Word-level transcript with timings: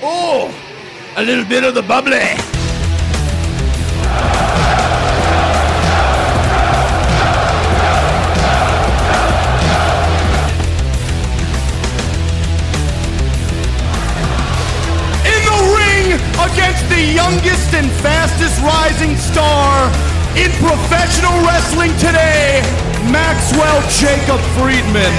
Oh, 0.00 0.54
a 1.16 1.22
little 1.22 1.44
bit 1.44 1.64
of 1.64 1.74
the 1.74 1.82
bubbly. 1.82 2.16
In 15.26 15.40
the 15.50 15.58
ring 15.76 16.06
against 16.46 16.88
the 16.88 17.02
youngest 17.02 17.74
and 17.74 17.90
fastest 18.00 18.62
rising 18.62 19.16
star 19.16 19.67
in 20.38 20.50
professional 20.62 21.34
wrestling 21.42 21.90
today, 21.98 22.62
Maxwell 23.10 23.82
Jacob 23.90 24.40
Friedman. 24.54 25.12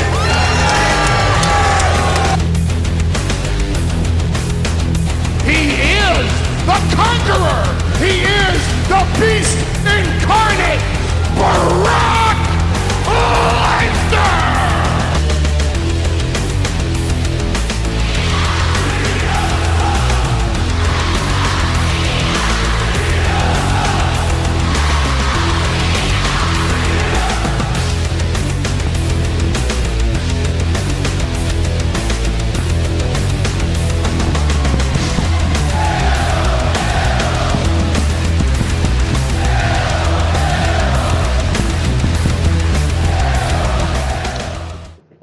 He 5.43 5.75
is 5.91 6.29
the 6.65 6.79
conqueror. 6.95 7.63
He 7.99 8.23
is 8.23 8.59
the 8.87 9.01
beast 9.19 9.57
incarnate. 9.83 10.83
Brock 11.35 12.37
Lesnar. 13.05 14.48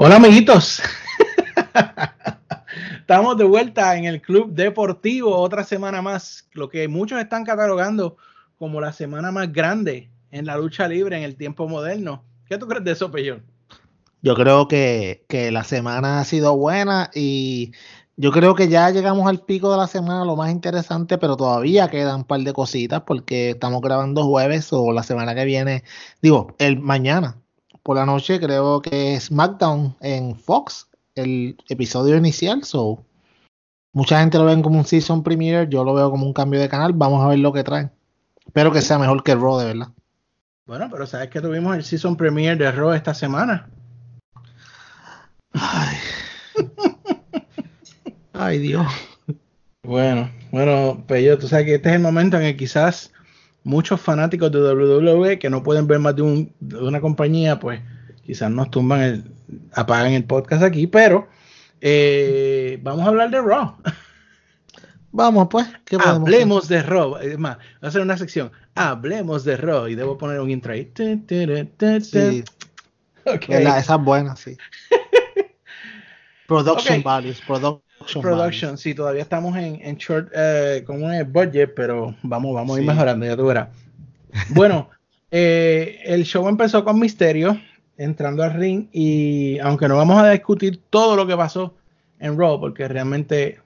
Hola 0.07 0.17
amiguitos. 0.19 0.81
Estamos 3.01 3.37
de 3.37 3.43
vuelta 3.43 3.97
en 3.97 4.05
el 4.05 4.23
Club 4.23 4.53
Deportivo, 4.53 5.37
otra 5.37 5.65
semana 5.65 6.01
más, 6.01 6.47
lo 6.53 6.69
que 6.69 6.87
muchos 6.87 7.19
están 7.19 7.45
catalogando 7.45 8.17
como 8.57 8.81
la 8.81 8.93
semana 8.93 9.33
más 9.33 9.53
grande 9.53 10.09
en 10.31 10.47
la 10.47 10.59
lucha 10.59 10.87
libre 10.87 11.17
en 11.17 11.25
el 11.25 11.34
tiempo 11.34 11.67
moderno. 11.67 12.23
¿Qué 12.49 12.57
tú 12.57 12.69
crees 12.69 12.84
de 12.84 12.93
eso, 12.93 13.11
Peyón? 13.11 13.43
Yo 14.23 14.37
creo 14.37 14.69
que, 14.69 15.25
que 15.29 15.51
la 15.51 15.65
semana 15.65 16.21
ha 16.21 16.25
sido 16.25 16.57
buena 16.57 17.11
y 17.12 17.73
yo 18.17 18.31
creo 18.31 18.55
que 18.55 18.69
ya 18.69 18.89
llegamos 18.91 19.29
al 19.29 19.41
pico 19.41 19.73
de 19.73 19.79
la 19.79 19.89
semana, 19.89 20.25
lo 20.25 20.37
más 20.37 20.53
interesante, 20.53 21.19
pero 21.19 21.37
todavía 21.37 21.91
quedan 21.91 22.19
un 22.19 22.25
par 22.25 22.43
de 22.43 22.53
cositas 22.53 23.03
porque 23.05 23.51
estamos 23.51 23.81
grabando 23.81 24.23
jueves 24.23 24.73
o 24.73 24.93
la 24.93 25.03
semana 25.03 25.34
que 25.34 25.45
viene, 25.45 25.83
digo, 26.23 26.55
el 26.61 26.79
mañana 26.79 27.43
por 27.87 27.97
la 27.97 28.05
noche 28.05 28.41
creo 28.41 28.83
que 28.83 29.15
es 29.15 29.27
SmackDown 29.27 29.95
en 30.01 30.34
Fox, 30.34 30.89
el 31.15 31.56
episodio 31.69 32.17
inicial, 32.17 32.65
so 32.65 33.05
mucha 33.93 34.19
gente 34.19 34.39
lo 34.39 34.45
ven 34.45 34.61
como 34.61 34.81
un 34.81 34.84
season 34.84 35.23
premiere, 35.23 35.69
yo 35.70 35.84
lo 35.84 35.95
veo 35.95 36.11
como 36.11 36.27
un 36.27 36.33
cambio 36.33 36.59
de 36.59 36.69
canal, 36.69 36.95
vamos 36.95 37.25
a 37.25 37.28
ver 37.28 37.39
lo 37.39 37.53
que 37.53 37.62
traen. 37.62 37.93
Espero 38.45 38.73
que 38.73 38.83
sea 38.83 38.98
mejor 38.98 39.23
que 39.23 39.37
Raw, 39.37 39.59
de 39.59 39.67
verdad. 39.67 39.89
Bueno, 40.67 40.89
pero 40.91 41.06
sabes 41.06 41.31
que 41.31 41.41
tuvimos 41.41 41.77
el 41.77 41.84
season 41.84 42.17
premiere 42.17 42.56
de 42.56 42.73
Raw 42.73 42.93
esta 42.93 43.15
semana. 43.15 43.69
Ay, 45.53 45.97
Ay 48.33 48.59
Dios. 48.59 48.87
Bueno, 49.84 50.28
bueno, 50.50 51.05
Peyo, 51.06 51.39
tú 51.39 51.47
sabes 51.47 51.66
que 51.66 51.77
este 51.77 51.91
es 51.91 51.94
el 51.94 52.03
momento 52.03 52.37
en 52.37 52.43
que 52.43 52.56
quizás 52.56 53.12
muchos 53.66 54.00
fanáticos 54.00 54.53
de 54.53 54.60
WWE 54.60 55.38
que 55.41 55.50
no 55.50 55.62
pueden 55.62 55.88
ver 55.88 55.99
más 55.99 56.15
de, 56.15 56.22
un, 56.22 56.54
de 56.60 56.77
una 56.77 57.00
compañía, 57.00 57.59
pues 57.59 57.81
quizás 58.25 58.50
nos 58.50 58.71
tumban 58.71 59.00
el, 59.03 59.25
apagan 59.72 60.12
el 60.12 60.25
podcast 60.25 60.62
aquí, 60.62 60.87
pero 60.87 61.27
eh, 61.81 62.78
vamos 62.82 63.04
a 63.04 63.09
hablar 63.09 63.31
de 63.31 63.43
Raw. 63.43 63.77
Vamos 65.10 65.49
pues, 65.50 65.66
¿qué 65.84 65.99
podemos 65.99 66.28
hacer? 66.28 66.34
Hablemos 66.34 66.69
de 66.69 66.82
Raw. 66.82 67.16
Es 67.16 67.38
más, 67.38 67.56
voy 67.56 67.66
a 67.82 67.87
hacer 67.88 68.03
una 68.03 68.16
sección. 68.16 68.53
Hablemos 68.75 69.44
de 69.44 69.56
Raw 69.56 69.88
y 69.88 69.94
debo 69.94 70.16
poner 70.16 70.41
un 70.41 70.50
intro 70.50 70.72
ahí. 70.72 70.93
Sí, 70.94 71.25
tu. 71.27 72.44
Ok. 73.25 73.48
¿verdad? 73.48 73.78
Esa 73.78 73.94
es 73.97 74.00
buena, 74.00 74.37
sí. 74.37 74.56
Production 76.47 76.98
Ok. 77.00 77.04
values, 77.04 77.41
production, 77.41 77.83
Production, 78.21 78.79
sí, 78.79 78.95
todavía 78.95 79.23
estamos 79.23 79.57
en, 79.57 79.81
en 79.83 79.97
short, 79.97 80.31
eh, 80.34 80.84
con 80.87 81.03
un 81.03 81.33
budget, 81.33 81.73
pero 81.75 82.15
vamos, 82.23 82.55
vamos 82.55 82.77
a 82.77 82.81
ir 82.81 82.87
mejorando, 82.87 83.27
ya 83.27 83.37
tú 83.37 83.47
verás. 83.47 83.69
Bueno, 84.51 84.91
eh, 85.31 86.01
el 86.05 86.25
show 86.25 86.49
empezó 86.49 86.84
con 86.84 87.01
Misterio 87.01 87.59
entrando 87.97 88.43
al 88.43 88.55
ring 88.55 88.89
y 88.93 89.59
aunque 89.61 89.89
no 89.89 89.97
vamos 89.97 90.23
a 90.23 90.31
discutir 90.31 90.81
todo 90.91 91.17
lo 91.17 91.27
que 91.27 91.37
pasó 91.37 91.75
en 92.19 92.39
Raw, 92.39 92.61
porque 92.61 92.87
realmente, 92.87 93.61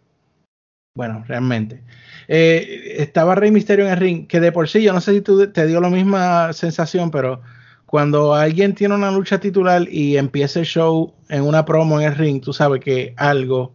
bueno, 0.95 1.25
realmente, 1.27 1.83
eh, 2.29 2.95
estaba 2.99 3.35
Rey 3.35 3.51
Misterio 3.51 3.87
en 3.87 3.93
el 3.93 3.99
ring, 3.99 4.27
que 4.27 4.41
de 4.41 4.53
por 4.53 4.69
sí, 4.69 4.83
yo 4.83 4.93
no 4.93 5.01
sé 5.01 5.15
si 5.15 5.21
tú 5.21 5.51
te 5.51 5.67
dio 5.67 5.81
la 5.81 5.91
misma 5.91 6.53
sensación, 6.53 7.11
pero 7.11 7.43
cuando 7.87 8.35
alguien 8.35 8.75
tiene 8.75 8.95
una 8.95 9.11
lucha 9.11 9.41
titular 9.41 9.89
y 9.91 10.17
empieza 10.17 10.61
el 10.61 10.67
show 10.67 11.13
en 11.29 11.43
una 11.43 11.65
promo 11.65 12.01
en 12.01 12.07
el 12.07 12.15
ring, 12.17 12.41
tú 12.41 12.53
sabes 12.53 12.81
que 12.81 13.15
algo 13.17 13.75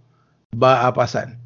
va 0.53 0.87
a 0.87 0.93
pasar. 0.93 1.37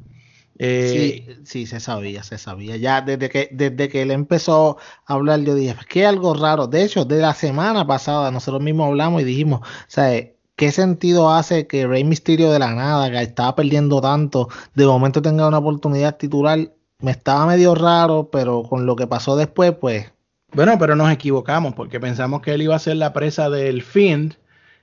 Eh, 0.58 1.24
Sí, 1.26 1.42
sí, 1.44 1.66
se 1.66 1.80
sabía, 1.80 2.22
se 2.22 2.36
sabía. 2.36 2.76
Ya 2.76 3.00
desde 3.00 3.30
que, 3.30 3.48
desde 3.50 3.88
que 3.88 4.02
él 4.02 4.10
empezó 4.10 4.76
a 5.06 5.14
hablar, 5.14 5.40
yo 5.40 5.54
dije, 5.54 5.74
que 5.88 6.04
algo 6.06 6.34
raro. 6.34 6.66
De 6.66 6.84
hecho, 6.84 7.04
de 7.06 7.18
la 7.18 7.32
semana 7.34 7.86
pasada, 7.86 8.30
nosotros 8.30 8.62
mismos 8.62 8.88
hablamos 8.88 9.22
y 9.22 9.24
dijimos, 9.24 9.60
sea, 9.88 10.22
¿qué 10.56 10.70
sentido 10.72 11.30
hace 11.32 11.66
que 11.66 11.86
Rey 11.86 12.04
Mysterio 12.04 12.50
de 12.52 12.58
la 12.58 12.74
nada, 12.74 13.10
que 13.10 13.22
estaba 13.22 13.56
perdiendo 13.56 14.00
tanto, 14.02 14.48
de 14.74 14.84
momento 14.86 15.22
tenga 15.22 15.48
una 15.48 15.58
oportunidad 15.58 16.16
titular? 16.18 16.58
Me 17.00 17.12
estaba 17.12 17.46
medio 17.46 17.74
raro, 17.74 18.28
pero 18.30 18.62
con 18.62 18.84
lo 18.84 18.96
que 18.96 19.06
pasó 19.06 19.36
después, 19.36 19.72
pues, 19.72 20.12
Bueno, 20.52 20.78
pero 20.78 20.94
nos 20.96 21.10
equivocamos 21.10 21.74
porque 21.74 22.00
pensamos 22.00 22.42
que 22.42 22.52
él 22.52 22.62
iba 22.62 22.76
a 22.76 22.78
ser 22.78 22.96
la 22.96 23.12
presa 23.14 23.48
del 23.48 23.82
Fiend 23.82 24.34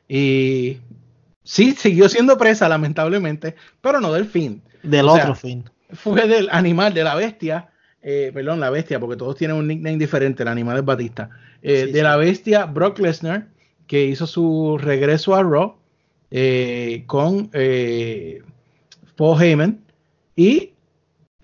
y 0.07 0.77
sí, 1.47 1.73
siguió 1.73 2.09
siendo 2.09 2.37
presa 2.37 2.67
lamentablemente, 2.69 3.55
pero 3.81 3.99
no 4.01 4.11
del 4.13 4.25
Fiend. 4.25 4.61
del 4.83 5.07
O 5.07 5.13
sea, 5.13 5.23
otro 5.23 5.35
fin. 5.35 5.69
Fue 5.93 6.27
del 6.27 6.49
animal, 6.51 6.93
de 6.93 7.03
la 7.03 7.15
bestia, 7.15 7.69
eh, 8.01 8.31
perdón, 8.33 8.59
la 8.59 8.69
bestia, 8.69 8.99
porque 8.99 9.15
todos 9.17 9.35
tienen 9.35 9.57
un 9.57 9.67
nickname 9.67 9.97
diferente, 9.97 10.43
el 10.43 10.49
animal 10.49 10.77
es 10.77 10.85
Batista. 10.85 11.29
Eh, 11.61 11.85
Sí, 11.85 11.91
de 11.93 11.99
sí. 11.99 12.01
la 12.03 12.17
bestia, 12.17 12.65
Brock 12.65 12.99
Lesnar, 12.99 13.47
que 13.87 14.05
hizo 14.05 14.27
su 14.27 14.77
regreso 14.81 15.35
a 15.35 15.43
Raw 15.43 15.77
eh, 16.29 17.03
con 17.07 17.49
Paul 19.15 19.41
Heyman 19.41 19.79
y 20.35 20.73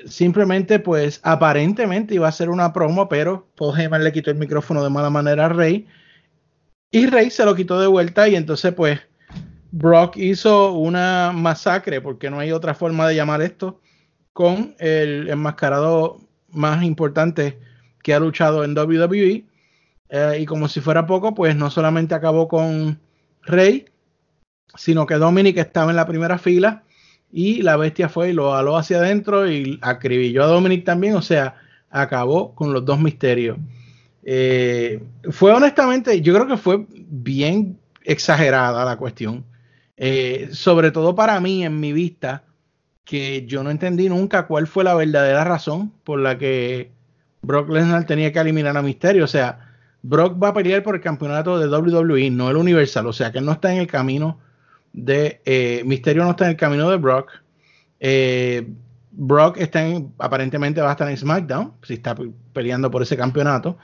simplemente 0.06 0.80
pues 0.80 1.20
aparentemente 1.24 2.16
iba 2.16 2.28
a 2.28 2.32
ser 2.32 2.50
una 2.50 2.74
promo, 2.74 3.08
pero 3.08 3.48
Paul 3.56 3.80
Heyman 3.80 4.04
le 4.04 4.12
quitó 4.12 4.30
el 4.32 4.38
micrófono 4.38 4.84
de 4.84 4.90
mala 4.90 5.10
manera 5.10 5.46
a 5.46 5.50
Rey 5.50 5.88
y 6.92 7.08
Rey 7.08 7.30
se 7.32 7.46
lo 7.46 7.56
quitó 7.56 7.80
de 7.80 7.88
vuelta 7.88 8.28
y 8.28 8.36
entonces 8.36 8.74
pues 8.74 9.00
Brock 9.74 10.18
hizo 10.18 10.74
una 10.74 11.32
masacre, 11.34 12.00
porque 12.00 12.30
no 12.30 12.38
hay 12.38 12.52
otra 12.52 12.76
forma 12.76 13.08
de 13.08 13.16
llamar 13.16 13.42
esto, 13.42 13.82
con 14.32 14.76
el 14.78 15.28
enmascarado 15.30 16.20
más 16.52 16.84
importante 16.84 17.58
que 18.04 18.14
ha 18.14 18.20
luchado 18.20 18.64
en 18.64 18.78
WWE. 18.78 19.46
Eh, 20.10 20.38
y 20.40 20.46
como 20.46 20.68
si 20.68 20.80
fuera 20.80 21.08
poco, 21.08 21.34
pues 21.34 21.56
no 21.56 21.72
solamente 21.72 22.14
acabó 22.14 22.48
con 22.48 23.00
Rey, 23.42 23.86
sino 24.76 25.08
que 25.08 25.16
Dominic 25.16 25.58
estaba 25.58 25.90
en 25.90 25.98
la 25.98 26.06
primera 26.06 26.38
fila 26.38 26.84
y 27.32 27.64
la 27.64 27.76
bestia 27.76 28.10
fue 28.10 28.30
y 28.30 28.34
lo 28.34 28.54
aló 28.54 28.78
hacia 28.78 28.98
adentro 28.98 29.50
y 29.50 29.80
acribilló 29.82 30.44
a 30.44 30.48
Dominic 30.48 30.86
también, 30.86 31.16
o 31.16 31.24
sea, 31.24 31.56
acabó 31.90 32.54
con 32.54 32.74
los 32.74 32.86
dos 32.86 33.00
misterios. 33.00 33.58
Eh, 34.22 35.02
fue 35.32 35.52
honestamente, 35.52 36.22
yo 36.22 36.32
creo 36.36 36.46
que 36.46 36.58
fue 36.58 36.86
bien 36.90 37.80
exagerada 38.04 38.86
la 38.86 38.98
cuestión. 38.98 39.44
Eh, 39.98 40.50
sobre 40.52 40.92
todo 40.92 41.16
para 41.16 41.40
mí, 41.40 41.64
en 41.66 41.80
mi 41.80 41.94
vista, 41.94 42.44
que 43.06 43.46
yo 43.46 43.64
no 43.64 43.70
entendí 43.70 44.10
nunca 44.10 44.48
cuál 44.48 44.66
fue 44.68 44.84
la 44.84 44.96
verdadera 44.96 45.44
razón 45.44 45.92
por 46.04 46.20
la 46.20 46.38
que 46.38 46.92
Brock 47.42 47.70
Lesnar 47.70 48.06
tenía 48.06 48.32
que 48.32 48.40
eliminar 48.40 48.76
a 48.78 48.82
Misterio. 48.82 49.26
O 49.26 49.28
sea, 49.28 49.70
Brock 50.02 50.42
va 50.42 50.50
a 50.50 50.54
pelear 50.54 50.84
por 50.84 50.96
el 50.96 51.02
campeonato 51.02 51.60
de 51.60 51.68
WWE, 51.68 52.30
no 52.32 52.50
el 52.50 52.58
Universal. 52.58 53.06
O 53.08 53.14
sea, 53.14 53.32
que 53.32 53.40
él 53.40 53.46
no 53.46 53.52
está 53.54 53.72
en 53.74 53.80
el 53.80 53.88
camino 53.88 54.40
de 54.94 55.42
eh, 55.46 55.84
Misterio, 55.86 56.24
no 56.24 56.32
está 56.32 56.46
en 56.46 56.52
el 56.52 56.58
camino 56.58 56.90
de 56.90 56.98
Brock. 56.98 57.32
Eh, 58.00 58.68
Brock 59.12 59.58
está 59.58 59.86
en, 59.86 60.12
aparentemente 60.18 60.82
va 60.82 60.90
a 60.90 60.92
estar 60.94 61.10
en 61.10 61.18
SmackDown, 61.18 61.74
si 61.84 61.96
está 61.96 62.16
pe- 62.16 62.32
peleando 62.52 62.90
por 62.90 63.02
ese 63.04 63.16
campeonato. 63.18 63.78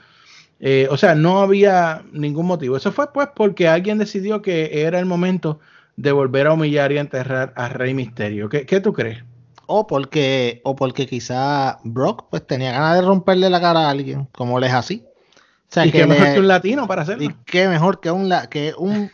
O 0.90 0.96
sea, 0.98 1.14
no 1.14 1.40
había 1.40 2.04
ningún 2.12 2.46
motivo. 2.46 2.76
Eso 2.76 2.92
fue 2.92 3.10
pues 3.12 3.28
porque 3.34 3.66
alguien 3.66 3.96
decidió 3.96 4.42
que 4.42 4.82
era 4.82 4.98
el 4.98 5.06
momento 5.06 5.58
de 6.00 6.12
volver 6.12 6.46
a 6.46 6.54
humillar 6.54 6.92
y 6.92 6.98
enterrar 6.98 7.52
a 7.56 7.68
Rey 7.68 7.92
Misterio. 7.92 8.48
¿Qué, 8.48 8.64
qué 8.64 8.80
tú 8.80 8.94
crees? 8.94 9.22
O 9.66 9.86
porque, 9.86 10.62
o 10.64 10.74
porque 10.74 11.06
quizá 11.06 11.78
Brock 11.84 12.24
pues 12.30 12.46
tenía 12.46 12.72
ganas 12.72 12.96
de 12.96 13.02
romperle 13.02 13.50
la 13.50 13.60
cara 13.60 13.80
a 13.80 13.90
alguien, 13.90 14.26
como 14.32 14.58
él 14.58 14.64
es 14.64 14.72
así. 14.72 15.04
O 15.04 15.72
sea, 15.72 15.84
y 15.84 15.92
que 15.92 15.98
qué 15.98 16.06
mejor 16.06 16.32
que 16.32 16.40
un 16.40 16.48
latino 16.48 16.88
para 16.88 17.02
hacerlo. 17.02 17.22
Y 17.22 17.34
qué 17.44 17.68
mejor 17.68 18.00
que 18.00 18.10
un, 18.10 18.32
que 18.50 18.72
un, 18.78 19.10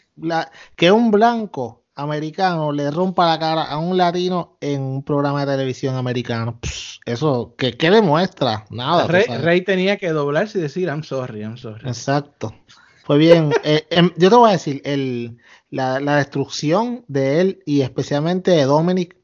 que 0.76 0.92
un 0.92 1.10
blanco 1.10 1.82
americano 1.96 2.70
le 2.70 2.90
rompa 2.90 3.26
la 3.26 3.38
cara 3.38 3.64
a 3.64 3.78
un 3.78 3.96
latino 3.96 4.56
en 4.60 4.80
un 4.80 5.02
programa 5.02 5.44
de 5.44 5.52
televisión 5.52 5.96
americano. 5.96 6.60
eso, 7.04 7.54
¿qué, 7.58 7.74
demuestra? 7.90 8.64
Nada. 8.70 9.08
Rey, 9.08 9.62
tenía 9.62 9.96
que 9.96 10.10
doblarse 10.10 10.58
y 10.58 10.62
decir, 10.62 10.86
I'm 10.86 11.02
sorry, 11.02 11.40
I'm 11.40 11.58
sorry. 11.58 11.88
Exacto. 11.88 12.54
Fue 13.04 13.18
bien. 13.18 13.50
Eh, 13.64 13.86
em, 13.90 14.12
yo 14.16 14.30
te 14.30 14.36
voy 14.36 14.50
a 14.50 14.52
decir, 14.52 14.80
el, 14.84 15.38
la, 15.70 16.16
destrucción 16.16 17.04
de 17.08 17.40
él 17.40 17.62
y 17.66 17.82
especialmente 17.82 18.50
de 18.50 18.64
Dominic 18.64 19.16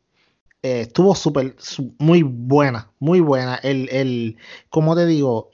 eh, 0.62 0.82
estuvo 0.82 1.14
súper, 1.14 1.56
muy 1.98 2.22
buena, 2.22 2.90
muy 2.98 3.20
buena. 3.20 3.56
El, 3.56 3.88
el, 3.90 4.36
como 4.70 4.94
te 4.94 5.06
digo, 5.06 5.50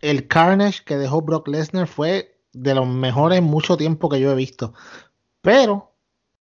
el 0.00 0.28
carnage 0.28 0.84
que 0.84 0.98
dejó 0.98 1.22
Brock 1.22 1.48
Lesnar 1.48 1.86
fue 1.86 2.38
de 2.52 2.74
los 2.74 2.86
mejores 2.86 3.42
mucho 3.42 3.76
tiempo 3.76 4.08
que 4.08 4.20
yo 4.20 4.32
he 4.32 4.34
visto. 4.34 4.74
Pero 5.40 5.92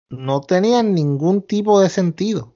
no 0.08 0.40
tenía 0.40 0.82
ningún 0.82 1.42
tipo 1.42 1.80
de 1.80 1.88
sentido. 1.88 2.54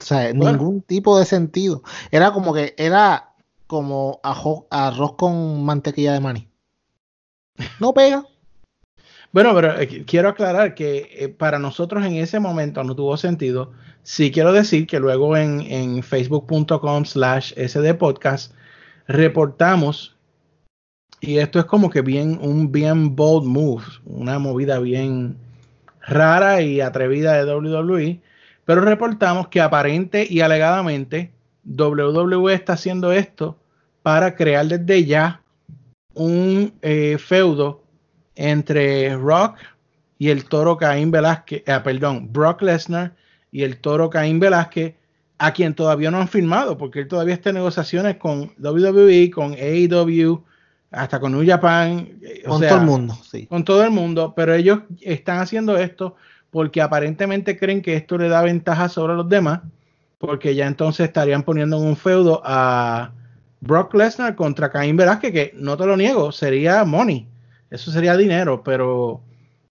O 0.00 0.04
sea, 0.04 0.32
ningún 0.32 0.82
tipo 0.82 1.18
de 1.18 1.24
sentido. 1.24 1.82
Era 2.10 2.32
como 2.32 2.54
que 2.54 2.74
era 2.78 3.34
como 3.66 4.20
arroz 4.22 5.14
con 5.16 5.64
mantequilla 5.64 6.12
de 6.12 6.20
maní. 6.20 6.48
No 7.80 7.92
pega. 7.92 8.24
Bueno, 9.32 9.54
pero 9.54 9.78
eh, 9.78 10.04
quiero 10.06 10.30
aclarar 10.30 10.74
que 10.74 11.08
eh, 11.12 11.28
para 11.28 11.58
nosotros 11.58 12.04
en 12.04 12.14
ese 12.16 12.40
momento 12.40 12.82
no 12.82 12.96
tuvo 12.96 13.16
sentido. 13.16 13.72
Sí 14.02 14.30
quiero 14.30 14.52
decir 14.52 14.86
que 14.86 15.00
luego 15.00 15.36
en, 15.36 15.60
en 15.60 16.02
facebook.com 16.02 17.04
slash 17.04 17.52
sdpodcast 17.54 18.54
reportamos, 19.06 20.16
y 21.20 21.38
esto 21.38 21.58
es 21.58 21.66
como 21.66 21.90
que 21.90 22.00
bien, 22.00 22.38
un 22.40 22.72
bien 22.72 23.16
bold 23.16 23.46
move, 23.46 23.84
una 24.04 24.38
movida 24.38 24.78
bien 24.78 25.36
rara 26.00 26.62
y 26.62 26.80
atrevida 26.80 27.34
de 27.34 27.54
WWE, 27.54 28.20
pero 28.64 28.80
reportamos 28.80 29.48
que 29.48 29.60
aparente 29.60 30.26
y 30.28 30.40
alegadamente 30.40 31.32
WWE 31.64 32.54
está 32.54 32.74
haciendo 32.74 33.12
esto 33.12 33.58
para 34.02 34.34
crear 34.34 34.66
desde 34.66 35.04
ya 35.04 35.42
un 36.14 36.72
eh, 36.82 37.18
feudo 37.18 37.82
entre 38.38 39.16
Rock 39.16 39.56
y 40.16 40.30
el 40.30 40.44
toro 40.44 40.76
Caín 40.76 41.10
Velázquez, 41.10 41.64
eh, 41.66 41.80
perdón, 41.82 42.32
Brock 42.32 42.62
Lesnar 42.62 43.12
y 43.50 43.64
el 43.64 43.78
toro 43.78 44.08
Caín 44.08 44.38
Velázquez, 44.38 44.94
a 45.38 45.52
quien 45.52 45.74
todavía 45.74 46.10
no 46.10 46.18
han 46.18 46.28
firmado, 46.28 46.78
porque 46.78 47.00
él 47.00 47.08
todavía 47.08 47.34
está 47.34 47.50
en 47.50 47.56
negociaciones 47.56 48.16
con 48.16 48.52
WWE, 48.58 49.30
con 49.30 49.54
AEW, 49.54 50.42
hasta 50.90 51.20
con 51.20 51.32
New 51.32 51.46
Japan. 51.46 52.08
Eh, 52.22 52.42
con 52.46 52.60
todo 52.60 52.78
el 52.78 52.86
mundo, 52.86 53.18
sí. 53.28 53.46
Con 53.46 53.64
todo 53.64 53.84
el 53.84 53.90
mundo, 53.90 54.34
pero 54.36 54.54
ellos 54.54 54.80
están 55.00 55.38
haciendo 55.38 55.76
esto 55.76 56.14
porque 56.50 56.80
aparentemente 56.80 57.58
creen 57.58 57.82
que 57.82 57.94
esto 57.94 58.18
le 58.18 58.28
da 58.28 58.42
ventaja 58.42 58.88
sobre 58.88 59.14
los 59.14 59.28
demás, 59.28 59.60
porque 60.18 60.54
ya 60.54 60.66
entonces 60.66 61.06
estarían 61.06 61.42
poniendo 61.42 61.76
en 61.76 61.86
un 61.86 61.96
feudo 61.96 62.40
a 62.44 63.10
Brock 63.60 63.94
Lesnar 63.94 64.36
contra 64.36 64.70
Caín 64.70 64.96
Velázquez, 64.96 65.32
que 65.32 65.52
no 65.56 65.76
te 65.76 65.86
lo 65.86 65.96
niego, 65.96 66.30
sería 66.30 66.84
money 66.84 67.26
eso 67.70 67.90
sería 67.90 68.16
dinero, 68.16 68.62
pero 68.62 69.22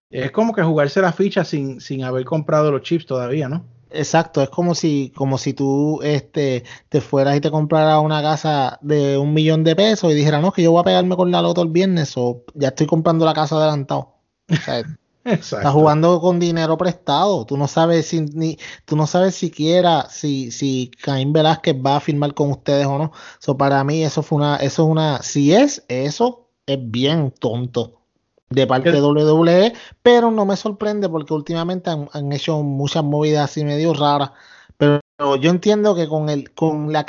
es 0.10 0.32
como 0.32 0.54
que 0.54 0.64
jugarse 0.64 1.02
la 1.02 1.12
ficha 1.12 1.44
sin, 1.44 1.82
sin 1.82 2.04
haber 2.04 2.26
comprado 2.26 2.72
los 2.72 2.82
chips 2.82 3.06
todavía, 3.06 3.50
¿no? 3.50 3.66
Exacto, 3.90 4.42
es 4.42 4.50
como 4.50 4.76
si, 4.76 5.14
como 5.16 5.38
si 5.38 5.54
tú 5.54 6.02
este, 6.04 6.64
te 6.90 7.00
fueras 7.00 7.38
y 7.38 7.42
te 7.42 7.50
compraras 7.50 8.04
una 8.04 8.22
casa 8.22 8.80
de 8.82 9.18
un 9.18 9.34
millón 9.34 9.64
de 9.64 9.76
pesos 9.76 10.12
y 10.12 10.16
dijeras, 10.16 10.42
no, 10.42 10.52
que 10.52 10.62
yo 10.62 10.72
voy 10.72 10.82
a 10.82 10.84
pegarme 10.84 11.16
con 11.16 11.32
la 11.32 11.42
loto 11.42 11.62
el 11.62 11.70
viernes 11.70 12.14
o 12.18 12.44
ya 12.54 12.70
estoy 12.70 12.86
comprando 12.86 13.26
la 13.26 13.34
casa 13.34 13.56
adelantado. 13.56 14.16
O 14.50 14.56
sea, 14.56 14.84
Estás 15.28 15.74
jugando 15.74 16.22
con 16.22 16.40
dinero 16.40 16.78
prestado. 16.78 17.46
Tú 17.46 17.58
no 17.58 17.68
sabes 17.68 18.08
si 18.08 18.22
ni, 18.22 18.58
tú 18.86 18.96
no 18.96 19.06
sabes 19.08 19.36
siquiera 19.36 20.08
si, 20.10 20.52
si 20.52 20.90
Caín 21.04 21.34
Velázquez 21.34 21.76
va 21.76 21.98
a 21.98 22.00
firmar 22.00 22.34
con 22.34 22.52
ustedes 22.52 22.86
o 22.86 22.98
no. 22.98 23.12
So, 23.40 23.58
para 23.58 23.84
mí, 23.84 24.04
eso 24.04 24.24
fue 24.24 24.38
una, 24.38 24.56
eso 24.58 24.84
es 24.84 24.90
una, 24.90 25.22
si 25.22 25.54
es 25.54 25.84
eso, 25.90 26.47
es 26.68 26.78
bien 26.80 27.32
tonto 27.32 28.02
de 28.50 28.68
parte 28.68 28.92
de 28.92 29.02
WWE, 29.02 29.74
pero 30.02 30.32
no 30.32 30.46
me 30.46 30.56
sorprende 30.56 31.10
porque 31.10 31.34
últimamente 31.34 31.90
han, 31.90 32.32
hecho 32.32 32.62
muchas 32.62 33.04
movidas 33.04 33.46
así 33.50 33.66
medio 33.66 33.94
raras. 33.94 34.32
Pero 34.78 35.02
yo 35.40 35.50
entiendo 35.50 35.96
que 35.96 36.08
con 36.08 36.30
el 36.30 36.54
con 36.54 36.94
la, 36.94 37.04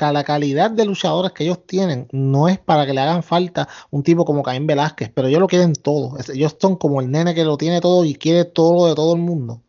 la, 0.00 0.24
calidad 0.24 0.70
de 0.70 0.84
luchadores 0.84 1.32
que 1.32 1.44
ellos 1.44 1.66
tienen, 1.66 2.06
no 2.12 2.48
es 2.48 2.58
para 2.58 2.86
que 2.86 2.94
le 2.94 3.00
hagan 3.00 3.24
falta 3.24 3.68
un 3.90 4.04
tipo 4.04 4.24
como 4.24 4.44
Caín 4.44 4.68
Velázquez, 4.68 5.10
pero 5.12 5.26
ellos 5.26 5.40
lo 5.40 5.48
quieren 5.48 5.74
todo. 5.74 6.16
Ellos 6.32 6.56
son 6.60 6.76
como 6.76 7.00
el 7.00 7.10
nene 7.10 7.34
que 7.34 7.44
lo 7.44 7.58
tiene 7.58 7.80
todo 7.80 8.04
y 8.04 8.14
quiere 8.14 8.44
todo 8.44 8.74
lo 8.74 8.86
de 8.86 8.94
todo 8.94 9.14
el 9.14 9.20
mundo. 9.20 9.62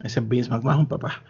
Ese 0.00 0.20
es 0.20 0.28
Vince 0.28 0.50
McMahon, 0.50 0.86
papá. 0.86 1.22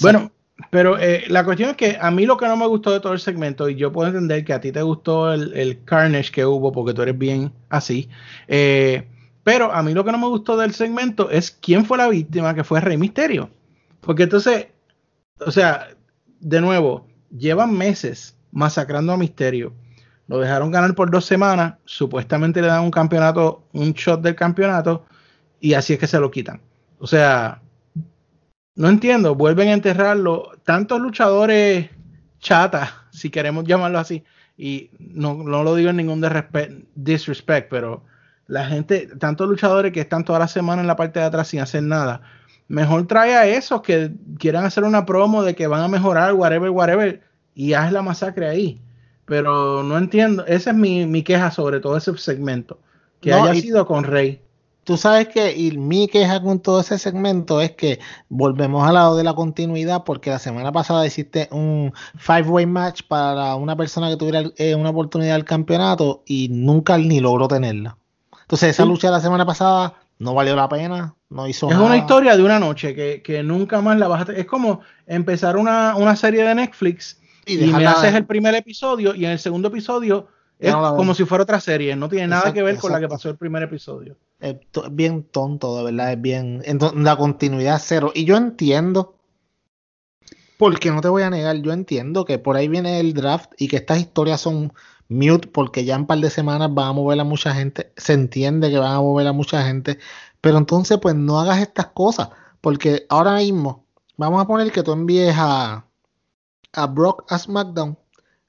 Bueno, 0.00 0.30
pero 0.70 0.98
eh, 0.98 1.24
la 1.28 1.44
cuestión 1.44 1.70
es 1.70 1.76
que 1.76 1.98
a 2.00 2.10
mí 2.10 2.26
lo 2.26 2.36
que 2.36 2.46
no 2.46 2.56
me 2.56 2.66
gustó 2.66 2.92
de 2.92 3.00
todo 3.00 3.12
el 3.12 3.20
segmento, 3.20 3.68
y 3.68 3.76
yo 3.76 3.92
puedo 3.92 4.08
entender 4.08 4.44
que 4.44 4.52
a 4.52 4.60
ti 4.60 4.72
te 4.72 4.82
gustó 4.82 5.32
el, 5.32 5.82
carnage 5.84 6.30
que 6.30 6.44
hubo 6.44 6.72
porque 6.72 6.94
tú 6.94 7.02
eres 7.02 7.16
bien 7.16 7.52
así, 7.68 8.08
eh, 8.48 9.06
pero 9.44 9.72
a 9.72 9.82
mí 9.82 9.92
lo 9.92 10.04
que 10.04 10.12
no 10.12 10.18
me 10.18 10.28
gustó 10.28 10.56
del 10.56 10.74
segmento 10.74 11.30
es 11.30 11.50
quién 11.50 11.84
fue 11.84 11.98
la 11.98 12.08
víctima, 12.08 12.54
que 12.54 12.64
fue 12.64 12.80
Rey 12.80 12.96
Misterio. 12.96 13.50
Porque 14.00 14.24
entonces, 14.24 14.68
o 15.44 15.50
sea, 15.50 15.88
de 16.40 16.60
nuevo, 16.60 17.06
llevan 17.30 17.76
meses 17.76 18.36
masacrando 18.52 19.12
a 19.12 19.16
Misterio. 19.16 19.72
Lo 20.28 20.38
dejaron 20.38 20.70
ganar 20.70 20.94
por 20.94 21.10
dos 21.10 21.24
semanas, 21.24 21.74
supuestamente 21.84 22.62
le 22.62 22.68
dan 22.68 22.84
un 22.84 22.90
campeonato, 22.90 23.64
un 23.72 23.92
shot 23.92 24.22
del 24.22 24.36
campeonato, 24.36 25.04
y 25.60 25.74
así 25.74 25.94
es 25.94 25.98
que 25.98 26.06
se 26.06 26.20
lo 26.20 26.30
quitan. 26.30 26.60
O 26.98 27.06
sea, 27.06 27.60
no 28.74 28.88
entiendo, 28.88 29.34
vuelven 29.34 29.68
a 29.68 29.74
enterrarlo. 29.74 30.52
Tantos 30.64 31.00
luchadores 31.00 31.90
chatas, 32.38 32.90
si 33.10 33.30
queremos 33.30 33.64
llamarlo 33.64 33.98
así, 33.98 34.24
y 34.56 34.90
no, 34.98 35.34
no 35.34 35.62
lo 35.62 35.74
digo 35.74 35.90
en 35.90 35.96
ningún 35.96 36.24
disrespect, 36.94 37.68
pero 37.70 38.04
la 38.46 38.66
gente, 38.66 39.08
tantos 39.18 39.48
luchadores 39.48 39.92
que 39.92 40.00
están 40.00 40.24
toda 40.24 40.38
la 40.38 40.48
semana 40.48 40.82
en 40.82 40.88
la 40.88 40.96
parte 40.96 41.20
de 41.20 41.26
atrás 41.26 41.48
sin 41.48 41.60
hacer 41.60 41.82
nada. 41.82 42.22
Mejor 42.68 43.06
trae 43.06 43.36
a 43.36 43.46
esos 43.46 43.82
que 43.82 44.12
quieran 44.38 44.64
hacer 44.64 44.84
una 44.84 45.04
promo 45.04 45.42
de 45.42 45.54
que 45.54 45.66
van 45.66 45.82
a 45.82 45.88
mejorar, 45.88 46.34
whatever, 46.34 46.70
whatever, 46.70 47.22
y 47.54 47.74
haz 47.74 47.92
la 47.92 48.02
masacre 48.02 48.48
ahí. 48.48 48.80
Pero 49.26 49.82
no 49.82 49.96
entiendo, 49.98 50.44
esa 50.46 50.70
es 50.70 50.76
mi, 50.76 51.06
mi 51.06 51.22
queja 51.22 51.50
sobre 51.50 51.80
todo 51.80 51.96
ese 51.96 52.16
segmento, 52.18 52.80
que 53.20 53.32
haya 53.32 53.54
sido 53.54 53.86
con 53.86 54.04
Rey 54.04 54.40
tú 54.84 54.96
sabes 54.96 55.28
que 55.28 55.56
y 55.56 55.76
mi 55.76 56.08
queja 56.08 56.42
con 56.42 56.60
todo 56.60 56.80
ese 56.80 56.98
segmento 56.98 57.60
es 57.60 57.72
que 57.72 58.00
volvemos 58.28 58.86
al 58.86 58.94
lado 58.94 59.16
de 59.16 59.24
la 59.24 59.34
continuidad 59.34 60.04
porque 60.04 60.30
la 60.30 60.38
semana 60.38 60.72
pasada 60.72 61.06
hiciste 61.06 61.48
un 61.50 61.92
five-way 62.16 62.66
match 62.66 63.02
para 63.06 63.54
una 63.54 63.76
persona 63.76 64.08
que 64.10 64.16
tuviera 64.16 64.42
eh, 64.56 64.74
una 64.74 64.90
oportunidad 64.90 65.34
del 65.34 65.44
campeonato 65.44 66.22
y 66.26 66.48
nunca 66.50 66.98
ni 66.98 67.20
logró 67.20 67.48
tenerla. 67.48 67.96
Entonces 68.42 68.70
esa 68.70 68.84
lucha 68.84 69.08
de 69.08 69.12
la 69.12 69.20
semana 69.20 69.46
pasada 69.46 69.94
no 70.18 70.34
valió 70.34 70.54
la 70.54 70.68
pena, 70.68 71.14
no 71.30 71.48
hizo 71.48 71.70
Es 71.70 71.76
una 71.76 71.96
historia 71.96 72.36
de 72.36 72.42
una 72.42 72.58
noche 72.58 72.94
que, 72.94 73.42
nunca 73.42 73.80
más 73.80 73.98
la 73.98 74.08
vas 74.08 74.28
a... 74.28 74.32
Es 74.32 74.46
como 74.46 74.80
empezar 75.06 75.56
una, 75.56 75.96
una 75.96 76.16
serie 76.16 76.44
de 76.44 76.54
Netflix 76.54 77.20
y, 77.46 77.56
me 77.56 77.86
haces 77.86 78.14
el 78.14 78.24
primer 78.24 78.54
episodio 78.54 79.14
y 79.14 79.24
en 79.24 79.32
el 79.32 79.38
segundo 79.38 79.68
episodio 79.68 80.28
es 80.58 80.74
como 80.74 81.14
si 81.14 81.24
fuera 81.24 81.42
otra 81.42 81.58
serie, 81.58 81.96
no 81.96 82.08
tiene 82.08 82.28
nada 82.28 82.52
que 82.52 82.62
ver 82.62 82.76
con 82.78 82.92
la 82.92 83.00
que 83.00 83.08
pasó 83.08 83.28
el 83.30 83.36
primer 83.36 83.64
episodio. 83.64 84.16
Es 84.42 84.56
bien 84.90 85.22
tonto, 85.22 85.76
de 85.76 85.84
verdad, 85.84 86.12
es 86.12 86.20
bien. 86.20 86.62
la 86.96 87.16
continuidad 87.16 87.80
cero. 87.80 88.10
Y 88.12 88.24
yo 88.24 88.36
entiendo, 88.36 89.14
porque 90.58 90.90
no 90.90 91.00
te 91.00 91.08
voy 91.08 91.22
a 91.22 91.30
negar, 91.30 91.56
yo 91.62 91.72
entiendo 91.72 92.24
que 92.24 92.40
por 92.40 92.56
ahí 92.56 92.66
viene 92.66 92.98
el 92.98 93.14
draft 93.14 93.52
y 93.56 93.68
que 93.68 93.76
estas 93.76 94.00
historias 94.00 94.40
son 94.40 94.72
mute 95.08 95.46
porque 95.48 95.84
ya 95.84 95.94
en 95.94 96.02
un 96.02 96.06
par 96.08 96.18
de 96.18 96.28
semanas 96.28 96.74
van 96.74 96.88
a 96.88 96.92
mover 96.92 97.20
a 97.20 97.24
mucha 97.24 97.54
gente. 97.54 97.92
Se 97.96 98.14
entiende 98.14 98.68
que 98.70 98.78
van 98.78 98.92
a 98.92 99.00
mover 99.00 99.28
a 99.28 99.32
mucha 99.32 99.62
gente. 99.64 99.98
Pero 100.40 100.58
entonces, 100.58 100.98
pues 101.00 101.14
no 101.14 101.38
hagas 101.40 101.60
estas 101.60 101.86
cosas. 101.88 102.30
Porque 102.60 103.06
ahora 103.10 103.36
mismo, 103.36 103.86
vamos 104.16 104.42
a 104.42 104.46
poner 104.48 104.72
que 104.72 104.82
tú 104.82 104.92
envíes 104.92 105.36
a, 105.38 105.86
a 106.72 106.86
Brock 106.88 107.24
a 107.28 107.38
SmackDown, 107.38 107.96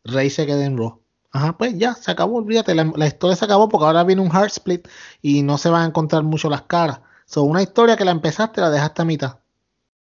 Rey 0.06 0.30
se 0.32 0.48
quede 0.48 0.66
en 0.66 0.78
Raw 0.78 1.03
Ajá, 1.34 1.58
pues 1.58 1.76
ya, 1.80 1.96
se 1.96 2.12
acabó, 2.12 2.38
olvídate, 2.38 2.76
la, 2.76 3.08
historia 3.08 3.36
se 3.36 3.46
acabó 3.46 3.68
porque 3.68 3.86
ahora 3.88 4.04
viene 4.04 4.22
un 4.22 4.34
hard 4.34 4.52
split 4.52 4.88
y 5.20 5.42
no 5.42 5.58
se 5.58 5.70
van 5.70 5.82
a 5.82 5.88
encontrar 5.88 6.22
mucho 6.22 6.48
las 6.48 6.62
caras. 6.62 7.02
Son 7.26 7.50
una 7.50 7.64
historia 7.64 7.98
que 7.98 8.06
la 8.06 8.12
empezaste, 8.12 8.62
la 8.62 8.70
dejaste 8.70 9.02
a 9.02 9.06
mitad. 9.06 9.40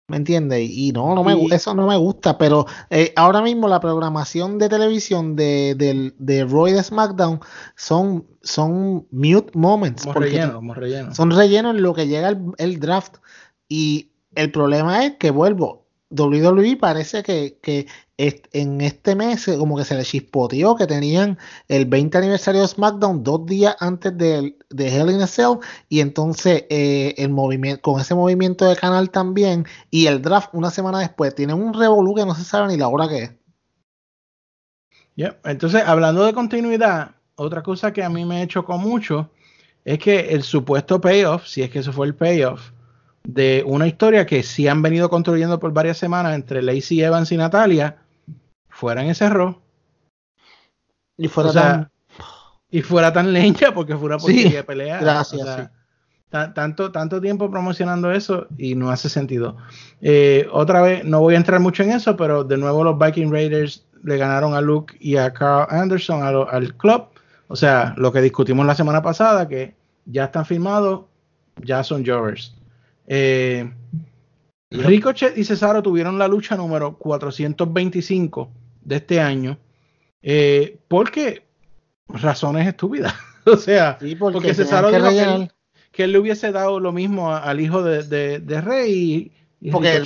¿Me 0.08 0.17
entiendes? 0.17 0.70
Y 0.70 0.91
no, 0.91 1.15
no 1.15 1.24
me, 1.24 1.48
eso 1.51 1.74
no 1.74 1.88
me 1.88 1.98
gusta, 1.98 2.38
pero 2.38 2.67
eh, 2.91 3.12
ahora 3.15 3.41
mismo 3.41 3.67
la 3.67 3.79
programación 3.79 4.60
de 4.60 4.70
televisión 4.70 5.36
de, 5.36 5.74
de, 5.74 6.13
de 6.20 6.46
Roy 6.46 6.74
de 6.74 6.84
SmackDown 6.84 7.39
son, 7.75 8.27
son 8.44 9.08
mute 9.10 9.50
moments. 9.55 10.03
Son 10.03 10.13
relleno, 10.13 10.74
relleno. 10.75 11.15
Son 11.15 11.32
rellenos 11.32 11.75
en 11.75 11.82
lo 11.82 11.96
que 11.96 12.08
llega 12.08 12.29
el, 12.29 12.38
el, 12.60 12.79
draft. 12.79 13.15
Y 13.67 14.12
el 14.36 14.51
problema 14.51 15.03
es 15.05 15.15
que 15.15 15.32
vuelvo. 15.32 15.88
WWE 16.12 16.77
parece 16.77 17.24
que, 17.24 17.58
que 17.63 17.88
en 18.17 18.79
este 18.79 19.15
mes 19.15 19.45
como 19.57 19.75
que 19.77 19.84
se 19.84 19.95
le 19.95 20.03
chispoteó 20.03 20.75
que 20.75 20.88
tenían 20.88 21.38
el 21.67 21.86
20 21.86 22.17
aniversario 22.17 22.62
de 22.62 22.67
SmackDown 22.67 23.24
dos 23.24 23.45
días 23.45 23.75
antes 23.79 24.17
de, 24.17 24.57
de 24.69 24.88
Hell 24.88 25.10
in 25.10 25.22
a 25.22 25.27
Cell 25.27 25.57
y 25.89 26.00
entonces 26.00 26.63
eh, 26.69 27.13
el 27.17 27.29
movimiento 27.29 27.81
con 27.81 28.00
ese 28.00 28.15
movimiento 28.15 28.69
de 28.69 28.77
canal 28.77 29.10
también 29.10 29.65
y 29.91 30.07
el 30.07 30.22
draft 30.22 30.50
una 30.53 30.72
semana 30.72 31.00
después 31.00 31.36
tienen 31.36 31.62
un 31.62 31.74
revolú 31.74 32.15
que 32.15 32.25
no 32.25 32.36
se 32.36 32.45
sabe 32.45 32.69
ni 32.69 32.77
la 32.77 32.88
hora 32.88 33.10
que 33.10 33.24
es. 33.24 33.31
Entonces, 35.43 35.84
hablando 35.86 36.25
de 36.25 36.34
continuidad, 36.34 37.15
otra 37.36 37.63
cosa 37.63 37.93
que 37.93 38.03
a 38.03 38.10
mí 38.10 38.25
me 38.25 38.48
chocó 38.48 38.77
mucho 38.77 39.29
es 39.86 40.00
que 40.00 40.31
el 40.31 40.43
supuesto 40.43 41.00
payoff, 41.00 41.48
si 41.48 41.62
es 41.62 41.69
que 41.69 41.79
eso 41.79 41.93
fue 41.93 42.07
el 42.07 42.15
payoff, 42.15 42.72
de 43.24 43.63
una 43.65 43.88
historia 43.88 44.25
que 44.25 44.43
sí 44.43 44.67
han 44.67 44.81
venido 44.81 45.10
construyendo 45.10 45.60
por 45.60 45.74
varias 45.74 45.98
semanas 45.98 46.36
entre 46.36 46.62
Lacey 46.62 47.01
Evans 47.01 47.31
y 47.31 47.38
Natalia, 47.38 48.04
fuera 48.75 49.01
en 49.01 49.10
ese 49.10 49.25
error. 49.25 49.58
Y 51.17 51.27
fuera 51.29 51.53
tan... 51.53 51.91
Y 52.70 52.82
fuera 52.82 53.13
tan 53.13 53.32
leña 53.32 53.74
porque 53.74 53.96
fuera 53.96 54.17
porquería 54.17 54.58
de 54.58 54.63
pelea. 54.63 55.00
Gracias. 55.00 55.70
tanto, 56.29 56.91
tanto 56.91 57.22
tiempo 57.22 57.50
promocionando 57.50 58.12
eso 58.12 58.48
y 58.58 58.75
no 58.75 58.89
hace 58.89 59.08
sentido. 59.08 59.55
Eh, 60.01 60.46
otra 60.51 60.82
vez, 60.82 61.05
no 61.05 61.22
voy 61.22 61.36
a 61.36 61.38
entrar 61.38 61.62
mucho 61.62 61.84
en 61.84 61.91
eso, 61.91 62.17
pero 62.17 62.44
de 62.44 62.58
nuevo 62.58 62.84
los 62.84 63.00
Viking 63.00 63.32
Raiders 63.32 63.86
le 64.03 64.17
ganaron 64.17 64.55
a 64.55 64.62
Luke 64.62 64.98
y 65.00 65.15
a 65.15 65.32
Carl 65.32 65.67
Anderson 65.70 66.22
al 66.24 66.75
club. 66.75 67.05
O 67.48 67.55
sea, 67.55 67.94
lo 67.96 68.12
que 68.12 68.22
discutimos 68.22 68.65
la 68.65 68.75
semana 68.75 69.01
pasada, 69.01 69.48
que 69.48 69.74
ya 70.05 70.25
están 70.25 70.46
firmados, 70.46 71.05
ya 71.63 71.82
son 71.82 72.05
Jovers. 72.05 72.53
Eh, 73.08 73.72
Ricochet 74.72 75.38
y 75.38 75.46
Cesaro 75.46 75.82
tuvieron 75.82 76.20
la 76.20 76.27
lucha 76.27 76.58
número 76.58 76.98
425 76.98 78.50
de 78.86 78.96
este 78.96 79.20
año. 79.20 79.58
Eh, 80.22 80.80
porque 80.88 81.44
razones 82.08 82.68
estúpidas. 82.68 83.13
o 83.46 83.58
sea, 83.58 83.98
porque, 84.18 84.54
Cesaro 84.54 84.89
dijo 84.92 85.50
que, 85.92 86.04
él, 86.04 86.12
le 86.12 86.20
hubiese 86.20 86.51
dado 86.51 86.80
lo 86.80 86.92
mismo 86.92 87.34
al 87.34 87.60
hijo 87.60 87.84
de, 87.84 88.62
Rey 88.62 89.32
y, 89.60 89.72
porque 89.72 90.04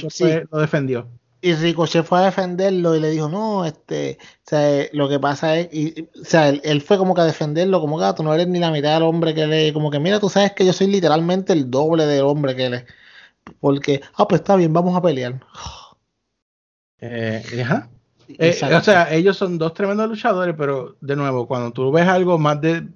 lo 0.51 0.59
defendió. 0.59 1.07
Y 1.41 1.53
Ricochet 1.53 2.03
fue 2.03 2.19
a 2.19 2.25
defenderlo 2.25 2.97
y 2.97 2.99
le 2.99 3.11
dijo, 3.11 3.29
no, 3.29 3.63
este, 3.63 4.17
o 4.19 4.49
sea, 4.49 4.87
lo 4.91 5.07
que 5.07 5.19
pasa 5.19 5.57
es, 5.57 5.69
y, 5.71 6.09
o 6.21 6.25
sea, 6.25 6.49
él, 6.49 6.81
fue 6.81 6.97
como 6.97 7.15
que 7.15 7.21
a 7.21 7.25
defenderlo, 7.25 7.79
como 7.79 7.97
que 7.97 8.03
ah, 8.03 8.13
tú 8.13 8.23
no 8.23 8.33
eres 8.33 8.47
ni 8.47 8.59
la 8.59 8.71
mitad 8.71 8.95
del 8.95 9.03
hombre 9.03 9.33
que 9.33 9.43
él 9.43 9.53
es, 9.53 9.71
como 9.71 9.89
que 9.89 9.99
mira, 9.99 10.19
tú 10.19 10.27
sabes 10.27 10.51
que 10.51 10.65
yo 10.65 10.73
soy 10.73 10.87
literalmente 10.87 11.53
el 11.53 11.71
doble 11.71 12.05
del 12.05 12.25
hombre 12.25 12.57
que 12.57 12.65
él 12.65 12.73
es. 12.73 12.85
Porque, 13.61 14.01
ah, 14.15 14.27
pues 14.27 14.41
está 14.41 14.57
bien, 14.57 14.73
vamos 14.73 14.97
a 14.97 15.01
pelear. 15.01 15.39
Eh, 16.99 17.41
ajá. 17.63 17.89
Eh, 18.37 18.59
o 18.75 18.81
sea, 18.81 19.11
ellos 19.11 19.37
son 19.37 19.57
dos 19.57 19.73
tremendos 19.73 20.07
luchadores, 20.07 20.53
pero 20.57 20.95
de 21.01 21.15
nuevo, 21.15 21.47
cuando 21.47 21.71
tú 21.71 21.91
ves 21.91 22.07
algo 22.07 22.37
más 22.37 22.61
de, 22.61 22.87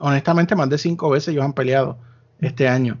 honestamente, 0.00 0.54
más 0.54 0.68
de 0.68 0.78
cinco 0.78 1.08
veces 1.10 1.28
ellos 1.28 1.44
han 1.44 1.54
peleado 1.54 1.98
este 2.40 2.68
año. 2.68 2.98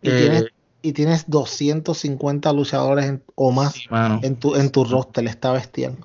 Y, 0.00 0.10
tienes, 0.10 0.42
eh, 0.42 0.48
y 0.82 0.92
tienes 0.92 1.28
250 1.28 2.52
luchadores 2.54 3.18
o 3.34 3.52
más 3.52 3.74
en, 4.22 4.36
tu, 4.36 4.54
en 4.56 4.70
tu 4.70 4.84
roster, 4.84 5.26
está 5.26 5.52
bestial. 5.52 5.96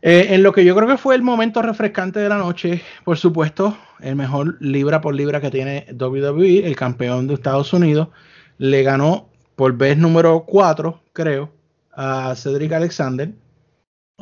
Eh, 0.00 0.28
en 0.30 0.42
lo 0.42 0.52
que 0.52 0.64
yo 0.64 0.74
creo 0.74 0.88
que 0.88 0.96
fue 0.96 1.14
el 1.14 1.22
momento 1.22 1.62
refrescante 1.62 2.18
de 2.18 2.28
la 2.28 2.38
noche, 2.38 2.82
por 3.04 3.18
supuesto, 3.18 3.76
el 4.00 4.16
mejor 4.16 4.56
libra 4.60 5.00
por 5.00 5.14
libra 5.14 5.40
que 5.40 5.50
tiene 5.50 5.86
WWE, 5.92 6.66
el 6.66 6.74
campeón 6.74 7.28
de 7.28 7.34
Estados 7.34 7.72
Unidos, 7.72 8.08
le 8.58 8.82
ganó 8.82 9.28
por 9.54 9.76
vez 9.76 9.96
número 9.96 10.44
4, 10.44 11.00
creo, 11.12 11.52
a 11.92 12.34
Cedric 12.34 12.72
Alexander. 12.72 13.30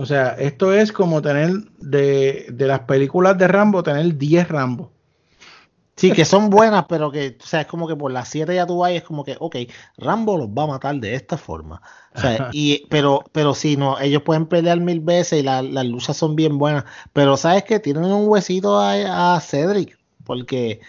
O 0.00 0.06
sea, 0.06 0.30
esto 0.38 0.72
es 0.72 0.92
como 0.92 1.20
tener 1.20 1.50
de, 1.78 2.46
de 2.50 2.66
las 2.66 2.80
películas 2.80 3.36
de 3.36 3.46
Rambo, 3.46 3.82
tener 3.82 4.16
10 4.16 4.48
Rambo. 4.48 4.92
Sí, 5.94 6.10
que 6.12 6.24
son 6.24 6.48
buenas, 6.48 6.86
pero 6.88 7.12
que, 7.12 7.36
o 7.38 7.46
sea, 7.46 7.60
es 7.60 7.66
como 7.66 7.86
que 7.86 7.94
por 7.94 8.10
las 8.10 8.30
7 8.30 8.54
ya 8.54 8.66
tú 8.66 8.78
vas 8.78 8.92
y 8.92 8.96
es 8.96 9.02
como 9.02 9.22
que, 9.22 9.36
ok, 9.38 9.56
Rambo 9.98 10.38
los 10.38 10.48
va 10.48 10.62
a 10.62 10.68
matar 10.68 10.96
de 10.96 11.14
esta 11.14 11.36
forma. 11.36 11.82
O 12.14 12.18
sea, 12.18 12.48
y, 12.52 12.86
pero, 12.88 13.22
pero 13.32 13.52
sí, 13.52 13.76
no, 13.76 14.00
ellos 14.00 14.22
pueden 14.22 14.46
pelear 14.46 14.80
mil 14.80 15.00
veces 15.00 15.40
y 15.40 15.42
las 15.42 15.84
luchas 15.84 16.16
son 16.16 16.34
bien 16.34 16.56
buenas. 16.56 16.84
Pero 17.12 17.36
sabes 17.36 17.64
que 17.64 17.78
tienen 17.78 18.04
un 18.04 18.26
huesito 18.26 18.80
a, 18.80 19.34
a 19.36 19.40
Cedric, 19.40 19.98
porque 20.24 20.80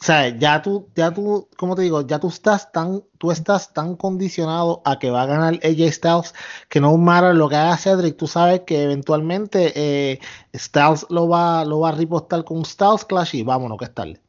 o 0.00 0.04
sea, 0.04 0.28
ya 0.28 0.62
tú, 0.62 0.88
ya 0.94 1.12
tú, 1.12 1.48
como 1.56 1.74
te 1.74 1.82
digo, 1.82 2.06
ya 2.06 2.20
tú 2.20 2.28
estás 2.28 2.70
tan, 2.70 3.02
tú 3.18 3.32
estás 3.32 3.72
tan 3.72 3.96
condicionado 3.96 4.80
a 4.84 5.00
que 5.00 5.10
va 5.10 5.22
a 5.22 5.26
ganar 5.26 5.54
AJ 5.54 5.92
Styles 5.92 6.34
que 6.68 6.80
no 6.80 6.96
matter 6.96 7.34
lo 7.34 7.48
que 7.48 7.56
haga 7.56 7.76
Cedric, 7.76 8.16
tú 8.16 8.28
sabes 8.28 8.60
que 8.60 8.84
eventualmente 8.84 9.72
eh, 9.74 10.20
Styles 10.54 11.04
lo 11.10 11.28
va, 11.28 11.64
lo 11.64 11.80
va 11.80 11.88
a 11.88 11.92
ripostar 11.92 12.44
con 12.44 12.64
Styles 12.64 13.04
Clash 13.06 13.34
y 13.34 13.42
vámonos 13.42 13.76
que 13.76 13.86
es 13.86 13.94
tarde. 13.94 14.22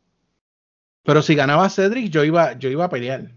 Pero 1.03 1.21
si 1.21 1.35
ganaba 1.35 1.69
Cedric, 1.69 2.11
yo 2.11 2.23
iba, 2.23 2.53
yo 2.53 2.69
iba 2.69 2.85
a 2.85 2.89
pelear. 2.89 3.31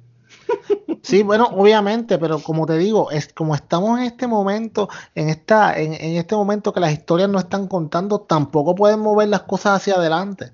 Sí, 1.04 1.24
bueno, 1.24 1.46
obviamente, 1.46 2.16
pero 2.16 2.38
como 2.38 2.64
te 2.64 2.78
digo, 2.78 3.10
es 3.10 3.32
como 3.32 3.56
estamos 3.56 3.98
en 3.98 4.04
este 4.04 4.28
momento, 4.28 4.88
en 5.16 5.30
esta, 5.30 5.76
en, 5.76 5.94
en 5.94 6.14
este 6.14 6.36
momento 6.36 6.72
que 6.72 6.78
las 6.78 6.92
historias 6.92 7.28
no 7.28 7.40
están 7.40 7.66
contando, 7.66 8.20
tampoco 8.20 8.76
pueden 8.76 9.00
mover 9.00 9.26
las 9.28 9.42
cosas 9.42 9.78
hacia 9.80 9.94
adelante. 9.94 10.52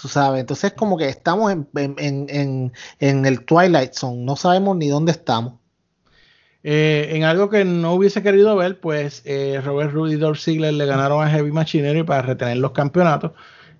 Tú 0.00 0.08
sabes, 0.08 0.40
entonces 0.40 0.72
como 0.72 0.96
que 0.96 1.08
estamos 1.08 1.52
en, 1.52 1.68
en, 1.74 2.72
en, 2.98 3.26
el 3.26 3.44
Twilight 3.44 3.92
Zone, 3.92 4.24
no 4.24 4.36
sabemos 4.36 4.76
ni 4.76 4.88
dónde 4.88 5.12
estamos. 5.12 5.54
Eh, 6.64 7.10
en 7.12 7.24
algo 7.24 7.50
que 7.50 7.64
no 7.64 7.94
hubiese 7.94 8.22
querido 8.22 8.56
ver, 8.56 8.80
pues 8.80 9.22
eh, 9.26 9.60
Robert 9.62 9.92
Rudy 9.92 10.14
y 10.14 10.16
Dolph 10.16 10.38
Ziggler 10.38 10.72
le 10.72 10.86
ganaron 10.86 11.22
a 11.22 11.28
Heavy 11.28 11.50
Machinery 11.50 12.04
para 12.04 12.22
retener 12.22 12.56
los 12.56 12.72
campeonatos. 12.72 13.32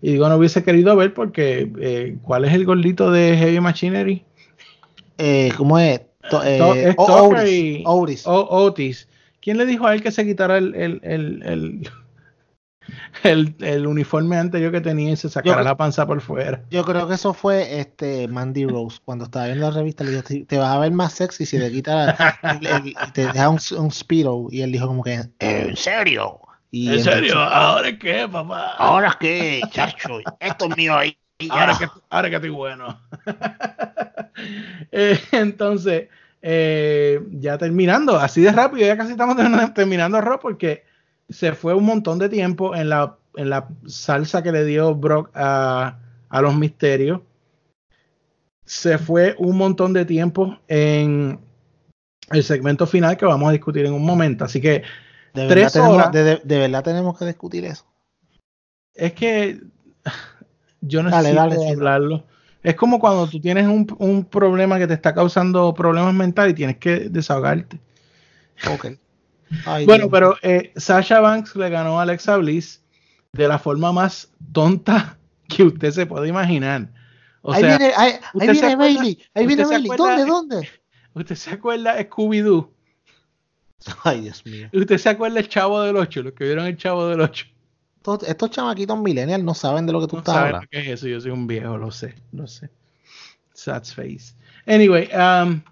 Y 0.03 0.13
digo, 0.13 0.29
no 0.29 0.37
hubiese 0.37 0.65
querido 0.65 0.97
ver 0.97 1.15
porque 1.15 1.71
eh, 1.81 2.17
¿cuál 2.23 2.45
es 2.45 2.53
el 2.53 2.67
gordito 2.67 3.11
de 3.11 3.37
Heavy 3.37 3.61
Machinery? 3.61 4.25
¿Cómo 5.57 5.79
es? 5.79 6.01
Otis. 7.87 8.25
Otis. 8.27 9.09
¿Quién 9.41 9.57
le 9.59 9.67
dijo 9.67 9.87
a 9.87 9.95
él 9.95 10.03
que 10.03 10.11
se 10.11 10.25
quitara 10.27 10.59
el, 10.59 10.75
el 10.75 11.01
el, 11.03 11.43
el, 11.45 11.89
uniforme 13.87 14.37
anterior 14.37 14.73
que 14.73 14.81
tenía 14.81 15.13
y 15.13 15.17
se 15.17 15.29
sacara 15.29 15.63
la 15.63 15.77
panza 15.77 16.07
por 16.07 16.21
fuera. 16.21 16.63
Yo 16.71 16.85
creo 16.85 17.09
que 17.09 17.15
eso 17.15 17.35
fue 17.35 17.81
este 17.81 18.29
Mandy 18.29 18.67
Rose. 18.67 18.99
Cuando 19.05 19.25
estaba 19.25 19.47
viendo 19.47 19.69
la 19.69 19.77
revista, 19.77 20.05
le 20.05 20.11
dijo, 20.11 20.47
te 20.47 20.59
vas 20.59 20.75
a 20.75 20.79
ver 20.79 20.93
más 20.93 21.13
sexy 21.13 21.47
si 21.47 21.59
te 21.59 21.71
quitas, 21.71 22.17
te 23.13 23.27
deja 23.27 23.49
un, 23.49 23.59
un 23.79 23.91
Speedo. 23.91 24.49
Y 24.51 24.63
él 24.63 24.73
dijo 24.73 24.87
como 24.87 25.03
que, 25.03 25.21
¿en 25.39 25.77
serio? 25.77 26.41
¿En 26.73 27.03
serio? 27.03 27.39
¿Ahora 27.39 27.99
qué, 27.99 28.27
papá? 28.31 28.75
¿Ahora 28.79 29.17
qué, 29.21 29.61
chacho? 29.71 30.21
Esto 30.41 30.69
es 30.71 30.77
mío 30.77 30.97
ahí. 30.97 31.17
Ahora 31.51 31.77
que, 31.79 31.89
ahora 32.09 32.31
que 32.31 32.37
estoy 32.37 32.51
bueno. 32.51 33.01
eh, 34.93 35.21
entonces, 35.33 36.09
eh, 36.41 37.21
ya 37.31 37.59
terminando, 37.59 38.17
así 38.17 38.41
de 38.41 38.53
rápido, 38.53 38.87
ya 38.87 38.97
casi 38.97 39.13
estamos 39.13 39.37
terminando, 39.75 40.21
Rob, 40.21 40.41
porque 40.41 40.85
se 41.33 41.53
fue 41.53 41.75
un 41.75 41.85
montón 41.85 42.19
de 42.19 42.29
tiempo 42.29 42.75
en 42.75 42.89
la, 42.89 43.17
en 43.37 43.51
la 43.51 43.69
salsa 43.87 44.43
que 44.43 44.53
le 44.53 44.65
dio 44.65 44.95
Brock 44.95 45.31
a, 45.35 45.99
los 46.41 46.55
misterios. 46.57 47.21
Se 48.65 48.99
fue 48.99 49.35
un 49.39 49.57
montón 49.57 49.93
de 49.93 50.05
tiempo 50.05 50.59
en 50.69 51.41
el 52.31 52.45
segmento 52.45 52.87
final 52.87 53.17
que 53.17 53.27
vamos 53.27 53.49
a 53.49 53.53
discutir 53.53 53.85
en 53.85 53.93
un 53.93 54.05
momento. 54.05 54.45
Así 54.45 54.61
que 54.61 54.83
de 55.35 55.49
tres 55.49 55.77
horas. 55.77 56.13
de, 56.13 56.41
verdad 56.45 56.85
tenemos 56.85 57.19
que 57.19 57.27
discutir 57.27 57.65
eso. 57.65 57.85
Es 58.95 59.13
que 59.13 59.61
yo 60.81 61.03
no 61.03 61.11
sé 61.11 61.39
hablarlo. 61.39 62.25
Es 62.63 62.77
como 62.77 63.01
cuando 63.01 63.27
tú 63.27 63.41
tienes 63.41 63.67
un, 63.67 63.87
un, 63.99 64.25
problema 64.25 64.79
que 64.79 64.87
te 64.87 64.95
está 64.95 65.13
causando 65.13 65.75
problemas 65.75 66.15
mentales 66.15 66.53
y 66.53 66.55
tienes 66.55 66.77
que 66.77 67.09
desahogarte. 67.11 67.81
Ok 68.73 68.87
bueno, 69.87 70.09
pero 70.11 70.37
eh, 70.43 70.73
Sasha 70.77 71.21
Banks 71.21 71.57
le 71.57 71.69
ganó 71.71 71.99
a 71.99 72.03
Alexa 72.03 72.37
Bliss 72.37 72.83
de 73.33 73.49
la 73.49 73.59
forma 73.59 73.93
más 73.93 74.31
tonta 74.53 75.19
que 75.49 75.65
usted 75.65 75.91
se 75.91 76.07
puede 76.07 76.29
imaginar. 76.29 76.89
ahí 77.45 77.65
viene, 77.65 77.93
ahí, 77.97 78.19
viene 78.35 78.77
Bailey, 78.77 79.23
ahí 79.35 79.47
viene 79.47 79.65
Bailey. 79.65 79.91
¿Dónde, 79.97 80.25
dónde? 80.25 80.69
¿Usted 81.15 81.37
se 81.37 81.51
acuerda 81.51 81.99
Scooby-Doo? 82.01 82.71
Ay, 84.05 84.23
Dios 84.23 84.45
mío. 84.47 84.69
¿Usted 84.73 84.99
se 84.99 85.09
acuerda 85.09 85.41
el 85.41 85.49
Chavo 85.49 85.83
del 85.83 85.97
8? 85.97 86.23
Los 86.23 86.33
que 86.33 86.45
vieron 86.45 86.67
el 86.67 86.77
Chavo 86.77 87.09
del 87.09 87.21
8. 87.21 87.47
Estos, 88.27 88.51
chamaquitos 88.51 88.99
millennials 88.99 89.45
no 89.45 89.55
saben 89.55 89.87
de 89.87 89.93
lo 89.93 90.01
que 90.01 90.09
tú 90.09 90.19
estás 90.19 90.37
hablando. 90.37 90.67
¿Qué 90.71 90.81
es 90.81 90.89
eso? 90.89 91.07
Yo 91.07 91.21
soy 91.21 91.31
un 91.31 91.47
viejo, 91.47 91.77
lo 91.79 91.91
sé, 91.93 92.15
lo 92.33 92.49
sé. 92.49 92.69
Sad 93.53 93.85
face. 93.85 94.35
Anyway, 94.67 95.09
um, 95.15 95.63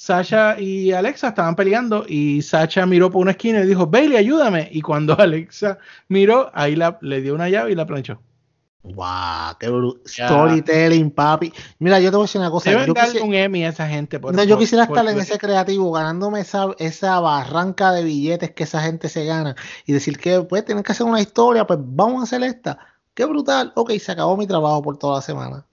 Sasha 0.00 0.58
y 0.58 0.92
Alexa 0.92 1.28
estaban 1.28 1.54
peleando 1.54 2.06
y 2.08 2.40
Sasha 2.40 2.86
miró 2.86 3.10
por 3.10 3.20
una 3.20 3.32
esquina 3.32 3.60
y 3.60 3.66
dijo, 3.66 3.86
Bailey, 3.86 4.16
ayúdame. 4.16 4.66
Y 4.72 4.80
cuando 4.80 5.14
Alexa 5.20 5.76
miró, 6.08 6.50
ahí 6.54 6.74
la, 6.74 6.96
le 7.02 7.20
dio 7.20 7.34
una 7.34 7.50
llave 7.50 7.72
y 7.72 7.74
la 7.74 7.84
planchó. 7.84 8.18
Wow, 8.82 9.58
qué 9.60 9.68
storytelling, 10.06 11.10
papi. 11.10 11.52
Mira, 11.80 12.00
yo 12.00 12.10
te 12.10 12.16
voy 12.16 12.24
a 12.24 12.26
decir 12.26 12.40
una 12.40 12.50
cosa. 12.50 12.70
Deben 12.70 12.86
yo 12.86 12.94
darle 12.94 13.20
un 13.20 13.34
Emmy 13.34 13.62
a 13.66 13.68
esa 13.68 13.86
gente. 13.86 14.18
Por, 14.18 14.34
no, 14.34 14.42
yo 14.42 14.54
por- 14.54 14.60
quisiera 14.60 14.86
por- 14.86 14.96
estar 14.96 15.12
en 15.12 15.20
ese 15.20 15.38
creativo, 15.38 15.92
ganándome 15.92 16.40
esa, 16.40 16.68
esa 16.78 17.20
barranca 17.20 17.92
de 17.92 18.02
billetes 18.02 18.52
que 18.52 18.64
esa 18.64 18.80
gente 18.80 19.10
se 19.10 19.26
gana 19.26 19.54
y 19.84 19.92
decir 19.92 20.16
que 20.18 20.40
pues 20.40 20.64
tienen 20.64 20.82
que 20.82 20.92
hacer 20.92 21.06
una 21.06 21.20
historia, 21.20 21.66
pues 21.66 21.78
vamos 21.82 22.20
a 22.20 22.24
hacer 22.24 22.42
esta. 22.42 22.78
Qué 23.12 23.26
brutal. 23.26 23.70
Ok, 23.76 23.92
se 23.98 24.12
acabó 24.12 24.38
mi 24.38 24.46
trabajo 24.46 24.80
por 24.80 24.96
toda 24.96 25.16
la 25.16 25.22
semana. 25.22 25.66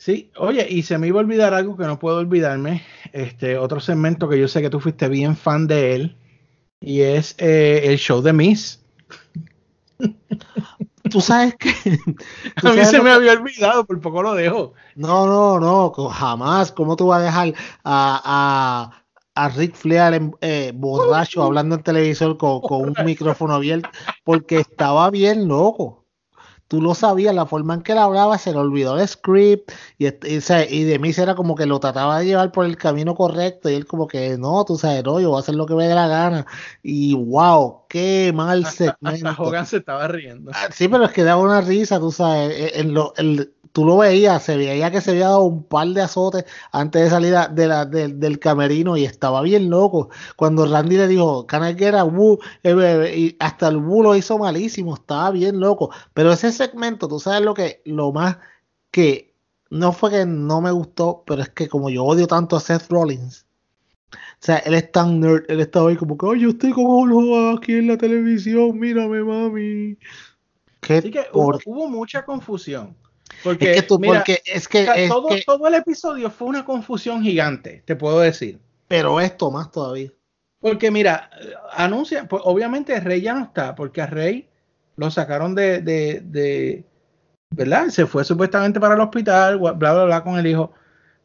Sí, 0.00 0.30
oye, 0.38 0.66
y 0.66 0.82
se 0.82 0.96
me 0.96 1.08
iba 1.08 1.20
a 1.20 1.24
olvidar 1.24 1.52
algo 1.52 1.76
que 1.76 1.84
no 1.84 1.98
puedo 1.98 2.16
olvidarme. 2.16 2.82
Este 3.12 3.58
otro 3.58 3.80
segmento 3.80 4.30
que 4.30 4.38
yo 4.40 4.48
sé 4.48 4.62
que 4.62 4.70
tú 4.70 4.80
fuiste 4.80 5.10
bien 5.10 5.36
fan 5.36 5.66
de 5.66 5.94
él. 5.94 6.16
Y 6.80 7.02
es 7.02 7.34
eh, 7.36 7.82
el 7.84 7.98
show 7.98 8.22
de 8.22 8.32
Miss. 8.32 8.82
Tú 11.10 11.20
sabes 11.20 11.54
que. 11.56 11.70
tú 12.60 12.68
A 12.68 12.72
mí 12.72 12.84
se 12.86 12.96
me 12.98 13.04
que- 13.04 13.10
había 13.10 13.32
olvidado, 13.32 13.84
por 13.84 14.00
poco 14.00 14.22
lo 14.22 14.34
dejo. 14.34 14.72
No, 14.94 15.26
no, 15.26 15.60
no, 15.60 15.90
jamás. 16.08 16.72
¿Cómo 16.72 16.96
tú 16.96 17.08
vas 17.08 17.20
a 17.20 17.24
dejar 17.24 17.54
a, 17.84 18.92
a, 19.34 19.44
a 19.44 19.48
Rick 19.50 19.74
Flair 19.74 20.14
en- 20.14 20.34
eh, 20.40 20.72
borracho 20.74 21.42
hablando 21.42 21.74
en 21.74 21.82
televisor 21.82 22.38
con, 22.38 22.62
con 22.62 22.88
un 22.88 22.94
micrófono 23.04 23.52
abierto? 23.52 23.90
Porque 24.24 24.60
estaba 24.60 25.10
bien 25.10 25.46
loco. 25.46 25.99
Tú 26.70 26.80
lo 26.80 26.94
sabías, 26.94 27.34
la 27.34 27.46
forma 27.46 27.74
en 27.74 27.82
que 27.82 27.90
él 27.92 27.98
hablaba, 27.98 28.38
se 28.38 28.52
le 28.52 28.58
olvidó 28.58 28.96
el 28.96 29.06
script 29.08 29.72
y, 29.98 30.06
y, 30.06 30.84
de 30.84 30.98
mí 31.00 31.10
era 31.16 31.34
como 31.34 31.56
que 31.56 31.66
lo 31.66 31.80
trataba 31.80 32.20
de 32.20 32.26
llevar 32.26 32.52
por 32.52 32.64
el 32.64 32.76
camino 32.76 33.16
correcto 33.16 33.68
y 33.68 33.74
él 33.74 33.86
como 33.86 34.06
que 34.06 34.38
no, 34.38 34.64
tú 34.64 34.76
sabes, 34.78 35.02
no, 35.04 35.18
yo 35.20 35.30
voy 35.30 35.38
a 35.38 35.40
hacer 35.40 35.56
lo 35.56 35.66
que 35.66 35.74
me 35.74 35.88
dé 35.88 35.94
la 35.96 36.06
gana. 36.06 36.46
Y 36.82 37.14
wow, 37.14 37.86
qué 37.88 38.32
mal 38.32 38.64
Hasta, 38.64 38.96
segmento. 39.00 39.28
hasta 39.28 39.42
Hogan 39.42 39.66
se 39.66 39.78
estaba 39.78 40.06
riendo. 40.06 40.52
Ah, 40.54 40.68
Sí, 40.72 40.86
pero 40.86 41.04
es 41.06 41.12
que 41.12 41.24
daba 41.24 41.42
una 41.42 41.60
risa, 41.60 41.98
tú 41.98 42.12
sabes. 42.12 42.52
eh, 42.54 42.72
En 42.80 42.94
lo, 42.94 43.12
el- 43.16 43.52
tú 43.72 43.84
lo 43.84 43.98
veías, 43.98 44.42
se 44.42 44.56
veía 44.56 44.90
que 44.90 45.00
se 45.00 45.12
había 45.12 45.26
dado 45.28 45.44
un 45.44 45.62
par 45.64 45.88
de 45.88 46.00
azotes 46.02 46.44
antes 46.72 47.02
de 47.04 47.10
salir 47.10 47.34
de 47.52 47.66
la, 47.68 47.84
del- 47.86 48.18
del 48.20 48.38
camerino 48.38 48.96
y 48.96 49.04
estaba 49.04 49.42
bien 49.42 49.70
loco. 49.70 50.10
Cuando 50.36 50.66
Randy 50.66 50.96
le 50.96 51.08
dijo, 51.08 51.46
Can 51.46 51.68
I 51.68 51.74
get 51.78 51.94
a 51.94 52.04
woo?", 52.04 52.38
eh, 52.62 52.74
eh, 52.78 53.18
y 53.18 53.36
hasta 53.40 53.68
el 53.68 53.76
woo 53.78 54.02
lo 54.02 54.16
hizo 54.16 54.38
malísimo, 54.38 54.94
estaba 54.94 55.30
bien 55.30 55.60
loco. 55.60 55.90
Pero 56.14 56.32
ese 56.32 56.52
segmento, 56.52 57.08
tú 57.08 57.20
sabes 57.20 57.42
lo 57.42 57.54
que, 57.54 57.82
lo 57.84 58.12
más 58.12 58.38
que 58.90 59.34
no 59.70 59.92
fue 59.92 60.10
que 60.10 60.26
no 60.26 60.60
me 60.60 60.70
gustó, 60.72 61.22
pero 61.26 61.42
es 61.42 61.48
que 61.50 61.68
como 61.68 61.90
yo 61.90 62.04
odio 62.04 62.26
tanto 62.26 62.56
a 62.56 62.60
Seth 62.60 62.88
Rollins. 62.90 63.46
O 64.14 64.16
sea, 64.40 64.56
él 64.58 64.74
es 64.74 64.90
tan 64.92 65.20
nerd, 65.20 65.44
él 65.48 65.60
estaba 65.60 65.90
ahí 65.90 65.96
como 65.96 66.16
que, 66.16 66.26
ay, 66.32 66.40
yo 66.40 66.50
estoy 66.50 66.72
como 66.72 67.00
Hogan 67.02 67.56
aquí 67.58 67.74
en 67.74 67.86
la 67.88 67.96
televisión, 67.98 68.78
mírame, 68.78 69.22
mami. 69.22 69.98
Así 70.98 71.10
que 71.10 71.20
hubo 71.66 71.88
mucha 71.88 72.24
confusión. 72.24 72.96
Porque, 73.42 73.70
es 73.72 73.76
que 73.76 73.82
tú, 73.88 73.98
mira, 73.98 74.18
porque 74.18 74.42
es 74.44 74.68
que, 74.68 74.82
o 74.82 74.84
sea, 74.84 74.94
es 74.94 75.08
todo, 75.08 75.28
que- 75.28 75.42
todo 75.46 75.66
el 75.68 75.74
episodio 75.74 76.30
fue 76.30 76.48
una 76.48 76.64
confusión 76.64 77.22
gigante, 77.22 77.82
te 77.84 77.96
puedo 77.96 78.20
decir. 78.20 78.58
pero 78.88 79.20
esto 79.20 79.50
más 79.50 79.70
todavía. 79.70 80.10
Porque 80.60 80.90
mira, 80.90 81.30
anuncia, 81.72 82.26
pues 82.28 82.42
obviamente 82.44 82.98
Rey 83.00 83.20
ya 83.22 83.34
no 83.34 83.44
está, 83.44 83.74
porque 83.74 84.02
a 84.02 84.06
Rey 84.06 84.48
lo 84.96 85.10
sacaron 85.10 85.54
de, 85.54 85.80
de, 85.80 86.20
de- 86.24 86.84
¿verdad? 87.50 87.88
Se 87.88 88.04
fue 88.06 88.24
supuestamente 88.24 88.78
para 88.78 88.94
el 88.94 89.00
hospital, 89.00 89.58
bla, 89.58 89.72
bla, 89.72 90.04
bla, 90.04 90.22
con 90.22 90.38
el 90.38 90.46
hijo. 90.46 90.72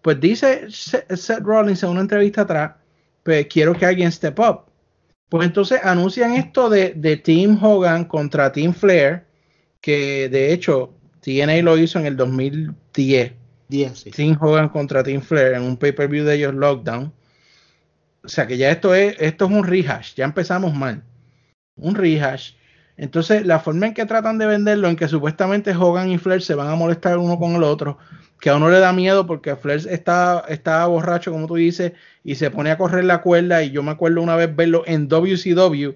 Pues 0.01 0.19
dice 0.21 0.71
Se- 0.71 1.05
Seth 1.17 1.41
Rollins 1.41 1.83
en 1.83 1.89
una 1.89 2.01
entrevista 2.01 2.41
atrás, 2.41 2.73
pues 3.23 3.47
quiero 3.47 3.73
que 3.73 3.85
alguien 3.85 4.11
step 4.11 4.39
up. 4.39 4.61
Pues 5.27 5.45
entonces 5.47 5.81
anuncian 5.83 6.33
esto 6.35 6.69
de, 6.69 6.93
de 6.95 7.17
Team 7.17 7.61
Hogan 7.61 8.05
contra 8.05 8.51
Team 8.51 8.73
Flair, 8.73 9.25
que 9.81 10.29
de 10.29 10.53
hecho 10.53 10.93
TNA 11.25 11.63
lo 11.63 11.75
hizo 11.75 11.97
en 11.97 12.05
el 12.05 12.15
2010. 12.17 13.33
10, 13.67 13.97
sí. 13.97 14.11
Team 14.11 14.37
Hogan 14.39 14.69
contra 14.69 15.01
Team 15.01 15.23
Flair 15.23 15.55
en 15.55 15.63
un 15.63 15.75
pay-per-view 15.75 16.23
de 16.23 16.35
ellos 16.35 16.53
Lockdown. 16.53 17.11
O 18.23 18.27
sea 18.27 18.45
que 18.45 18.57
ya 18.57 18.69
esto 18.69 18.93
es, 18.93 19.15
esto 19.19 19.45
es 19.45 19.51
un 19.51 19.63
rehash, 19.63 20.13
ya 20.13 20.23
empezamos 20.23 20.75
mal. 20.75 21.03
Un 21.77 21.95
rehash. 21.95 22.53
Entonces, 22.95 23.43
la 23.43 23.59
forma 23.59 23.87
en 23.87 23.95
que 23.95 24.05
tratan 24.05 24.37
de 24.37 24.45
venderlo, 24.45 24.87
en 24.87 24.95
que 24.95 25.07
supuestamente 25.07 25.75
Hogan 25.75 26.11
y 26.11 26.19
Flair 26.19 26.43
se 26.43 26.53
van 26.53 26.67
a 26.67 26.75
molestar 26.75 27.17
uno 27.17 27.39
con 27.39 27.55
el 27.55 27.63
otro, 27.63 27.97
que 28.39 28.51
a 28.51 28.57
uno 28.57 28.69
le 28.69 28.79
da 28.79 28.93
miedo 28.93 29.25
porque 29.25 29.55
Flair 29.55 29.81
está, 29.89 30.45
está 30.47 30.85
borracho, 30.85 31.31
como 31.31 31.47
tú 31.47 31.55
dices, 31.55 31.93
y 32.23 32.35
se 32.35 32.51
pone 32.51 32.69
a 32.69 32.77
correr 32.77 33.03
la 33.03 33.21
cuerda. 33.21 33.63
Y 33.63 33.71
yo 33.71 33.81
me 33.81 33.89
acuerdo 33.89 34.21
una 34.21 34.35
vez 34.35 34.55
verlo 34.55 34.83
en 34.85 35.07
WCW, 35.07 35.95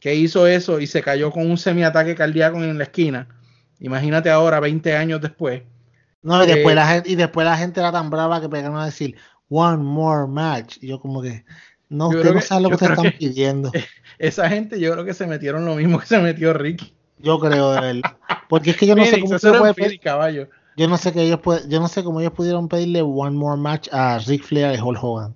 que 0.00 0.14
hizo 0.14 0.46
eso 0.46 0.80
y 0.80 0.86
se 0.86 1.02
cayó 1.02 1.30
con 1.30 1.50
un 1.50 1.58
semiataque 1.58 2.14
cardíaco 2.14 2.64
en 2.64 2.78
la 2.78 2.84
esquina. 2.84 3.28
Imagínate 3.80 4.30
ahora, 4.30 4.60
20 4.60 4.94
años 4.96 5.20
después. 5.20 5.62
No, 6.22 6.42
y 6.44 6.46
después, 6.46 6.72
Eh, 6.72 6.76
la 6.76 6.86
gente, 6.86 7.10
y 7.10 7.14
después 7.14 7.44
la 7.46 7.56
gente 7.56 7.80
era 7.80 7.90
tan 7.90 8.10
brava 8.10 8.40
que 8.40 8.48
pegaron 8.48 8.76
a 8.78 8.84
decir 8.86 9.16
one 9.48 9.78
more 9.78 10.26
match. 10.28 10.76
Y 10.80 10.88
yo 10.88 11.00
como 11.00 11.22
que, 11.22 11.44
no, 11.88 12.08
usted 12.08 12.24
no 12.24 12.34
que- 12.34 12.40
sabe 12.42 12.62
lo 12.62 12.68
que 12.68 12.74
ustedes 12.74 12.92
están 12.92 13.10
que- 13.12 13.18
pidiendo. 13.18 13.72
Esa 14.18 14.48
gente 14.50 14.78
yo 14.78 14.92
creo 14.92 15.04
que 15.04 15.14
se 15.14 15.26
metieron 15.26 15.64
lo 15.64 15.74
mismo 15.74 15.98
que 15.98 16.06
se 16.06 16.18
metió 16.18 16.52
Ricky. 16.52 16.94
Yo 17.18 17.38
creo 17.38 17.72
de 17.72 17.80
verdad. 17.80 18.16
Porque 18.48 18.70
es 18.70 18.76
que 18.76 18.86
yo 18.86 18.94
no 18.94 19.04
sé 19.04 19.20
cómo 19.20 19.38
se 19.38 19.50
puede 19.52 19.74
pedir- 19.74 20.00
caballo. 20.00 20.48
yo 20.76 20.88
no 20.88 20.96
sé 20.98 21.12
que 21.12 21.22
ellos 21.22 21.40
yo 21.68 21.80
no 21.80 21.88
sé 21.88 22.02
cómo 22.04 22.20
ellos 22.20 22.32
pudieron 22.32 22.68
pedirle 22.68 23.02
one 23.02 23.36
more 23.36 23.60
match 23.60 23.88
a 23.92 24.18
Rick 24.18 24.44
Flair 24.44 24.78
y 24.78 24.80
Hulk 24.82 25.02
Hogan. 25.02 25.34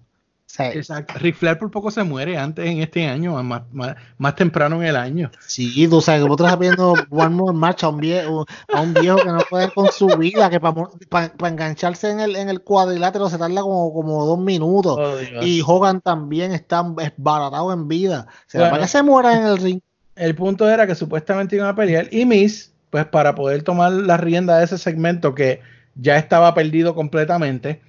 Sea, 0.54 0.72
Exacto. 0.72 1.14
Ric 1.18 1.34
Flair 1.34 1.58
por 1.58 1.68
poco 1.68 1.90
se 1.90 2.04
muere 2.04 2.38
antes 2.38 2.64
en 2.64 2.78
este 2.80 3.08
año, 3.08 3.42
más, 3.42 3.62
más, 3.72 3.96
más 4.18 4.36
temprano 4.36 4.80
en 4.80 4.86
el 4.86 4.94
año. 4.94 5.28
Sí, 5.44 5.88
tú 5.88 6.00
sabes 6.00 6.20
que 6.20 6.28
vosotros 6.28 6.46
estás 6.46 6.60
pidiendo 6.60 6.94
one 7.10 7.34
more 7.34 7.52
match 7.52 7.82
a 7.82 7.88
un 7.88 7.98
viejo, 7.98 8.46
a 8.72 8.80
un 8.80 8.94
viejo 8.94 9.16
que 9.16 9.32
no 9.32 9.40
puede 9.50 9.72
con 9.72 9.90
su 9.90 10.06
vida, 10.16 10.48
que 10.50 10.60
para 10.60 11.32
engancharse 11.48 12.08
en 12.08 12.20
el, 12.20 12.36
en 12.36 12.50
el 12.50 12.60
cuadrilátero 12.60 13.28
se 13.28 13.36
tarda 13.36 13.62
como, 13.62 13.92
como 13.92 14.24
dos 14.26 14.38
minutos. 14.38 14.96
Oh. 14.96 15.42
Y 15.42 15.60
Hogan 15.60 16.00
también 16.00 16.52
está 16.52 16.84
esbaratado 17.00 17.72
en 17.72 17.88
vida. 17.88 18.28
Se 18.46 18.58
Bueno. 18.58 18.70
para 18.74 18.84
que 18.84 18.88
se 18.88 19.02
muera 19.02 19.36
en 19.36 19.46
el 19.46 19.58
ring. 19.58 19.80
El 20.14 20.36
punto 20.36 20.70
era 20.70 20.86
que 20.86 20.94
supuestamente 20.94 21.56
iban 21.56 21.66
a 21.66 21.74
pelear 21.74 22.06
y 22.12 22.26
Miss, 22.26 22.72
pues 22.90 23.06
para 23.06 23.34
poder 23.34 23.64
tomar 23.64 23.90
la 23.90 24.18
rienda 24.18 24.58
de 24.58 24.66
ese 24.66 24.78
segmento 24.78 25.34
que 25.34 25.62
ya 25.96 26.16
estaba 26.16 26.54
perdido 26.54 26.94
completamente, 26.94 27.80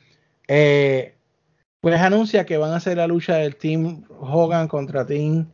eh, 0.48 1.15
pues 1.86 2.02
anuncia 2.02 2.48
que 2.48 2.58
van 2.58 2.72
a 2.72 2.78
hacer 2.78 2.98
la 2.98 3.06
lucha 3.06 3.36
del 3.36 3.58
Team 3.58 4.06
Hogan 4.20 4.68
contra 4.68 5.06
Team 5.06 5.46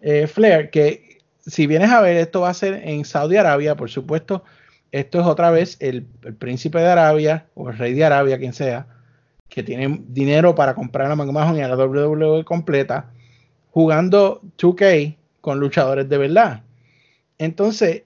eh, 0.00 0.26
Flair, 0.26 0.70
que 0.70 1.18
si 1.44 1.66
vienes 1.66 1.90
a 1.90 2.00
ver, 2.00 2.16
esto 2.16 2.40
va 2.40 2.48
a 2.48 2.54
ser 2.54 2.80
en 2.88 3.04
Saudi 3.04 3.36
Arabia, 3.36 3.76
por 3.76 3.90
supuesto, 3.90 4.44
esto 4.92 5.20
es 5.20 5.26
otra 5.26 5.50
vez 5.50 5.76
el, 5.80 6.04
príncipe 6.38 6.78
de 6.78 6.88
Arabia 6.88 7.48
o 7.52 7.68
el 7.68 7.76
rey 7.76 7.92
de 7.92 8.02
Arabia, 8.02 8.38
quien 8.38 8.54
sea, 8.54 8.86
que 9.50 9.62
tiene 9.62 10.00
dinero 10.08 10.54
para 10.54 10.74
comprar 10.74 11.10
a 11.10 11.16
McMahon 11.16 11.58
y 11.58 11.60
a 11.60 11.68
la 11.68 11.76
WWE 11.76 12.46
completa, 12.46 13.10
jugando 13.70 14.40
2K 14.56 15.18
con 15.42 15.60
luchadores 15.60 16.08
de 16.08 16.16
verdad. 16.16 16.62
Entonces, 17.36 18.04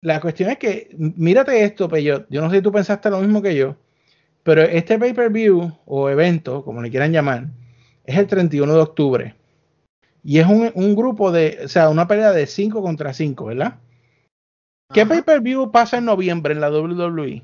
la 0.00 0.22
cuestión 0.22 0.48
es 0.48 0.56
que, 0.56 0.88
mírate 0.96 1.64
esto, 1.64 1.86
Peyo, 1.86 2.24
yo 2.30 2.40
no 2.40 2.48
sé 2.48 2.56
si 2.56 2.62
tú 2.62 2.72
pensaste 2.72 3.10
lo 3.10 3.20
mismo 3.20 3.42
que 3.42 3.54
yo, 3.54 3.76
pero 4.42 4.62
este 4.62 4.98
pay-per-view 4.98 5.78
o 5.86 6.10
evento, 6.10 6.64
como 6.64 6.82
le 6.82 6.90
quieran 6.90 7.12
llamar, 7.12 7.48
es 8.04 8.16
el 8.16 8.26
31 8.26 8.72
de 8.72 8.80
octubre. 8.80 9.34
Y 10.22 10.38
es 10.38 10.46
un, 10.46 10.70
un 10.74 10.94
grupo 10.94 11.32
de, 11.32 11.60
o 11.64 11.68
sea, 11.68 11.88
una 11.88 12.06
pelea 12.06 12.32
de 12.32 12.46
5 12.46 12.82
contra 12.82 13.12
5, 13.12 13.46
¿verdad? 13.46 13.78
¿Qué 14.92 15.06
pay-per-view 15.06 15.70
pasa 15.70 15.98
en 15.98 16.06
noviembre 16.06 16.52
en 16.52 16.60
la? 16.60 16.70
WWE? 16.70 17.42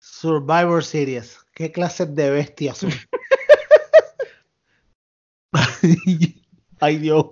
Survivor 0.00 0.82
Series. 0.82 1.38
¿Qué 1.54 1.70
clase 1.70 2.06
de 2.06 2.30
bestias 2.30 2.78
son? 2.78 2.90
Ay 6.80 6.98
Dios. 6.98 7.26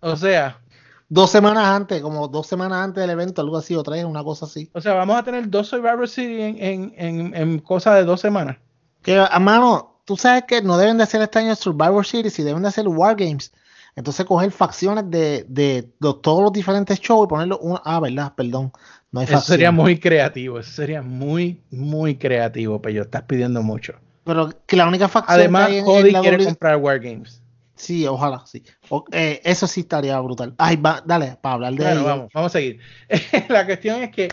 O 0.00 0.16
sea, 0.16 0.60
Dos 1.08 1.30
semanas 1.30 1.64
antes, 1.66 2.00
como 2.00 2.28
dos 2.28 2.46
semanas 2.46 2.78
antes 2.78 3.00
del 3.00 3.10
evento, 3.10 3.42
algo 3.42 3.56
así, 3.56 3.74
o 3.74 3.82
tres, 3.82 4.04
una 4.04 4.24
cosa 4.24 4.46
así. 4.46 4.70
o 4.72 4.80
sea, 4.80 4.94
vamos 4.94 5.16
a 5.16 5.22
tener 5.22 5.48
dos 5.48 5.68
Survivor 5.68 6.08
Series 6.08 6.56
en, 6.56 6.62
en, 6.62 6.94
en, 6.96 7.34
en 7.34 7.58
cosa 7.58 7.94
de 7.94 8.04
dos 8.04 8.20
semanas. 8.20 8.56
Que, 9.02 9.16
hermano, 9.16 10.00
tú 10.04 10.16
sabes 10.16 10.44
que 10.44 10.62
no 10.62 10.78
deben 10.78 10.96
de 10.96 11.04
hacer 11.04 11.20
este 11.22 11.38
año 11.38 11.54
Survivor 11.54 12.06
Series 12.06 12.38
y 12.38 12.42
deben 12.42 12.62
de 12.62 12.68
hacer 12.68 12.88
Wargames. 12.88 13.52
Entonces 13.96 14.26
coger 14.26 14.50
facciones 14.50 15.08
de, 15.08 15.44
de, 15.48 15.82
de 16.00 16.14
todos 16.22 16.42
los 16.42 16.52
diferentes 16.52 16.98
shows 17.00 17.26
y 17.26 17.28
ponerlo 17.28 17.58
una. 17.58 17.80
Ah, 17.84 18.00
verdad, 18.00 18.32
perdón. 18.34 18.72
No 19.12 19.20
hay 19.20 19.26
Eso 19.26 19.40
sería 19.40 19.70
muy 19.70 20.00
creativo, 20.00 20.58
eso 20.58 20.72
sería 20.72 21.00
muy, 21.00 21.62
muy 21.70 22.16
creativo, 22.16 22.82
pero 22.82 23.02
estás 23.02 23.22
pidiendo 23.22 23.62
mucho. 23.62 23.94
Pero 24.24 24.50
que 24.66 24.74
la 24.74 24.88
única 24.88 25.06
facción 25.06 25.38
Además, 25.38 25.66
que 25.68 25.72
hay 25.72 25.78
en, 25.78 25.84
Cody 25.84 26.08
en 26.08 26.12
la 26.14 26.20
quiere 26.20 26.36
WWE 26.38 26.44
comprar 26.46 26.76
Wargames. 26.78 27.40
Sí, 27.76 28.06
ojalá, 28.06 28.44
sí. 28.46 28.62
O- 28.88 29.04
eh, 29.12 29.40
eso 29.44 29.66
sí 29.66 29.80
estaría 29.80 30.18
brutal. 30.20 30.54
Ay, 30.58 30.76
va, 30.76 31.02
dale, 31.04 31.36
para 31.40 31.54
hablar 31.54 31.74
de 31.74 31.84
Bueno, 31.84 32.04
vamos, 32.04 32.28
vamos 32.32 32.52
a 32.54 32.58
seguir. 32.58 32.78
la 33.48 33.66
cuestión 33.66 34.02
es 34.02 34.10
que 34.10 34.24
eh, 34.24 34.30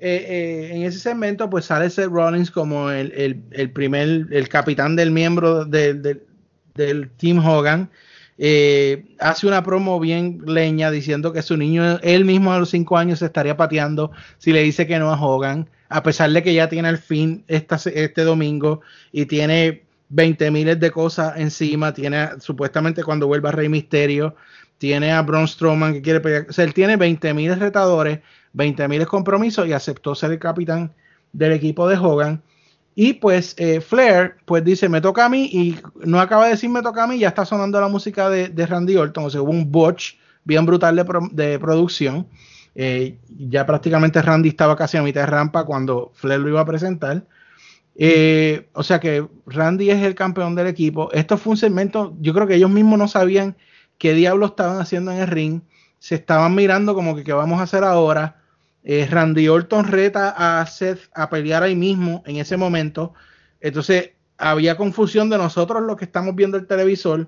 eh, 0.00 0.70
en 0.72 0.82
ese 0.84 0.98
segmento, 0.98 1.50
pues 1.50 1.66
sale 1.66 1.90
Seth 1.90 2.10
Rollins 2.10 2.50
como 2.50 2.90
el, 2.90 3.42
el, 3.50 3.70
primer, 3.72 4.26
el 4.30 4.48
capitán 4.48 4.96
del 4.96 5.10
miembro 5.10 5.64
del 5.64 7.10
Team 7.16 7.44
Hogan. 7.44 7.90
Eh, 8.40 9.16
hace 9.18 9.48
una 9.48 9.64
promo 9.64 9.98
bien 9.98 10.40
leña 10.46 10.92
diciendo 10.92 11.32
que 11.32 11.42
su 11.42 11.56
niño, 11.56 11.98
él 12.02 12.24
mismo 12.24 12.52
a 12.52 12.58
los 12.60 12.70
cinco 12.70 12.96
años, 12.96 13.18
se 13.18 13.26
estaría 13.26 13.56
pateando 13.56 14.12
si 14.38 14.52
le 14.52 14.62
dice 14.62 14.86
que 14.86 14.98
no 15.00 15.12
a 15.12 15.20
Hogan, 15.20 15.68
a 15.88 16.04
pesar 16.04 16.30
de 16.30 16.42
que 16.44 16.54
ya 16.54 16.68
tiene 16.68 16.88
el 16.88 16.98
fin 16.98 17.44
este 17.48 18.22
domingo 18.22 18.80
y 19.10 19.26
tiene 19.26 19.87
20 20.08 20.50
miles 20.50 20.80
de 20.80 20.90
cosas 20.90 21.36
encima. 21.36 21.92
Tiene 21.92 22.40
supuestamente 22.40 23.04
cuando 23.04 23.26
vuelva 23.26 23.52
Rey 23.52 23.68
Misterio, 23.68 24.34
tiene 24.78 25.12
a 25.12 25.22
Braun 25.22 25.48
Strowman 25.48 25.94
que 25.94 26.02
quiere 26.02 26.20
pelear. 26.20 26.46
O 26.48 26.52
sea, 26.52 26.64
él 26.64 26.74
tiene 26.74 26.96
20 26.96 27.34
miles 27.34 27.58
retadores, 27.58 28.20
20 28.52 28.88
miles 28.88 29.06
compromisos 29.06 29.66
y 29.66 29.72
aceptó 29.72 30.14
ser 30.14 30.32
el 30.32 30.38
capitán 30.38 30.92
del 31.32 31.52
equipo 31.52 31.88
de 31.88 31.96
Hogan. 31.96 32.42
Y 32.94 33.12
pues 33.14 33.54
eh, 33.58 33.80
Flair, 33.80 34.38
pues 34.44 34.64
dice, 34.64 34.88
me 34.88 35.00
toca 35.00 35.24
a 35.24 35.28
mí, 35.28 35.44
y 35.52 35.78
no 36.04 36.18
acaba 36.20 36.46
de 36.46 36.50
decir 36.50 36.68
me 36.68 36.82
toca 36.82 37.04
a 37.04 37.06
mí, 37.06 37.16
ya 37.16 37.28
está 37.28 37.44
sonando 37.44 37.80
la 37.80 37.86
música 37.86 38.28
de, 38.28 38.66
Randy 38.66 38.96
Orton, 38.96 39.26
o 39.26 39.30
sea, 39.30 39.40
hubo 39.40 39.52
un 39.52 39.70
botch 39.70 40.14
bien 40.42 40.66
brutal 40.66 40.96
de, 41.30 41.58
producción. 41.60 42.26
Eh, 42.74 43.16
ya 43.28 43.64
prácticamente 43.66 44.20
Randy 44.20 44.48
estaba 44.48 44.76
casi 44.76 44.96
a 44.96 45.02
mitad 45.02 45.20
de 45.20 45.26
rampa 45.26 45.64
cuando 45.64 46.10
Flair 46.14 46.40
lo 46.40 46.48
iba 46.48 46.60
a 46.60 46.64
presentar. 46.64 47.24
Eh, 48.00 48.68
o 48.74 48.84
sea 48.84 49.00
que 49.00 49.26
Randy 49.46 49.90
es 49.90 50.02
el 50.02 50.14
campeón 50.14 50.54
del 50.54 50.68
equipo. 50.68 51.10
Esto 51.12 51.36
fue 51.36 51.50
un 51.50 51.56
segmento, 51.56 52.16
yo 52.20 52.32
creo 52.32 52.46
que 52.46 52.54
ellos 52.54 52.70
mismos 52.70 52.98
no 52.98 53.08
sabían 53.08 53.56
qué 53.98 54.14
diablos 54.14 54.50
estaban 54.50 54.80
haciendo 54.80 55.10
en 55.10 55.18
el 55.18 55.26
ring. 55.26 55.62
Se 55.98 56.14
estaban 56.14 56.54
mirando 56.54 56.94
como 56.94 57.16
que 57.16 57.24
qué 57.24 57.32
vamos 57.32 57.58
a 57.60 57.64
hacer 57.64 57.82
ahora. 57.82 58.40
Eh, 58.84 59.06
Randy 59.10 59.48
Orton 59.48 59.84
reta 59.84 60.60
a 60.60 60.64
Seth 60.66 61.10
a 61.12 61.28
pelear 61.28 61.64
ahí 61.64 61.74
mismo 61.74 62.22
en 62.24 62.36
ese 62.36 62.56
momento. 62.56 63.14
Entonces 63.60 64.12
había 64.38 64.76
confusión 64.76 65.28
de 65.28 65.38
nosotros 65.38 65.82
los 65.82 65.96
que 65.96 66.04
estamos 66.04 66.36
viendo 66.36 66.56
el 66.56 66.68
televisor 66.68 67.26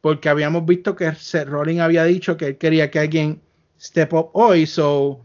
porque 0.00 0.28
habíamos 0.28 0.64
visto 0.64 0.94
que 0.94 1.14
Seth 1.14 1.48
Rollins 1.48 1.80
había 1.80 2.04
dicho 2.04 2.36
que 2.36 2.46
él 2.48 2.58
quería 2.58 2.90
que 2.90 3.00
alguien 3.00 3.42
step 3.80 4.12
up 4.12 4.30
hoy. 4.34 4.66
So, 4.66 5.24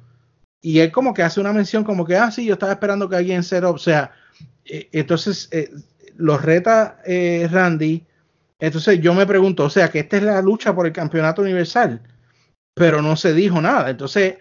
y 0.62 0.80
él 0.80 0.92
como 0.92 1.14
que 1.14 1.24
hace 1.24 1.40
una 1.40 1.54
mención 1.54 1.84
como 1.84 2.06
que, 2.06 2.16
ah, 2.16 2.32
sí, 2.32 2.46
yo 2.46 2.54
estaba 2.54 2.74
esperando 2.74 3.08
que 3.10 3.16
alguien 3.16 3.44
step 3.44 3.64
up. 3.64 3.76
O 3.76 3.78
sea, 3.78 4.12
entonces 4.92 5.50
eh, 5.52 5.72
los 6.16 6.42
reta 6.42 7.00
Randy. 7.06 8.06
Entonces 8.60 9.00
yo 9.02 9.14
me 9.14 9.28
pregunto, 9.28 9.66
o 9.66 9.70
sea, 9.70 9.90
que 9.90 10.00
esta 10.00 10.18
es 10.18 10.24
la 10.24 10.42
lucha 10.42 10.74
por 10.74 10.88
el 10.88 10.94
campeonato 10.94 11.44
universal, 11.44 12.02
pero 12.74 13.02
no 13.02 13.16
se 13.16 13.34
dijo 13.34 13.62
nada. 13.62 13.90
Entonces 13.90 14.36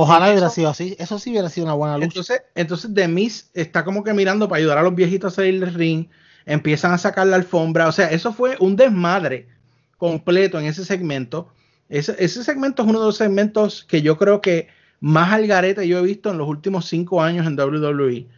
Ojalá 0.00 0.30
hubiera 0.30 0.48
sido 0.48 0.68
así. 0.68 0.94
Eso 1.00 1.18
sí 1.18 1.30
hubiera 1.30 1.48
sido 1.48 1.66
una 1.66 1.74
buena 1.74 1.96
lucha. 1.96 2.06
Entonces, 2.06 2.42
entonces 2.54 2.94
Demis 2.94 3.50
está 3.52 3.84
como 3.84 4.04
que 4.04 4.14
mirando 4.14 4.48
para 4.48 4.60
ayudar 4.60 4.78
a 4.78 4.82
los 4.82 4.94
viejitos 4.94 5.32
a 5.32 5.36
salir 5.36 5.58
del 5.58 5.74
ring. 5.74 6.06
Empiezan 6.46 6.92
a 6.92 6.98
sacar 6.98 7.26
la 7.26 7.34
alfombra. 7.34 7.88
O 7.88 7.92
sea, 7.92 8.08
eso 8.12 8.32
fue 8.32 8.56
un 8.60 8.76
desmadre 8.76 9.48
completo 9.96 10.60
en 10.60 10.66
ese 10.66 10.84
segmento. 10.84 11.48
Ese, 11.88 12.28
segmento 12.28 12.82
es 12.82 12.88
uno 12.88 13.00
de 13.00 13.06
los 13.06 13.16
segmentos 13.16 13.82
que 13.82 14.00
yo 14.00 14.16
creo 14.16 14.40
que 14.40 14.68
más 15.00 15.32
al 15.32 15.48
garete 15.48 15.88
yo 15.88 15.98
he 15.98 16.02
visto 16.02 16.30
en 16.30 16.38
los 16.38 16.46
últimos 16.46 16.86
cinco 16.86 17.20
años 17.20 17.44
en 17.44 17.58
WWE. 17.58 18.28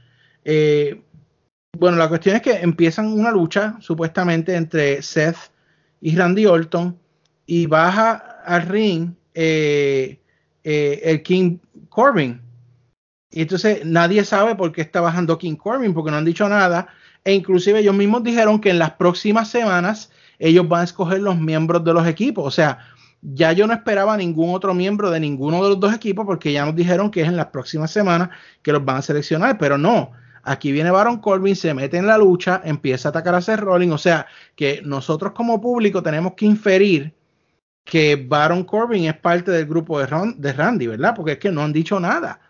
Eh, 0.47 1.03
bueno, 1.79 1.97
la 1.97 2.09
cuestión 2.09 2.37
es 2.37 2.43
que 2.43 2.53
empiezan 2.53 3.13
una 3.13 3.31
lucha 3.31 3.77
supuestamente 3.81 4.55
entre 4.55 5.03
Seth 5.03 5.37
y 6.01 6.17
Randy 6.17 6.47
Orton 6.47 6.99
y 7.47 7.67
baja 7.67 8.43
al 8.45 8.63
ring. 8.63 9.13
Eh, 9.35 10.21
eh, 10.65 11.01
el 11.05 11.23
King 11.23 11.59
Corbin. 11.89 12.41
Y 13.31 13.43
entonces 13.43 13.85
nadie 13.85 14.25
sabe 14.25 14.55
por 14.55 14.73
qué 14.73 14.83
está 14.83 15.01
bajando 15.01 15.39
King 15.39 15.57
Corbin, 15.57 15.95
porque 15.95 16.11
no 16.11 16.19
han 16.19 16.25
dicho 16.25 16.49
nada. 16.49 16.89
E 17.25 17.33
inclusive 17.33 17.79
ellos 17.79 17.95
mismos 17.95 18.23
dijeron 18.23 18.61
que 18.61 18.71
en 18.71 18.79
las 18.79 18.93
próximas 18.93 19.49
semanas 19.49 20.11
ellos 20.39 20.69
van 20.69 20.83
a 20.83 20.85
escoger 20.85 21.21
los 21.21 21.39
miembros 21.39 21.85
de 21.85 21.95
los 21.95 22.07
equipos. 22.07 22.45
O 22.47 22.51
sea, 22.51 22.79
ya 23.23 23.53
yo 23.53 23.67
no 23.67 23.73
esperaba 23.73 24.17
ningún 24.17 24.55
otro 24.55 24.75
miembro 24.75 25.11
de 25.11 25.21
ninguno 25.21 25.63
de 25.63 25.71
los 25.71 25.81
dos 25.81 25.95
equipos 25.95 26.27
porque 26.27 26.53
ya 26.53 26.65
nos 26.67 26.75
dijeron 26.75 27.11
que 27.11 27.23
es 27.23 27.29
en 27.29 27.37
las 27.37 27.47
próximas 27.47 27.91
semanas 27.91 28.31
que 28.63 28.73
los 28.73 28.85
van 28.85 28.97
a 28.99 29.03
seleccionar, 29.03 29.57
pero 29.59 29.79
no. 29.79 30.13
Aquí 30.43 30.73
viene 30.73 30.91
Baron 30.91 31.19
Corbin, 31.19 31.55
se 31.55 31.75
mete 31.75 31.99
en 31.99 32.07
la 32.07 32.19
lucha, 32.19 32.61
empieza 32.65 33.09
a 33.09 33.11
atacar 33.11 33.35
a 33.35 33.43
Seth 33.43 33.61
Rollins. 33.61 33.93
O 33.93 33.99
sea, 33.99 34.27
que 34.57 34.83
nosotros 34.85 35.33
como 35.33 35.61
público 35.61 36.03
tenemos 36.03 36.35
que 36.35 36.47
inferir 36.47 37.15
que 37.85 38.17
Baron 38.17 38.65
Corbin 38.65 39.05
es 39.05 39.17
parte 39.17 39.51
del 39.51 39.67
grupo 39.67 39.99
de, 39.99 40.53
Randy, 40.53 40.87
¿verdad? 40.87 41.15
Porque 41.15 41.33
es 41.33 41.39
que 41.39 41.51
no 41.51 41.63
han 41.63 41.73
dicho 41.73 41.99
nada. 41.99 42.41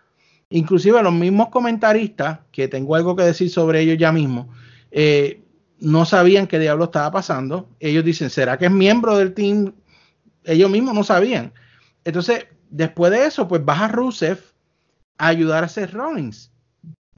Inclusive 0.49 1.01
los 1.01 1.13
mismos 1.13 1.49
comentaristas, 1.49 2.39
que 2.51 2.67
tengo 2.67 2.95
algo 2.95 3.15
que 3.15 3.23
decir 3.23 3.49
sobre 3.49 3.81
ellos 3.81 3.97
ya 3.97 4.11
mismo, 4.11 4.49
eh, 4.91 5.41
no 5.79 6.05
sabían 6.05 6.47
qué 6.47 6.59
diablo 6.59 6.85
estaba 6.85 7.11
pasando. 7.11 7.69
Ellos 7.79 8.05
dicen, 8.05 8.29
¿será 8.29 8.57
que 8.57 8.65
es 8.65 8.71
miembro 8.71 9.17
del 9.17 9.33
team? 9.33 9.73
Ellos 10.43 10.69
mismos 10.69 10.93
no 10.93 11.03
sabían. 11.03 11.53
Entonces, 12.03 12.45
después 12.69 13.11
de 13.11 13.25
eso, 13.25 13.47
pues 13.47 13.63
baja 13.63 13.87
Rusev 13.87 14.39
a 15.17 15.27
ayudar 15.27 15.63
a 15.63 15.67
Seth 15.67 15.91
Rollins. 15.91 16.51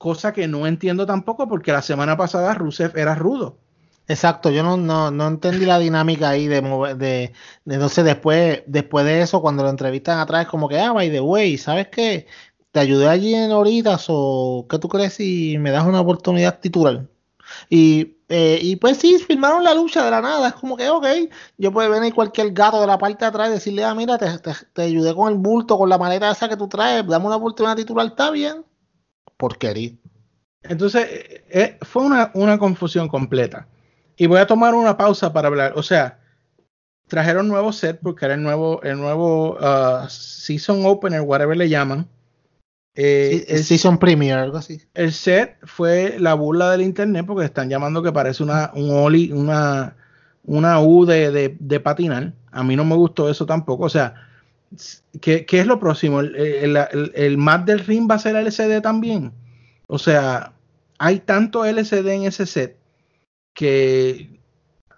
Cosa 0.03 0.33
que 0.33 0.49
no 0.49 0.67
entiendo 0.67 1.05
tampoco 1.05 1.47
porque 1.47 1.71
la 1.71 1.81
semana 1.81 2.17
pasada 2.17 2.53
Rusev 2.53 2.97
era 2.97 3.15
rudo. 3.15 3.57
Exacto, 4.09 4.49
yo 4.51 4.61
no, 4.61 4.75
no, 4.75 5.11
no, 5.11 5.27
entendí 5.29 5.65
la 5.65 5.79
dinámica 5.79 6.27
ahí 6.27 6.45
de 6.47 6.59
de, 6.97 7.31
de, 7.63 7.89
sé, 7.89 8.03
después, 8.03 8.63
después 8.67 9.05
de 9.05 9.21
eso, 9.21 9.41
cuando 9.41 9.63
lo 9.63 9.69
entrevistan 9.69 10.19
atrás, 10.19 10.47
como 10.47 10.67
que, 10.67 10.77
ah, 10.77 10.91
by 10.91 11.09
the 11.09 11.21
way, 11.21 11.57
¿sabes 11.57 11.87
qué? 11.87 12.27
Te 12.73 12.81
ayudé 12.81 13.07
allí 13.07 13.33
en 13.33 13.53
horitas 13.53 14.07
o 14.09 14.65
¿qué 14.69 14.77
tú 14.77 14.89
crees 14.89 15.13
si 15.13 15.57
me 15.57 15.71
das 15.71 15.85
una 15.85 16.01
oportunidad 16.01 16.59
titular? 16.59 17.07
Y, 17.69 18.17
eh, 18.27 18.59
y 18.61 18.75
pues 18.75 18.97
sí, 18.97 19.19
firmaron 19.19 19.63
la 19.63 19.73
lucha 19.73 20.03
de 20.03 20.11
la 20.11 20.19
nada, 20.19 20.49
es 20.49 20.53
como 20.55 20.75
que, 20.75 20.89
ok, 20.89 21.05
yo 21.57 21.71
puedo 21.71 21.89
venir 21.89 22.13
cualquier 22.13 22.51
gato 22.51 22.81
de 22.81 22.87
la 22.87 22.97
parte 22.97 23.23
de 23.23 23.29
atrás 23.29 23.47
y 23.47 23.53
decirle, 23.53 23.85
ah, 23.85 23.95
mira, 23.95 24.17
te, 24.17 24.27
te, 24.73 24.81
ayudé 24.81 25.15
con 25.15 25.31
el 25.31 25.39
bulto, 25.39 25.77
con 25.77 25.87
la 25.87 25.97
maleta 25.97 26.29
esa 26.29 26.49
que 26.49 26.57
tú 26.57 26.67
traes, 26.67 27.07
dame 27.07 27.27
una 27.27 27.37
oportunidad 27.37 27.77
titular, 27.77 28.07
está 28.07 28.31
bien. 28.31 28.65
Porquería. 29.43 29.91
Entonces, 30.63 31.05
eh, 31.11 31.43
eh, 31.49 31.77
fue 31.81 32.05
una, 32.05 32.31
una 32.33 32.57
confusión 32.57 33.09
completa. 33.09 33.67
Y 34.15 34.27
voy 34.27 34.39
a 34.39 34.47
tomar 34.47 34.73
una 34.73 34.95
pausa 34.95 35.33
para 35.33 35.49
hablar. 35.49 35.73
O 35.75 35.83
sea, 35.83 36.21
trajeron 37.09 37.49
nuevo 37.49 37.73
set 37.73 37.99
porque 38.01 38.23
era 38.23 38.35
el 38.35 38.41
nuevo, 38.41 38.81
el 38.83 38.97
nuevo 38.97 39.57
uh, 39.59 40.07
Season 40.07 40.85
Opener, 40.85 41.19
whatever 41.19 41.57
le 41.57 41.67
llaman. 41.67 42.07
Eh, 42.95 43.43
el, 43.49 43.65
season 43.65 43.97
Premier, 43.97 44.37
algo 44.37 44.59
así. 44.59 44.81
El 44.93 45.11
set 45.11 45.57
fue 45.63 46.15
la 46.19 46.35
burla 46.35 46.71
del 46.71 46.83
internet 46.83 47.25
porque 47.27 47.43
están 47.43 47.69
llamando 47.69 48.01
que 48.01 48.13
parece 48.13 48.43
una, 48.43 48.71
un 48.75 48.91
Oli, 48.91 49.33
una, 49.33 49.97
una 50.45 50.79
U 50.79 51.05
de, 51.05 51.57
de, 51.59 51.79
patinar. 51.81 52.31
A 52.49 52.63
mí 52.63 52.77
no 52.77 52.85
me 52.85 52.95
gustó 52.95 53.29
eso 53.29 53.45
tampoco. 53.45 53.83
O 53.83 53.89
sea, 53.89 54.15
¿qué, 55.21 55.45
es 55.49 55.67
lo 55.67 55.79
próximo? 55.79 56.19
¿El, 56.21 56.77
el, 57.13 57.37
mat 57.37 57.65
del 57.65 57.79
ring 57.79 58.09
va 58.09 58.15
a 58.15 58.19
ser 58.19 58.35
LCD 58.35 58.81
también? 58.81 59.31
O 59.87 59.99
sea, 59.99 60.53
hay 60.97 61.19
tanto 61.19 61.65
LCD 61.65 62.07
en 62.09 62.23
ese 62.23 62.45
set 62.45 62.77
que, 63.53 64.39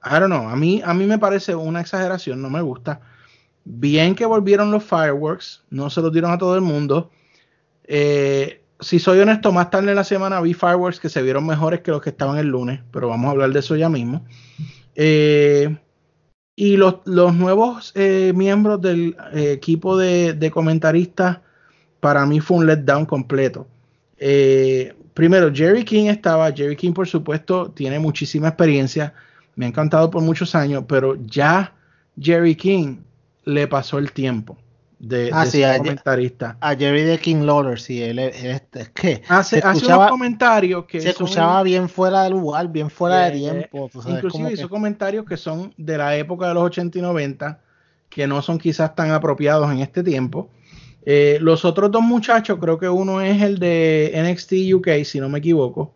I 0.04 0.20
don't 0.20 0.28
know, 0.28 0.48
a 0.48 0.56
mí, 0.56 0.82
a 0.84 0.94
mí 0.94 1.06
me 1.06 1.20
parece 1.20 1.56
una 1.56 1.82
exageración, 1.82 2.42
no 2.42 2.50
me 2.50 2.62
gusta. 2.62 3.02
Bien 3.64 4.16
que 4.16 4.26
volvieron 4.26 4.72
los 4.72 4.84
fireworks, 4.84 5.64
no 5.70 5.90
se 5.90 6.02
los 6.02 6.12
dieron 6.12 6.32
a 6.32 6.38
todo 6.38 6.56
el 6.56 6.62
mundo. 6.62 7.12
Eh, 7.84 8.62
si 8.80 9.00
soy 9.00 9.20
honesto, 9.20 9.52
más 9.52 9.70
tarde 9.70 9.90
en 9.90 9.96
la 9.96 10.04
semana 10.04 10.42
vi 10.42 10.54
fireworks 10.54 11.00
que 11.00 11.10
se 11.10 11.22
vieron 11.22 11.46
mejores 11.46 11.82
que 11.82 11.92
los 11.92 12.02
que 12.02 12.12
estaban 12.12 12.38
el 12.38 12.48
lunes, 12.48 12.82
pero 12.92 13.08
vamos 13.08 13.28
a 13.28 13.32
hablar 13.32 13.52
de 13.52 13.60
eso 13.60 13.76
ya 13.76 13.90
mismo. 13.90 14.26
Eh, 14.96 15.76
y 16.56 16.78
los, 16.78 17.06
nuevos 17.06 17.92
eh, 17.96 18.32
miembros 18.36 18.82
del 18.82 19.16
equipo 19.34 19.98
de, 19.98 20.34
de, 20.34 20.52
comentaristas, 20.52 21.40
para 22.00 22.26
mí 22.26 22.40
fue 22.40 22.58
un 22.58 22.68
letdown 22.68 23.06
completo. 23.06 23.68
Primero, 25.14 25.52
Jerry 25.54 25.84
King 25.84 26.06
estaba, 26.06 26.52
Jerry 26.52 26.76
King 26.76 26.94
por 26.94 27.08
supuesto 27.08 27.72
tiene 27.72 28.00
muchísima 28.00 28.50
experiencia, 28.50 29.14
me 29.56 29.66
ha 29.66 29.70
encantado 29.70 30.10
por 30.10 30.22
muchos 30.22 30.56
años, 30.56 30.84
pero 30.88 31.16
ya 31.26 31.74
Jerry 32.20 32.56
King 32.56 32.98
le 33.46 33.68
pasó 33.68 33.98
el 33.98 34.12
tiempo 34.12 34.58
de, 35.00 35.30
ah, 35.34 35.46
sí, 35.46 35.64
a, 35.64 35.78
comentarista. 35.78 36.58
A 36.62 36.76
Jerry 36.76 37.04
de 37.04 37.18
King 37.20 37.44
Lawler, 37.44 37.80
sí, 37.80 38.02
él, 38.02 38.20
es 38.20 38.62
que 38.94 39.22
hace, 39.28 39.60
hace 39.60 39.86
unos 39.86 40.10
comentarios 40.10 40.86
que 40.86 41.02
se 41.02 41.10
escuchaba 41.10 41.62
bien 41.64 41.90
fuera 41.90 42.24
de 42.24 42.30
lugar, 42.30 42.70
bien 42.70 42.90
fuera 42.90 43.26
de 43.26 43.32
tiempo. 43.32 43.90
inclusive 44.08 44.54
hizo 44.54 44.70
comentarios 44.70 45.26
que 45.26 45.38
son 45.38 45.74
de 45.78 45.98
la 45.98 46.16
época 46.16 46.48
de 46.48 46.54
los 46.54 46.64
80 46.64 46.98
y 46.98 47.02
90, 47.02 47.60
que 48.10 48.28
no 48.28 48.42
son 48.42 48.58
quizás 48.58 48.96
tan 48.96 49.12
apropiados 49.12 49.72
en 49.72 49.80
este 49.80 50.04
tiempo. 50.04 50.50
Eh, 51.06 51.38
los 51.42 51.66
otros 51.66 51.92
dos 51.92 52.02
muchachos, 52.02 52.58
creo 52.60 52.80
que 52.80 52.90
uno 52.90 53.22
es 53.22 53.42
el 53.42 53.60
de 53.60 54.12
NXT 54.16 54.74
UK, 54.74 55.04
si 55.04 55.20
no 55.20 55.30
me 55.30 55.40
equivoco. 55.40 55.94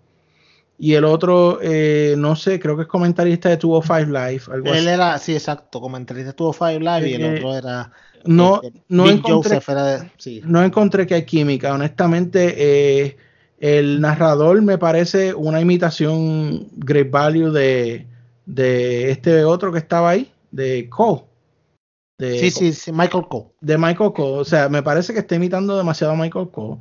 y 0.82 0.94
el 0.94 1.04
otro, 1.04 1.60
eh, 1.62 2.16
no 2.18 2.38
sé, 2.38 2.58
creo 2.58 2.78
que 2.78 2.84
es 2.84 2.88
comentarista 2.88 3.50
de 3.50 3.58
205 3.58 4.12
Live. 4.12 4.44
Algo 4.52 4.74
Él 4.74 4.88
era, 4.88 5.18
sí, 5.18 5.34
exacto, 5.34 5.82
comentarista 5.82 6.32
de 6.32 6.38
205 6.38 6.80
Live 6.80 7.10
y 7.10 7.14
el 7.16 7.36
otro 7.36 7.56
era. 7.56 7.92
No, 8.26 8.62
este, 8.62 8.82
no, 8.90 9.10
encontré, 9.10 9.60
de- 9.60 10.12
sí. 10.18 10.42
no 10.46 10.64
encontré 10.64 11.08
que 11.08 11.16
hay 11.16 11.26
química. 11.26 11.74
Honestamente, 11.74 12.56
eh, 12.58 13.18
el 13.60 14.02
narrador 14.02 14.62
me 14.62 14.78
parece 14.78 15.34
una 15.34 15.62
imitación 15.62 16.68
Great 16.78 17.10
Value 17.10 17.52
de, 17.52 18.08
de 18.46 19.12
este 19.12 19.44
otro 19.44 19.72
que 19.72 19.80
estaba 19.80 20.12
ahí, 20.12 20.32
de 20.52 20.90
Cole. 20.90 21.24
De, 22.18 22.38
sí, 22.40 22.52
sí, 22.52 22.74
sí, 22.74 22.92
Michael 22.92 23.26
Cole. 23.30 23.48
de 23.62 23.78
Michael 23.78 24.12
Cole. 24.14 24.40
O 24.42 24.46
sea, 24.46 24.68
me 24.70 24.84
parece 24.84 25.14
que 25.14 25.20
está 25.20 25.36
imitando 25.36 25.78
demasiado 25.78 26.14
a 26.14 26.18
Michael 26.18 26.50
Cole. 26.52 26.78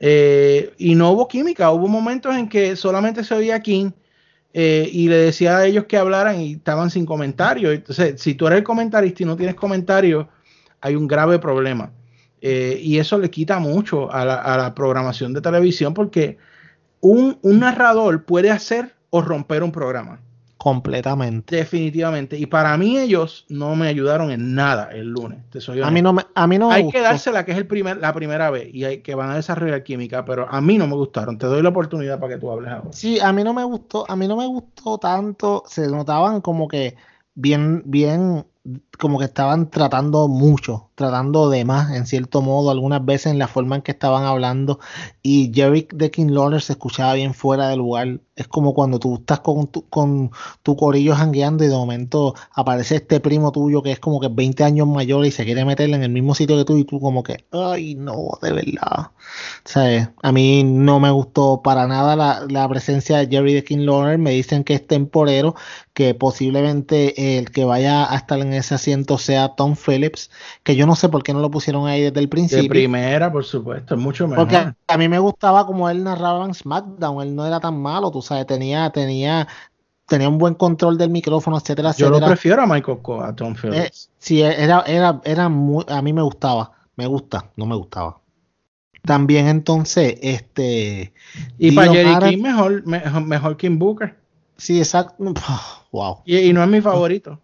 Eh, 0.00 0.72
y 0.78 0.94
no 0.94 1.10
hubo 1.10 1.26
química. 1.26 1.70
Hubo 1.72 1.88
momentos 1.88 2.36
en 2.36 2.48
que 2.48 2.76
solamente 2.76 3.24
se 3.24 3.34
oía 3.34 3.60
King 3.60 3.90
eh, 4.52 4.88
y 4.92 5.08
le 5.08 5.16
decía 5.16 5.58
a 5.58 5.66
ellos 5.66 5.84
que 5.86 5.96
hablaran 5.96 6.40
y 6.40 6.52
estaban 6.52 6.90
sin 6.90 7.04
comentario. 7.04 7.72
Entonces, 7.72 8.20
si 8.20 8.34
tú 8.34 8.46
eres 8.46 8.58
el 8.58 8.64
comentarista 8.64 9.22
y 9.22 9.26
no 9.26 9.36
tienes 9.36 9.56
comentario, 9.56 10.28
hay 10.80 10.96
un 10.96 11.06
grave 11.06 11.38
problema. 11.38 11.92
Eh, 12.40 12.78
y 12.82 12.98
eso 12.98 13.18
le 13.18 13.30
quita 13.30 13.58
mucho 13.58 14.12
a 14.12 14.24
la, 14.24 14.36
a 14.36 14.56
la 14.56 14.74
programación 14.74 15.32
de 15.32 15.40
televisión 15.40 15.92
porque 15.92 16.38
un, 17.00 17.38
un 17.42 17.60
narrador 17.60 18.24
puede 18.24 18.50
hacer 18.50 18.94
o 19.10 19.22
romper 19.22 19.62
un 19.62 19.72
programa. 19.72 20.20
Completamente. 20.58 21.54
Definitivamente. 21.54 22.36
Y 22.36 22.46
para 22.46 22.76
mí 22.76 22.98
ellos 22.98 23.46
no 23.48 23.76
me 23.76 23.86
ayudaron 23.86 24.32
en 24.32 24.56
nada 24.56 24.90
el 24.92 25.06
lunes. 25.06 25.38
Te 25.50 25.60
soy 25.60 25.80
A 25.80 25.90
mí 25.90 26.02
no 26.02 26.12
me, 26.12 26.26
a 26.34 26.46
mí 26.48 26.58
no 26.58 26.72
hay 26.72 26.90
que 26.90 27.00
dársela 27.00 27.44
que 27.44 27.52
es 27.52 27.58
el 27.58 27.66
primer, 27.68 27.98
la 27.98 28.12
primera 28.12 28.50
vez 28.50 28.68
y 28.74 28.84
hay 28.84 28.98
que 28.98 29.14
van 29.14 29.30
a 29.30 29.36
desarrollar 29.36 29.84
química, 29.84 30.24
pero 30.24 30.48
a 30.50 30.60
mí 30.60 30.76
no 30.76 30.88
me 30.88 30.96
gustaron. 30.96 31.38
Te 31.38 31.46
doy 31.46 31.62
la 31.62 31.68
oportunidad 31.68 32.18
para 32.18 32.34
que 32.34 32.40
tú 32.40 32.50
hables 32.50 32.72
ahora. 32.72 32.92
Sí, 32.92 33.20
a 33.20 33.32
mí 33.32 33.44
no 33.44 33.54
me 33.54 33.62
gustó, 33.62 34.04
a 34.10 34.16
mí 34.16 34.26
no 34.26 34.36
me 34.36 34.46
gustó 34.46 34.98
tanto, 34.98 35.62
se 35.66 35.86
notaban 35.86 36.40
como 36.40 36.66
que 36.66 36.96
bien, 37.36 37.84
bien, 37.86 38.44
como 38.98 39.18
que 39.18 39.26
estaban 39.26 39.70
tratando 39.70 40.28
mucho, 40.28 40.90
tratando 40.94 41.48
de 41.48 41.64
más, 41.64 41.94
en 41.94 42.06
cierto 42.06 42.42
modo, 42.42 42.70
algunas 42.70 43.04
veces 43.04 43.32
en 43.32 43.38
la 43.38 43.48
forma 43.48 43.76
en 43.76 43.82
que 43.82 43.92
estaban 43.92 44.24
hablando, 44.24 44.80
y 45.22 45.52
Jerry 45.54 45.86
de 45.92 46.10
King 46.10 46.30
Lawler 46.30 46.60
se 46.60 46.72
escuchaba 46.72 47.14
bien 47.14 47.34
fuera 47.34 47.68
de 47.68 47.76
lugar. 47.76 48.20
Es 48.34 48.48
como 48.48 48.74
cuando 48.74 48.98
tú 48.98 49.16
estás 49.16 49.40
con 49.40 49.66
tu, 49.68 49.88
con 49.88 50.30
tu 50.62 50.76
corillo 50.76 51.14
jangueando 51.14 51.64
y 51.64 51.68
de 51.68 51.74
momento 51.74 52.34
aparece 52.52 52.96
este 52.96 53.20
primo 53.20 53.50
tuyo 53.52 53.82
que 53.82 53.92
es 53.92 54.00
como 54.00 54.20
que 54.20 54.28
20 54.28 54.62
años 54.64 54.86
mayor 54.86 55.26
y 55.26 55.30
se 55.32 55.44
quiere 55.44 55.64
meter 55.64 55.90
en 55.90 56.02
el 56.02 56.10
mismo 56.10 56.34
sitio 56.34 56.56
que 56.56 56.64
tú 56.64 56.76
y 56.76 56.84
tú 56.84 57.00
como 57.00 57.22
que, 57.22 57.44
ay, 57.52 57.94
no, 57.94 58.30
de 58.42 58.52
verdad. 58.52 59.10
¿Sabes? 59.64 60.08
A 60.22 60.32
mí 60.32 60.64
no 60.64 61.00
me 61.00 61.10
gustó 61.10 61.62
para 61.62 61.86
nada 61.86 62.16
la, 62.16 62.46
la 62.48 62.68
presencia 62.68 63.18
de 63.18 63.26
Jerry 63.28 63.54
de 63.54 63.64
King 63.64 63.86
Lawler. 63.86 64.18
Me 64.18 64.30
dicen 64.30 64.64
que 64.64 64.74
es 64.74 64.86
temporero, 64.86 65.54
que 65.98 66.14
posiblemente 66.14 67.38
el 67.38 67.50
que 67.50 67.64
vaya 67.64 68.10
a 68.12 68.16
estar 68.16 68.38
en 68.40 68.52
ese 68.54 68.74
asiento 68.76 69.18
sea 69.18 69.56
Tom 69.56 69.74
Phillips, 69.76 70.30
que 70.64 70.76
yo 70.76 70.86
no 70.86 70.96
sé 70.96 71.08
por 71.08 71.22
qué 71.24 71.32
no 71.34 71.40
lo 71.40 71.50
pusieron 71.50 71.86
ahí 71.88 72.02
desde 72.02 72.20
el 72.20 72.28
De 72.54 72.64
principio. 72.64 72.64
primera, 72.64 73.30
por 73.32 73.44
supuesto, 73.44 73.94
es 73.94 74.00
mucho 74.00 74.26
mejor. 74.26 74.46
Porque 74.46 74.56
a, 74.86 74.98
mí 74.98 75.08
me 75.08 75.18
gustaba 75.18 75.66
como 75.66 75.90
él 75.90 76.02
narraba 76.04 76.44
en 76.46 76.54
SmackDown, 76.54 77.22
él 77.22 77.34
no 77.34 77.46
era 77.46 77.60
tan 77.60 77.78
malo, 77.80 78.10
tú 78.10 78.22
sabes, 78.22 78.46
tenía, 78.46 78.90
tenía, 78.90 79.46
tenía 80.06 80.28
un 80.30 80.38
buen 80.38 80.54
control 80.54 80.98
del 80.98 81.10
micrófono, 81.10 81.58
etcétera, 81.58 81.90
Yo 81.96 82.08
lo 82.08 82.22
etcétera. 82.22 82.22
prefiero 82.22 82.62
a 82.62 82.66
Michael 82.66 83.02
Cole, 83.02 83.24
a 83.26 83.34
Tom 83.34 83.54
Eh, 83.70 83.90
Phillips. 83.90 84.10
sí, 84.18 84.42
era, 84.42 84.82
era, 84.86 85.20
era 85.24 85.48
muy, 85.48 85.84
a 85.88 86.00
mí 86.02 86.12
me 86.12 86.22
gustaba, 86.22 86.72
me 86.96 87.06
gusta, 87.06 87.50
no 87.56 87.66
me 87.66 87.76
gustaba. 87.76 88.22
También 89.04 89.48
entonces, 89.48 90.16
este, 90.22 91.14
y 91.58 91.72
para 91.72 91.90
Jerry 91.90 92.18
Mara- 92.18 92.18
King 92.18 92.42
mejor, 92.42 92.86
mejor, 92.86 93.22
mejor 93.24 93.56
Kim 93.56 93.78
Booker. 93.78 94.17
Sí, 94.58 94.78
exacto, 94.78 95.24
wow. 95.92 96.22
Y, 96.24 96.38
y 96.38 96.52
no 96.52 96.62
es 96.62 96.68
mi 96.68 96.80
favorito. 96.80 97.40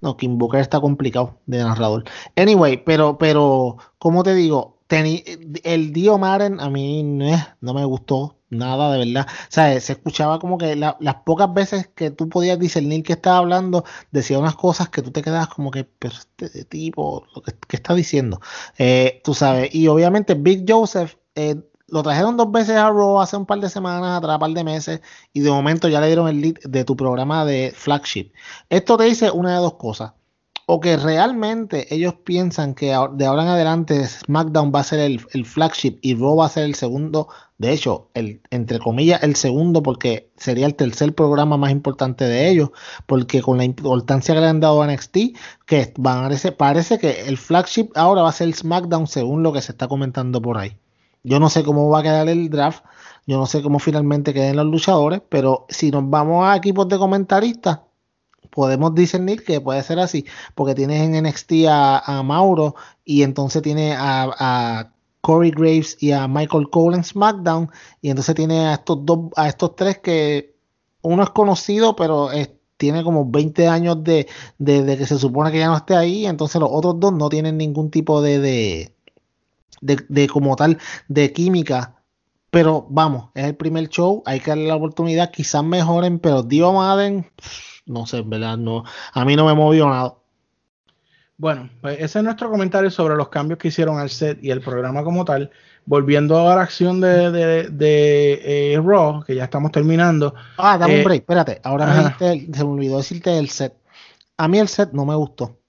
No, 0.00 0.16
Kim 0.16 0.36
Booker 0.38 0.60
está 0.60 0.80
complicado 0.80 1.38
de 1.46 1.58
narrador. 1.62 2.04
Anyway, 2.36 2.82
pero, 2.84 3.18
pero, 3.18 3.76
como 3.98 4.24
te 4.24 4.34
digo, 4.34 4.78
teni- 4.88 5.22
el 5.62 5.92
Dio 5.92 6.18
Maren 6.18 6.60
a 6.60 6.68
mí 6.70 7.04
no, 7.04 7.26
es- 7.26 7.46
no 7.60 7.72
me 7.72 7.84
gustó 7.84 8.36
nada, 8.50 8.92
de 8.92 8.98
verdad. 9.06 9.26
O 9.30 9.46
sea, 9.48 9.78
se 9.80 9.92
escuchaba 9.92 10.40
como 10.40 10.58
que 10.58 10.74
la- 10.76 10.96
las 11.00 11.16
pocas 11.24 11.54
veces 11.54 11.88
que 11.94 12.10
tú 12.10 12.28
podías 12.28 12.58
discernir 12.58 13.04
que 13.04 13.12
estaba 13.14 13.38
hablando, 13.38 13.84
decía 14.10 14.40
unas 14.40 14.56
cosas 14.56 14.88
que 14.88 15.02
tú 15.02 15.12
te 15.12 15.22
quedabas 15.22 15.48
como 15.48 15.70
que, 15.70 15.84
pero 15.84 16.14
este 16.14 16.64
tipo, 16.64 17.24
lo 17.36 17.42
que, 17.42 17.52
¿qué 17.68 17.76
está 17.76 17.94
diciendo? 17.94 18.40
Eh, 18.78 19.20
tú 19.24 19.34
sabes, 19.34 19.72
y 19.74 19.86
obviamente 19.88 20.34
Big 20.34 20.64
Joseph 20.68 21.14
eh, 21.36 21.56
lo 21.92 22.02
trajeron 22.02 22.38
dos 22.38 22.50
veces 22.50 22.76
a 22.76 22.88
Raw 22.88 23.20
hace 23.20 23.36
un 23.36 23.44
par 23.44 23.60
de 23.60 23.68
semanas, 23.68 24.16
atrás, 24.16 24.36
un 24.36 24.40
par 24.40 24.50
de 24.50 24.64
meses, 24.64 25.02
y 25.34 25.40
de 25.40 25.50
momento 25.50 25.88
ya 25.88 26.00
le 26.00 26.06
dieron 26.06 26.26
el 26.26 26.40
lead 26.40 26.54
de 26.64 26.84
tu 26.84 26.96
programa 26.96 27.44
de 27.44 27.70
flagship. 27.76 28.32
Esto 28.70 28.96
te 28.96 29.04
dice 29.04 29.30
una 29.30 29.50
de 29.50 29.56
dos 29.56 29.74
cosas. 29.74 30.14
O 30.64 30.80
que 30.80 30.96
realmente 30.96 31.94
ellos 31.94 32.14
piensan 32.24 32.74
que 32.74 32.86
de 32.86 33.26
ahora 33.26 33.42
en 33.42 33.48
adelante 33.48 34.06
SmackDown 34.06 34.72
va 34.74 34.80
a 34.80 34.84
ser 34.84 35.00
el, 35.00 35.44
flagship 35.44 35.98
y 36.00 36.14
Raw 36.14 36.36
va 36.36 36.46
a 36.46 36.48
ser 36.48 36.64
el 36.64 36.76
segundo. 36.76 37.28
De 37.58 37.72
hecho, 37.72 38.08
el, 38.14 38.40
entre 38.50 38.78
comillas, 38.78 39.22
el 39.22 39.36
segundo, 39.36 39.82
porque 39.82 40.30
sería 40.38 40.64
el 40.64 40.76
tercer 40.76 41.14
programa 41.14 41.58
más 41.58 41.72
importante 41.72 42.24
de 42.24 42.48
ellos. 42.48 42.70
Porque 43.06 43.42
con 43.42 43.58
la 43.58 43.64
importancia 43.64 44.34
que 44.34 44.40
le 44.40 44.46
han 44.46 44.60
dado 44.60 44.80
a 44.80 44.86
NXT, 44.86 45.16
que 45.66 45.92
van 45.98 46.18
a 46.18 46.22
parece, 46.22 46.52
parece 46.52 46.98
que 46.98 47.26
el 47.26 47.36
flagship 47.36 47.90
ahora 47.94 48.22
va 48.22 48.30
a 48.30 48.32
ser 48.32 48.50
SmackDown 48.54 49.06
según 49.06 49.42
lo 49.42 49.52
que 49.52 49.60
se 49.60 49.72
está 49.72 49.88
comentando 49.88 50.40
por 50.40 50.56
ahí. 50.56 50.78
Yo 51.22 51.38
no 51.40 51.48
sé 51.50 51.62
cómo 51.64 51.88
va 51.90 52.00
a 52.00 52.02
quedar 52.02 52.28
el 52.28 52.50
draft. 52.50 52.84
Yo 53.26 53.38
no 53.38 53.46
sé 53.46 53.62
cómo 53.62 53.78
finalmente 53.78 54.34
queden 54.34 54.56
los 54.56 54.66
luchadores. 54.66 55.22
Pero 55.28 55.66
si 55.68 55.90
nos 55.90 56.08
vamos 56.10 56.44
a 56.46 56.56
equipos 56.56 56.88
de 56.88 56.98
comentaristas, 56.98 57.80
podemos 58.50 58.94
discernir 58.94 59.44
que 59.44 59.60
puede 59.60 59.82
ser 59.82 59.98
así, 59.98 60.26
porque 60.54 60.74
tienes 60.74 61.00
en 61.02 61.14
NXT 61.14 61.66
a, 61.68 62.22
Mauro 62.24 62.74
y 63.04 63.22
entonces 63.22 63.62
tiene 63.62 63.94
a, 63.98 64.90
Corey 65.20 65.52
Graves 65.52 65.96
y 66.00 66.10
a 66.12 66.26
Michael 66.26 66.68
Cole 66.70 66.96
en 66.96 67.04
SmackDown, 67.04 67.70
y 68.00 68.10
entonces 68.10 68.34
tiene 68.34 68.66
a 68.66 68.74
estos 68.74 69.06
dos, 69.06 69.30
a 69.36 69.48
estos 69.48 69.76
tres 69.76 69.98
que 69.98 70.56
uno 71.02 71.22
es 71.22 71.30
conocido, 71.30 71.94
pero 71.96 72.32
es- 72.32 72.50
tiene 72.76 73.04
como 73.04 73.24
20 73.30 73.68
años 73.68 74.02
de, 74.02 74.26
de- 74.58 74.98
que 74.98 75.06
se 75.06 75.18
supone 75.18 75.52
que 75.52 75.58
ya 75.60 75.68
no 75.68 75.76
esté 75.76 75.94
ahí, 75.94 76.26
entonces 76.26 76.60
los 76.60 76.70
otros 76.72 76.98
dos 76.98 77.12
no 77.12 77.28
tienen 77.28 77.56
ningún 77.56 77.90
tipo 77.90 78.20
de, 78.20 78.40
de, 79.82 79.98
de 80.08 80.28
como 80.28 80.56
tal 80.56 80.78
de 81.08 81.32
química. 81.32 81.96
Pero 82.50 82.86
vamos, 82.90 83.30
es 83.34 83.44
el 83.46 83.56
primer 83.56 83.88
show, 83.88 84.22
hay 84.26 84.40
que 84.40 84.50
darle 84.52 84.68
la 84.68 84.76
oportunidad, 84.76 85.30
quizás 85.32 85.64
mejoren, 85.64 86.18
pero 86.20 86.42
Dio 86.42 86.72
Madden, 86.72 87.26
no 87.86 88.06
sé, 88.06 88.18
en 88.18 88.30
verdad, 88.30 88.58
no, 88.58 88.84
a 89.14 89.24
mí 89.24 89.36
no 89.36 89.46
me 89.46 89.54
movió 89.54 89.88
nada. 89.88 90.16
Bueno, 91.36 91.70
pues 91.80 91.96
ese 92.00 92.18
es 92.20 92.24
nuestro 92.24 92.50
comentario 92.50 92.90
sobre 92.90 93.16
los 93.16 93.28
cambios 93.28 93.58
que 93.58 93.68
hicieron 93.68 93.98
al 93.98 94.10
set 94.10 94.38
y 94.42 94.50
el 94.50 94.60
programa 94.62 95.02
como 95.02 95.24
tal. 95.24 95.50
Volviendo 95.84 96.48
a 96.48 96.54
la 96.56 96.62
acción 96.62 97.00
de, 97.00 97.30
de, 97.32 97.68
de, 97.70 98.74
eh, 98.74 98.80
Raw, 98.80 99.24
que 99.24 99.34
ya 99.34 99.44
estamos 99.44 99.72
terminando. 99.72 100.34
Ah, 100.56 100.78
dame 100.78 100.94
Eh, 100.94 100.96
un 100.96 101.02
break, 101.02 101.22
espérate, 101.22 101.60
ahora 101.64 101.86
me 101.86 101.96
dijiste 101.96 102.48
se 102.52 102.64
me 102.64 102.70
olvidó 102.70 102.98
decirte 102.98 103.38
el 103.38 103.48
set. 103.50 103.74
A 104.38 104.48
mí 104.48 104.58
el 104.58 104.68
set 104.68 104.92
no 104.92 105.04
me 105.06 105.14
gustó. 105.16 105.61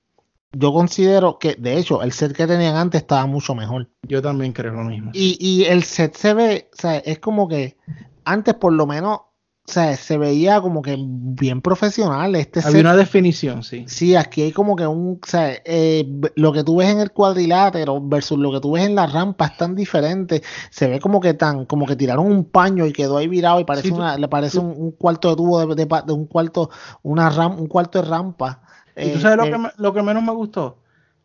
Yo 0.55 0.71
considero 0.71 1.39
que, 1.39 1.55
de 1.55 1.77
hecho, 1.77 2.01
el 2.03 2.11
set 2.11 2.33
que 2.33 2.45
tenían 2.47 2.75
antes 2.75 3.01
estaba 3.01 3.25
mucho 3.25 3.55
mejor. 3.55 3.89
Yo 4.07 4.21
también 4.21 4.53
creo 4.53 4.73
lo 4.73 4.83
mismo. 4.83 5.09
Y, 5.13 5.37
y 5.39 5.65
el 5.65 5.83
set 5.83 6.15
se 6.15 6.33
ve, 6.33 6.69
o 6.71 6.75
sea, 6.79 6.97
es 6.97 7.19
como 7.19 7.47
que 7.47 7.77
antes 8.23 8.53
por 8.53 8.71
lo 8.71 8.85
menos, 8.85 9.17
o 9.65 9.71
sea, 9.71 9.95
se 9.95 10.17
veía 10.17 10.59
como 10.61 10.81
que 10.81 10.95
bien 10.99 11.61
profesional. 11.61 12.35
Este 12.35 12.59
Había 12.59 12.71
set 12.71 12.81
una 12.81 12.95
definición, 12.95 13.63
sí. 13.63 13.85
Sí, 13.87 14.15
aquí 14.15 14.41
hay 14.43 14.51
como 14.51 14.75
que 14.75 14.85
un, 14.85 15.19
o 15.23 15.25
sea, 15.27 15.53
eh, 15.65 16.05
lo 16.35 16.51
que 16.53 16.63
tú 16.63 16.75
ves 16.77 16.89
en 16.89 16.99
el 16.99 17.11
cuadrilátero 17.11 17.99
versus 18.01 18.37
lo 18.37 18.51
que 18.51 18.59
tú 18.59 18.73
ves 18.73 18.85
en 18.85 18.93
la 18.95 19.07
rampa 19.07 19.47
es 19.47 19.57
tan 19.57 19.73
diferente. 19.73 20.43
Se 20.69 20.87
ve 20.87 20.99
como 20.99 21.19
que 21.19 21.33
tan, 21.33 21.65
como 21.65 21.85
que 21.87 21.95
tiraron 21.95 22.27
un 22.27 22.43
paño 22.45 22.85
y 22.85 22.93
quedó 22.93 23.17
ahí 23.17 23.27
virado 23.27 23.59
y 23.59 23.63
parece 23.63 23.87
Sí, 23.87 23.93
tú- 23.93 23.99
una, 24.01 24.17
le 24.17 24.27
parece 24.27 24.59
un, 24.59 24.73
un 24.77 24.91
cuarto 24.91 25.29
de 25.29 25.35
tubo 25.37 25.65
de, 25.75 25.85
de 25.85 26.13
un 26.13 26.25
cuarto, 26.27 26.69
una 27.01 27.29
ram, 27.29 27.57
un 27.59 27.67
cuarto 27.67 27.99
de 28.01 28.07
rampa. 28.07 28.61
¿Y 28.95 29.09
tú 29.09 29.17
Eh, 29.17 29.19
sabes 29.19 29.37
lo, 29.37 29.43
que, 29.49 29.57
me- 29.57 29.71
lo 29.77 29.93
que 29.93 30.01
menos 30.03 30.23
me 30.23 30.31
gustó? 30.31 30.77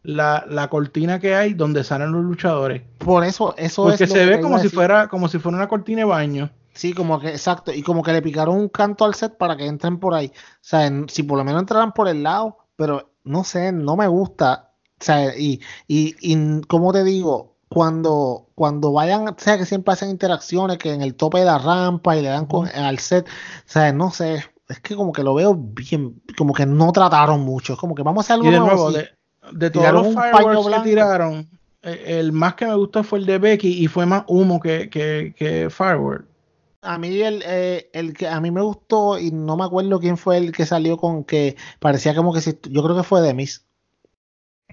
La, 0.03 0.45
la 0.49 0.69
cortina 0.69 1.19
que 1.19 1.35
hay 1.35 1.55
donde 1.55 1.85
salen 1.85 2.13
los 2.13 2.23
luchadores. 2.25 2.83
por 2.99 3.25
eso, 3.25 3.55
eso 3.57 3.83
Porque 3.83 4.05
es 4.05 4.11
lo 4.11 4.15
se 4.15 4.27
ve 4.27 4.41
como 4.41 4.59
si 4.59 4.69
fuera 4.69 5.09
como 5.09 5.29
si 5.29 5.39
fuera 5.39 5.57
una 5.59 5.69
cortina 5.69 6.01
de 6.01 6.05
baño. 6.05 6.51
Sí, 6.75 6.93
como 6.93 7.19
que, 7.21 7.31
exacto, 7.31 7.73
y 7.73 7.83
como 7.83 8.03
que 8.05 8.13
le 8.13 8.23
picaron 8.23 8.57
un 8.57 8.69
canto 8.69 9.05
al 9.05 9.15
set 9.15 9.37
para 9.37 9.57
que 9.57 9.67
entren 9.67 9.99
por 9.99 10.15
ahí. 10.15 10.29
O 10.37 10.59
sea, 10.61 10.87
en- 10.87 11.09
si 11.09 11.23
por 11.25 11.37
lo 11.39 11.45
menos 11.45 11.61
entraran 11.63 11.93
por 11.93 12.09
el 12.09 12.23
lado, 12.23 12.59
pero 12.77 13.11
no 13.25 13.43
sé, 13.45 13.73
no 13.73 13.97
me 13.97 14.07
gusta. 14.07 14.73
O 15.01 15.05
sea, 15.05 15.37
y, 15.37 15.61
y, 15.89 16.15
y 16.21 16.61
como 16.63 16.93
te 16.93 17.03
digo, 17.05 17.57
cuando, 17.69 18.49
cuando 18.55 18.93
vayan, 18.93 19.29
o 19.29 19.35
sea, 19.39 19.59
que 19.59 19.67
siempre 19.67 19.93
hacen 19.93 20.11
interacciones, 20.11 20.79
que 20.79 20.93
en 20.93 21.03
el 21.03 21.17
tope 21.17 21.41
de 21.41 21.45
la 21.47 21.59
rampa 21.59 22.17
y 22.17 22.23
le 22.23 22.29
dan 22.29 22.47
con, 22.47 22.69
al 22.69 22.99
set, 23.01 23.27
o 23.27 23.31
sea, 23.67 23.93
no 23.93 24.11
sé, 24.13 24.45
es 24.69 24.81
que 24.81 24.95
como 24.95 25.13
que 25.13 25.23
lo 25.23 25.35
veo 25.35 25.55
bien, 25.55 26.21
como 26.37 26.53
que 26.53 26.67
no 26.67 26.93
trataron 26.93 27.41
mucho, 27.41 27.73
es 27.73 27.79
como 27.79 27.95
que 27.95 28.03
vamos 28.03 28.31
a 28.31 28.35
hacer 28.35 28.45
Y 28.45 28.55
algo 28.55 28.67
de 28.67 28.73
nuevo, 28.73 28.93
de, 28.93 29.09
de 29.53 29.71
todos 29.71 29.93
los 29.93 30.15
fireworks 30.15 30.77
que 30.77 30.89
tiraron, 30.91 31.49
eh, 31.83 32.19
el 32.21 32.33
más 32.33 32.55
que 32.55 32.67
me 32.67 32.75
gustó 32.75 33.03
fue 33.03 33.19
el 33.19 33.27
de 33.27 33.39
Becky 33.39 33.83
y 33.83 33.87
fue 33.87 34.05
más 34.07 34.25
humo 34.27 34.61
que, 34.61 34.91
que, 34.91 35.35
que 35.37 35.71
firework. 35.71 36.27
A 36.83 36.97
mí 36.99 37.21
el, 37.21 37.43
eh, 37.47 37.91
el 37.93 38.15
que 38.15 38.29
a 38.29 38.41
mí 38.41 38.51
me 38.51 38.61
gustó 38.61 39.19
y 39.19 39.31
no 39.33 39.57
me 39.57 39.65
acuerdo 39.65 39.99
quién 39.99 40.17
fue 40.17 40.37
el 40.39 40.53
que 40.53 40.65
salió 40.65 40.97
con 40.97 41.25
que 41.25 41.57
parecía 41.81 42.15
como 42.15 42.33
que 42.33 42.41
si 42.41 42.57
yo 42.71 42.83
creo 42.85 42.97
que 42.97 43.03
fue 43.03 43.21
Demis 43.21 43.68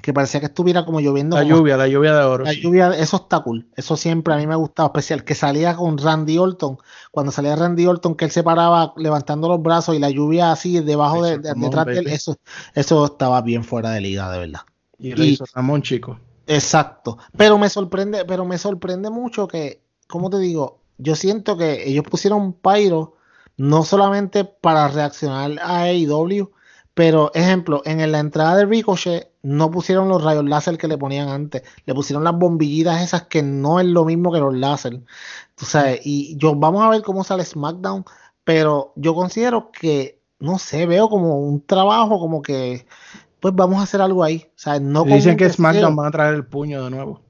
que 0.01 0.13
parecía 0.13 0.39
que 0.39 0.47
estuviera 0.47 0.85
como 0.85 0.99
lloviendo. 0.99 1.35
La 1.37 1.43
como- 1.43 1.55
lluvia, 1.57 1.77
la 1.77 1.87
lluvia 1.87 2.13
de 2.15 2.23
oro. 2.23 2.43
La 2.43 2.51
sí. 2.51 2.61
lluvia, 2.61 2.89
eso 2.95 3.17
está 3.17 3.39
cool. 3.39 3.67
Eso 3.75 3.95
siempre 3.97 4.33
a 4.33 4.37
mí 4.37 4.45
me 4.45 4.53
ha 4.53 4.57
gustado. 4.57 4.87
Especial 4.87 5.23
que 5.23 5.35
salía 5.35 5.75
con 5.75 5.97
Randy 5.97 6.37
Orton. 6.37 6.77
Cuando 7.11 7.31
salía 7.31 7.55
Randy 7.55 7.85
Orton, 7.87 8.13
que 8.15 8.25
él 8.25 8.31
se 8.31 8.43
paraba 8.43 8.93
levantando 8.97 9.47
los 9.47 9.61
brazos 9.63 9.95
y 9.95 9.99
la 9.99 10.09
lluvia 10.09 10.51
así 10.51 10.79
debajo 10.81 11.23
de, 11.23 11.39
de- 11.39 11.53
detrás 11.55 11.85
de 11.87 11.97
él. 11.99 12.07
Eso, 12.07 12.37
eso 12.73 13.05
estaba 13.05 13.41
bien 13.41 13.63
fuera 13.63 13.91
de 13.91 14.01
liga, 14.01 14.29
de 14.31 14.39
verdad. 14.39 14.61
Y 14.99 15.09
y- 15.21 15.31
Razor 15.35 15.47
Ramón, 15.55 15.81
chico. 15.81 16.19
Exacto. 16.45 17.17
Pero 17.35 17.57
me 17.57 17.69
sorprende, 17.69 18.25
pero 18.25 18.45
me 18.45 18.57
sorprende 18.57 19.09
mucho 19.09 19.47
que, 19.47 19.81
¿cómo 20.07 20.29
te 20.29 20.37
digo? 20.39 20.79
Yo 20.97 21.15
siento 21.15 21.57
que 21.57 21.89
ellos 21.89 22.03
pusieron 22.09 22.53
Pyro 22.53 23.15
no 23.57 23.83
solamente 23.83 24.45
para 24.45 24.87
reaccionar 24.89 25.57
a 25.61 25.83
AEW, 25.83 26.51
pero 26.93 27.31
ejemplo, 27.33 27.81
en 27.85 28.09
la 28.11 28.19
entrada 28.19 28.55
de 28.57 28.65
Ricochet 28.65 29.31
no 29.45 29.69
pusieron 29.69 30.09
los 30.09 30.23
rayos 30.23 30.43
láser 30.45 30.77
que 30.77 30.87
le 30.87 30.97
ponían 30.97 31.29
antes, 31.29 31.63
le 31.85 31.93
pusieron 31.93 32.23
las 32.23 32.35
bombillitas 32.37 33.01
esas 33.03 33.23
que 33.23 33.43
no 33.43 33.79
es 33.79 33.85
lo 33.85 34.03
mismo 34.03 34.31
que 34.31 34.39
los 34.39 34.55
láser. 34.55 35.01
Tú 35.55 35.65
sabes, 35.65 36.01
y 36.03 36.35
yo 36.37 36.55
vamos 36.55 36.83
a 36.83 36.89
ver 36.89 37.03
cómo 37.03 37.23
sale 37.23 37.45
SmackDown, 37.45 38.05
pero 38.43 38.91
yo 38.95 39.13
considero 39.13 39.71
que 39.71 40.19
no 40.39 40.57
sé, 40.57 40.85
veo 40.85 41.09
como 41.09 41.39
un 41.39 41.61
trabajo 41.61 42.19
como 42.19 42.41
que 42.41 42.85
pues 43.39 43.53
vamos 43.53 43.79
a 43.79 43.83
hacer 43.83 44.01
algo 44.01 44.23
ahí, 44.23 44.47
o 44.47 44.57
sea, 44.57 44.79
no 44.79 45.03
Dicen 45.03 45.37
que. 45.37 45.49
SmackDown 45.49 45.95
van 45.95 46.07
a 46.07 46.11
traer 46.11 46.33
el 46.33 46.45
puño 46.45 46.83
de 46.83 46.89
nuevo. 46.89 47.21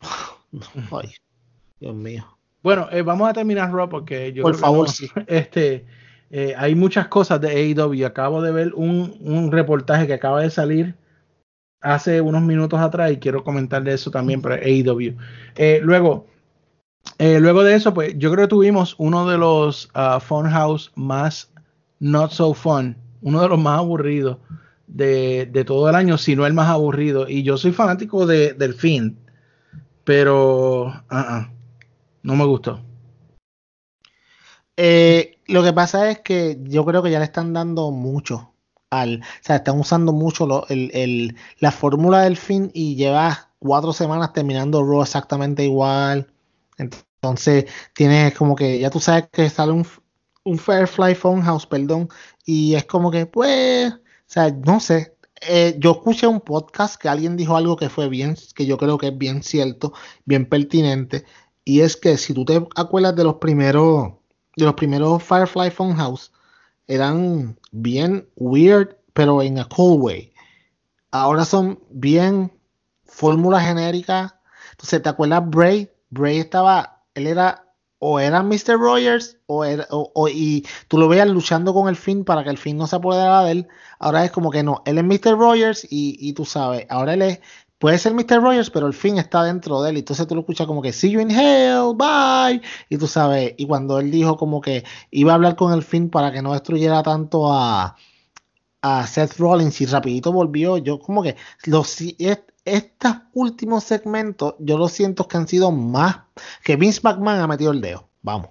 Ay, 0.90 1.12
Dios 1.78 1.94
mío. 1.94 2.26
Bueno, 2.62 2.88
eh, 2.90 3.02
vamos 3.02 3.30
a 3.30 3.32
terminar 3.32 3.72
Raw 3.72 3.88
porque 3.88 4.32
yo 4.32 4.42
Por 4.42 4.56
favor, 4.56 4.88
no- 4.88 4.92
sí. 4.92 5.08
este, 5.28 5.86
eh, 6.30 6.54
hay 6.58 6.74
muchas 6.74 7.06
cosas 7.06 7.40
de 7.40 7.50
AEW. 7.50 8.04
Acabo 8.04 8.42
de 8.42 8.50
ver 8.50 8.74
un, 8.74 9.16
un 9.20 9.52
reportaje 9.52 10.08
que 10.08 10.14
acaba 10.14 10.40
de 10.42 10.50
salir 10.50 10.96
hace 11.80 12.20
unos 12.20 12.42
minutos 12.42 12.80
atrás 12.80 13.12
y 13.12 13.18
quiero 13.18 13.44
comentar 13.44 13.82
de 13.82 13.94
eso 13.94 14.10
también 14.10 14.42
para 14.42 14.56
AEW. 14.56 15.16
Eh, 15.54 15.80
luego, 15.82 16.26
eh, 17.18 17.40
luego 17.40 17.62
de 17.62 17.74
eso, 17.74 17.94
pues 17.94 18.14
yo 18.18 18.30
creo 18.32 18.46
que 18.46 18.50
tuvimos 18.50 18.94
uno 18.98 19.28
de 19.28 19.38
los 19.38 19.90
ah, 19.94 20.20
Funhouse 20.20 20.92
más 20.94 21.50
not 21.98 22.30
so 22.30 22.54
fun, 22.54 22.96
uno 23.22 23.40
de 23.40 23.48
los 23.48 23.58
más 23.58 23.78
aburridos 23.78 24.38
de, 24.86 25.48
de 25.50 25.64
todo 25.64 25.88
el 25.88 25.94
año, 25.94 26.18
si 26.18 26.36
no 26.36 26.46
el 26.46 26.52
más 26.52 26.68
aburrido. 26.68 27.28
Y 27.28 27.42
yo 27.42 27.56
soy 27.56 27.72
fanático 27.72 28.26
de, 28.26 28.52
del 28.54 28.74
fin, 28.74 29.18
pero 30.04 30.88
ah, 30.88 31.02
ah, 31.10 31.50
no 32.22 32.36
me 32.36 32.44
gustó. 32.44 32.80
Eh, 34.76 35.38
lo 35.46 35.62
que 35.62 35.72
pasa 35.72 36.10
es 36.10 36.20
que 36.20 36.58
yo 36.64 36.84
creo 36.84 37.02
que 37.02 37.10
ya 37.10 37.18
le 37.18 37.24
están 37.24 37.52
dando 37.52 37.90
mucho 37.90 38.52
al, 38.90 39.20
o 39.20 39.44
sea, 39.44 39.56
están 39.56 39.78
usando 39.78 40.12
mucho 40.12 40.46
la 41.58 41.72
fórmula 41.72 42.22
del 42.22 42.36
fin 42.36 42.70
y 42.74 42.96
llevas 42.96 43.48
cuatro 43.58 43.92
semanas 43.92 44.32
terminando 44.32 44.82
Raw 44.84 45.02
exactamente 45.02 45.64
igual. 45.64 46.28
Entonces, 46.78 47.66
tienes 47.94 48.34
como 48.34 48.54
que 48.56 48.78
ya 48.78 48.90
tú 48.90 49.00
sabes 49.00 49.28
que 49.32 49.50
sale 49.50 49.72
un, 49.72 49.86
un 50.44 50.58
Firefly 50.58 51.14
Funhouse, 51.14 51.66
perdón, 51.66 52.08
y 52.44 52.74
es 52.74 52.84
como 52.84 53.10
que, 53.10 53.26
pues, 53.26 53.92
o 53.92 53.98
sea, 54.26 54.50
no 54.50 54.80
sé. 54.80 55.14
Eh, 55.42 55.76
yo 55.78 55.92
escuché 55.92 56.26
un 56.26 56.40
podcast 56.40 57.00
que 57.00 57.08
alguien 57.08 57.36
dijo 57.36 57.56
algo 57.56 57.76
que 57.76 57.90
fue 57.90 58.08
bien, 58.08 58.36
que 58.54 58.64
yo 58.66 58.78
creo 58.78 58.96
que 58.98 59.08
es 59.08 59.18
bien 59.18 59.42
cierto, 59.42 59.92
bien 60.24 60.48
pertinente, 60.48 61.24
y 61.64 61.80
es 61.80 61.96
que 61.96 62.16
si 62.16 62.32
tú 62.32 62.44
te 62.44 62.66
acuerdas 62.76 63.16
de 63.16 63.24
los 63.24 63.34
primeros 63.36 64.12
de 64.56 64.64
los 64.64 64.74
primeros 64.74 65.22
Firefly 65.22 65.70
Funhouse 65.70 66.32
eran 66.88 67.58
bien 67.72 68.28
weird, 68.36 68.96
pero 69.12 69.42
en 69.42 69.58
a 69.58 69.68
cool 69.68 70.00
way. 70.02 70.32
Ahora 71.10 71.44
son 71.44 71.80
bien 71.90 72.52
fórmula 73.04 73.60
genérica. 73.60 74.40
Entonces, 74.72 75.02
¿te 75.02 75.08
acuerdas 75.08 75.48
Bray? 75.48 75.90
Bray 76.10 76.38
estaba, 76.38 77.04
él 77.14 77.26
era 77.26 77.62
o 77.98 78.20
era 78.20 78.42
Mr. 78.42 78.76
Rogers 78.76 79.38
o 79.46 79.64
era, 79.64 79.86
o- 79.90 80.12
o- 80.14 80.28
y 80.28 80.66
tú 80.88 80.98
lo 80.98 81.08
veías 81.08 81.28
luchando 81.28 81.72
con 81.72 81.88
el 81.88 81.96
fin 81.96 82.24
para 82.24 82.44
que 82.44 82.50
el 82.50 82.58
fin 82.58 82.76
no 82.76 82.86
se 82.86 82.96
apoderara 82.96 83.44
de 83.44 83.52
él. 83.52 83.68
Ahora 83.98 84.24
es 84.24 84.30
como 84.32 84.50
que 84.50 84.62
no, 84.62 84.82
él 84.84 84.98
es 84.98 85.04
Mr. 85.04 85.34
Rogers 85.38 85.84
y, 85.90 86.16
y 86.20 86.34
tú 86.34 86.44
sabes, 86.44 86.86
ahora 86.90 87.14
él 87.14 87.22
es, 87.22 87.40
puede 87.78 87.98
ser 87.98 88.14
Mr. 88.14 88.40
Rogers, 88.40 88.70
pero 88.70 88.86
el 88.86 88.94
fin 88.94 89.18
está 89.18 89.42
dentro 89.44 89.82
de 89.82 89.90
él. 89.90 89.96
Entonces 89.98 90.26
tú 90.26 90.34
lo 90.34 90.40
escuchas 90.40 90.66
como 90.66 90.82
que 90.82 90.92
see 90.92 91.10
you 91.10 91.20
in 91.20 91.30
hell, 91.30 91.94
bye. 91.94 92.60
Y 92.88 92.98
tú 92.98 93.06
sabes, 93.06 93.54
y 93.56 93.66
cuando 93.66 93.98
él 93.98 94.10
dijo 94.10 94.36
como 94.36 94.60
que 94.60 94.84
iba 95.10 95.32
a 95.32 95.34
hablar 95.34 95.56
con 95.56 95.72
el 95.72 95.82
fin 95.82 96.10
para 96.10 96.32
que 96.32 96.42
no 96.42 96.52
destruyera 96.52 97.02
tanto 97.02 97.52
a, 97.52 97.96
a 98.82 99.06
Seth 99.06 99.38
Rollins 99.38 99.80
y 99.80 99.86
rapidito 99.86 100.32
volvió, 100.32 100.78
yo 100.78 100.98
como 100.98 101.22
que 101.22 101.36
los 101.64 101.98
estos 102.64 103.12
últimos 103.32 103.84
segmentos 103.84 104.54
yo 104.58 104.76
lo 104.76 104.88
siento 104.88 105.28
que 105.28 105.36
han 105.36 105.46
sido 105.46 105.70
más 105.70 106.22
que 106.64 106.76
Vince 106.76 107.00
McMahon 107.02 107.40
ha 107.40 107.46
metido 107.46 107.72
el 107.72 107.80
dedo. 107.80 108.08
Vamos. 108.22 108.50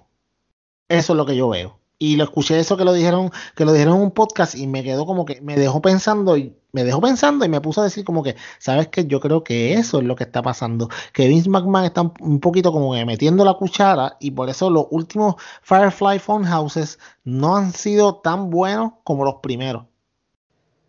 Eso 0.88 1.12
es 1.12 1.16
lo 1.16 1.26
que 1.26 1.36
yo 1.36 1.48
veo. 1.48 1.78
Y 1.98 2.16
lo 2.16 2.24
escuché 2.24 2.58
eso 2.58 2.76
que 2.76 2.84
lo 2.84 2.92
dijeron, 2.92 3.30
que 3.54 3.64
lo 3.64 3.72
dijeron 3.72 3.96
en 3.96 4.02
un 4.02 4.10
podcast 4.10 4.54
y 4.54 4.66
me 4.66 4.82
quedó 4.82 5.06
como 5.06 5.24
que 5.24 5.40
me 5.40 5.56
dejó 5.56 5.80
pensando 5.80 6.36
y 6.36 6.54
me 6.76 6.84
dejó 6.84 7.00
pensando 7.00 7.44
y 7.44 7.48
me 7.48 7.60
puso 7.60 7.80
a 7.80 7.84
decir 7.84 8.04
como 8.04 8.22
que, 8.22 8.36
¿sabes 8.58 8.88
qué? 8.88 9.06
Yo 9.06 9.18
creo 9.20 9.42
que 9.42 9.72
eso 9.74 9.98
es 9.98 10.04
lo 10.04 10.14
que 10.14 10.24
está 10.24 10.42
pasando. 10.42 10.88
Que 11.14 11.26
Vince 11.28 11.48
McMahon 11.50 11.86
está 11.86 12.02
un- 12.20 12.40
poquito 12.40 12.70
como 12.72 12.92
que 12.94 13.04
metiendo 13.06 13.44
la 13.44 13.54
cuchara 13.54 14.16
y 14.20 14.30
por 14.32 14.48
eso 14.50 14.68
los 14.70 14.86
últimos 14.90 15.36
Firefly 15.62 16.18
Funhouses 16.18 16.98
no 17.24 17.56
han 17.56 17.72
sido 17.72 18.16
tan 18.16 18.50
buenos 18.50 18.92
como 19.04 19.24
los 19.24 19.36
primeros. 19.36 19.84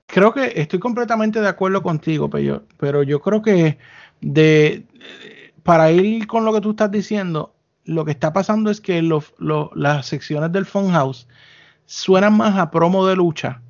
Creo 0.05 0.33
que 0.33 0.53
estoy 0.55 0.79
completamente 0.79 1.41
de 1.41 1.47
acuerdo 1.47 1.81
contigo, 1.83 2.29
pero, 2.29 2.63
pero 2.77 3.03
yo 3.03 3.21
creo 3.21 3.41
que 3.41 3.77
de 4.21 4.85
para 5.63 5.91
ir 5.91 6.27
con 6.27 6.45
lo 6.45 6.53
que 6.53 6.61
tú 6.61 6.71
estás 6.71 6.91
diciendo, 6.91 7.53
lo 7.83 8.05
que 8.05 8.11
está 8.11 8.31
pasando 8.33 8.71
es 8.71 8.79
que 8.81 9.01
las 9.01 10.05
secciones 10.05 10.51
del 10.53 10.65
Funhouse 10.65 11.27
suenan 11.85 12.37
más 12.37 12.57
a 12.57 12.71
promo 12.71 13.05
de 13.05 13.15
lucha 13.17 13.61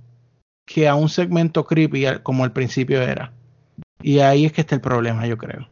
que 0.67 0.87
a 0.87 0.95
un 0.95 1.09
segmento 1.09 1.65
creepy 1.65 2.05
como 2.23 2.43
al 2.45 2.53
principio 2.53 3.01
era. 3.01 3.33
Y 4.01 4.19
ahí 4.19 4.45
es 4.45 4.53
que 4.53 4.61
está 4.61 4.75
el 4.75 4.81
problema, 4.81 5.27
yo 5.27 5.37
creo. 5.37 5.69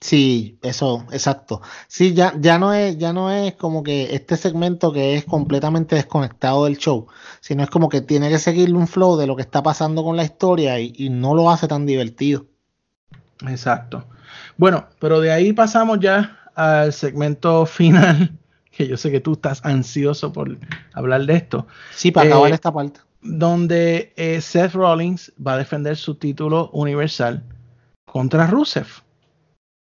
Sí, 0.00 0.58
eso, 0.62 1.06
exacto. 1.12 1.62
Sí, 1.88 2.12
ya, 2.14 2.34
ya 2.38 2.58
no 2.58 2.74
es, 2.74 2.98
ya 2.98 3.12
no 3.14 3.30
es 3.32 3.54
como 3.56 3.82
que 3.82 4.14
este 4.14 4.36
segmento 4.36 4.92
que 4.92 5.16
es 5.16 5.24
completamente 5.24 5.96
desconectado 5.96 6.64
del 6.66 6.76
show, 6.78 7.06
sino 7.40 7.62
es 7.62 7.70
como 7.70 7.88
que 7.88 8.02
tiene 8.02 8.28
que 8.28 8.38
seguirle 8.38 8.76
un 8.76 8.88
flow 8.88 9.16
de 9.16 9.26
lo 9.26 9.36
que 9.36 9.42
está 9.42 9.62
pasando 9.62 10.04
con 10.04 10.16
la 10.16 10.24
historia 10.24 10.78
y, 10.80 10.92
y 10.96 11.10
no 11.10 11.34
lo 11.34 11.50
hace 11.50 11.68
tan 11.68 11.86
divertido. 11.86 12.46
Exacto. 13.48 14.06
Bueno, 14.56 14.88
pero 14.98 15.20
de 15.20 15.32
ahí 15.32 15.52
pasamos 15.52 16.00
ya 16.00 16.38
al 16.54 16.92
segmento 16.92 17.66
final, 17.66 18.38
que 18.70 18.86
yo 18.88 18.96
sé 18.96 19.10
que 19.10 19.20
tú 19.20 19.32
estás 19.34 19.64
ansioso 19.64 20.32
por 20.32 20.58
hablar 20.92 21.26
de 21.26 21.36
esto. 21.36 21.66
Sí, 21.94 22.10
para 22.10 22.26
Eh, 22.26 22.28
acabar 22.28 22.52
esta 22.52 22.72
parte. 22.72 23.00
Donde 23.24 24.12
eh, 24.16 24.40
Seth 24.40 24.74
Rollins 24.74 25.32
va 25.44 25.54
a 25.54 25.58
defender 25.58 25.96
su 25.96 26.14
título 26.14 26.70
universal 26.72 27.42
contra 28.04 28.46
Rusev. 28.46 28.86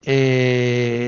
Eh, 0.05 1.03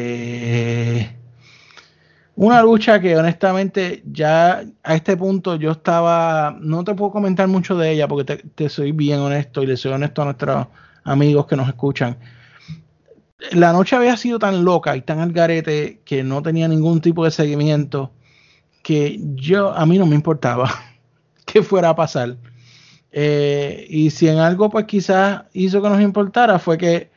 una 2.36 2.62
lucha 2.62 3.00
que 3.00 3.18
honestamente 3.18 4.04
ya 4.06 4.64
a 4.84 4.96
este 4.96 5.16
punto 5.18 5.56
yo 5.56 5.72
estaba, 5.72 6.58
no 6.60 6.84
te 6.84 6.94
puedo 6.94 7.12
comentar 7.12 7.48
mucho 7.48 7.78
de 7.78 7.92
ella 7.92 8.08
porque 8.08 8.36
te, 8.36 8.44
te 8.50 8.70
soy 8.70 8.92
bien 8.92 9.20
honesto 9.20 9.64
y 9.64 9.68
le 9.68 9.78
soy 9.78 9.94
honesto 9.94 10.22
a 10.22 10.26
nuestros 10.26 10.68
amigos 11.06 11.48
que 11.48 11.56
nos 11.56 11.70
escuchan. 11.70 12.18
La 13.52 13.72
noche 13.72 13.96
había 13.96 14.18
sido 14.18 14.40
tan 14.40 14.66
loca 14.66 14.96
y 14.98 15.02
tan 15.02 15.20
al 15.20 15.32
garete 15.32 16.02
que 16.04 16.24
no 16.24 16.42
tenía 16.42 16.68
ningún 16.68 17.00
tipo 17.00 17.24
de 17.24 17.32
seguimiento 17.32 18.12
que 18.84 19.20
yo 19.36 19.74
a 19.74 19.86
mí 19.86 19.98
no 19.98 20.06
me 20.06 20.16
importaba 20.16 20.70
que 21.56 21.64
fuera 21.64 21.88
a 21.90 21.96
pasar. 21.96 22.36
Eh, 23.14 23.88
y 23.90 24.10
si 24.10 24.28
en 24.28 24.40
algo, 24.40 24.70
pues 24.70 24.84
quizás 24.86 25.44
hizo 25.54 25.82
que 25.82 25.88
nos 25.90 26.02
importara, 26.02 26.60
fue 26.60 26.78
que 26.78 27.10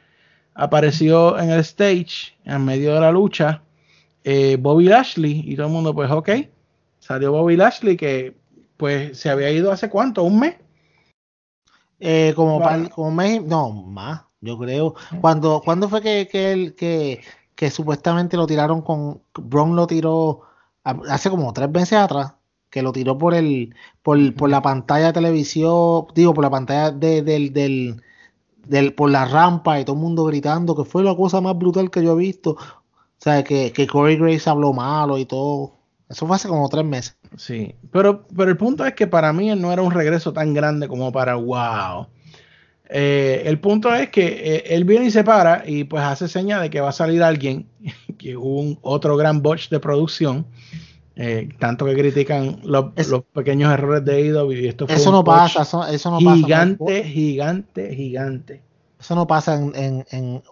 apareció 0.54 1.36
en 1.40 1.50
el 1.50 1.58
stage, 1.60 2.36
en 2.44 2.64
medio 2.64 2.94
de 2.94 3.00
la 3.00 3.10
lucha, 3.10 3.62
eh, 4.22 4.56
Bobby 4.60 4.84
Lashley, 4.84 5.42
y 5.44 5.56
todo 5.56 5.66
el 5.66 5.72
mundo, 5.72 5.92
pues, 5.92 6.08
ok, 6.08 6.28
salió 7.00 7.32
Bobby 7.32 7.56
Lashley, 7.56 7.96
que 7.96 8.36
pues 8.76 9.18
se 9.18 9.28
había 9.28 9.50
ido 9.50 9.72
hace 9.72 9.90
cuánto, 9.90 10.22
un 10.22 10.38
mes. 10.38 10.54
Eh, 11.98 12.32
como, 12.36 12.60
Bueno. 12.60 12.64
par- 12.84 12.90
como 12.90 13.10
mes, 13.10 13.42
no, 13.42 13.72
más, 13.72 14.22
yo 14.40 14.56
creo. 14.56 14.94
Cuando, 15.20 15.60
¿cuándo 15.64 15.88
fue 15.88 16.00
que, 16.00 16.28
que, 16.30 16.52
él- 16.52 16.74
que, 16.76 17.22
que 17.56 17.70
supuestamente 17.72 18.36
lo 18.36 18.46
tiraron 18.46 18.82
con, 18.82 19.20
Braun 19.34 19.74
lo 19.74 19.88
tiró 19.88 20.42
hace 20.84 21.28
como 21.28 21.52
tres 21.52 21.68
meses 21.70 21.98
atrás, 21.98 22.34
que 22.70 22.82
lo 22.82 22.92
tiró 22.92 23.18
por 23.18 23.34
el, 23.34 23.74
por, 24.02 24.34
por 24.34 24.50
la 24.50 24.62
pantalla 24.62 25.06
de 25.06 25.12
televisión, 25.14 26.06
digo, 26.14 26.34
por 26.34 26.44
la 26.44 26.50
pantalla 26.50 26.90
de, 26.90 27.22
del, 27.22 27.52
del, 27.52 28.02
del, 28.66 28.94
por 28.94 29.10
la 29.10 29.24
rampa 29.24 29.80
y 29.80 29.84
todo 29.84 29.96
el 29.96 30.02
mundo 30.02 30.24
gritando 30.24 30.76
que 30.76 30.84
fue 30.84 31.02
la 31.02 31.16
cosa 31.16 31.40
más 31.40 31.56
brutal 31.56 31.90
que 31.90 32.02
yo 32.02 32.12
he 32.12 32.16
visto. 32.16 32.50
O 32.50 33.20
sea, 33.20 33.42
que, 33.42 33.72
que 33.72 33.86
Corey 33.86 34.16
Graves 34.16 34.46
habló 34.46 34.72
malo 34.72 35.18
y 35.18 35.24
todo. 35.24 35.74
Eso 36.08 36.26
fue 36.26 36.36
hace 36.36 36.48
como 36.48 36.68
tres 36.68 36.84
meses. 36.84 37.16
Sí, 37.36 37.74
pero, 37.92 38.26
pero 38.34 38.50
el 38.50 38.56
punto 38.56 38.86
es 38.86 38.94
que 38.94 39.06
para 39.06 39.32
mí 39.32 39.54
no 39.54 39.72
era 39.72 39.82
un 39.82 39.90
regreso 39.90 40.32
tan 40.32 40.54
grande 40.54 40.88
como 40.88 41.12
para 41.12 41.34
wow. 41.34 42.06
Eh, 42.90 43.42
el 43.44 43.60
punto 43.60 43.94
es 43.94 44.08
que 44.08 44.26
eh, 44.26 44.64
él 44.68 44.84
viene 44.84 45.06
y 45.06 45.10
se 45.10 45.22
para 45.22 45.62
y 45.68 45.84
pues 45.84 46.02
hace 46.02 46.26
seña 46.26 46.58
de 46.60 46.70
que 46.70 46.80
va 46.80 46.88
a 46.88 46.92
salir 46.92 47.22
alguien, 47.22 47.68
que 48.18 48.36
hubo 48.36 48.60
un 48.60 48.78
otro 48.80 49.16
gran 49.16 49.42
botch 49.42 49.68
de 49.68 49.78
producción, 49.78 50.46
eh, 51.20 51.48
tanto 51.58 51.84
que 51.84 51.94
critican 51.94 52.60
los, 52.62 52.92
pequeños 53.32 53.72
errores 53.72 54.04
de 54.04 54.20
IW 54.26 54.52
y 54.52 54.68
esto 54.68 54.86
fue 54.86 54.94
eso 54.94 55.10
no 55.10 55.24
pasa, 55.24 55.62
eso, 55.90 56.10
no 56.12 56.18
gigante, 56.20 57.00
pasa. 57.00 57.08
Gigante, 57.08 57.94
gigante, 57.96 58.62
Eso 59.00 59.16
no 59.16 59.26
pasa 59.26 59.56
en, 59.56 59.72
en, 59.74 60.04
en, 60.12 60.42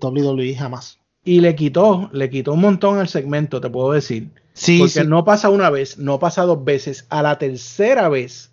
WWE 0.00 0.54
jamás. 0.54 1.00
Y 1.24 1.40
le 1.40 1.56
quitó, 1.56 2.08
le 2.12 2.30
quitó 2.30 2.52
un 2.52 2.60
montón 2.60 3.00
el 3.00 3.08
segmento, 3.08 3.60
te 3.60 3.68
puedo 3.68 3.90
decir. 3.90 4.30
Sí, 4.52 4.78
porque 4.78 5.02
no 5.02 5.24
pasa 5.24 5.50
una 5.50 5.70
vez, 5.70 5.98
no 5.98 6.20
pasa 6.20 6.42
dos 6.42 6.64
veces. 6.64 7.04
A 7.10 7.22
la 7.22 7.38
tercera 7.38 8.08
vez 8.08 8.52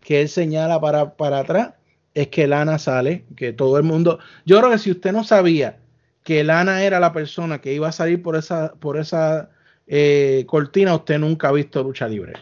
que 0.00 0.20
él 0.20 0.28
señala 0.28 0.82
para, 0.82 1.16
para 1.16 1.38
atrás, 1.38 1.74
es 2.12 2.28
que 2.28 2.46
Lana 2.46 2.78
sale, 2.78 3.24
que 3.36 3.54
todo 3.54 3.78
el 3.78 3.84
mundo. 3.84 4.18
Yo 4.44 4.58
creo 4.58 4.70
que 4.70 4.78
si 4.78 4.90
usted 4.90 5.12
no 5.12 5.24
sabía 5.24 5.78
que 6.24 6.44
Lana 6.44 6.82
era 6.82 7.00
la 7.00 7.14
persona 7.14 7.62
que 7.62 7.72
iba 7.72 7.88
a 7.88 7.92
salir 7.92 8.22
por 8.22 8.36
esa, 8.36 8.74
por 8.74 8.98
esa 8.98 9.48
eh, 9.86 10.44
cortina, 10.46 10.94
usted 10.94 11.18
nunca 11.18 11.48
ha 11.48 11.52
visto 11.52 11.82
lucha 11.82 12.08
libre. 12.08 12.34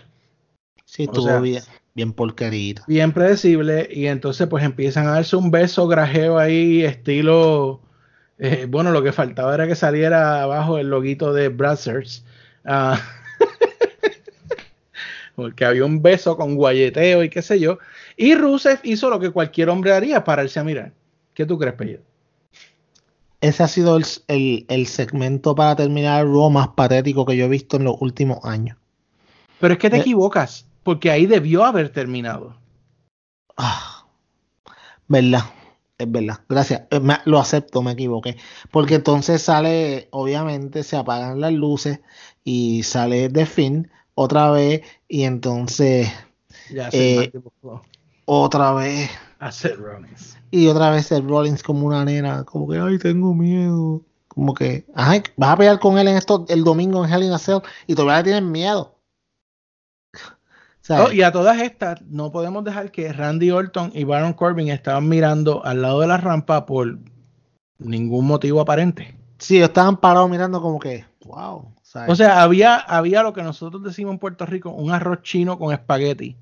Sí, 0.85 1.05
estuvo 1.05 1.41
bien, 1.41 1.63
bien 1.95 2.13
porquerito. 2.13 2.83
Bien 2.87 3.13
predecible, 3.13 3.89
y 3.91 4.07
entonces 4.07 4.47
pues 4.47 4.65
empiezan 4.65 5.07
a 5.07 5.13
darse 5.13 5.37
un 5.37 5.51
beso 5.51 5.87
grajeo 5.89 6.39
ahí, 6.39 6.85
estilo. 6.85 7.81
Eh, 8.39 8.67
bueno, 8.69 8.91
lo 8.93 9.03
que 9.03 9.13
faltaba 9.13 9.55
era 9.55 9.67
que 9.67 9.75
saliera 9.75 10.43
abajo 10.43 10.79
el 10.79 10.89
loguito 10.89 11.33
de 11.33 11.49
Brazzers. 11.49 12.25
Ah, 12.65 13.01
porque 15.35 15.65
había 15.65 15.85
un 15.85 16.03
beso 16.03 16.37
con 16.37 16.55
guayeteo 16.55 17.23
y 17.25 17.29
qué 17.29 17.43
sé 17.43 17.61
yo. 17.61 17.79
Y 18.17 18.35
Rusev 18.35 18.81
hizo 18.85 19.11
lo 19.11 19.21
que 19.21 19.31
cualquier 19.31 19.69
hombre 19.69 19.93
haría, 19.93 20.25
pararse 20.25 20.61
a 20.61 20.65
mirar. 20.65 20.93
¿Qué 21.35 21.45
tú 21.45 21.59
crees, 21.59 21.75
Pello? 21.75 21.99
Ese 23.49 23.63
ha 23.63 23.69
sido 23.69 23.99
el, 23.99 24.87
segmento 24.87 25.55
para 25.55 25.77
terminar 25.77 26.27
Raw 26.27 26.49
más 26.49 26.69
patético 26.69 27.27
que 27.27 27.37
yo 27.37 27.45
he 27.45 27.49
visto 27.49 27.77
en 27.77 27.85
los 27.85 27.97
últimos 28.01 28.39
años. 28.43 28.79
Pero 29.61 29.75
es 29.75 29.81
que 29.81 29.91
te 29.91 29.97
eh, 29.97 30.01
equivocas, 30.01 30.67
porque 30.83 31.11
ahí 31.11 31.27
debió 31.27 31.65
haber 31.65 31.91
terminado. 31.91 32.57
Ah, 33.57 34.07
verdad, 35.09 35.45
es 35.99 36.11
verdad. 36.11 36.41
Gracias, 36.49 36.85
eh, 36.91 37.01
lo 37.27 37.39
acepto, 37.39 37.83
me 37.83 37.93
equivoqué. 37.93 38.39
Porque 38.71 38.95
entonces 38.95 39.43
sale, 39.43 40.09
obviamente, 40.11 40.83
se 40.83 40.97
apagan 40.97 41.41
las 41.41 41.53
luces 41.53 42.01
y 42.45 42.83
sale 42.83 43.29
de 43.29 43.45
fin 43.45 43.91
otra 44.15 44.51
vez 44.53 44.83
y 45.07 45.25
entonces 45.25 46.11
ya, 46.71 46.89
eh, 46.93 47.31
otra 48.25 48.73
vez 48.73 49.11
Seth 49.51 49.77
Rollins. 49.77 50.39
Y 50.55 50.69
otra 50.69 50.91
vez 50.91 51.07
Seth 51.07 51.25
Rollins 51.25 51.65
como 51.65 51.85
una 51.85 52.05
nena, 52.05 52.45
como 52.45 52.69
que, 52.69 52.79
ay, 52.79 52.97
tengo 52.99 53.35
miedo. 53.35 54.03
Como 54.29 54.55
que, 54.55 54.87
ay, 54.95 55.25
vas 55.37 55.51
a 55.51 55.57
pelear 55.57 55.81
con 55.81 55.99
él 55.99 56.07
en 56.07 56.17
esto 56.17 56.45
el 56.49 56.63
domingo 56.63 57.05
en 57.05 57.13
Hell 57.13 57.25
in 57.25 57.33
a 57.33 57.39
Cell 57.39 57.59
y 57.89 57.97
todavía 57.97 58.19
le 58.19 58.23
tienen 58.23 58.53
miedo. 58.53 58.95
Oh, 60.91 61.11
y 61.11 61.23
a 61.23 61.33
todas 61.33 61.61
estas, 61.61 62.03
no 62.03 62.31
podemos 62.31 62.63
dejar 62.63 62.93
que 62.93 63.13
Randy 63.13 63.51
Orton 63.51 63.91
y 63.95 64.05
Baron 64.05 64.33
Corbin 64.33 64.69
estaban 64.69 65.09
mirando 65.09 65.65
al 65.65 65.83
lado 65.83 65.99
de 65.99 66.07
la 66.07 66.19
rampa 66.19 66.67
por 66.67 67.01
ningún 67.79 68.25
motivo 68.25 68.61
aparente. 68.61 69.19
Sí, 69.39 69.61
estaban 69.61 69.97
parados 69.97 70.31
mirando 70.31 70.63
como 70.63 70.79
que, 70.79 71.05
wow. 71.25 71.69
O 72.07 72.15
sea, 72.15 72.43
había, 72.43 72.77
había 72.77 73.25
lo 73.25 73.33
que 73.33 73.43
nosotros 73.43 73.83
decimos 73.83 74.13
en 74.13 74.19
Puerto 74.21 74.47
Rico, 74.47 74.71
un 74.71 74.93
arroz 74.93 75.23
chino 75.23 75.59
con 75.59 75.73
espagueti 75.73 76.37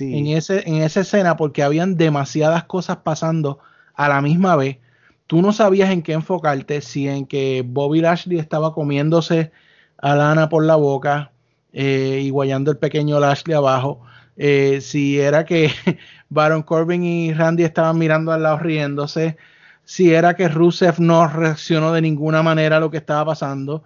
en, 0.00 0.26
ese, 0.28 0.68
en 0.68 0.82
esa 0.82 1.00
escena 1.00 1.36
porque 1.36 1.62
habían 1.62 1.96
demasiadas 1.96 2.64
cosas 2.64 2.98
pasando 2.98 3.58
a 3.94 4.08
la 4.08 4.20
misma 4.20 4.56
vez. 4.56 4.78
Tú 5.26 5.42
no 5.42 5.52
sabías 5.52 5.90
en 5.90 6.02
qué 6.02 6.12
enfocarte, 6.12 6.80
si 6.80 7.08
en 7.08 7.26
que 7.26 7.64
Bobby 7.66 8.00
Lashley 8.00 8.38
estaba 8.38 8.74
comiéndose 8.74 9.52
a 9.98 10.14
Lana 10.14 10.48
por 10.48 10.64
la 10.64 10.76
boca 10.76 11.32
eh, 11.72 12.20
y 12.22 12.30
guayando 12.30 12.70
el 12.70 12.78
pequeño 12.78 13.18
Lashley 13.18 13.54
abajo, 13.54 14.02
eh, 14.36 14.80
si 14.80 15.18
era 15.20 15.44
que 15.44 15.70
Baron 16.28 16.62
Corbin 16.62 17.04
y 17.04 17.32
Randy 17.32 17.64
estaban 17.64 17.98
mirando 17.98 18.32
al 18.32 18.42
lado 18.42 18.58
riéndose, 18.58 19.36
si 19.84 20.12
era 20.12 20.34
que 20.36 20.48
Rusev 20.48 21.00
no 21.00 21.26
reaccionó 21.26 21.92
de 21.92 22.02
ninguna 22.02 22.42
manera 22.42 22.76
a 22.76 22.80
lo 22.80 22.90
que 22.90 22.98
estaba 22.98 23.24
pasando, 23.26 23.84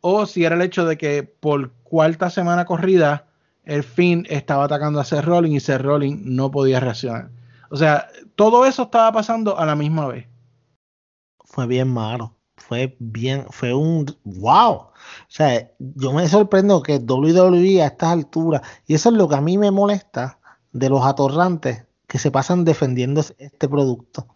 o 0.00 0.26
si 0.26 0.44
era 0.44 0.56
el 0.56 0.62
hecho 0.62 0.84
de 0.86 0.96
que 0.96 1.22
por 1.22 1.72
cuarta 1.84 2.30
semana 2.30 2.64
corrida 2.64 3.26
el 3.64 3.82
fin 3.82 4.26
estaba 4.28 4.64
atacando 4.64 5.00
a 5.00 5.04
Seth 5.04 5.24
Rollins 5.24 5.56
y 5.56 5.60
Seth 5.60 5.82
Rollins 5.82 6.20
no 6.24 6.50
podía 6.50 6.80
reaccionar. 6.80 7.30
O 7.70 7.76
sea, 7.76 8.08
todo 8.34 8.66
eso 8.66 8.84
estaba 8.84 9.12
pasando 9.12 9.58
a 9.58 9.66
la 9.66 9.76
misma 9.76 10.06
vez. 10.08 10.26
Fue 11.44 11.66
bien 11.66 11.88
malo. 11.88 12.36
Fue 12.56 12.96
bien, 13.00 13.46
fue 13.50 13.74
un 13.74 14.06
wow. 14.24 14.72
O 14.74 14.92
sea, 15.28 15.72
yo 15.78 16.12
me 16.12 16.28
sorprendo 16.28 16.82
que 16.82 16.98
WWE 16.98 17.82
a 17.82 17.86
estas 17.86 18.10
alturas, 18.10 18.62
y 18.86 18.94
eso 18.94 19.08
es 19.08 19.16
lo 19.16 19.28
que 19.28 19.34
a 19.34 19.40
mí 19.40 19.58
me 19.58 19.70
molesta 19.70 20.38
de 20.72 20.88
los 20.88 21.04
atorrantes 21.04 21.84
que 22.06 22.18
se 22.18 22.30
pasan 22.30 22.64
defendiendo 22.64 23.22
este 23.38 23.68
producto. 23.68 24.26